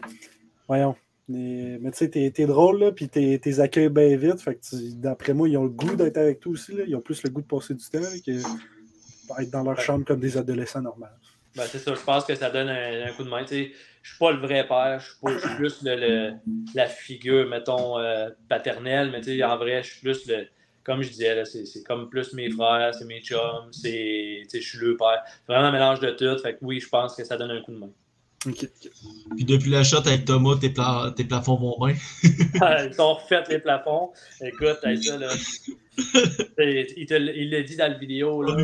Voyons. 0.68 0.96
Mais, 1.28 1.78
mais 1.80 1.92
tu 1.92 1.98
sais, 2.00 2.10
t'es 2.10 2.46
drôle, 2.46 2.80
là, 2.80 2.92
puis 2.92 3.08
t'es 3.08 3.40
t'es 3.42 3.60
accueilles 3.60 3.90
bien 3.90 4.16
vite. 4.18 4.42
Fait 4.42 4.56
que 4.56 4.94
d'après 4.96 5.34
moi, 5.34 5.48
ils 5.48 5.58
ont 5.58 5.64
le 5.64 5.70
goût 5.70 5.96
d'être 5.96 6.18
avec 6.18 6.40
toi 6.42 6.52
aussi, 6.52 6.74
là. 6.74 6.84
Ils 6.86 6.96
ont 6.96 7.02
plus 7.02 7.24
le 7.24 7.30
goût 7.30 7.42
de 7.42 7.48
passer 7.48 7.74
du 7.74 7.86
temps 7.86 8.00
que 8.26 8.32
être 9.42 9.50
dans 9.50 9.64
leur 9.64 9.80
chambre 9.80 10.04
comme 10.06 10.20
des 10.20 10.36
adolescents 10.38 10.82
normaux. 10.82 11.06
Ben, 11.56 11.64
c'est 11.70 11.80
ça, 11.80 11.94
je 11.94 12.00
pense 12.02 12.24
que 12.26 12.34
ça 12.36 12.50
donne 12.50 12.70
un, 12.70 13.08
un 13.08 13.12
coup 13.12 13.24
de 13.24 13.30
main. 13.30 13.42
Tu 13.44 13.48
sais, 13.50 13.72
je 14.04 14.10
suis 14.10 14.18
pas 14.20 14.32
le 14.32 14.40
vrai 14.40 14.66
père, 14.68 15.00
je 15.00 15.06
suis, 15.12 15.16
pas- 15.22 15.34
je 15.34 15.40
suis 15.48 15.56
plus 15.58 15.82
le, 15.84 15.96
le- 15.96 16.34
la 16.76 16.86
figure, 16.88 17.48
mettons, 17.50 18.00
euh, 18.00 18.30
paternelle, 18.50 19.10
mais 19.12 19.20
tu 19.22 19.38
sais, 19.38 19.44
en 19.44 19.58
vrai, 19.58 19.84
je 19.84 19.92
suis 19.92 20.00
plus 20.02 20.26
le. 20.28 20.48
Comme 20.84 21.04
je 21.04 21.10
disais, 21.10 21.36
là, 21.36 21.46
c'est 21.46 21.66
c'est 21.66 21.84
comme 21.84 22.10
plus 22.10 22.34
mes 22.34 22.50
frères, 22.50 22.96
c'est 22.96 23.06
mes 23.06 23.22
chums, 23.22 23.72
c'est. 23.72 24.40
tu 24.44 24.50
sais, 24.50 24.62
Je 24.62 24.68
suis 24.70 24.78
le 24.80 24.98
père. 24.98 25.22
C'est 25.26 25.54
vraiment 25.54 25.68
un 25.68 25.72
mélange 25.72 26.00
de 26.00 26.10
tout. 26.12 26.42
Fait 26.42 26.54
que 26.54 26.60
oui, 26.62 26.80
je 26.80 26.90
pense 26.90 27.16
que 27.16 27.24
ça 27.24 27.38
donne 27.38 27.52
un 27.52 27.62
coup 27.62 27.72
de 27.74 27.78
main. 27.78 27.90
OK. 28.48 28.66
Puis 29.36 29.46
depuis 29.46 29.70
la 29.70 29.84
shot 29.84 29.98
avec 30.08 30.26
Thomas, 30.26 30.56
tes, 30.60 30.72
pla- 30.72 31.14
tes 31.16 31.26
plafonds 31.26 31.58
vont 31.58 31.86
bien. 31.86 31.96
Ils 32.88 32.94
sont 32.96 33.14
refaits 33.14 33.48
les 33.50 33.60
plafonds. 33.60 34.10
Écoute, 34.44 34.78
ça, 34.82 34.90
là. 35.18 35.28
Il 36.58 37.06
te 37.06 37.14
il 37.14 37.50
l'a 37.52 37.62
dit 37.62 37.76
dans 37.76 37.92
la 37.92 37.98
vidéo, 37.98 38.42
là. 38.42 38.56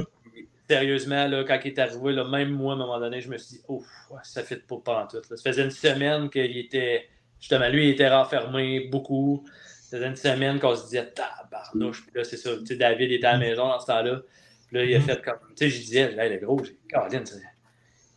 Sérieusement, 0.70 1.28
là, 1.28 1.44
quand 1.46 1.60
il 1.64 1.68
est 1.68 1.80
arrivé, 1.80 2.12
là, 2.12 2.26
même 2.26 2.50
moi, 2.50 2.74
à 2.74 2.76
un 2.76 2.80
moment 2.80 3.00
donné, 3.00 3.22
je 3.22 3.30
me 3.30 3.38
suis 3.38 3.58
dit, 3.58 3.64
ouf, 3.68 3.86
ça 4.24 4.44
fait 4.44 4.68
pas 4.68 4.78
pantoute. 4.84 5.30
Là. 5.30 5.38
Ça 5.38 5.52
faisait 5.52 5.64
une 5.64 5.72
semaine 5.72 6.30
qu'il 6.30 6.58
était, 6.58 7.08
justement, 7.40 7.70
lui, 7.70 7.88
il 7.88 7.90
était 7.92 8.10
renfermé 8.10 8.82
beaucoup. 8.92 9.46
Ça 9.56 9.98
faisait 9.98 10.10
une 10.10 10.16
semaine 10.16 10.60
qu'on 10.60 10.76
se 10.76 10.84
disait, 10.86 11.06
tabarnouche. 11.06 12.06
Puis 12.06 12.12
là, 12.16 12.24
c'est 12.26 12.38
ça. 12.38 12.58
Tu 12.58 12.66
sais, 12.66 12.76
David 12.76 13.12
était 13.12 13.28
à 13.28 13.34
la 13.34 13.38
maison 13.38 13.68
dans 13.68 13.80
ce 13.80 13.88
temps-là. 13.88 14.22
Puis 14.68 14.78
là, 14.78 14.84
il 14.84 14.96
a 14.96 15.00
fait 15.00 15.22
comme, 15.22 15.40
tu 15.56 15.56
sais, 15.56 15.70
je 15.70 15.78
disais, 15.78 16.16
hey, 16.18 16.30
le 16.30 16.46
gros, 16.46 16.62
j'ai, 16.62 16.78
Caroline, 16.90 17.24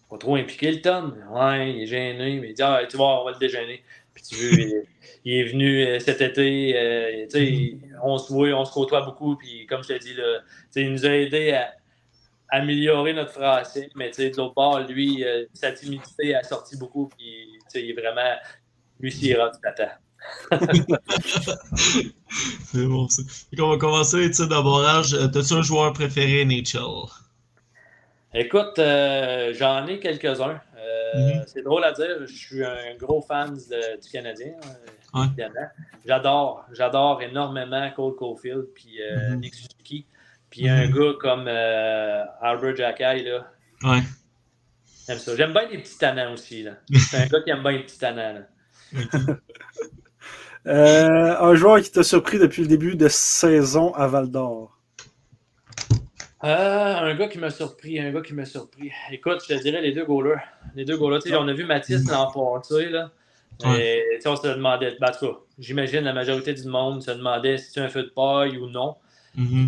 pas 0.08 0.18
trop 0.18 0.34
impliqué 0.34 0.72
le 0.72 0.80
Tom. 0.80 1.16
Ouais, 1.30 1.70
il 1.72 1.82
est 1.82 1.86
gêné, 1.86 2.40
mais 2.40 2.48
il 2.48 2.54
dit, 2.54 2.62
ah, 2.62 2.82
tu 2.90 2.96
vois, 2.96 3.20
on 3.20 3.24
va 3.24 3.30
le 3.30 3.38
déjeuner. 3.38 3.84
Puis 4.12 4.24
tu 4.24 4.34
veux, 4.34 4.58
il, 4.58 4.82
il 5.24 5.34
est 5.34 5.44
venu 5.44 5.84
euh, 5.84 5.98
cet 5.98 6.20
été, 6.20 6.74
euh, 6.76 7.26
tu 7.26 7.30
sais, 7.30 7.76
on 8.02 8.18
se 8.18 8.32
voit, 8.32 8.48
on 8.48 8.64
se 8.64 8.72
côtoie 8.72 9.02
beaucoup, 9.02 9.36
puis 9.36 9.66
comme 9.66 9.82
je 9.82 9.88
te 9.88 9.98
dis, 9.98 10.14
là, 10.14 10.40
tu 10.40 10.46
sais, 10.70 10.82
il 10.82 10.92
nous 10.92 11.06
a 11.06 11.10
aidé 11.10 11.52
à 11.52 11.74
améliorer 12.50 13.12
notre 13.12 13.32
français, 13.32 13.88
mais 13.94 14.08
tu 14.10 14.16
sais, 14.16 14.30
de 14.30 14.36
l'autre 14.36 14.54
part, 14.54 14.80
lui, 14.86 15.24
euh, 15.24 15.44
sa 15.54 15.72
timidité 15.72 16.34
a 16.34 16.42
sorti 16.42 16.76
beaucoup, 16.76 17.08
puis 17.16 17.46
tu 17.52 17.58
sais, 17.68 17.84
il 17.84 17.90
est 17.90 18.00
vraiment, 18.00 18.34
lui, 18.98 19.10
s'il 19.12 19.36
tata. 19.62 19.98
C'est 22.64 22.86
bon, 22.86 23.08
ça. 23.08 23.22
Fait 23.50 23.56
qu'on 23.56 23.70
va 23.70 23.76
commencer 23.78 24.18
les 24.18 24.30
tirs 24.30 24.48
d'abordage. 24.48 25.14
Euh, 25.14 25.26
T'as-tu 25.28 25.54
un 25.54 25.62
joueur 25.62 25.92
préféré, 25.92 26.44
NHL? 26.44 27.08
Écoute, 28.34 28.78
euh, 28.78 29.52
j'en 29.54 29.86
ai 29.86 29.98
quelques-uns. 29.98 30.60
Euh, 30.76 31.34
Mhm. 31.36 31.42
C'est 31.46 31.62
drôle 31.62 31.82
à 31.84 31.92
dire, 31.92 32.06
je 32.26 32.32
suis 32.32 32.64
un 32.64 32.94
gros 32.96 33.20
fan 33.22 33.54
de- 33.54 34.00
du 34.00 34.08
Canadien, 34.10 34.52
euh, 34.64 35.18
Ouais. 35.20 35.26
évidemment. 35.26 35.66
J'adore, 36.06 36.64
j'adore 36.72 37.20
énormément 37.22 37.90
Cole 37.96 38.14
Caulfield 38.14 38.66
puis 38.74 38.98
Mhm. 39.30 39.40
Nick 39.40 39.54
Suzuki. 39.54 40.06
Puis 40.50 40.68
un 40.68 40.86
Mhm. 40.88 40.92
gars 40.94 41.12
comme 41.20 41.44
euh, 41.48 42.24
Albert 42.40 42.76
Jackai, 42.76 43.22
là, 43.22 43.46
Ouais. 43.84 44.00
j'aime 45.06 45.18
ça. 45.18 45.36
J'aime 45.36 45.52
bien 45.52 45.68
les 45.68 45.78
petits 45.78 45.96
tannants 45.98 46.32
aussi. 46.32 46.62
là. 46.64 46.72
C'est 47.10 47.16
un 47.18 47.26
gars 47.26 47.40
qui 47.42 47.50
aime 47.50 47.62
bien 47.62 47.72
les 47.72 47.82
petits 47.84 47.98
tannants. 47.98 48.34
là. 48.34 48.42
Euh, 50.66 51.36
un 51.40 51.54
joueur 51.54 51.80
qui 51.80 51.90
t'a 51.90 52.02
surpris 52.02 52.38
depuis 52.38 52.60
le 52.62 52.68
début 52.68 52.94
de 52.94 53.08
saison 53.08 53.94
à 53.94 54.06
Val 54.06 54.30
d'Or. 54.30 54.76
Euh, 56.44 56.94
un 56.96 57.14
gars 57.14 57.28
qui 57.28 57.38
m'a 57.38 57.48
surpris, 57.48 57.98
un 57.98 58.10
gars 58.12 58.20
qui 58.20 58.34
m'a 58.34 58.44
surpris. 58.44 58.90
Écoute, 59.10 59.42
je 59.48 59.54
te 59.54 59.62
dirais 59.62 59.80
les 59.80 59.92
deux 59.92 60.04
goalers. 60.04 60.40
Les 60.74 60.84
deux 60.84 60.98
goalers, 60.98 61.20
tu 61.22 61.30
sais, 61.30 61.36
on 61.36 61.48
a 61.48 61.52
vu 61.54 61.64
Mathis 61.64 62.06
l'an 62.10 62.30
passé, 62.30 62.90
là. 62.90 63.10
Et, 63.74 64.02
tu 64.16 64.20
sais, 64.22 64.28
on 64.28 64.36
se 64.36 64.48
demandait, 64.48 64.96
ben, 65.00 65.08
en 65.08 65.12
tout 65.18 65.26
cas, 65.32 65.38
j'imagine 65.58 66.00
la 66.00 66.12
majorité 66.14 66.52
du 66.54 66.64
monde 66.66 67.02
se 67.02 67.10
demandait 67.10 67.56
si 67.58 67.72
c'est 67.72 67.80
un 67.80 67.88
feu 67.88 68.02
de 68.04 68.08
paille 68.14 68.56
ou 68.58 68.68
non. 68.68 68.96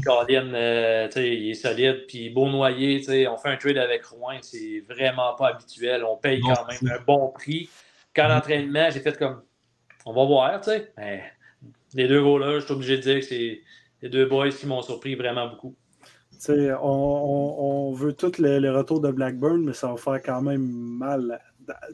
Colin, 0.04 0.52
euh, 0.54 1.08
sais, 1.10 1.36
il 1.36 1.50
est 1.50 1.54
solide. 1.54 2.04
Puis 2.08 2.30
beau 2.30 2.48
noyer, 2.50 2.98
tu 3.00 3.06
sais, 3.06 3.26
on 3.28 3.36
fait 3.36 3.50
un 3.50 3.56
trade 3.56 3.78
avec 3.78 4.04
Rouen, 4.04 4.38
c'est 4.42 4.80
vraiment 4.88 5.34
pas 5.34 5.48
habituel. 5.48 6.04
On 6.04 6.16
paye 6.16 6.40
Non, 6.40 6.54
quand 6.54 6.66
même 6.66 6.92
un 6.98 7.02
bon 7.04 7.28
prix. 7.28 7.68
Quand 8.14 8.28
l'entraînement, 8.28 8.90
j'ai 8.90 9.00
fait 9.00 9.16
comme, 9.16 9.42
on 10.04 10.12
va 10.12 10.24
voir, 10.24 10.60
tu 10.60 10.70
sais. 10.70 10.92
Mais 10.96 11.22
les 11.94 12.08
deux 12.08 12.22
goalers, 12.22 12.60
je 12.60 12.64
suis 12.66 12.74
obligé 12.74 12.96
de 12.96 13.02
dire 13.02 13.20
que 13.20 13.24
c'est 13.26 13.60
les 14.02 14.08
deux 14.08 14.26
boys 14.26 14.50
qui 14.50 14.66
m'ont 14.66 14.82
surpris 14.82 15.14
vraiment 15.14 15.46
beaucoup. 15.48 15.74
Tu 16.32 16.38
sais, 16.40 16.72
on, 16.72 16.78
on- 16.82 17.88
on 17.88 17.92
veut 17.92 18.14
tout 18.14 18.32
le, 18.38 18.58
le 18.58 18.76
retour 18.76 19.00
de 19.00 19.10
Blackburn, 19.12 19.64
mais 19.64 19.74
ça 19.74 19.88
va 19.88 19.96
faire 19.96 20.20
quand 20.22 20.42
même 20.42 20.66
mal 20.66 21.40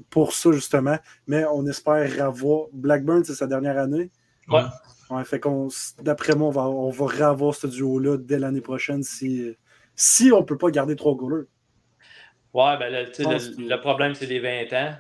pour 0.09 0.33
ça, 0.33 0.51
justement. 0.53 0.97
Mais 1.27 1.45
on 1.53 1.67
espère 1.67 2.25
avoir. 2.25 2.67
Blackburn, 2.73 3.23
c'est 3.25 3.35
sa 3.35 3.47
dernière 3.47 3.77
année. 3.79 4.11
Ouais. 4.49 4.63
Ouais, 5.11 5.25
fait 5.25 5.41
qu'on, 5.41 5.69
d'après 6.03 6.35
moi, 6.35 6.49
on 6.49 6.51
va, 6.51 6.63
on 6.69 6.91
va 6.91 7.31
revoir 7.31 7.55
ce 7.55 7.67
duo-là 7.67 8.19
dès 8.19 8.39
l'année 8.39 8.61
prochaine 8.61 9.03
si, 9.03 9.55
si 9.97 10.31
on 10.33 10.41
ne 10.41 10.45
peut 10.45 10.59
pas 10.59 10.71
garder 10.71 10.97
trois 10.97 11.15
goalers. 11.15 11.47
Ouais, 12.53 12.77
ben, 12.79 12.93
le, 12.93 13.81
problème, 13.81 14.15
c'est 14.15 14.27
les 14.27 14.41
20 14.41 14.73
ans. 14.73 14.95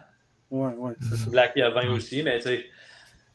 Ouais, 0.50 0.74
ouais. 0.78 0.92
Black, 1.30 1.52
il 1.56 1.60
y 1.60 1.62
a 1.62 1.70
20 1.70 1.90
aussi, 1.90 2.22
mais 2.22 2.38
tu 2.38 2.44
sais, 2.44 2.64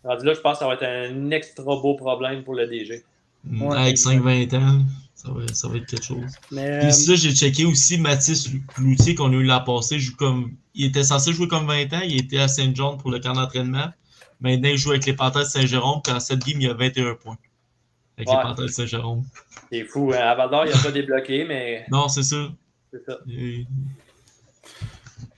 rendu 0.04 0.26
là, 0.26 0.34
je 0.34 0.40
pense 0.40 0.54
que 0.54 0.60
ça 0.60 0.68
va 0.68 0.74
être 0.74 0.84
un 0.84 1.30
extra 1.32 1.64
beau 1.64 1.96
problème 1.96 2.44
pour 2.44 2.56
le 2.56 2.66
DG. 2.68 3.04
Ouais. 3.52 3.78
Avec 3.78 3.98
5-20 3.98 4.56
ans, 4.56 4.82
ça 5.14 5.32
va, 5.32 5.42
ça 5.54 5.68
va 5.68 5.78
être 5.78 5.86
quelque 5.86 6.06
chose. 6.06 6.32
Mais, 6.52 6.80
Puis 6.80 6.94
ça, 6.94 7.16
j'ai 7.16 7.34
checké 7.36 7.66
aussi 7.66 8.00
Mathis 8.00 8.50
Cloutier 8.68 9.14
qu'on 9.14 9.32
a 9.32 9.36
eu 9.36 9.44
l'an 9.44 9.62
passé. 9.62 10.00
joue 10.00 10.16
comme... 10.16 10.56
Il 10.74 10.86
était 10.86 11.04
censé 11.04 11.34
jouer 11.34 11.48
comme 11.48 11.68
20 11.68 11.94
ans. 11.94 12.02
Il 12.04 12.20
était 12.20 12.40
à 12.40 12.48
Saint-John 12.48 12.98
pour 12.98 13.12
le 13.12 13.20
camp 13.20 13.34
d'entraînement. 13.34 13.92
Maintenant, 14.44 14.70
il 14.70 14.78
joue 14.78 14.92
avec 14.92 15.06
les 15.06 15.14
Panthers 15.14 15.44
de 15.44 15.48
Saint-Jérôme. 15.48 16.02
Puis 16.04 16.14
en 16.14 16.20
cette 16.20 16.40
game, 16.46 16.60
il 16.62 16.70
a 16.70 16.74
21 16.74 17.16
points. 17.16 17.38
Avec 18.18 18.30
Ouais. 18.30 18.36
les 18.36 18.42
Panthers 18.44 18.66
de 18.66 18.72
Saint-Jérôme. 18.72 19.24
C'est 19.72 19.86
fou. 19.86 20.12
Hein? 20.14 20.18
À 20.20 20.36
Val 20.36 20.50
d'Or, 20.52 20.66
il 20.66 20.72
n'a 20.72 20.78
pas 20.84 20.92
débloqué, 20.92 21.46
mais 21.46 21.86
Non, 21.90 22.08
c'est 22.10 22.24
ça. 22.24 22.36
c'est 22.92 23.04
ça. 23.06 23.18
Et- 23.30 23.66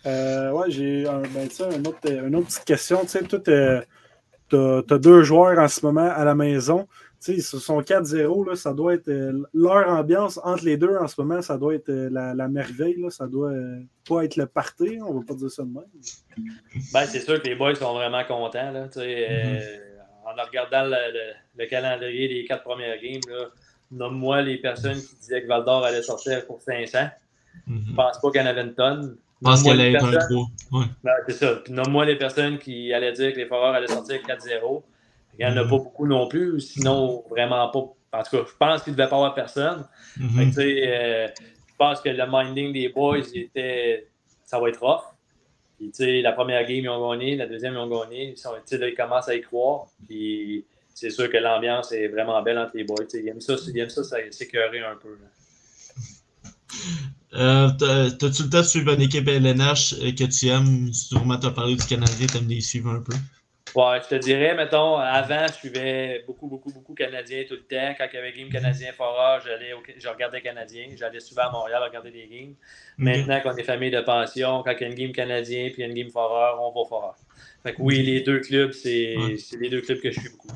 Euh, 0.05 0.51
ouais, 0.51 0.69
j'ai 0.69 1.07
un, 1.07 1.19
ben, 1.21 1.47
un 1.59 1.85
autre, 1.85 2.11
une 2.11 2.35
autre 2.35 2.47
petite 2.47 2.65
question. 2.65 3.01
Tu 3.03 3.07
sais, 3.09 3.23
toi, 3.23 3.39
tu 3.39 4.55
as, 4.55 4.97
deux 4.99 5.23
joueurs 5.23 5.57
en 5.57 5.67
ce 5.67 5.83
moment 5.85 6.11
à 6.15 6.23
la 6.23 6.35
maison. 6.35 6.87
Tu 7.21 7.31
sais, 7.31 7.37
ils 7.37 7.41
sont 7.61 7.81
4-0. 7.81 8.49
là, 8.49 8.55
Ça 8.55 8.73
doit 8.73 8.93
être. 8.93 9.07
euh, 9.07 9.43
leur 9.53 9.89
ambiance 9.89 10.39
entre 10.43 10.65
les 10.65 10.77
deux 10.77 10.95
en 10.97 11.07
ce 11.07 11.19
moment, 11.21 11.41
ça 11.41 11.57
doit 11.57 11.73
être 11.75 11.89
euh, 11.89 12.09
la, 12.11 12.33
la 12.33 12.47
merveille. 12.47 13.01
Là, 13.01 13.09
ça 13.09 13.25
doit 13.27 13.49
euh, 13.51 13.79
pas 14.07 14.23
être 14.25 14.35
le 14.35 14.45
party. 14.45 14.99
On 15.01 15.13
va 15.13 15.21
pas 15.25 15.33
dire 15.33 15.49
ça 15.49 15.63
de 15.63 15.69
même. 15.69 15.83
Ben, 16.93 17.05
c'est 17.05 17.19
sûr 17.21 17.41
que 17.41 17.47
les 17.47 17.55
boys 17.55 17.73
sont 17.75 17.93
vraiment 17.93 18.23
contents. 18.25 18.71
Là, 18.71 18.87
tu 18.87 18.99
sais, 18.99 19.27
Mhm. 19.27 19.57
euh, 19.61 20.39
en 20.39 20.45
regardant 20.45 20.83
le, 20.83 20.89
le- 21.13 21.33
le 21.63 21.65
calendrier 21.67 22.27
des 22.27 22.45
quatre 22.45 22.63
premières 22.63 22.99
games, 23.01 23.21
là, 23.29 23.45
nomme-moi 23.91 24.41
les 24.41 24.57
personnes 24.57 24.97
qui 24.99 25.15
disaient 25.15 25.41
que 25.43 25.47
Val 25.47 25.63
d'Or 25.63 25.83
allait 25.85 26.01
sortir 26.03 26.45
pour 26.45 26.61
500. 26.61 27.07
Mhm. 27.67 27.83
Je 27.89 27.93
pense 27.93 28.19
pas 28.19 28.31
qu'il 28.31 28.41
y 28.41 28.43
en 28.43 28.47
avait 28.47 28.61
une 28.63 28.73
tonne. 28.75 29.15
Je 29.41 29.45
pense 29.45 29.63
qu'elle 29.63 29.79
allait 29.79 29.93
être 29.93 30.05
un 30.05 30.11
personnes- 30.11 30.47
3. 30.69 30.79
Ouais. 30.81 30.85
Ben, 31.03 31.11
c'est 31.27 31.33
ça. 31.33 31.55
Puis 31.63 31.73
nomme-moi 31.73 32.05
les 32.05 32.17
personnes 32.17 32.57
qui 32.57 32.91
allaient 32.93 33.13
dire 33.13 33.31
que 33.33 33.37
les 33.37 33.45
Foreurs 33.45 33.73
allaient 33.73 33.87
sortir 33.87 34.21
4-0. 34.23 34.83
Il 35.39 35.45
n'y 35.45 35.51
en 35.51 35.57
a 35.57 35.63
pas 35.63 35.69
beaucoup 35.69 36.07
non 36.07 36.27
plus, 36.27 36.59
sinon 36.61 37.23
vraiment 37.29 37.67
pas. 37.69 37.79
En 38.19 38.23
tout 38.23 38.37
cas, 38.37 38.43
je 38.47 38.55
pense 38.57 38.83
qu'il 38.83 38.93
ne 38.93 38.97
devait 38.97 39.09
pas 39.09 39.15
avoir 39.17 39.33
personne. 39.35 39.85
Fait 40.15 40.21
que, 40.21 40.45
Mhm. 40.45 40.53
euh, 40.57 41.27
je 41.67 41.73
pense 41.77 41.99
que 42.01 42.09
le 42.09 42.23
minding 42.27 42.71
des 42.73 42.89
boys 42.89 43.19
était 43.33 44.07
ça 44.45 44.59
va 44.59 44.69
être 44.69 44.79
rough. 44.81 45.01
Puis, 45.77 46.21
la 46.21 46.31
première 46.31 46.61
game, 46.65 46.77
ils 46.85 46.89
ont 46.89 47.11
gagné, 47.11 47.35
la 47.35 47.47
deuxième, 47.47 47.73
ils 47.73 47.77
ont 47.79 47.89
gagné. 47.89 48.29
Ils, 48.31 48.37
sont, 48.37 48.51
là, 48.53 48.87
ils 48.87 48.95
commencent 48.95 49.27
à 49.27 49.35
y 49.35 49.41
croire. 49.41 49.87
Puis 50.07 50.63
c'est 50.93 51.09
sûr 51.09 51.29
que 51.29 51.35
l'ambiance 51.37 51.91
est 51.91 52.07
vraiment 52.07 52.41
belle 52.41 52.57
entre 52.59 52.77
les 52.77 52.85
boys. 52.85 53.03
Tu 53.03 53.17
sais, 53.17 53.23
Ils 53.23 53.27
aiment 53.29 53.41
ça, 53.41 53.55
ils 53.67 53.77
aiment 53.79 53.89
ça, 53.89 54.03
ça 54.05 54.17
s'écœurer 54.31 54.79
un 54.79 54.95
peu. 54.95 55.09
là. 55.09 55.27
Euh, 57.33 57.69
t'as- 57.77 58.11
T'as-tu 58.11 58.43
le 58.43 58.49
temps 58.49 58.59
de 58.61 58.63
suivre 58.65 58.93
une 58.93 59.01
équipe 59.01 59.27
LNH 59.27 59.93
euh, 60.01 60.11
que 60.11 60.23
tu 60.23 60.47
aimes? 60.47 60.93
Sûrement, 60.93 61.37
tu 61.37 61.47
as 61.47 61.51
parlé 61.51 61.75
du 61.75 61.85
Canadien, 61.85 62.27
tu 62.27 62.37
aimes 62.37 62.47
les 62.47 62.61
suivre 62.61 62.91
un 62.91 63.01
peu. 63.01 63.13
Ouais, 63.75 63.99
je 64.01 64.07
te 64.07 64.15
dirais, 64.15 64.55
mettons, 64.55 64.95
avant, 64.95 65.47
je 65.47 65.53
suivais 65.53 66.23
beaucoup, 66.25 66.47
beaucoup, 66.47 66.71
beaucoup 66.71 66.93
Canadiens 66.93 67.43
tout 67.47 67.55
le 67.55 67.63
temps. 67.63 67.93
Quand 67.97 68.05
il 68.11 68.15
y 68.15 68.19
avait 68.19 68.31
Game 68.31 68.49
Canadien 68.49 68.93
Forage, 68.93 69.43
j'allais 69.45 69.73
au- 69.73 69.83
je 69.97 70.07
regardais 70.07 70.41
Canadien. 70.41 70.87
J'allais 70.95 71.19
souvent 71.19 71.43
à 71.43 71.51
Montréal 71.51 71.83
regarder 71.83 72.09
des 72.11 72.25
games. 72.25 72.53
Maintenant 72.97 73.41
qu'on 73.41 73.55
est 73.57 73.63
famille 73.63 73.91
de 73.91 73.99
pension, 73.99 74.63
quand 74.63 74.71
il 74.79 74.81
y 74.81 74.83
a 74.85 74.87
une 74.87 74.95
game 74.95 75.11
Canadien 75.11 75.69
puis 75.73 75.83
une 75.83 75.93
game 75.93 76.09
Foreur, 76.09 76.57
on 76.61 76.71
va 76.71 76.79
au 76.79 76.85
Foreur. 76.85 77.15
Fait 77.63 77.73
que 77.73 77.81
oui, 77.81 78.01
les 78.01 78.21
deux 78.21 78.39
clubs, 78.39 78.71
c'est 78.71 79.17
Ouais. 79.17 79.35
les 79.59 79.69
deux 79.69 79.81
clubs 79.81 79.99
que 79.99 80.09
je 80.11 80.19
suis 80.21 80.29
beaucoup. 80.29 80.47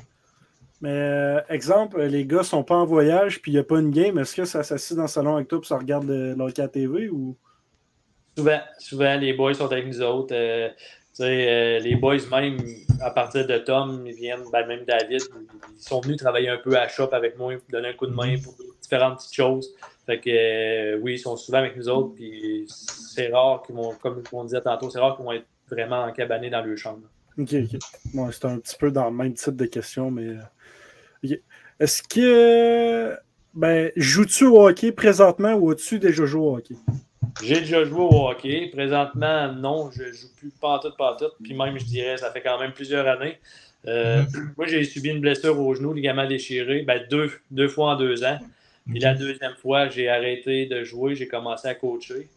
Mais 0.81 0.89
euh, 0.91 1.41
exemple, 1.49 2.01
les 2.01 2.25
gars 2.25 2.43
sont 2.43 2.63
pas 2.63 2.75
en 2.75 2.85
voyage 2.85 3.41
puis 3.41 3.51
il 3.51 3.55
n'y 3.55 3.59
a 3.59 3.65
pas 3.65 3.79
une 3.79 3.91
game. 3.91 4.17
Est-ce 4.17 4.33
que 4.33 4.45
ça 4.45 4.63
s'assied 4.63 4.95
dans 4.95 5.01
le 5.01 5.07
salon 5.09 5.35
avec 5.35 5.49
toi 5.49 5.59
et 5.61 5.65
ça 5.67 5.77
regarde 5.77 6.05
le, 6.05 6.35
le 6.35 6.67
TV 6.69 7.09
ou? 7.09 7.35
Souvent, 8.37 8.61
souvent, 8.77 9.17
les 9.17 9.33
boys 9.33 9.53
sont 9.53 9.69
avec 9.69 9.85
nous 9.87 10.01
autres. 10.01 10.33
Euh, 10.33 10.69
euh, 11.25 11.79
les 11.79 11.95
boys, 11.95 12.17
même 12.31 12.57
à 13.01 13.11
partir 13.11 13.45
de 13.47 13.57
Tom, 13.57 14.03
ils 14.05 14.13
viennent, 14.13 14.43
ben, 14.51 14.65
même 14.67 14.85
David, 14.85 15.21
ils 15.75 15.81
sont 15.81 16.01
venus 16.01 16.17
travailler 16.17 16.49
un 16.49 16.57
peu 16.57 16.77
à 16.77 16.87
shop 16.87 17.09
avec 17.11 17.37
moi, 17.37 17.53
donner 17.71 17.89
un 17.89 17.93
coup 17.93 18.07
de 18.07 18.13
main 18.13 18.35
pour 18.43 18.55
différentes 18.81 19.17
petites 19.17 19.35
choses. 19.35 19.73
Fait 20.05 20.19
que 20.19 20.29
euh, 20.29 20.99
oui, 21.01 21.13
ils 21.15 21.19
sont 21.19 21.35
souvent 21.37 21.59
avec 21.59 21.77
nous 21.77 21.87
autres. 21.89 22.15
Puis 22.15 22.65
c'est 22.67 23.29
rare 23.29 23.63
qu'ils 23.65 23.75
vont, 23.75 23.93
comme 24.01 24.23
on 24.33 24.43
disait 24.43 24.61
tantôt, 24.61 24.89
c'est 24.89 24.99
rare 24.99 25.15
qu'ils 25.15 25.25
vont 25.25 25.33
être 25.33 25.45
vraiment 25.69 26.03
encabanés 26.03 26.49
dans 26.49 26.61
leur 26.63 26.77
chambre. 26.77 27.01
Ok, 27.37 27.53
ok. 27.53 27.79
Ouais, 28.13 28.29
c'est 28.31 28.45
un 28.45 28.57
petit 28.59 28.75
peu 28.77 28.91
dans 28.91 29.05
le 29.05 29.15
même 29.15 29.33
type 29.33 29.55
de 29.55 29.65
question, 29.65 30.11
mais. 30.11 30.27
euh. 30.27 31.35
Est-ce 31.79 32.03
que. 32.03 33.15
Ben, 33.53 33.91
joues-tu 33.95 34.45
au 34.45 34.67
hockey 34.67 34.91
présentement 34.91 35.53
ou 35.53 35.71
as-tu 35.71 35.99
déjà 35.99 36.25
joué 36.25 36.41
au 36.41 36.57
hockey? 36.57 36.75
J'ai 37.43 37.61
déjà 37.61 37.83
joué 37.85 38.01
au 38.01 38.27
hockey. 38.29 38.67
Présentement, 38.71 39.51
non, 39.53 39.91
je 39.91 40.11
joue 40.11 40.27
plus 40.37 40.51
pas 40.51 40.79
tout, 40.79 40.91
pas 40.97 41.15
tout. 41.19 41.31
Puis 41.43 41.53
même, 41.53 41.79
je 41.79 41.85
dirais, 41.85 42.17
ça 42.17 42.31
fait 42.31 42.41
quand 42.41 42.59
même 42.59 42.71
plusieurs 42.73 43.07
années. 43.07 43.37
Euh, 43.87 44.23
Moi, 44.57 44.67
j'ai 44.67 44.83
subi 44.83 45.09
une 45.09 45.21
blessure 45.21 45.57
au 45.59 45.73
genou, 45.73 45.93
ligament 45.93 46.27
déchiré, 46.27 46.81
ben, 46.81 47.01
deux, 47.09 47.31
deux 47.51 47.69
fois 47.69 47.91
en 47.93 47.95
deux 47.95 48.23
ans. 48.23 48.39
Puis 48.89 48.99
la 48.99 49.13
deuxième 49.13 49.53
fois, 49.55 49.87
j'ai 49.87 50.09
arrêté 50.09 50.65
de 50.65 50.83
jouer, 50.83 51.15
j'ai 51.15 51.27
commencé 51.27 51.67
à 51.67 51.75
coacher. 51.75 52.27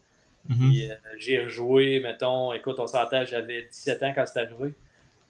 Mhm. 0.48 0.57
Puis, 0.70 0.90
euh, 0.90 0.94
j'ai 1.18 1.40
rejoué, 1.44 2.00
mettons, 2.00 2.53
écoute, 2.53 2.76
on 2.78 2.86
s'entend, 2.86 3.24
j'avais 3.24 3.62
17 3.62 4.03
ans 4.03 4.12
quand 4.14 4.24
c'est 4.26 4.40
arrivé. 4.40 4.72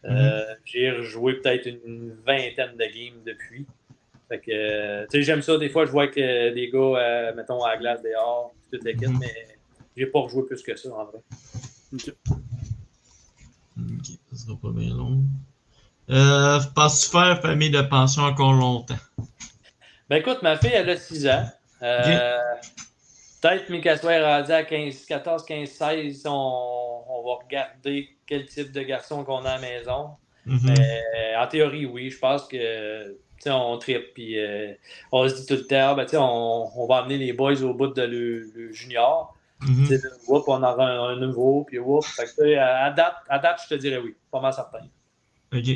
Euh, 0.05 0.43
J'ai 0.65 0.91
rejoué 0.91 1.35
peut-être 1.35 1.67
une 1.67 2.13
vingtaine 2.27 2.77
de 2.77 2.85
games 2.85 3.23
depuis. 3.25 3.65
Fait 4.29 4.39
que, 4.41 4.51
euh, 4.51 5.05
tu 5.09 5.19
sais, 5.19 5.23
j'aime 5.23 5.43
ça. 5.43 5.57
Des 5.59 5.69
fois, 5.69 5.87
je 5.87 5.93
vois 5.93 6.09
que 6.09 6.51
des 6.53 6.69
gars, 6.71 7.33
mettons, 7.37 7.63
à 7.63 7.73
la 7.75 7.77
glace 7.79 8.03
dehors, 8.03 8.53
toute 8.73 8.83
l'équipe, 8.85 9.09
Mhm. 9.09 9.19
mais 9.21 9.47
j'ai 9.97 10.07
pas 10.07 10.21
rejoué 10.21 10.45
plus 10.47 10.63
que 10.63 10.77
ça, 10.77 10.89
en 10.91 11.05
vrai. 11.05 11.19
Ok. 11.93 12.15
Ok, 13.79 14.07
ça 14.33 14.37
sera 14.37 14.57
pas 14.57 14.71
bien 14.71 14.95
long. 14.95 15.23
Euh, 16.11 16.61
Penses-tu 16.75 17.11
faire 17.11 17.41
famille 17.41 17.71
de 17.71 17.83
pension 17.83 18.23
encore 18.23 18.53
longtemps? 18.53 18.99
Ben 20.09 20.17
écoute, 20.17 20.43
ma 20.43 20.57
fille, 20.57 20.73
elle 20.75 20.91
a 20.91 20.97
6 20.97 21.27
ans. 21.29 21.47
Euh, 21.83 22.39
Peut-être 23.41 24.01
soit 24.01 24.21
rendu 24.23 24.53
à 24.53 24.63
15, 24.63 25.05
14, 25.07 25.45
15, 25.45 25.69
16. 25.69 26.23
On, 26.27 26.31
on 27.09 27.25
va 27.25 27.45
regarder 27.45 28.09
quel 28.27 28.47
type 28.47 28.71
de 28.73 28.83
garçon 28.83 29.25
qu'on 29.25 29.45
a 29.45 29.51
à 29.51 29.55
la 29.57 29.61
maison. 29.61 30.11
Mais 30.47 31.35
en 31.39 31.47
théorie, 31.47 31.87
oui, 31.87 32.11
je 32.11 32.19
pense 32.19 32.47
que 32.47 33.09
tu 33.09 33.19
sais, 33.39 33.51
on 33.51 33.77
tripe 33.79 34.15
puis 34.15 34.39
euh, 34.39 34.73
on 35.11 35.29
se 35.29 35.35
dit 35.35 35.47
tout 35.47 35.55
le 35.55 35.67
temps, 35.67 35.97
ben, 35.97 36.05
tu 36.05 36.13
sais, 36.13 36.17
on, 36.17 36.81
on 36.81 36.87
va 36.87 36.99
amener 36.99 37.19
les 37.19 37.33
boys 37.33 37.61
au 37.63 37.75
bout 37.75 37.89
de 37.89 38.03
le, 38.03 38.43
le 38.55 38.73
junior. 38.73 39.37
Mhm. 39.67 39.99
Whoop, 40.29 40.45
on 40.49 40.63
aura 40.63 40.87
un, 40.87 41.09
un 41.11 41.17
nouveau, 41.17 41.65
puis 41.65 41.79
whoop. 41.79 42.05
Fait 42.05 42.25
que, 42.25 42.57
à, 42.59 42.91
date, 42.91 43.15
à 43.29 43.39
date, 43.39 43.61
je 43.65 43.75
te 43.75 43.81
dirais 43.81 43.99
oui, 43.99 44.15
pas 44.31 44.41
mal 44.41 44.53
certain. 44.53 44.81
Ok. 45.55 45.69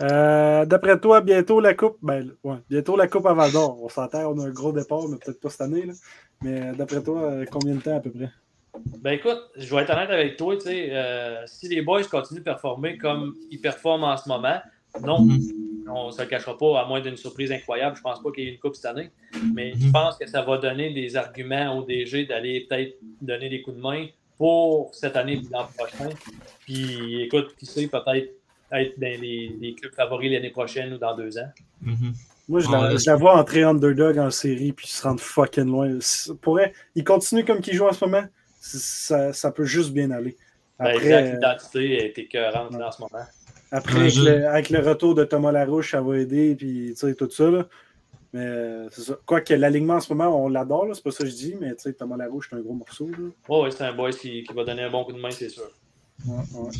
Euh, 0.00 0.64
D'après 0.64 0.98
toi, 0.98 1.20
bientôt 1.20 1.60
la 1.60 1.74
coupe. 1.74 1.98
Ben, 2.02 2.32
ouais, 2.44 2.56
bientôt 2.70 2.96
la 2.96 3.08
coupe 3.08 3.26
à. 3.26 3.32
On 3.34 3.88
s'entend, 3.88 4.32
on 4.32 4.38
a 4.40 4.46
un 4.46 4.50
gros 4.50 4.72
départ, 4.72 5.08
mais 5.08 5.16
peut-être 5.18 5.40
pas 5.40 5.50
cette 5.50 5.60
année. 5.62 5.86
Là. 5.86 5.92
Mais 6.42 6.68
euh, 6.68 6.74
d'après 6.74 7.02
toi, 7.02 7.20
euh, 7.22 7.44
combien 7.50 7.74
de 7.74 7.80
temps 7.80 7.96
à 7.96 8.00
peu 8.00 8.10
près? 8.10 8.30
Ben 9.00 9.12
écoute, 9.12 9.38
je 9.56 9.74
vais 9.74 9.82
être 9.82 9.90
honnête 9.90 10.10
avec 10.10 10.36
toi, 10.36 10.54
tu 10.56 10.62
sais, 10.66 10.90
euh, 10.92 11.44
si 11.46 11.68
les 11.68 11.82
boys 11.82 12.04
continuent 12.04 12.38
de 12.38 12.44
performer 12.44 12.96
comme 12.96 13.34
ils 13.50 13.60
performent 13.60 14.04
en 14.04 14.16
ce 14.16 14.28
moment, 14.28 14.58
non, 15.02 15.22
Mhm. 15.22 15.77
On 15.90 16.06
ne 16.06 16.10
se 16.12 16.20
le 16.22 16.28
cachera 16.28 16.56
pas, 16.56 16.80
à 16.80 16.86
moins 16.86 17.00
d'une 17.00 17.16
surprise 17.16 17.50
incroyable. 17.52 17.96
Je 17.96 18.02
pense 18.02 18.22
pas 18.22 18.30
qu'il 18.30 18.44
y 18.44 18.48
ait 18.48 18.52
une 18.52 18.58
coupe 18.58 18.74
cette 18.76 18.86
année. 18.86 19.10
Mais 19.54 19.72
je 19.76 19.86
Mhm. 19.86 19.92
pense 19.92 20.16
que 20.16 20.26
ça 20.26 20.42
va 20.42 20.58
donner 20.58 20.92
des 20.92 21.16
arguments 21.16 21.78
au 21.78 21.84
DG 21.84 22.26
d'aller 22.26 22.66
peut-être 22.68 22.96
donner 23.20 23.48
des 23.48 23.62
coups 23.62 23.76
de 23.76 23.82
main 23.82 24.06
pour 24.36 24.94
cette 24.94 25.16
année 25.16 25.34
et 25.34 25.42
l'an 25.52 25.68
prochain. 25.76 26.10
Puis 26.60 27.22
écoute, 27.22 27.54
qui 27.58 27.66
sait, 27.66 27.86
peut-être 27.88 28.30
être 28.70 29.00
dans 29.00 29.20
les, 29.20 29.56
les 29.60 29.74
clubs 29.74 29.94
favoris 29.94 30.30
l'année 30.30 30.50
prochaine 30.50 30.92
ou 30.92 30.98
dans 30.98 31.16
deux 31.16 31.38
ans. 31.38 31.50
Mhm. 31.82 32.12
Moi, 32.48 32.60
je, 32.60 32.70
la, 32.70 32.96
je 32.96 33.10
la 33.10 33.16
vois 33.16 33.36
entrer 33.38 33.62
underdog 33.62 34.18
en 34.18 34.30
série 34.30 34.72
puis 34.72 34.86
se 34.86 35.02
rendre 35.02 35.20
fucking 35.20 35.66
loin. 35.66 35.98
Pour 36.40 36.60
elle, 36.60 36.72
il 36.94 37.04
continue 37.04 37.44
comme 37.44 37.60
qu'il 37.60 37.74
joue 37.74 37.86
en 37.86 37.92
ce 37.92 38.04
moment. 38.04 38.24
Ça, 38.60 39.32
ça 39.32 39.52
peut 39.52 39.64
juste 39.64 39.92
bien 39.92 40.10
aller. 40.10 40.36
Ben, 40.78 40.86
Après, 40.86 40.96
exact, 40.96 41.26
euh, 41.26 41.32
l'identité 41.34 42.04
est 42.04 42.18
écœurante 42.18 42.74
en 42.74 42.90
ce 42.92 43.00
moment. 43.02 43.24
Après 43.70 43.94
Ouais, 43.94 44.00
avec, 44.00 44.16
le, 44.16 44.48
avec 44.48 44.70
le 44.70 44.80
retour 44.80 45.14
de 45.14 45.24
Thomas 45.24 45.52
Larouche, 45.52 45.92
ça 45.92 46.00
va 46.00 46.18
aider, 46.18 46.54
puis 46.54 46.90
tu 46.90 46.96
sais, 46.96 47.14
tout 47.14 47.30
ça. 47.30 47.50
Là. 47.50 47.66
Mais 48.32 48.44
euh, 48.44 48.88
c'est 48.90 49.02
ça. 49.02 49.18
Quoique 49.24 49.54
l'alignement 49.54 49.94
en 49.94 50.00
ce 50.00 50.12
moment, 50.12 50.44
on 50.44 50.48
l'adore, 50.48 50.86
là, 50.86 50.94
c'est 50.94 51.02
pas 51.02 51.10
ça 51.10 51.24
que 51.24 51.30
je 51.30 51.34
dis, 51.34 51.54
mais 51.60 51.74
tu 51.74 51.82
sais, 51.82 51.92
Thomas 51.94 52.16
Larouche, 52.16 52.48
c'est 52.50 52.56
un 52.56 52.60
gros 52.60 52.74
morceau. 52.74 53.08
Là. 53.08 53.28
Oh, 53.48 53.64
oui, 53.64 53.70
c'est 53.72 53.84
un 53.84 53.92
boy 53.92 54.12
qui, 54.12 54.42
qui 54.42 54.52
va 54.52 54.64
donner 54.64 54.82
un 54.82 54.90
bon 54.90 55.04
coup 55.04 55.12
de 55.12 55.20
main, 55.20 55.30
c'est 55.30 55.48
sûr. 55.48 55.70
Ouais, 56.26 56.34
ouais. 56.54 56.70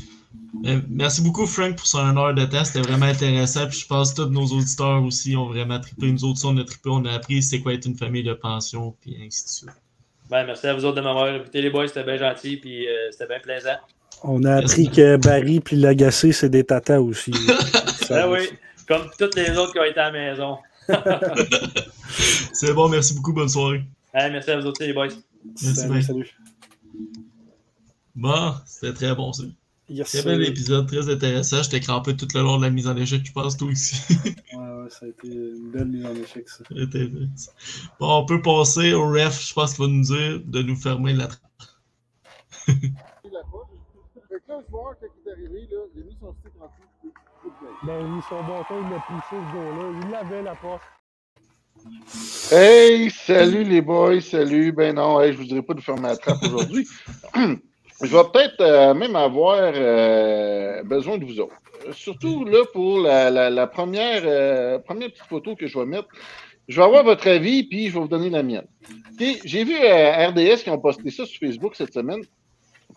Euh, 0.66 0.80
Merci 0.89 1.22
beaucoup, 1.22 1.47
Frank, 1.47 1.76
pour 1.76 1.86
son 1.86 2.16
heure 2.16 2.34
de 2.34 2.45
temps. 2.45 2.64
C'était 2.64 2.86
vraiment 2.86 3.07
intéressant. 3.07 3.66
Puis 3.66 3.78
je 3.78 3.86
pense 3.86 4.12
que 4.12 4.22
tous 4.22 4.30
nos 4.30 4.47
auditeurs 4.47 5.03
aussi 5.03 5.36
ont 5.36 5.47
vraiment 5.47 5.80
trippé. 5.80 6.11
Nous 6.11 6.24
autres, 6.24 6.41
on 6.45 6.57
a 6.59 6.64
trippé. 6.64 6.91
On 6.91 7.05
a 7.05 7.12
appris 7.12 7.43
c'est 7.43 7.61
quoi 7.61 7.74
être 7.74 7.86
une 7.86 7.97
famille 7.97 8.24
de 8.24 8.34
pension, 8.34 8.95
puis 9.01 9.16
ainsi 9.24 9.45
de 9.45 9.49
suite. 9.49 9.82
Ben, 10.28 10.45
merci 10.45 10.66
à 10.66 10.74
vous 10.74 10.84
autres 10.84 10.97
de 10.97 11.01
m'avoir 11.01 11.26
invité, 11.26 11.62
les 11.62 11.70
boys. 11.70 11.89
C'était 11.89 12.05
bien 12.05 12.18
gentil, 12.18 12.57
puis 12.59 12.86
euh, 12.86 13.11
c'était 13.11 13.26
bien 13.26 13.41
plaisant. 13.41 13.78
On 14.24 14.42
a 14.44 14.56
appris 14.56 14.90
que 14.90 15.16
Barry 15.16 15.60
puis 15.60 15.76
Lagacé, 15.76 16.32
c'est 16.32 16.48
des 16.50 16.64
tatas 16.64 17.00
aussi. 17.00 17.32
Ça- 18.06 18.26
Ben 18.26 18.30
oui, 18.32 18.48
comme 18.86 19.08
toutes 19.18 19.34
les 19.36 19.50
autres 19.56 19.72
qui 19.72 19.78
ont 19.78 19.84
été 19.84 20.00
à 20.00 20.10
la 20.10 20.12
maison. 20.12 20.58
C'est 22.52 22.72
bon, 22.72 22.88
merci 22.88 23.14
beaucoup. 23.14 23.32
Bonne 23.32 23.48
soirée. 23.48 23.84
Merci 24.14 24.50
à 24.50 24.58
vous 24.60 24.66
autres, 24.66 24.82
les 24.84 24.92
boys. 24.92 25.08
Merci 25.62 25.74
Salut, 25.74 26.02
salut. 26.02 26.30
Bon, 28.14 28.54
c'était 28.66 28.92
très 28.94 29.14
bon, 29.14 29.32
ça. 29.32 29.44
Yes, 29.90 30.08
Très 30.10 30.22
bel 30.22 30.42
épisode, 30.44 30.86
très 30.86 31.08
intéressant. 31.08 31.62
J'étais 31.62 31.80
crampé 31.80 32.14
tout 32.14 32.28
le 32.34 32.42
long 32.42 32.58
de 32.58 32.62
la 32.64 32.70
mise 32.70 32.86
en 32.88 32.96
échec, 32.96 33.22
je 33.24 33.32
pense, 33.32 33.56
toi 33.56 33.68
aussi. 33.68 33.96
Ouais, 34.52 34.58
ouais, 34.82 34.90
ça 34.90 35.06
a 35.06 35.08
été 35.08 35.28
une 35.28 35.70
belle 35.70 35.86
mise 35.86 36.04
en 36.04 36.14
échec, 36.14 36.48
ça. 36.48 36.64
C'était- 36.76 37.06
bon, 38.00 38.18
on 38.18 38.26
peut 38.26 38.42
passer 38.42 38.92
au 38.92 39.08
ref, 39.10 39.40
je 39.48 39.54
pense 39.54 39.74
qu'il 39.74 39.84
va 39.84 39.90
nous 39.90 40.02
dire 40.02 40.40
de 40.44 40.62
nous 40.62 40.76
fermer 40.76 41.12
la 41.14 41.28
Fait 42.50 42.72
là, 44.49 44.61
quand 44.70 44.94
il 45.03 45.28
est 45.28 45.32
arrivé, 45.32 45.68
là, 45.70 45.78
il 45.94 46.03
a 46.03 46.05
mis 46.05 46.16
son 46.20 46.34
stick 46.40 46.53
en 46.61 46.66
dessous. 46.66 47.14
Ben 47.84 48.05
oui, 48.05 48.20
son 48.28 48.40
bâton, 48.42 48.74
il 48.82 48.90
l'a 48.90 49.05
poussé 49.07 49.22
ce 49.30 49.55
gars-là. 49.55 50.01
Il 50.03 50.11
l'avait 50.11 50.42
la 50.42 50.55
porte. 50.57 50.82
Hey, 52.51 53.11
salut 53.11 53.62
les 53.64 53.80
boys, 53.80 54.20
salut. 54.20 54.72
Ben 54.72 54.94
non, 54.96 55.20
hey, 55.20 55.32
je 55.32 55.38
vous 55.38 55.44
dirais 55.44 55.62
pas 55.62 55.74
de 55.74 55.80
fermer 55.80 56.09
la 56.09 56.16
trappe 56.16 56.42
aujourd'hui. 56.42 56.86
je 57.36 58.16
vais 58.16 58.24
peut-être 58.32 58.61
euh, 58.61 58.94
même 58.94 59.14
avoir 59.14 59.59
euh, 59.74 60.82
besoin 60.82 61.18
de 61.18 61.24
vous 61.24 61.38
autres. 61.40 61.55
Surtout 61.92 62.44
là 62.44 62.64
pour 62.72 63.01
la, 63.01 63.30
la- 63.30 63.51
la 63.51 63.66
première, 63.68 64.22
euh, 64.24 64.78
première 64.80 65.09
petite 65.11 65.26
photo 65.26 65.55
que 65.55 65.66
je 65.68 65.78
vais 65.78 65.86
mettre. 65.86 66.09
Je 66.66 66.76
vais 66.76 66.84
avoir 66.84 67.05
votre 67.05 67.28
avis, 67.28 67.62
puis 67.62 67.88
je 67.88 67.94
vais 67.94 68.01
vous 68.01 68.09
donner 68.09 68.28
la 68.28 68.42
mienne. 68.42 68.66
J'ai 69.44 69.64
vu 69.64 69.74
euh, 69.80 70.28
RDS 70.28 70.62
qui 70.64 70.70
ont 70.70 70.78
posté 70.80 71.11
ça 71.11 71.24
sur 71.24 71.38
Facebook 71.38 71.76
cette 71.76 71.94
semaine. 71.94 72.20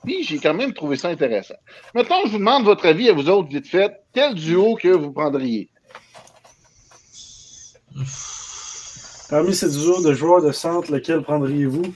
Puis 0.04 0.24
j'ai 0.24 0.40
quand 0.40 0.54
même 0.54 0.74
trouvé 0.74 0.98
ça 0.98 1.10
intéressant. 1.10 1.56
Maintenant, 1.94 2.22
je 2.26 2.32
vous 2.32 2.38
demande 2.40 2.64
votre 2.64 2.86
avis 2.86 3.10
à 3.10 3.14
vous 3.14 3.30
autres, 3.30 3.50
vite 3.50 3.68
fait. 3.68 3.92
Quel 4.14 4.34
duo 4.36 4.76
que 4.76 4.90
vous 4.90 5.12
prendriez? 5.12 5.70
Parmi 9.30 9.54
ces 9.54 9.70
duos 9.70 10.02
de 10.04 10.14
joueurs 10.14 10.42
de 10.42 10.52
centre, 10.52 10.92
lequel 10.92 11.22
prendriez-vous? 11.22 11.94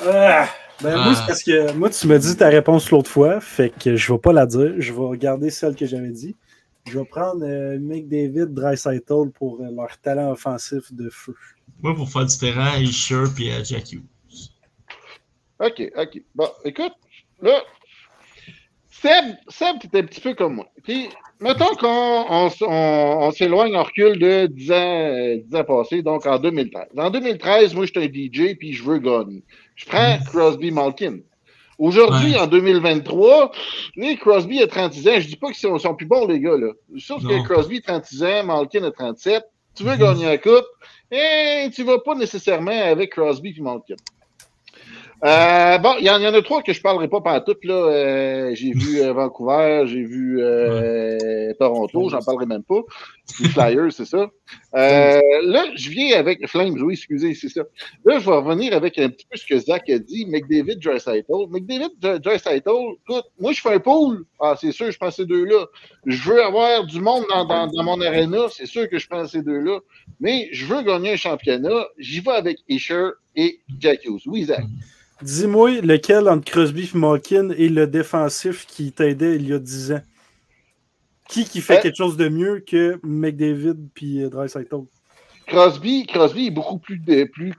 Ah! 0.00 0.48
Ben 0.82 0.94
Ah. 0.96 1.04
moi, 1.04 1.14
c'est 1.14 1.26
parce 1.26 1.42
que 1.42 1.72
moi, 1.74 1.90
tu 1.90 2.06
m'as 2.08 2.18
dit 2.18 2.36
ta 2.36 2.48
réponse 2.48 2.90
l'autre 2.90 3.10
fois, 3.10 3.40
fait 3.40 3.70
que 3.70 3.94
je 3.94 4.12
vais 4.12 4.18
pas 4.18 4.32
la 4.32 4.46
dire. 4.46 4.74
Je 4.78 4.92
vais 4.92 5.00
regarder 5.00 5.50
celle 5.50 5.76
que 5.76 5.86
j'avais 5.86 6.10
dit. 6.10 6.34
Je 6.88 6.98
vais 6.98 7.04
prendre 7.04 7.44
euh, 7.44 7.78
McDavid, 7.78 8.46
Dreisaitl 8.52 9.30
pour 9.34 9.60
euh, 9.60 9.70
leur 9.70 9.96
talent 9.98 10.32
offensif 10.32 10.92
de 10.92 11.08
feu. 11.10 11.36
Moi, 11.80 11.94
pour 11.94 12.10
faire 12.10 12.24
différent, 12.24 12.72
à 12.72 12.78
Isher 12.78 13.24
puis 13.34 13.52
à 13.52 13.62
Jack 13.62 13.92
Hughes. 13.92 14.02
OK, 15.64 15.92
OK. 15.96 16.22
Bon, 16.34 16.48
écoute, 16.64 16.92
là, 17.40 17.62
Seb, 18.90 19.34
Seb, 19.48 19.76
t'es 19.90 19.98
un 19.98 20.02
petit 20.04 20.20
peu 20.20 20.34
comme 20.34 20.54
moi. 20.56 20.66
Puis, 20.84 21.08
mettons 21.40 21.74
qu'on 21.74 22.26
on, 22.28 22.46
s- 22.48 22.62
on- 22.62 23.18
on 23.22 23.30
s'éloigne, 23.32 23.74
on 23.76 23.82
recule 23.82 24.18
de 24.18 24.46
10 24.46 24.70
ans, 24.72 25.36
10 25.48 25.56
ans 25.56 25.64
passés, 25.64 26.02
donc 26.02 26.26
en 26.26 26.38
2013. 26.38 26.86
En 26.96 27.10
2013, 27.10 27.74
moi, 27.74 27.86
je 27.86 27.90
suis 27.90 28.00
un 28.00 28.08
DJ, 28.12 28.54
puis 28.56 28.72
je 28.72 28.82
veux 28.84 28.98
gagner. 28.98 29.42
Je 29.74 29.86
prends 29.86 30.18
Crosby 30.26 30.70
Malkin. 30.70 31.18
Aujourd'hui, 31.78 32.32
Ouais. 32.34 32.38
en 32.40 32.46
2023, 32.46 33.50
les 33.96 34.16
Crosby 34.16 34.62
a 34.62 34.66
36 34.68 35.08
ans. 35.08 35.18
Je 35.18 35.26
dis 35.26 35.36
pas 35.36 35.48
qu'ils 35.48 35.56
sont, 35.56 35.78
sont 35.78 35.94
plus 35.96 36.06
bons, 36.06 36.26
les 36.28 36.38
gars, 36.38 36.56
là. 36.56 36.72
Sauf 36.98 37.22
Non. 37.22 37.42
que 37.42 37.48
Crosby 37.48 37.78
a 37.78 37.80
36 37.80 38.22
ans, 38.22 38.44
Malkin 38.44 38.84
a 38.84 38.90
37. 38.92 39.42
Tu 39.74 39.82
veux 39.84 39.92
Mhm. 39.94 39.98
gagner 39.98 40.24
la 40.26 40.38
coupe, 40.38 40.66
et 41.10 41.68
tu 41.74 41.82
vas 41.82 41.98
pas 41.98 42.14
nécessairement 42.14 42.70
avec 42.70 43.12
Crosby 43.12 43.54
et 43.56 43.60
Malkin. 43.62 43.96
Euh, 45.24 45.78
bon, 45.78 45.94
il 46.00 46.02
y, 46.02 46.06
y 46.06 46.10
en 46.10 46.34
a 46.34 46.42
trois 46.42 46.62
que 46.62 46.72
je 46.72 46.80
parlerai 46.82 47.06
pas 47.08 47.20
par 47.20 47.44
toutes. 47.44 47.64
Là. 47.64 47.74
Euh, 47.74 48.54
j'ai 48.54 48.72
vu 48.72 49.00
euh, 49.00 49.12
Vancouver, 49.12 49.84
j'ai 49.86 50.02
vu 50.02 50.38
euh, 50.40 51.52
Toronto, 51.60 52.08
j'en 52.08 52.18
parlerai 52.20 52.46
même 52.46 52.64
pas. 52.64 52.80
Les 53.40 53.48
Flyers, 53.48 53.92
c'est 53.92 54.04
ça. 54.04 54.28
Euh, 54.74 55.20
là, 55.44 55.64
je 55.76 55.88
viens 55.90 56.18
avec 56.18 56.46
Flames, 56.46 56.74
oui, 56.82 56.92
excusez, 56.94 57.32
c'est 57.34 57.48
ça. 57.48 57.62
Là, 58.04 58.18
je 58.18 58.26
vais 58.26 58.36
revenir 58.36 58.74
avec 58.74 58.98
un 58.98 59.08
petit 59.08 59.26
peu 59.30 59.36
ce 59.38 59.46
que 59.46 59.58
Zach 59.58 59.88
a 59.88 59.98
dit, 59.98 60.26
McDavid, 60.26 60.76
Dreisaitl. 60.78 61.24
McDavid, 61.50 61.90
Dre- 62.00 62.18
Dreisaitl, 62.18 62.68
écoute, 62.68 63.24
moi, 63.38 63.52
je 63.52 63.60
fais 63.62 63.74
un 63.74 63.80
pool. 63.80 64.24
Ah, 64.44 64.56
c'est 64.60 64.72
sûr, 64.72 64.90
je 64.90 64.98
prends 64.98 65.12
ces 65.12 65.24
deux-là. 65.24 65.66
Je 66.04 66.20
veux 66.28 66.42
avoir 66.42 66.84
du 66.84 67.00
monde 67.00 67.24
dans, 67.30 67.44
dans, 67.44 67.68
dans 67.68 67.82
mon 67.84 68.00
arena, 68.00 68.46
c'est 68.50 68.66
sûr 68.66 68.88
que 68.88 68.98
je 68.98 69.06
prends 69.08 69.24
ces 69.26 69.40
deux-là. 69.42 69.78
Mais 70.18 70.48
je 70.52 70.66
veux 70.66 70.82
gagner 70.82 71.12
un 71.12 71.16
championnat, 71.16 71.86
j'y 71.96 72.18
vais 72.20 72.32
avec 72.32 72.58
Isher 72.68 73.10
et 73.36 73.60
Jack 73.78 74.04
Hughes. 74.04 74.22
Oui, 74.26 74.44
Zach. 74.46 74.64
Dis-moi 75.22 75.80
lequel 75.82 76.28
entre 76.28 76.50
Crosby 76.50 76.90
et 76.92 76.98
Malkin 76.98 77.50
est 77.50 77.68
le 77.68 77.86
défensif 77.86 78.66
qui 78.66 78.90
t'aidait 78.90 79.36
il 79.36 79.48
y 79.48 79.52
a 79.52 79.60
10 79.60 79.92
ans? 79.92 80.02
Qui 81.28 81.44
qui 81.44 81.60
fait 81.60 81.78
Euh. 81.78 81.82
quelque 81.82 81.96
chose 81.96 82.16
de 82.16 82.28
mieux 82.28 82.58
que 82.66 82.98
McDavid 83.04 83.76
puis 83.94 84.28
Dreisaitl? 84.28 84.74
Crosby, 85.46 86.06
Crosby 86.06 86.46
est 86.46 86.50
beaucoup 86.50 86.78
plus, 86.78 87.00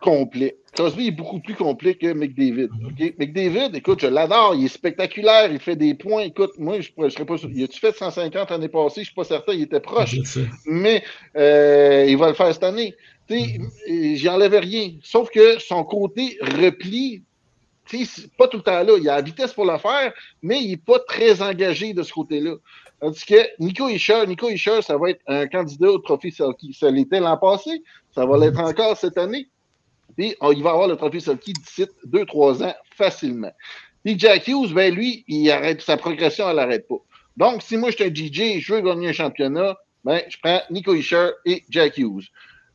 complet. 0.01 0.57
Crosby 0.73 1.07
est 1.07 1.11
beaucoup 1.11 1.39
plus 1.39 1.53
complet 1.53 1.95
que 1.95 2.13
McDavid. 2.13 2.69
ok? 2.85 3.13
McDavid, 3.19 3.75
écoute, 3.75 4.01
je 4.01 4.07
l'adore, 4.07 4.55
il 4.55 4.65
est 4.65 4.69
spectaculaire, 4.69 5.51
il 5.51 5.59
fait 5.59 5.75
des 5.75 5.93
points. 5.93 6.23
Écoute, 6.23 6.51
moi, 6.57 6.79
je 6.79 6.89
ne 6.97 7.09
serais 7.09 7.25
pas 7.25 7.37
sûr. 7.37 7.49
Il 7.53 7.63
a-tu 7.63 7.79
fait 7.79 7.95
150 7.95 8.49
l'année 8.49 8.69
passée? 8.69 8.95
Je 8.95 8.99
ne 9.01 9.05
suis 9.05 9.15
pas 9.15 9.23
certain, 9.23 9.53
il 9.53 9.63
était 9.63 9.79
proche. 9.79 10.15
Mais 10.65 11.03
euh, 11.35 12.05
il 12.07 12.17
va 12.17 12.29
le 12.29 12.33
faire 12.33 12.53
cette 12.53 12.63
année. 12.63 12.95
Tu 13.27 13.39
sais, 13.39 13.59
euh, 13.89 14.15
J'y 14.15 14.29
enlève 14.29 14.55
rien. 14.55 14.91
Sauf 15.03 15.29
que 15.29 15.59
son 15.59 15.83
côté 15.83 16.37
repli, 16.41 17.23
tu 17.85 18.05
sais, 18.05 18.21
c'est 18.21 18.33
pas 18.35 18.47
tout 18.47 18.57
le 18.57 18.63
temps 18.63 18.83
là. 18.83 18.93
Il 18.99 19.09
a 19.09 19.15
la 19.15 19.21
vitesse 19.21 19.53
pour 19.53 19.65
le 19.65 19.77
faire, 19.77 20.13
mais 20.41 20.61
il 20.61 20.71
n'est 20.71 20.77
pas 20.77 20.99
très 20.99 21.41
engagé 21.41 21.93
de 21.93 22.03
ce 22.03 22.13
côté-là. 22.13 22.55
Tandis 23.03 23.25
que 23.25 23.35
Nico 23.59 23.89
Isher, 23.89 24.25
Nico 24.25 24.47
Isher, 24.49 24.81
ça 24.81 24.97
va 24.97 25.09
être 25.09 25.19
un 25.27 25.45
candidat 25.47 25.91
au 25.91 25.97
trophée 25.97 26.31
Selkie. 26.31 26.73
Ça 26.73 26.89
l'était 26.89 27.19
l'an 27.19 27.35
passé, 27.35 27.83
ça 28.15 28.25
va 28.25 28.37
l'être 28.37 28.59
encore 28.61 28.95
cette 28.95 29.17
année. 29.17 29.49
Puis 30.15 30.37
on- 30.39 30.53
il 30.53 30.63
va 30.63 30.69
avoir 30.69 30.87
le 30.87 30.95
trophée 30.95 31.19
Selkie 31.19 31.51
d'ici 31.51 31.85
2-3 32.05 32.63
ans 32.63 32.73
facilement. 32.95 33.51
Puis 34.05 34.17
Jack 34.17 34.47
Hughes, 34.47 34.73
ben 34.73 34.95
lui, 34.95 35.25
il 35.27 35.51
arrête 35.51 35.81
sa 35.81 35.97
progression, 35.97 36.49
elle 36.49 36.55
n'arrête 36.55 36.87
pas. 36.87 36.95
Donc, 37.35 37.61
si 37.61 37.75
moi 37.75 37.89
je 37.91 37.95
suis 37.97 38.05
un 38.05 38.07
DJ, 38.13 38.61
je 38.61 38.73
veux 38.73 38.79
gagner 38.79 39.09
un 39.09 39.13
championnat, 39.13 39.75
ben, 40.05 40.21
je 40.29 40.37
prends 40.41 40.61
Nico 40.69 40.93
Isher 40.95 41.31
et 41.45 41.63
Jack 41.69 41.97
Hughes. 41.97 42.29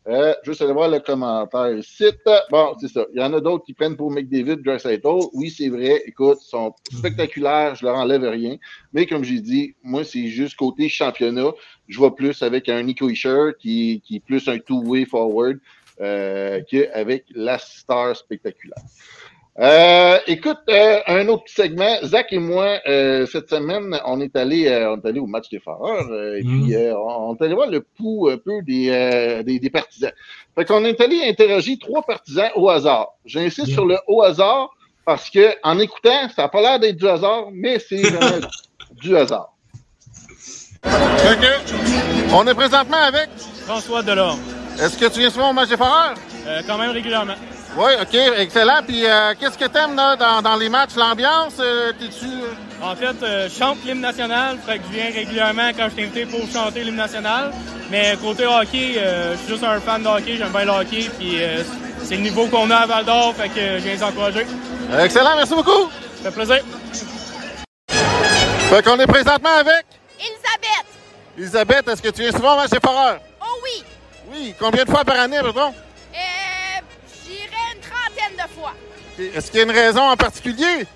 Euh, 0.09 0.35
juste 0.43 0.63
aller 0.63 0.73
voir 0.73 0.89
le 0.89 1.01
commentaire 1.01 1.77
ici. 1.77 2.05
Bon, 2.51 2.75
c'est 2.81 2.89
ça. 2.89 3.05
Il 3.13 3.21
y 3.21 3.23
en 3.23 3.33
a 3.35 3.41
d'autres 3.41 3.65
qui 3.65 3.75
prennent 3.75 3.97
pour 3.97 4.11
McDavid, 4.11 4.57
Dreisaitl. 4.57 5.07
Oui, 5.35 5.51
c'est 5.51 5.69
vrai. 5.69 6.03
Écoute, 6.07 6.39
ils 6.41 6.49
sont 6.49 6.75
spectaculaires. 6.91 7.75
Je 7.75 7.85
leur 7.85 7.97
enlève 7.97 8.23
rien. 8.23 8.57
Mais 8.95 9.05
comme 9.05 9.23
j'ai 9.23 9.41
dit, 9.41 9.75
moi, 9.83 10.05
c'est 10.05 10.29
juste 10.29 10.57
côté 10.57 10.89
championnat. 10.89 11.53
Je 11.89 11.99
vois 11.99 12.15
plus 12.15 12.43
avec 12.43 12.71
un 12.71 12.83
Nico 12.83 13.11
Isher 13.11 13.51
qui, 13.59 14.01
qui 14.03 14.17
est 14.17 14.25
plus 14.25 14.49
un 14.49 14.59
two-way 14.59 15.05
forward 15.05 15.59
euh, 16.01 16.63
qu'avec 16.71 17.25
la 17.35 17.59
star 17.59 18.17
spectaculaire. 18.17 18.83
Euh, 19.61 20.19
écoute, 20.29 20.59
euh, 20.71 21.01
un 21.09 21.27
autre 21.29 21.43
petit 21.45 21.55
segment. 21.55 21.97
Zach 22.05 22.27
et 22.33 22.39
moi, 22.39 22.79
euh, 22.87 23.27
cette 23.27 23.51
semaine, 23.51 23.99
on 24.07 24.21
est 24.21 24.37
allé, 24.37 24.69
euh, 24.69 24.93
on 24.93 25.01
est 25.01 25.09
allé 25.09 25.19
au 25.19 25.27
match 25.27 25.49
des 25.51 25.59
Foreurs, 25.59 26.07
euh, 26.13 26.37
et 26.39 26.45
Mm. 26.45 26.63
puis 26.65 26.77
euh, 26.77 26.95
on, 26.97 27.31
on 27.31 27.35
est 27.37 27.43
allé 27.43 27.55
voir 27.55 27.69
le 27.69 27.81
pouls 27.81 28.29
un 28.31 28.37
peu 28.37 28.63
des, 28.63 28.89
euh, 28.91 29.43
des, 29.43 29.59
des 29.59 29.71
partisans. 29.71 30.13
Fait 30.55 30.65
qu'on 30.65 30.85
est 30.85 31.01
allé 31.01 31.23
interroger 31.29 31.77
trois 31.77 32.03
partisans 32.03 32.51
au 32.55 32.69
hasard. 32.69 33.09
J'insiste 33.25 33.67
Bien. 33.67 33.75
sur 33.75 33.85
le 33.87 33.97
au 34.07 34.23
hasard 34.23 34.71
parce 35.05 35.29
que 35.29 35.53
en 35.65 35.79
écoutant, 35.81 36.29
ça 36.37 36.43
n'a 36.43 36.49
pas 36.49 36.61
l'air 36.61 36.79
d'être 36.79 36.97
du 36.97 37.09
hasard, 37.09 37.47
mais 37.53 37.81
c'est 37.81 38.03
du 39.03 39.17
hasard. 39.17 39.53
On 42.33 42.47
est 42.47 42.55
présentement 42.55 42.97
avec. 42.99 43.29
François 43.67 44.03
Delorme. 44.03 44.39
Est-ce 44.81 44.97
que 44.97 45.07
tu 45.13 45.19
viens 45.19 45.31
souvent 45.31 45.51
au 45.51 45.53
match 45.53 45.69
des 45.69 45.77
Foreurs? 45.77 46.15
Euh, 46.47 46.61
quand 46.67 46.79
même 46.79 46.91
régulièrement. 46.93 47.35
Oui, 47.77 47.93
OK, 48.01 48.15
excellent. 48.39 48.81
Puis 48.87 49.07
euh, 49.07 49.35
qu'est-ce 49.39 49.59
que 49.59 49.67
t'aimes 49.67 49.95
là, 49.95 50.17
dans, 50.17 50.43
dans 50.43 50.57
les 50.57 50.69
matchs, 50.69 50.97
l'ambiance? 50.97 51.55
euh, 51.61 51.93
T'es-tu... 51.99 52.25
euh, 52.27 52.83
En 52.85 52.97
fait, 52.97 53.15
euh, 53.23 53.49
je 53.49 53.55
chante 53.57 53.79
l'hymne 53.85 54.01
national, 54.01 54.59
fait 54.67 54.79
que 54.79 54.85
je 54.91 54.93
viens 54.99 55.13
régulièrement 55.13 55.71
quand 55.77 55.85
je 55.89 55.95
suis 55.95 56.03
invité 56.05 56.27
pour 56.27 56.41
chanter 56.51 56.83
l'hymne 56.83 56.97
national. 56.97 57.53
Mais 57.91 58.17
côté 58.23 58.47
hockey, 58.47 58.95
euh, 58.97 59.33
je 59.35 59.39
suis 59.39 59.49
juste 59.49 59.65
un 59.65 59.81
fan 59.81 60.03
de 60.03 60.09
hockey, 60.09 60.37
j'aime 60.37 60.51
bien 60.51 60.65
le 60.65 60.71
hockey, 60.73 61.09
puis 61.19 61.43
euh, 61.43 61.63
c'est 62.03 62.17
le 62.17 62.23
niveau 62.23 62.47
qu'on 62.47 62.71
a 62.71 62.77
à 62.79 62.87
Val 62.87 63.05
d'Or, 63.05 63.35
fait 63.37 63.49
que 63.49 63.61
je 63.61 63.77
viens 63.85 63.95
les 63.95 64.03
encourager. 64.03 64.47
Excellent, 65.01 65.37
merci 65.37 65.55
beaucoup. 65.55 65.91
Ça 66.23 66.31
fait 66.31 66.37
plaisir. 66.45 66.65
Fait 68.71 68.83
qu'on 68.85 68.99
est 68.99 69.07
présentement 69.07 69.55
avec? 69.61 69.85
Elisabeth! 70.19 70.87
Elisabeth. 71.39 71.89
Est-ce 71.89 72.03
que 72.03 72.09
tu 72.09 72.23
viens 72.23 72.33
souvent 72.33 72.55
au 72.55 72.57
match 72.57 72.71
des 72.71 72.81
Foreurs? 72.81 73.19
Oh 73.41 73.47
oui! 73.63 73.85
Oui. 74.33 74.55
Combien 74.59 74.85
de 74.85 74.91
fois 74.91 75.05
par 75.05 75.19
année, 75.21 75.39
pardon? 75.41 75.73
De 78.39 78.49
fois. 78.55 78.73
Est-ce 79.19 79.51
qu'il 79.51 79.59
y 79.59 79.63
a 79.63 79.65
une 79.65 79.73
raison 79.73 80.03
en 80.03 80.17
particulier? 80.17 80.87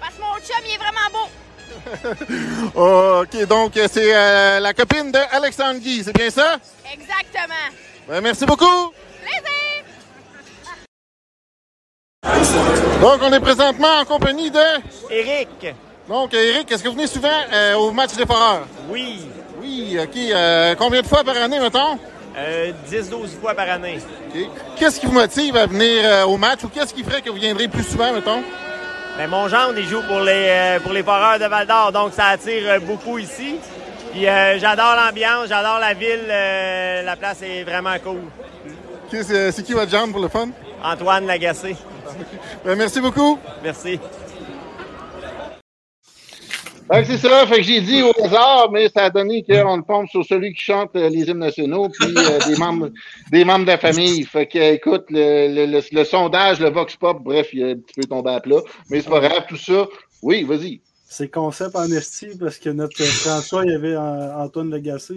Parce 0.00 0.14
que 0.14 0.20
mon 0.20 0.34
chum, 0.40 0.64
il 0.64 0.74
est 0.74 0.78
vraiment 0.78 1.10
beau. 1.12 1.28
Oh, 2.74 3.22
OK, 3.24 3.46
donc 3.46 3.72
c'est 3.74 4.14
euh, 4.14 4.60
la 4.60 4.72
copine 4.72 5.12
de 5.12 5.18
Alexandre 5.30 5.78
Guy, 5.78 6.02
c'est 6.04 6.14
bien 6.14 6.30
ça? 6.30 6.56
Exactement. 6.90 7.68
Ben, 8.08 8.20
merci 8.20 8.46
beaucoup. 8.46 8.92
Plaisir! 9.22 9.66
Donc, 13.00 13.20
on 13.22 13.32
est 13.32 13.40
présentement 13.40 13.98
en 14.00 14.04
compagnie 14.04 14.50
de... 14.50 14.62
Eric. 15.10 15.74
Donc, 16.08 16.32
Eric, 16.34 16.70
est-ce 16.72 16.82
que 16.82 16.88
vous 16.88 16.94
venez 16.94 17.06
souvent 17.06 17.28
euh, 17.52 17.74
au 17.74 17.92
match 17.92 18.14
des 18.14 18.24
Foreurs? 18.26 18.66
Oui. 18.88 19.26
Oui, 19.60 19.98
OK. 20.00 20.16
Euh, 20.16 20.74
combien 20.76 21.02
de 21.02 21.06
fois 21.06 21.24
par 21.24 21.36
année, 21.36 21.60
mettons? 21.60 21.98
Euh, 22.36 22.72
10-12 22.90 23.28
fois 23.40 23.54
par 23.54 23.68
année. 23.70 23.98
Qu'est-ce 24.78 25.00
qui 25.00 25.06
vous 25.06 25.12
motive 25.12 25.56
à 25.56 25.66
venir 25.66 26.02
euh, 26.04 26.24
au 26.24 26.36
match 26.36 26.62
ou 26.64 26.68
qu'est-ce 26.68 26.92
qui 26.92 27.02
ferait 27.02 27.22
que 27.22 27.30
vous 27.30 27.36
viendrez 27.36 27.66
plus 27.66 27.82
souvent, 27.84 28.12
mettons? 28.12 28.42
Ben, 29.16 29.26
mon 29.30 29.48
gendre, 29.48 29.78
il 29.78 29.86
joue 29.86 30.02
pour 30.06 30.20
les, 30.20 30.48
euh, 30.50 30.80
pour 30.80 30.92
les 30.92 31.02
foreurs 31.02 31.38
de 31.38 31.46
Val 31.46 31.66
d'Or, 31.66 31.92
donc 31.92 32.12
ça 32.12 32.26
attire 32.26 32.62
euh, 32.68 32.78
beaucoup 32.80 33.16
ici. 33.18 33.56
Puis 34.12 34.28
euh, 34.28 34.58
j'adore 34.58 34.94
l'ambiance, 34.96 35.48
j'adore 35.48 35.78
la 35.78 35.94
ville, 35.94 36.26
euh, 36.28 37.02
la 37.02 37.16
place 37.16 37.40
est 37.40 37.64
vraiment 37.64 37.96
cool. 38.04 38.20
C'est 39.10 39.62
qui 39.64 39.72
votre 39.72 39.90
jambe 39.90 40.12
pour 40.12 40.20
le 40.20 40.28
fun? 40.28 40.48
Antoine 40.84 41.26
Lagacé. 41.26 41.74
Ben, 42.64 42.76
merci 42.76 43.00
beaucoup. 43.00 43.38
Merci. 43.64 43.98
Que 46.88 47.04
c'est 47.04 47.18
ça, 47.18 47.46
fait 47.46 47.56
que 47.56 47.62
j'ai 47.62 47.80
dit 47.80 48.02
au 48.02 48.12
hasard, 48.24 48.70
mais 48.70 48.88
ça 48.88 49.04
a 49.04 49.10
donné 49.10 49.42
qu'on 49.42 49.82
tombe 49.82 50.06
sur 50.08 50.24
celui 50.24 50.54
qui 50.54 50.62
chante 50.62 50.94
euh, 50.94 51.08
les 51.08 51.28
hymnes 51.28 51.38
nationaux, 51.38 51.88
puis 51.88 52.14
euh, 52.16 52.38
des 52.46 52.56
membres 52.56 52.90
des 53.32 53.44
membres 53.44 53.64
de 53.64 53.70
la 53.70 53.78
famille. 53.78 54.22
Fait 54.22 54.46
que, 54.46 54.74
écoute, 54.74 55.06
le, 55.10 55.66
le, 55.66 55.80
le, 55.90 56.04
sondage, 56.04 56.60
le 56.60 56.70
Vox 56.70 56.94
Pop, 56.94 57.18
bref, 57.22 57.48
il 57.52 57.64
a 57.64 57.66
un 57.70 57.74
petit 57.74 58.00
peu 58.00 58.06
tombé 58.06 58.30
à 58.30 58.40
plat. 58.40 58.60
Mais 58.88 59.00
c'est 59.00 59.10
pas 59.10 59.20
grave, 59.20 59.46
tout 59.48 59.56
ça. 59.56 59.88
Oui, 60.22 60.44
vas-y. 60.44 60.80
C'est 61.08 61.28
concept 61.28 61.74
en 61.76 61.86
parce 62.40 62.58
que 62.58 62.70
notre 62.70 63.02
François, 63.02 63.64
il 63.64 63.72
y 63.72 63.74
avait 63.74 63.94
euh, 63.94 64.36
Antoine 64.36 64.70
Lagacé. 64.70 65.14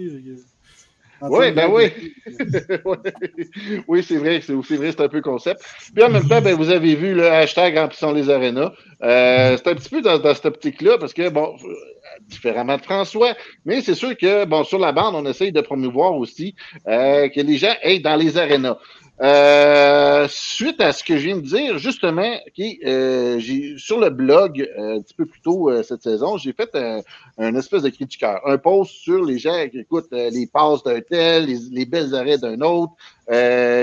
Euh, 1.22 1.28
Oui, 1.30 1.52
ben 1.52 1.70
oui. 1.70 1.90
Oui, 3.88 4.02
c'est 4.02 4.16
vrai, 4.16 4.40
c'est 4.40 4.52
vrai, 4.52 4.90
c'est 4.92 5.00
un 5.00 5.08
peu 5.08 5.20
concept. 5.20 5.62
Puis 5.94 6.04
en 6.04 6.10
même 6.10 6.28
temps, 6.28 6.40
ben, 6.40 6.54
vous 6.54 6.70
avez 6.70 6.94
vu 6.94 7.14
le 7.14 7.30
hashtag 7.30 7.76
remplissons 7.76 8.12
les 8.12 8.30
arénas. 8.30 8.72
Euh, 9.02 9.56
c'est 9.56 9.68
un 9.68 9.74
petit 9.74 9.88
peu 9.88 10.02
dans, 10.02 10.18
dans 10.18 10.34
cette 10.34 10.46
optique-là, 10.46 10.98
parce 10.98 11.14
que 11.14 11.28
bon, 11.28 11.56
différemment 12.28 12.76
de 12.76 12.82
François, 12.82 13.34
mais 13.64 13.80
c'est 13.80 13.94
sûr 13.94 14.16
que 14.16 14.44
bon, 14.44 14.64
sur 14.64 14.78
la 14.78 14.92
bande, 14.92 15.14
on 15.14 15.26
essaye 15.26 15.52
de 15.52 15.60
promouvoir 15.60 16.14
aussi 16.14 16.54
euh, 16.88 17.28
que 17.28 17.40
les 17.40 17.56
gens 17.56 17.74
aillent 17.82 18.00
dans 18.00 18.16
les 18.16 18.36
arénas. 18.38 18.78
Euh, 19.22 20.26
suite 20.30 20.80
à 20.80 20.92
ce 20.92 21.04
que 21.04 21.18
je 21.18 21.26
viens 21.26 21.36
de 21.36 21.42
dire, 21.42 21.76
justement, 21.76 22.38
euh, 22.86 23.38
j'ai 23.38 23.76
sur 23.76 24.00
le 24.00 24.08
blog 24.08 24.66
euh, 24.78 24.96
un 24.96 25.02
petit 25.02 25.12
peu 25.12 25.26
plus 25.26 25.42
tôt 25.42 25.68
euh, 25.68 25.82
cette 25.82 26.02
saison, 26.02 26.38
j'ai 26.38 26.54
fait 26.54 26.74
un, 27.36 27.54
espèce 27.54 27.82
de 27.82 27.90
cri 27.90 28.06
du 28.06 28.16
cœur, 28.16 28.40
un 28.46 28.56
post 28.56 28.92
sur 28.92 29.22
les 29.22 29.38
gens 29.38 29.68
qui 29.70 29.80
écoutent 29.80 30.10
les 30.10 30.46
passes 30.46 30.82
d'un 30.84 31.02
tel, 31.02 31.44
les, 31.44 31.58
les 31.70 31.84
belles 31.84 32.14
arrêts 32.14 32.38
d'un 32.38 32.62
autre, 32.62 32.94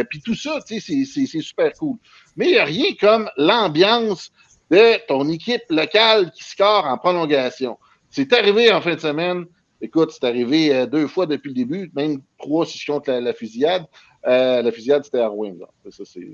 puis 0.09 0.21
tout 0.21 0.33
ça, 0.33 0.59
tu 0.67 0.79
sais, 0.79 1.05
c'est- 1.05 1.41
super 1.41 1.71
cool. 1.73 1.97
Mais 2.35 2.47
il 2.47 2.51
n'y 2.53 2.57
a 2.57 2.65
rien 2.65 2.87
comme 2.99 3.29
l'ambiance 3.37 4.31
de 4.71 4.97
ton 5.07 5.29
équipe 5.29 5.69
locale 5.69 6.31
qui 6.31 6.43
score 6.43 6.85
en 6.85 6.97
prolongation. 6.97 7.77
C'est 8.09 8.33
arrivé 8.33 8.71
en 8.71 8.81
fin 8.81 8.95
de 8.95 8.99
semaine. 8.99 9.45
Écoute, 9.81 10.11
c'est 10.11 10.25
arrivé 10.25 10.87
deux 10.87 11.05
fois 11.07 11.27
depuis 11.27 11.49
le 11.49 11.53
début, 11.53 11.91
même 11.95 12.21
trois 12.39 12.65
si 12.65 12.79
je 12.79 12.91
compte 12.91 13.07
la 13.07 13.33
fusillade. 13.33 13.85
Euh, 14.27 14.61
la 14.61 14.71
fusillade, 14.71 15.03
c'était 15.05 15.21
à 15.21 15.27
Rouen. 15.27 15.53
là. 15.59 15.67
Ça, 15.89 16.03
c'est. 16.05 16.27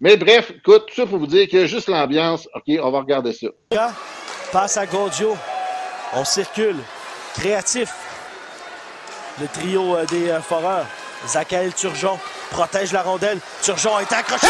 Mais 0.00 0.16
bref, 0.16 0.52
écoute, 0.56 0.86
tout 0.88 0.94
ça 0.94 1.06
pour 1.06 1.18
vous 1.18 1.26
dire 1.26 1.48
que 1.48 1.66
juste 1.66 1.88
l'ambiance, 1.88 2.48
OK, 2.54 2.64
on 2.82 2.90
va 2.90 3.00
regarder 3.00 3.32
ça. 3.32 3.48
Passe 4.50 4.76
à 4.76 4.86
Godio. 4.86 5.36
On 6.14 6.24
circule. 6.24 6.76
Créatif. 7.34 7.92
Le 9.40 9.46
trio 9.48 9.96
euh, 9.96 10.04
des 10.06 10.28
euh, 10.28 10.40
foreurs. 10.40 10.86
Zachary 11.26 11.72
Turgeon 11.72 12.18
protège 12.50 12.92
la 12.92 13.02
rondelle. 13.02 13.38
Turgeon 13.62 13.98
est 14.00 14.12
accroché. 14.12 14.46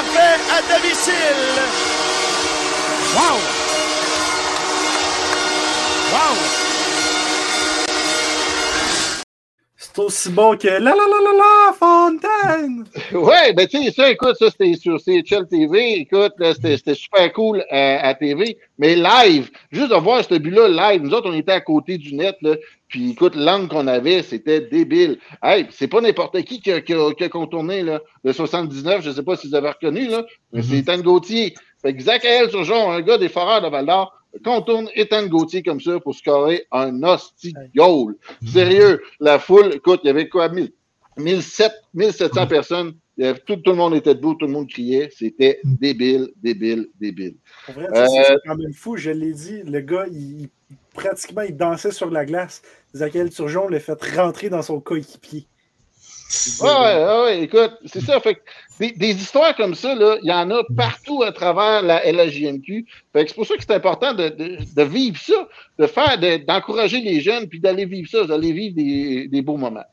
Parfait 0.00 0.40
à 0.50 0.80
domicile. 0.80 1.12
Wow! 3.14 3.36
Wow! 6.14 6.69
Aussi 10.00 10.30
bon 10.30 10.56
que 10.56 10.68
la 10.68 10.78
la 10.78 10.94
la 10.94 11.20
la 11.24 11.32
la 11.36 11.72
Fontaine! 11.72 12.84
Ouais, 13.12 13.52
ben 13.52 13.66
tu 13.66 13.82
sais, 13.82 13.90
ça, 13.90 14.10
écoute, 14.10 14.36
ça 14.38 14.50
c'était 14.50 14.74
sur 14.74 14.98
CHL 15.00 15.46
TV, 15.48 16.00
écoute, 16.00 16.32
c'était 16.54 16.94
super 16.94 17.32
cool 17.32 17.64
euh, 17.72 17.98
à 18.00 18.14
TV, 18.14 18.56
mais 18.78 18.96
live, 18.96 19.50
juste 19.70 19.90
de 19.90 19.96
voir 19.96 20.24
ce 20.24 20.34
but-là 20.34 20.68
live, 20.68 21.02
nous 21.02 21.12
autres, 21.12 21.30
on 21.30 21.34
était 21.34 21.52
à 21.52 21.60
côté 21.60 21.98
du 21.98 22.14
net, 22.14 22.36
là, 22.42 22.56
puis 22.88 23.10
écoute, 23.10 23.34
l'angle 23.36 23.68
qu'on 23.68 23.86
avait, 23.86 24.22
c'était 24.22 24.60
débile. 24.60 25.18
Hey, 25.42 25.66
c'est 25.70 25.88
pas 25.88 26.00
n'importe 26.00 26.42
qui 26.42 26.60
qui 26.60 26.72
a, 26.72 26.80
qui, 26.80 26.94
a, 26.94 27.12
qui 27.12 27.24
a 27.24 27.28
contourné, 27.28 27.82
là, 27.82 28.00
le 28.24 28.32
79, 28.32 29.02
je 29.04 29.10
sais 29.10 29.22
pas 29.22 29.36
si 29.36 29.48
vous 29.48 29.54
avez 29.54 29.68
reconnu, 29.68 30.08
là, 30.08 30.24
mais 30.52 30.62
c'est 30.62 30.78
Ethan 30.78 30.98
Gauthier. 30.98 31.54
Fait 31.82 31.94
que 31.94 32.02
Zach 32.02 32.26
Turgeon, 32.50 32.90
un 32.90 33.00
gars 33.00 33.16
des 33.16 33.28
Foreurs 33.28 33.62
de 33.62 33.68
Val-d'Or, 33.68 34.19
contourne 34.44 34.88
Ethan 34.94 35.26
Gauthier 35.26 35.62
comme 35.62 35.80
ça 35.80 35.98
pour 36.00 36.14
scorer 36.14 36.66
un 36.72 37.02
hostie 37.02 37.54
goal. 37.74 38.16
Sérieux, 38.46 39.00
la 39.20 39.38
foule, 39.38 39.74
écoute, 39.74 40.00
il 40.04 40.08
y 40.08 40.10
avait 40.10 40.28
quoi, 40.28 40.48
1000 40.48 40.72
1700, 41.16 41.64
1700 41.94 42.46
personnes. 42.46 42.94
Il 43.18 43.24
y 43.24 43.26
avait- 43.28 43.40
tout, 43.40 43.56
tout 43.56 43.72
le 43.72 43.76
monde 43.76 43.94
était 43.94 44.14
debout, 44.14 44.34
tout 44.34 44.46
le 44.46 44.52
monde 44.52 44.68
criait. 44.68 45.10
C'était 45.14 45.60
débile, 45.64 46.30
débile, 46.42 46.88
débile. 46.98 47.36
Pour 47.66 47.74
vrai, 47.74 47.88
c'est 47.92 48.00
Euh, 48.00 48.06
c'est 48.28 48.36
quand 48.46 48.56
même 48.56 48.72
fou, 48.72 48.96
je 48.96 49.10
l'ai 49.10 49.32
dit. 49.32 49.62
Le 49.64 49.80
gars, 49.80 50.06
il, 50.10 50.42
il- 50.42 50.48
pratiquement, 50.94 51.42
il 51.42 51.56
dansait 51.56 51.90
sur 51.90 52.10
la 52.10 52.24
glace. 52.24 52.62
Zachary 52.94 53.28
Turgeon 53.30 53.68
l'a 53.68 53.80
fait 53.80 54.02
rentrer 54.16 54.48
dans 54.48 54.62
son 54.62 54.80
coéquipier. 54.80 55.46
Ouais, 56.60 57.22
ouais, 57.24 57.42
écoute, 57.42 57.72
c'est 57.86 58.00
ça. 58.00 58.20
Fait 58.20 58.36
que 58.36 58.40
des, 58.78 58.92
des 58.92 59.10
histoires 59.20 59.54
comme 59.56 59.74
ça, 59.74 59.94
là, 59.94 60.16
il 60.22 60.28
y 60.28 60.32
en 60.32 60.50
a 60.50 60.62
partout 60.76 61.22
à 61.22 61.32
travers 61.32 61.82
la 61.82 62.04
LHJMQ. 62.10 62.86
Fait 63.12 63.24
que 63.24 63.30
c'est 63.30 63.34
pour 63.34 63.46
ça 63.46 63.56
que 63.56 63.62
c'est 63.62 63.74
important 63.74 64.14
de, 64.14 64.28
de, 64.28 64.58
de 64.74 64.82
vivre 64.82 65.18
ça, 65.20 65.48
de 65.78 65.86
faire, 65.86 66.18
de- 66.18 66.36
d'encourager 66.44 67.00
les 67.00 67.20
jeunes, 67.20 67.48
puis 67.48 67.58
d'aller 67.60 67.84
vivre 67.84 68.08
ça, 68.08 68.24
d'aller 68.24 68.52
vivre 68.52 68.76
des, 68.76 69.28
des 69.28 69.42
beaux 69.42 69.56
moments. 69.56 69.84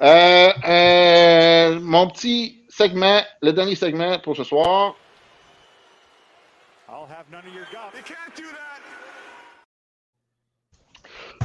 Euh, 0.00 0.52
euh, 0.68 1.80
mon 1.80 2.08
petit 2.08 2.62
segment, 2.68 3.20
le 3.42 3.52
dernier 3.52 3.74
segment 3.74 4.18
pour 4.20 4.36
ce 4.36 4.44
soir. 4.44 4.94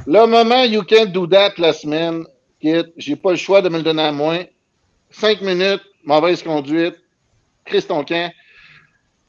Le 0.07 0.25
moment 0.27 0.63
You 0.63 0.83
Can't 0.83 1.11
Do 1.11 1.27
That 1.27 1.53
la 1.57 1.73
semaine, 1.73 2.25
J'ai 2.61 3.15
pas 3.15 3.31
le 3.31 3.37
choix 3.37 3.61
de 3.61 3.69
me 3.69 3.77
le 3.77 3.83
donner 3.83 4.03
à 4.03 4.11
moi. 4.11 4.35
Cinq 5.09 5.41
minutes, 5.41 5.81
mauvaise 6.03 6.43
conduite, 6.43 6.95
Chris 7.65 7.83
ton 7.83 8.03
camp. 8.03 8.31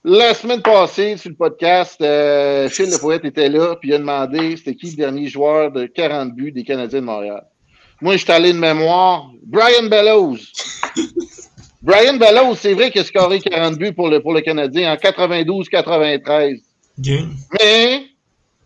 La 0.03 0.33
semaine 0.33 0.63
passée, 0.63 1.19
sur 1.19 1.29
le 1.29 1.37
podcast, 1.37 2.01
euh, 2.01 2.69
Phil 2.71 2.91
Le 2.91 2.99
Poète 2.99 3.25
était 3.27 3.51
là, 3.51 3.77
puis 3.77 3.91
il 3.91 3.95
a 3.95 3.99
demandé 3.99 4.57
c'était 4.57 4.75
qui 4.75 4.91
le 4.91 4.97
dernier 4.97 5.29
joueur 5.29 5.71
de 5.71 5.85
40 5.85 6.35
buts 6.35 6.53
des 6.53 6.65
Canadiens 6.65 7.01
de 7.01 7.05
Montréal. 7.05 7.45
Moi, 8.01 8.17
je 8.17 8.23
suis 8.25 8.33
allé 8.33 8.55
de 8.55 8.59
mémoire. 8.59 9.31
Brian 9.43 9.89
Bellows. 9.91 10.39
Brian 11.83 12.17
Bellows, 12.17 12.55
c'est 12.55 12.73
vrai 12.73 12.91
qu'il 12.91 13.03
a 13.03 13.05
scoré 13.05 13.41
40 13.41 13.77
buts 13.77 13.93
pour 13.93 14.09
le, 14.09 14.21
pour 14.21 14.33
le 14.33 14.41
Canadien 14.41 14.93
en 14.93 14.97
92-93. 14.97 16.63
Mais 17.59 18.07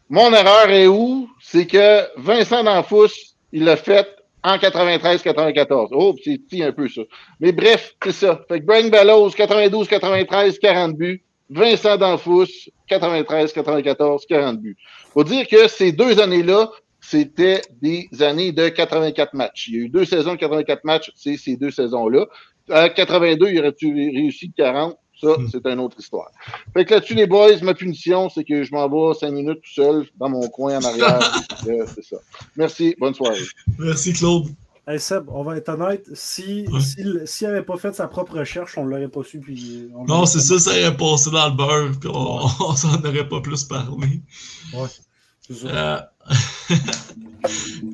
mon 0.09 0.33
erreur 0.33 0.71
est 0.71 0.87
où? 0.87 1.29
C'est 1.41 1.67
que 1.67 2.03
Vincent 2.17 2.63
D'Anfous, 2.63 3.09
il 3.53 3.65
l'a 3.65 3.77
fait 3.77 4.09
en 4.45 4.57
93-94. 4.57 5.89
Oh, 5.93 6.15
c'est 6.23 6.39
petit 6.39 6.63
un 6.63 6.73
peu 6.73 6.89
ça. 6.89 7.03
Mais 7.41 7.51
bref, 7.51 7.95
c'est 8.05 8.13
ça. 8.13 8.41
Fait 8.47 8.61
que 8.61 8.67
Brian 8.67 8.89
Bellows, 8.89 9.31
92-93, 9.31 10.59
40 10.59 10.97
buts. 10.97 11.25
Vincent 11.51 11.99
Danfous, 11.99 12.47
93, 12.89 13.53
94, 13.53 14.27
40 14.27 14.61
buts. 14.61 14.77
Faut 15.13 15.25
dire 15.25 15.47
que 15.47 15.69
ces 15.69 15.93
deux 15.93 16.19
années-là, 16.19 16.71
c'était 17.01 17.61
des 17.83 18.09
années 18.21 18.53
de 18.53 18.69
84 18.69 19.35
matchs. 19.35 19.69
Il 19.69 19.75
y 19.75 19.77
a 19.79 19.81
eu 19.83 19.89
deux 19.89 20.07
saisons 20.07 20.33
de 20.33 20.39
84 20.39 20.85
matchs, 20.85 21.13
c'est 21.15 21.37
ces 21.37 21.57
deux 21.57 21.71
saisons-là. 21.71 22.27
À 22.71 22.89
82, 22.89 23.51
il 23.51 23.59
aurait-tu 23.61 23.95
réussi 23.95 24.53
40? 24.57 24.97
Ça, 25.21 25.37
c'est 25.51 25.65
une 25.67 25.81
autre 25.81 25.99
histoire. 25.99 26.31
Fait 26.73 26.85
que 26.85 26.95
là-dessus, 26.95 27.15
les 27.15 27.27
boys, 27.27 27.57
ma 27.63 27.75
punition, 27.75 28.29
c'est 28.29 28.45
que 28.45 28.65
je 28.65 28.73
m'en 28.73 28.89
vais 28.89 29.15
cinq 29.15 29.31
minutes 29.31 29.61
tout 29.63 29.75
seul 29.75 30.07
dans 30.17 30.29
mon 30.29 30.49
coin 30.49 30.79
en 30.79 30.85
arrière. 30.85 31.21
Euh, 31.67 31.87
c'est 31.95 32.05
ça. 32.05 32.17
Merci, 32.57 32.95
bonne 32.99 33.15
soirée. 33.15 33.39
Merci, 33.79 34.13
Claude. 34.13 34.49
Hey 34.87 35.01
Seb, 35.01 35.31
on 35.31 35.43
va 35.45 35.57
être 35.57 35.71
honnête, 35.71 36.05
si, 36.13 36.67
s'il 37.25 37.49
n'avait 37.49 37.63
pas 37.63 37.79
fait 37.79 37.95
sa 37.95 38.07
propre 38.07 38.39
recherche, 38.39 38.77
on 38.77 38.85
ne 38.85 38.91
l'aurait 38.91 39.09
pas 39.09 39.23
su. 39.23 39.41
Puis 39.41 39.89
on 39.95 40.05
Non, 40.05 40.27
c'est 40.27 40.41
ça, 40.41 40.59
ça 40.59 40.71
aurait 40.73 40.95
passé 40.95 41.31
dans 41.31 41.49
le 41.49 41.55
beurre, 41.55 41.93
puis 41.99 42.11
on, 42.13 42.41
on 42.69 42.77
s'en 42.77 43.03
aurait 43.03 43.27
pas 43.27 43.41
plus 43.41 43.65
parlé. 43.65 44.21
Ouais, 44.75 44.89
c'est 45.41 45.55
ça. 45.55 45.67
Euh, 45.69 46.01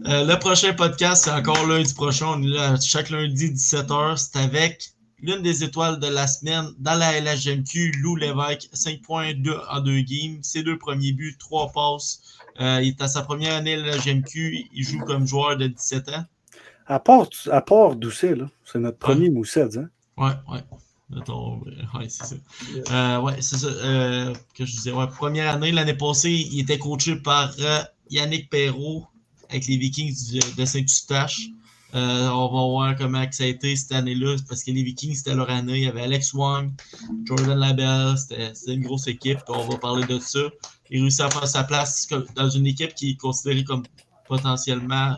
euh, 0.07 0.25
le 0.25 0.39
prochain 0.41 0.73
podcast, 0.73 1.25
c'est 1.25 1.31
encore 1.31 1.65
lundi 1.65 1.95
prochain. 1.95 2.27
On 2.35 2.43
est 2.43 2.49
là 2.49 2.75
chaque 2.81 3.11
lundi, 3.11 3.53
17h. 3.53 4.17
C'est 4.17 4.41
avec 4.41 4.91
l'une 5.23 5.43
des 5.43 5.65
étoiles 5.65 5.99
de 6.01 6.07
la 6.07 6.27
semaine 6.27 6.67
dans 6.79 6.95
la 6.95 7.21
LHMQ, 7.21 7.93
Lou 8.01 8.17
Lévesque, 8.17 8.69
5.2 8.75 9.61
en 9.71 9.81
deux 9.81 10.01
games. 10.01 10.39
Ses 10.43 10.63
deux 10.63 10.79
premiers 10.79 11.13
buts, 11.13 11.37
trois 11.39 11.71
passes. 11.73 12.23
Euh, 12.61 12.81
il 12.83 12.89
est 12.89 13.03
à 13.03 13.09
sa 13.09 13.23
première 13.23 13.55
année 13.55 13.75
à 13.75 13.77
la 13.79 13.97
LHMQ. 13.97 14.69
Il 14.73 14.85
joue 14.85 15.01
comme 15.01 15.27
joueur 15.27 15.57
de 15.57 15.67
17 15.69 16.09
ans. 16.11 16.25
À 16.87 16.99
part, 16.99 17.29
à 17.51 17.61
part 17.61 17.95
Doucet, 17.97 18.35
là, 18.35 18.49
c'est 18.65 18.81
notre 18.81 18.99
premier 18.99 19.31
Moussed. 19.31 19.77
Hein? 19.77 19.89
Ouais, 20.17 20.33
ouais. 20.53 20.61
Euh, 21.13 21.99
ouais, 21.99 22.09
c'est 22.09 22.25
ça. 22.25 22.35
Euh, 22.93 23.21
ouais, 23.21 23.41
c'est 23.41 23.57
ça. 23.57 23.67
euh, 23.67 24.35
que 24.55 24.65
je 24.65 24.73
disais. 24.73 24.93
Ouais, 24.93 25.07
première 25.09 25.55
année, 25.55 25.73
l'année 25.73 25.95
passée, 25.95 26.49
il 26.53 26.61
était 26.61 26.79
coaché 26.79 27.17
par 27.17 27.53
Yannick 28.11 28.49
Perrault 28.51 29.07
avec 29.49 29.67
les 29.67 29.77
Vikings 29.77 30.41
de 30.57 30.65
Saint-Eustache. 30.65 31.49
Euh, 31.95 32.29
on 32.29 32.45
va 32.47 32.69
voir 32.69 32.97
comment 32.97 33.25
ça 33.33 33.45
a 33.45 33.47
été 33.49 33.75
cette 33.75 33.93
année-là, 33.93 34.37
parce 34.49 34.63
que 34.63 34.71
les 34.71 34.83
Vikings, 34.83 35.15
c'était 35.17 35.35
leur 35.35 35.51
année. 35.51 35.79
Il 35.79 35.85
y 35.85 35.89
avait 35.89 36.03
Alex 36.03 36.33
Wang, 36.35 36.73
Jordan 37.25 37.59
Labelle, 37.59 38.17
c'était 38.17 38.53
une 38.75 38.83
grosse 38.83 39.09
équipe. 39.09 39.41
On 39.49 39.67
va 39.69 39.77
parler 39.77 40.07
de 40.07 40.19
ça. 40.21 40.41
Il 40.91 41.03
réussit 41.03 41.21
à 41.23 41.31
faire 41.31 41.49
sa 41.49 41.65
place 41.65 42.09
dans 42.37 42.49
une 42.49 42.67
équipe 42.67 42.95
qui 42.95 43.11
est 43.11 43.17
considérée 43.17 43.65
comme 43.65 43.83
potentiellement 44.29 45.17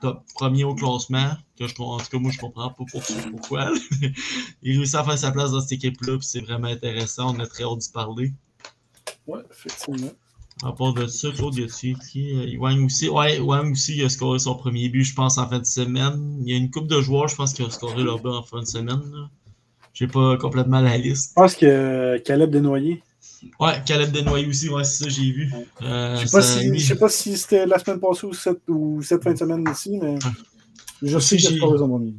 top 0.00 0.24
premier 0.34 0.64
au 0.64 0.74
classement. 0.74 1.32
Que 1.58 1.66
je, 1.68 1.74
en 1.78 1.98
tout 1.98 2.06
cas, 2.10 2.18
moi, 2.18 2.30
je 2.32 2.38
comprends 2.38 2.70
pas 2.70 2.74
pour- 2.74 3.02
pourquoi. 3.30 3.70
il 4.62 4.76
réussit 4.78 4.94
à 4.96 5.04
faire 5.04 5.18
sa 5.18 5.30
place 5.30 5.52
dans 5.52 5.60
cette 5.60 5.72
équipe-là, 5.72 6.18
c'est 6.20 6.40
vraiment 6.40 6.68
intéressant. 6.68 7.34
On 7.36 7.38
a 7.40 7.46
très 7.46 7.64
hâte 7.64 7.78
d'y 7.78 7.90
parler. 7.90 8.32
Ouais, 9.26 9.40
effectivement. 9.50 10.10
À 10.62 10.72
part 10.72 10.94
de 10.94 11.06
ça, 11.06 11.30
Claude, 11.32 11.56
y 11.56 11.64
a-tu 11.64 11.94
qui 12.10 12.32
euh, 12.32 12.58
Wang 12.58 12.84
aussi? 12.86 13.08
Ouais, 13.08 13.38
Wang 13.40 13.72
aussi, 13.72 13.96
il 13.96 14.04
a 14.04 14.08
scoré 14.08 14.38
son 14.38 14.54
premier 14.54 14.88
but, 14.88 15.02
je 15.04 15.14
pense, 15.14 15.36
en 15.36 15.48
fin 15.48 15.58
de 15.58 15.66
semaine. 15.66 16.38
Il 16.42 16.50
y 16.50 16.54
a 16.54 16.56
une 16.56 16.70
coupe 16.70 16.86
de 16.86 17.00
joueurs, 17.00 17.28
je 17.28 17.34
pense, 17.36 17.52
qui 17.52 17.62
a 17.62 17.70
scoré 17.70 18.02
leur 18.04 18.18
but 18.20 18.28
en 18.30 18.42
fin 18.42 18.60
de 18.60 18.64
semaine. 18.66 19.00
là. 19.12 19.28
J'ai 19.92 20.06
pas 20.06 20.36
complètement 20.38 20.80
la 20.80 20.96
liste. 20.96 21.30
Je 21.30 21.34
pense 21.34 21.54
que 21.56 22.18
Caleb 22.18 22.50
Desnoyers. 22.50 23.02
Ouais, 23.60 23.74
Caleb 23.84 24.10
Desnoyers 24.12 24.46
aussi, 24.46 24.68
ouais, 24.70 24.84
c'est 24.84 25.04
ça, 25.04 25.10
j'ai 25.10 25.30
vu. 25.32 25.52
Euh, 25.82 26.16
Je 26.16 26.26
sais 26.26 26.42
si, 26.42 26.78
je 26.78 26.86
sais 26.86 26.96
pas 26.96 27.08
si 27.08 27.36
c'était 27.36 27.66
la 27.66 27.78
semaine 27.78 28.00
passée 28.00 28.26
ou 28.26 28.32
cette, 28.32 28.62
ou 28.68 29.02
cette 29.02 29.22
fin 29.22 29.32
de 29.32 29.38
semaine 29.38 29.64
ici, 29.70 29.98
mais 30.00 30.16
je 31.02 31.08
sais 31.08 31.14
Aussi, 31.16 31.34
a 31.34 31.38
j'ai- 31.50 31.56
scoré 31.56 31.78
son 31.78 31.88
premier. 31.88 32.14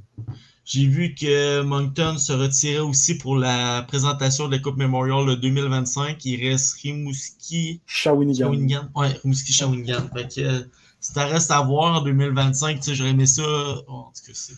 J'ai 0.65 0.87
vu 0.87 1.13
que 1.13 1.61
Moncton 1.61 2.17
se 2.17 2.33
retirait 2.33 2.79
aussi 2.79 3.17
pour 3.19 3.35
la 3.37 3.83
présentation 3.87 4.47
de 4.47 4.53
la 4.53 4.59
Coupe 4.59 4.77
Memorial 4.77 5.25
de 5.27 5.35
2025. 5.35 6.25
Il 6.25 6.47
reste 6.49 6.73
Rimouski. 6.81 7.81
Shawinigan. 7.85 8.45
Shawinigan. 8.47 8.89
Ouais, 8.95 9.09
Rimouski 9.23 9.53
Shawinigan. 9.53 10.09
Fait 10.13 10.27
que 10.33 10.41
euh, 10.41 10.59
ça 10.99 11.25
reste 11.25 11.51
à 11.51 11.61
voir 11.61 11.99
en 11.99 12.03
2025. 12.03 12.77
Tu 12.77 12.81
sais, 12.83 12.95
j'aurais 12.95 13.11
aimé 13.11 13.27
ça. 13.27 13.43
oh, 13.45 13.91
en 13.91 14.03
tout 14.15 14.25
cas, 14.25 14.31
c'est. 14.33 14.53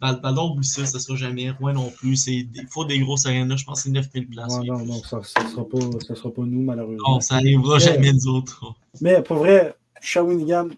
Valdor, 0.00 0.52
oublie 0.52 0.66
ça, 0.66 0.86
ça 0.86 0.98
sera 0.98 1.14
jamais. 1.14 1.50
Rouen 1.50 1.74
non 1.74 1.90
plus. 1.90 2.26
Il 2.26 2.48
faut 2.70 2.86
des 2.86 2.98
grosses 3.00 3.26
arénas. 3.26 3.56
Je 3.56 3.64
pense 3.66 3.80
que 3.80 3.88
c'est 3.88 3.90
9000 3.90 4.28
places. 4.28 4.54
Ouais, 4.54 4.66
non, 4.66 4.78
non, 4.86 5.02
ça 5.02 5.18
ne 5.18 5.22
sera, 5.22 5.68
pas- 5.68 5.98
ça 6.08 6.14
sera 6.14 6.30
pas 6.32 6.40
nous, 6.46 6.62
malheureusement. 6.62 7.16
Non, 7.16 7.20
ça 7.20 7.34
arrivera 7.34 7.74
Mais- 7.74 7.84
jamais 7.84 8.12
nous 8.14 8.26
autres. 8.28 8.64
Mais 9.02 9.22
pour 9.22 9.36
vrai, 9.36 9.74
Shawinigan, 10.00 10.68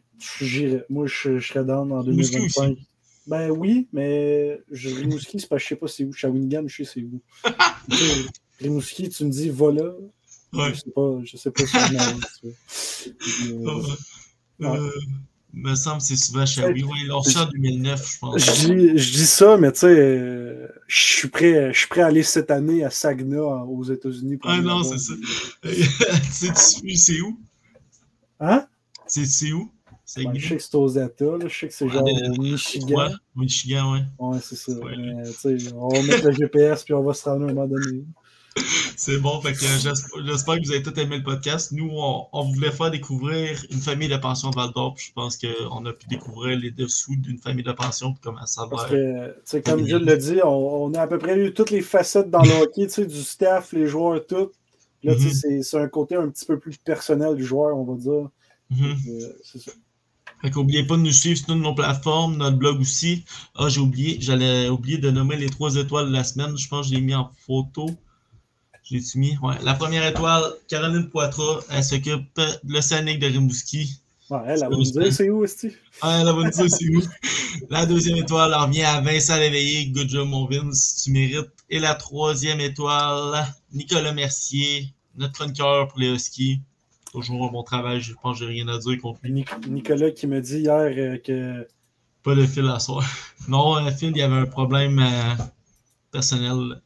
j'irais. 0.41 0.85
Moi, 0.91 1.07
je, 1.07 1.39
je 1.39 1.47
serais 1.53 1.65
down 1.65 1.93
en 1.93 2.01
Rimouski 2.03 2.33
2025. 2.33 2.79
Ben 3.27 3.51
oui, 3.51 3.89
mais 3.93 4.61
je, 4.71 4.89
Rimouski, 4.91 5.39
c'est 5.41 5.49
parce 5.49 5.63
que 5.63 5.65
je 5.65 5.69
sais 5.71 5.77
pas 5.77 5.87
c'est 5.89 6.05
où. 6.05 6.13
Shawinigan, 6.13 6.65
je 6.67 6.83
sais 6.83 6.91
c'est 6.95 7.03
où. 7.03 7.21
Rimouski, 8.61 9.09
tu 9.09 9.25
me 9.25 9.31
dis, 9.31 9.49
va 9.51 9.73
là. 9.73 9.91
Ouais. 10.53 10.75
Je 10.75 10.81
sais 10.81 10.91
pas, 10.95 11.21
je 11.25 11.37
sais 11.37 11.51
pas 11.51 11.65
si 11.67 11.77
vois. 12.43 13.83
Euh, 14.61 14.69
Ouais. 14.69 14.79
euh, 14.79 14.91
me 15.55 15.75
semble 15.75 15.99
que 15.99 16.05
c'est 16.05 16.17
souvent 16.17 16.47
Shawi. 16.47 16.85
Reçu 17.11 17.37
en 17.39 17.47
2009, 17.47 18.13
je 18.13 18.19
pense. 18.21 18.41
Je 18.45 18.67
dis, 18.67 18.99
je 18.99 19.13
dis 19.13 19.27
ça, 19.27 19.57
mais 19.57 19.73
tu 19.73 19.81
sais, 19.81 20.69
je 20.87 21.01
suis 21.03 21.29
prêt, 21.29 21.73
je 21.73 21.79
suis 21.79 21.89
prêt 21.89 22.03
à 22.03 22.07
aller 22.07 22.23
cette 22.23 22.51
année 22.51 22.85
à 22.85 22.91
Saginaw 22.91 23.49
en- 23.51 23.63
aux 23.65 23.83
États-Unis. 23.85 24.39
Ah 24.45 24.61
non, 24.61 24.83
c'est 24.85 24.99
ça. 24.99 25.15
C'est- 26.31 26.95
c'est 26.97 27.21
où? 27.23 27.41
Hein? 28.41 28.67
C'est 29.07 29.53
où? 29.53 29.71
Je 30.17 30.49
sais 30.49 30.57
que 30.57 30.63
c'est 30.63 30.75
aux 30.75 30.89
États, 30.89 31.25
là. 31.25 31.49
je 31.49 31.59
sais 31.59 31.69
que 31.69 31.75
c'est 31.75 31.89
genre 31.89 32.03
au 32.05 32.43
Michigan. 32.43 32.97
Ouais, 32.99 33.09
Michigan, 33.37 33.93
ouais. 33.93 34.01
Ouais, 34.19 34.39
c'est 34.43 34.57
ça. 34.57 34.73
Mais, 34.85 35.73
on 35.75 35.89
va 35.89 36.03
mettre 36.03 36.27
le 36.27 36.33
GPS 36.33 36.85
puis 36.85 36.95
on 36.95 37.03
va 37.03 37.15
se 37.15 37.25
rendre 37.29 37.47
à 37.47 37.51
un 37.51 37.55
moment 37.55 37.67
donné. 37.67 38.05
C'est 38.99 39.17
bon, 39.19 39.41
fait 39.41 39.55
que 39.55 39.61
j'espère 39.61 40.57
que 40.57 40.67
vous 40.67 40.73
avez 40.73 40.83
tous 40.83 41.01
aimé 41.01 41.17
le 41.17 41.23
podcast. 41.25 41.73
Nous, 41.73 41.89
on, 41.91 42.27
on 42.35 42.53
voulait 42.53 42.71
faire 42.71 42.91
découvrir 42.91 43.59
une 43.71 43.81
famille 43.81 44.09
de 44.11 44.17
pension 44.19 44.51
de 44.51 44.57
Val 44.57 44.71
d'Or, 44.75 44.95
je 44.99 45.11
pense 45.15 45.39
qu'on 45.39 45.87
a 45.87 45.93
pu 45.95 46.07
découvrir 46.09 46.59
les 46.59 46.71
dessous 46.71 47.17
d'une 47.17 47.39
famille 47.39 47.65
de 47.65 47.73
pension, 47.73 48.15
comment 48.23 48.45
ça 48.45 48.67
Parce 48.71 48.85
va. 48.85 48.89
que, 48.91 49.59
comme 49.65 49.87
Jules 49.87 50.05
l'a 50.05 50.17
dit, 50.17 50.41
on, 50.45 50.85
on 50.85 50.93
a 50.95 51.01
à 51.01 51.07
peu 51.07 51.19
près 51.19 51.39
eu 51.39 51.55
toutes 51.55 51.71
les 51.71 51.81
facettes 51.81 52.29
dans 52.31 52.43
le 52.43 52.51
hockey, 52.63 52.87
tu 52.89 52.93
sais, 52.93 53.07
du 53.07 53.23
staff, 53.23 53.73
les 53.73 53.87
joueurs, 53.87 54.25
tout. 54.27 54.51
Là, 55.03 55.15
tu 55.15 55.23
sais, 55.23 55.27
Mhm. 55.29 55.33
c'est- 55.35 55.63
c'est 55.63 55.79
un 55.79 55.89
côté 55.89 56.15
un 56.17 56.29
petit 56.29 56.45
peu 56.45 56.59
plus 56.59 56.77
personnel 56.77 57.35
du 57.35 57.45
joueur, 57.45 57.75
on 57.77 57.85
va 57.85 57.95
dire. 57.99 58.29
Mhm. 58.71 58.97
Euh, 59.09 59.33
c'est 59.43 59.61
ça. 59.61 59.73
Fait 60.43 60.51
qu'oubliez 60.51 60.83
pas 60.85 60.97
de 60.97 61.03
nous 61.03 61.13
suivre 61.13 61.39
sur 61.39 61.47
toutes 61.47 61.63
nos 61.63 61.75
plateformes, 61.75 62.37
notre 62.37 62.57
blog 62.57 62.81
aussi. 62.81 63.25
Ah, 63.55 63.69
j'ai 63.69 63.81
oublié, 63.81 64.19
j'allais 64.21 64.69
oublier 64.69 64.99
de 64.99 65.09
nommer 65.09 65.37
les 65.37 65.49
trois 65.49 65.77
étoiles 65.77 66.09
de 66.09 66.13
la 66.13 66.25
semaine. 66.25 66.59
Je 66.59 66.67
pense 66.67 66.87
que 66.87 66.91
je 66.91 66.97
l'ai 66.97 67.01
mis 67.01 67.15
en 67.15 67.31
photo. 67.47 67.89
Je 68.83 68.97
l'ai-tu 68.97 69.19
mis? 69.19 69.39
Ouais. 69.39 69.55
La 69.63 69.75
première 69.75 70.05
étoile, 70.05 70.43
Caroline 70.67 71.09
Poitras, 71.09 71.61
elle 71.71 71.85
s'occupe 71.85 72.27
de 72.35 72.73
l'Océanique 72.73 73.21
de 73.21 73.29
Rimouski. 73.29 74.01
Ouais, 74.31 74.41
elle, 74.47 74.61
va 74.61 74.69
nous 74.69 74.83
dire 74.83 75.13
c'est 75.13 75.31
où, 75.31 75.47
Steve? 75.47 75.77
Ah, 76.01 76.19
elle 76.21 76.27
va 76.27 76.33
nous 76.33 76.51
dire 76.51 76.69
c'est 76.69 76.89
où. 76.89 77.03
La 77.71 77.87
deuxième 77.87 78.17
étoile, 78.17 78.53
elle 78.53 78.63
revient 78.63 78.83
à 78.83 79.01
Vincent 79.01 79.37
Léveillé. 79.37 79.87
Good 79.91 80.09
job, 80.09 80.27
mon 80.27 80.47
Vince, 80.47 81.03
tu 81.05 81.13
mérites. 81.13 81.53
Et 81.71 81.79
la 81.79 81.95
troisième 81.95 82.61
étoile, 82.61 83.47
Nicolas 83.73 84.13
Mercier, 84.13 84.93
notre 85.17 85.35
chroniqueur 85.35 85.87
pour 85.87 86.01
les 86.01 86.09
Huskies. 86.09 86.61
Toujours 87.13 87.51
bon 87.53 87.63
travail, 87.63 88.01
je 88.01 88.15
pense 88.15 88.39
que 88.39 88.47
j'ai 88.47 88.51
rien 88.51 88.67
à 88.69 88.79
dire 88.79 88.99
contre 89.01 89.21
lui. 89.23 89.33
Nic- 89.33 89.69
Nicolas 89.69 90.11
qui 90.11 90.27
me 90.27 90.41
dit 90.41 90.61
hier 90.61 90.75
euh, 90.97 91.19
que. 91.19 91.67
Pas 92.23 92.35
de 92.35 92.47
fil 92.47 92.67
à 92.67 92.79
soir. 92.79 93.05
Non, 93.49 93.77
euh, 93.77 93.91
Phil, 93.91 94.11
il 94.11 94.17
y 94.19 94.23
avait 94.23 94.37
un 94.37 94.47
problème 94.47 94.99
euh, 94.99 95.35
personnel. 96.11 96.81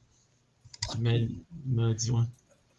Il 0.97 1.03
m'a- 1.03 1.13
il 1.15 1.31
m'a 1.67 1.93
dit, 1.95 2.11
ouais. 2.11 2.23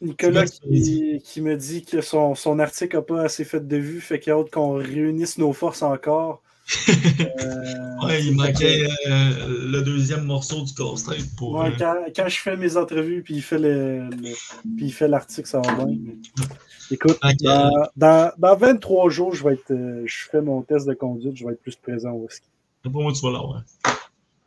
Nicolas 0.01 0.45
qui, 0.45 1.21
qui 1.23 1.41
me 1.41 1.55
dit 1.55 1.83
que 1.83 2.01
son, 2.01 2.35
son 2.35 2.59
article 2.59 2.95
n'a 2.97 3.01
pas 3.01 3.23
assez 3.23 3.45
fait 3.45 3.65
de 3.67 3.77
vues, 3.77 4.01
fait 4.01 4.19
qu'il 4.19 4.31
y 4.31 4.33
a 4.33 4.39
hâte 4.39 4.51
qu'on 4.51 4.73
réunisse 4.73 5.37
nos 5.37 5.53
forces 5.53 5.81
encore. 5.83 6.41
Euh, 7.39 8.05
Ouais, 8.05 8.23
il 8.23 8.35
manquait 8.35 8.83
euh, 9.07 9.67
le 9.71 9.81
deuxième 9.81 10.23
morceau 10.25 10.61
du 10.61 10.73
casse-tête 10.73 11.35
pour. 11.35 11.55
Ouais, 11.55 11.73
quand, 11.77 11.95
quand 12.15 12.27
je 12.27 12.37
fais 12.39 12.55
mes 12.55 12.77
entrevues 12.77 13.23
puis 13.23 13.35
il 13.35 13.41
fait 13.41 13.57
le, 13.57 14.07
le- 14.09 15.07
l'article, 15.07 15.47
ça 15.47 15.59
va 15.61 15.73
bien. 15.85 15.95
mais- 15.99 16.15
Écoute, 16.91 17.17
Ok. 17.23 17.35
dans, 17.41 17.71
dans, 17.95 18.31
dans 18.37 18.55
23 18.55 19.09
jours, 19.09 19.33
je 19.33 19.43
vais 19.43 19.53
être 19.53 19.71
euh, 19.71 20.03
je 20.05 20.29
fais 20.29 20.41
mon 20.41 20.61
test 20.61 20.87
de 20.87 20.93
conduite, 20.93 21.35
je 21.35 21.45
vais 21.45 21.53
être 21.53 21.61
plus 21.61 21.75
présent 21.75 22.11
au 22.13 22.27
ski. 22.29 22.47
Pas 22.83 22.89
moi 22.89 23.11
tu 23.11 23.21
vas 23.21 23.31
l'avoir. 23.31 23.63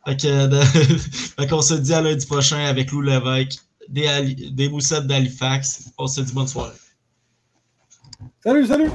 Fait 0.07 1.47
qu'on 1.47 1.61
se 1.61 1.75
dit 1.75 1.93
à 1.93 2.01
lundi 2.01 2.25
prochain 2.25 2.65
avec 2.65 2.91
Lou 2.91 3.01
Lévesque, 3.01 3.59
des, 3.87 4.33
des 4.51 4.69
moussettes 4.69 5.05
d'Halifax. 5.05 5.91
On 5.97 6.07
se 6.07 6.21
dit 6.21 6.33
bonne 6.33 6.47
soirée. 6.47 6.75
Salut, 8.43 8.65
salut! 8.65 8.89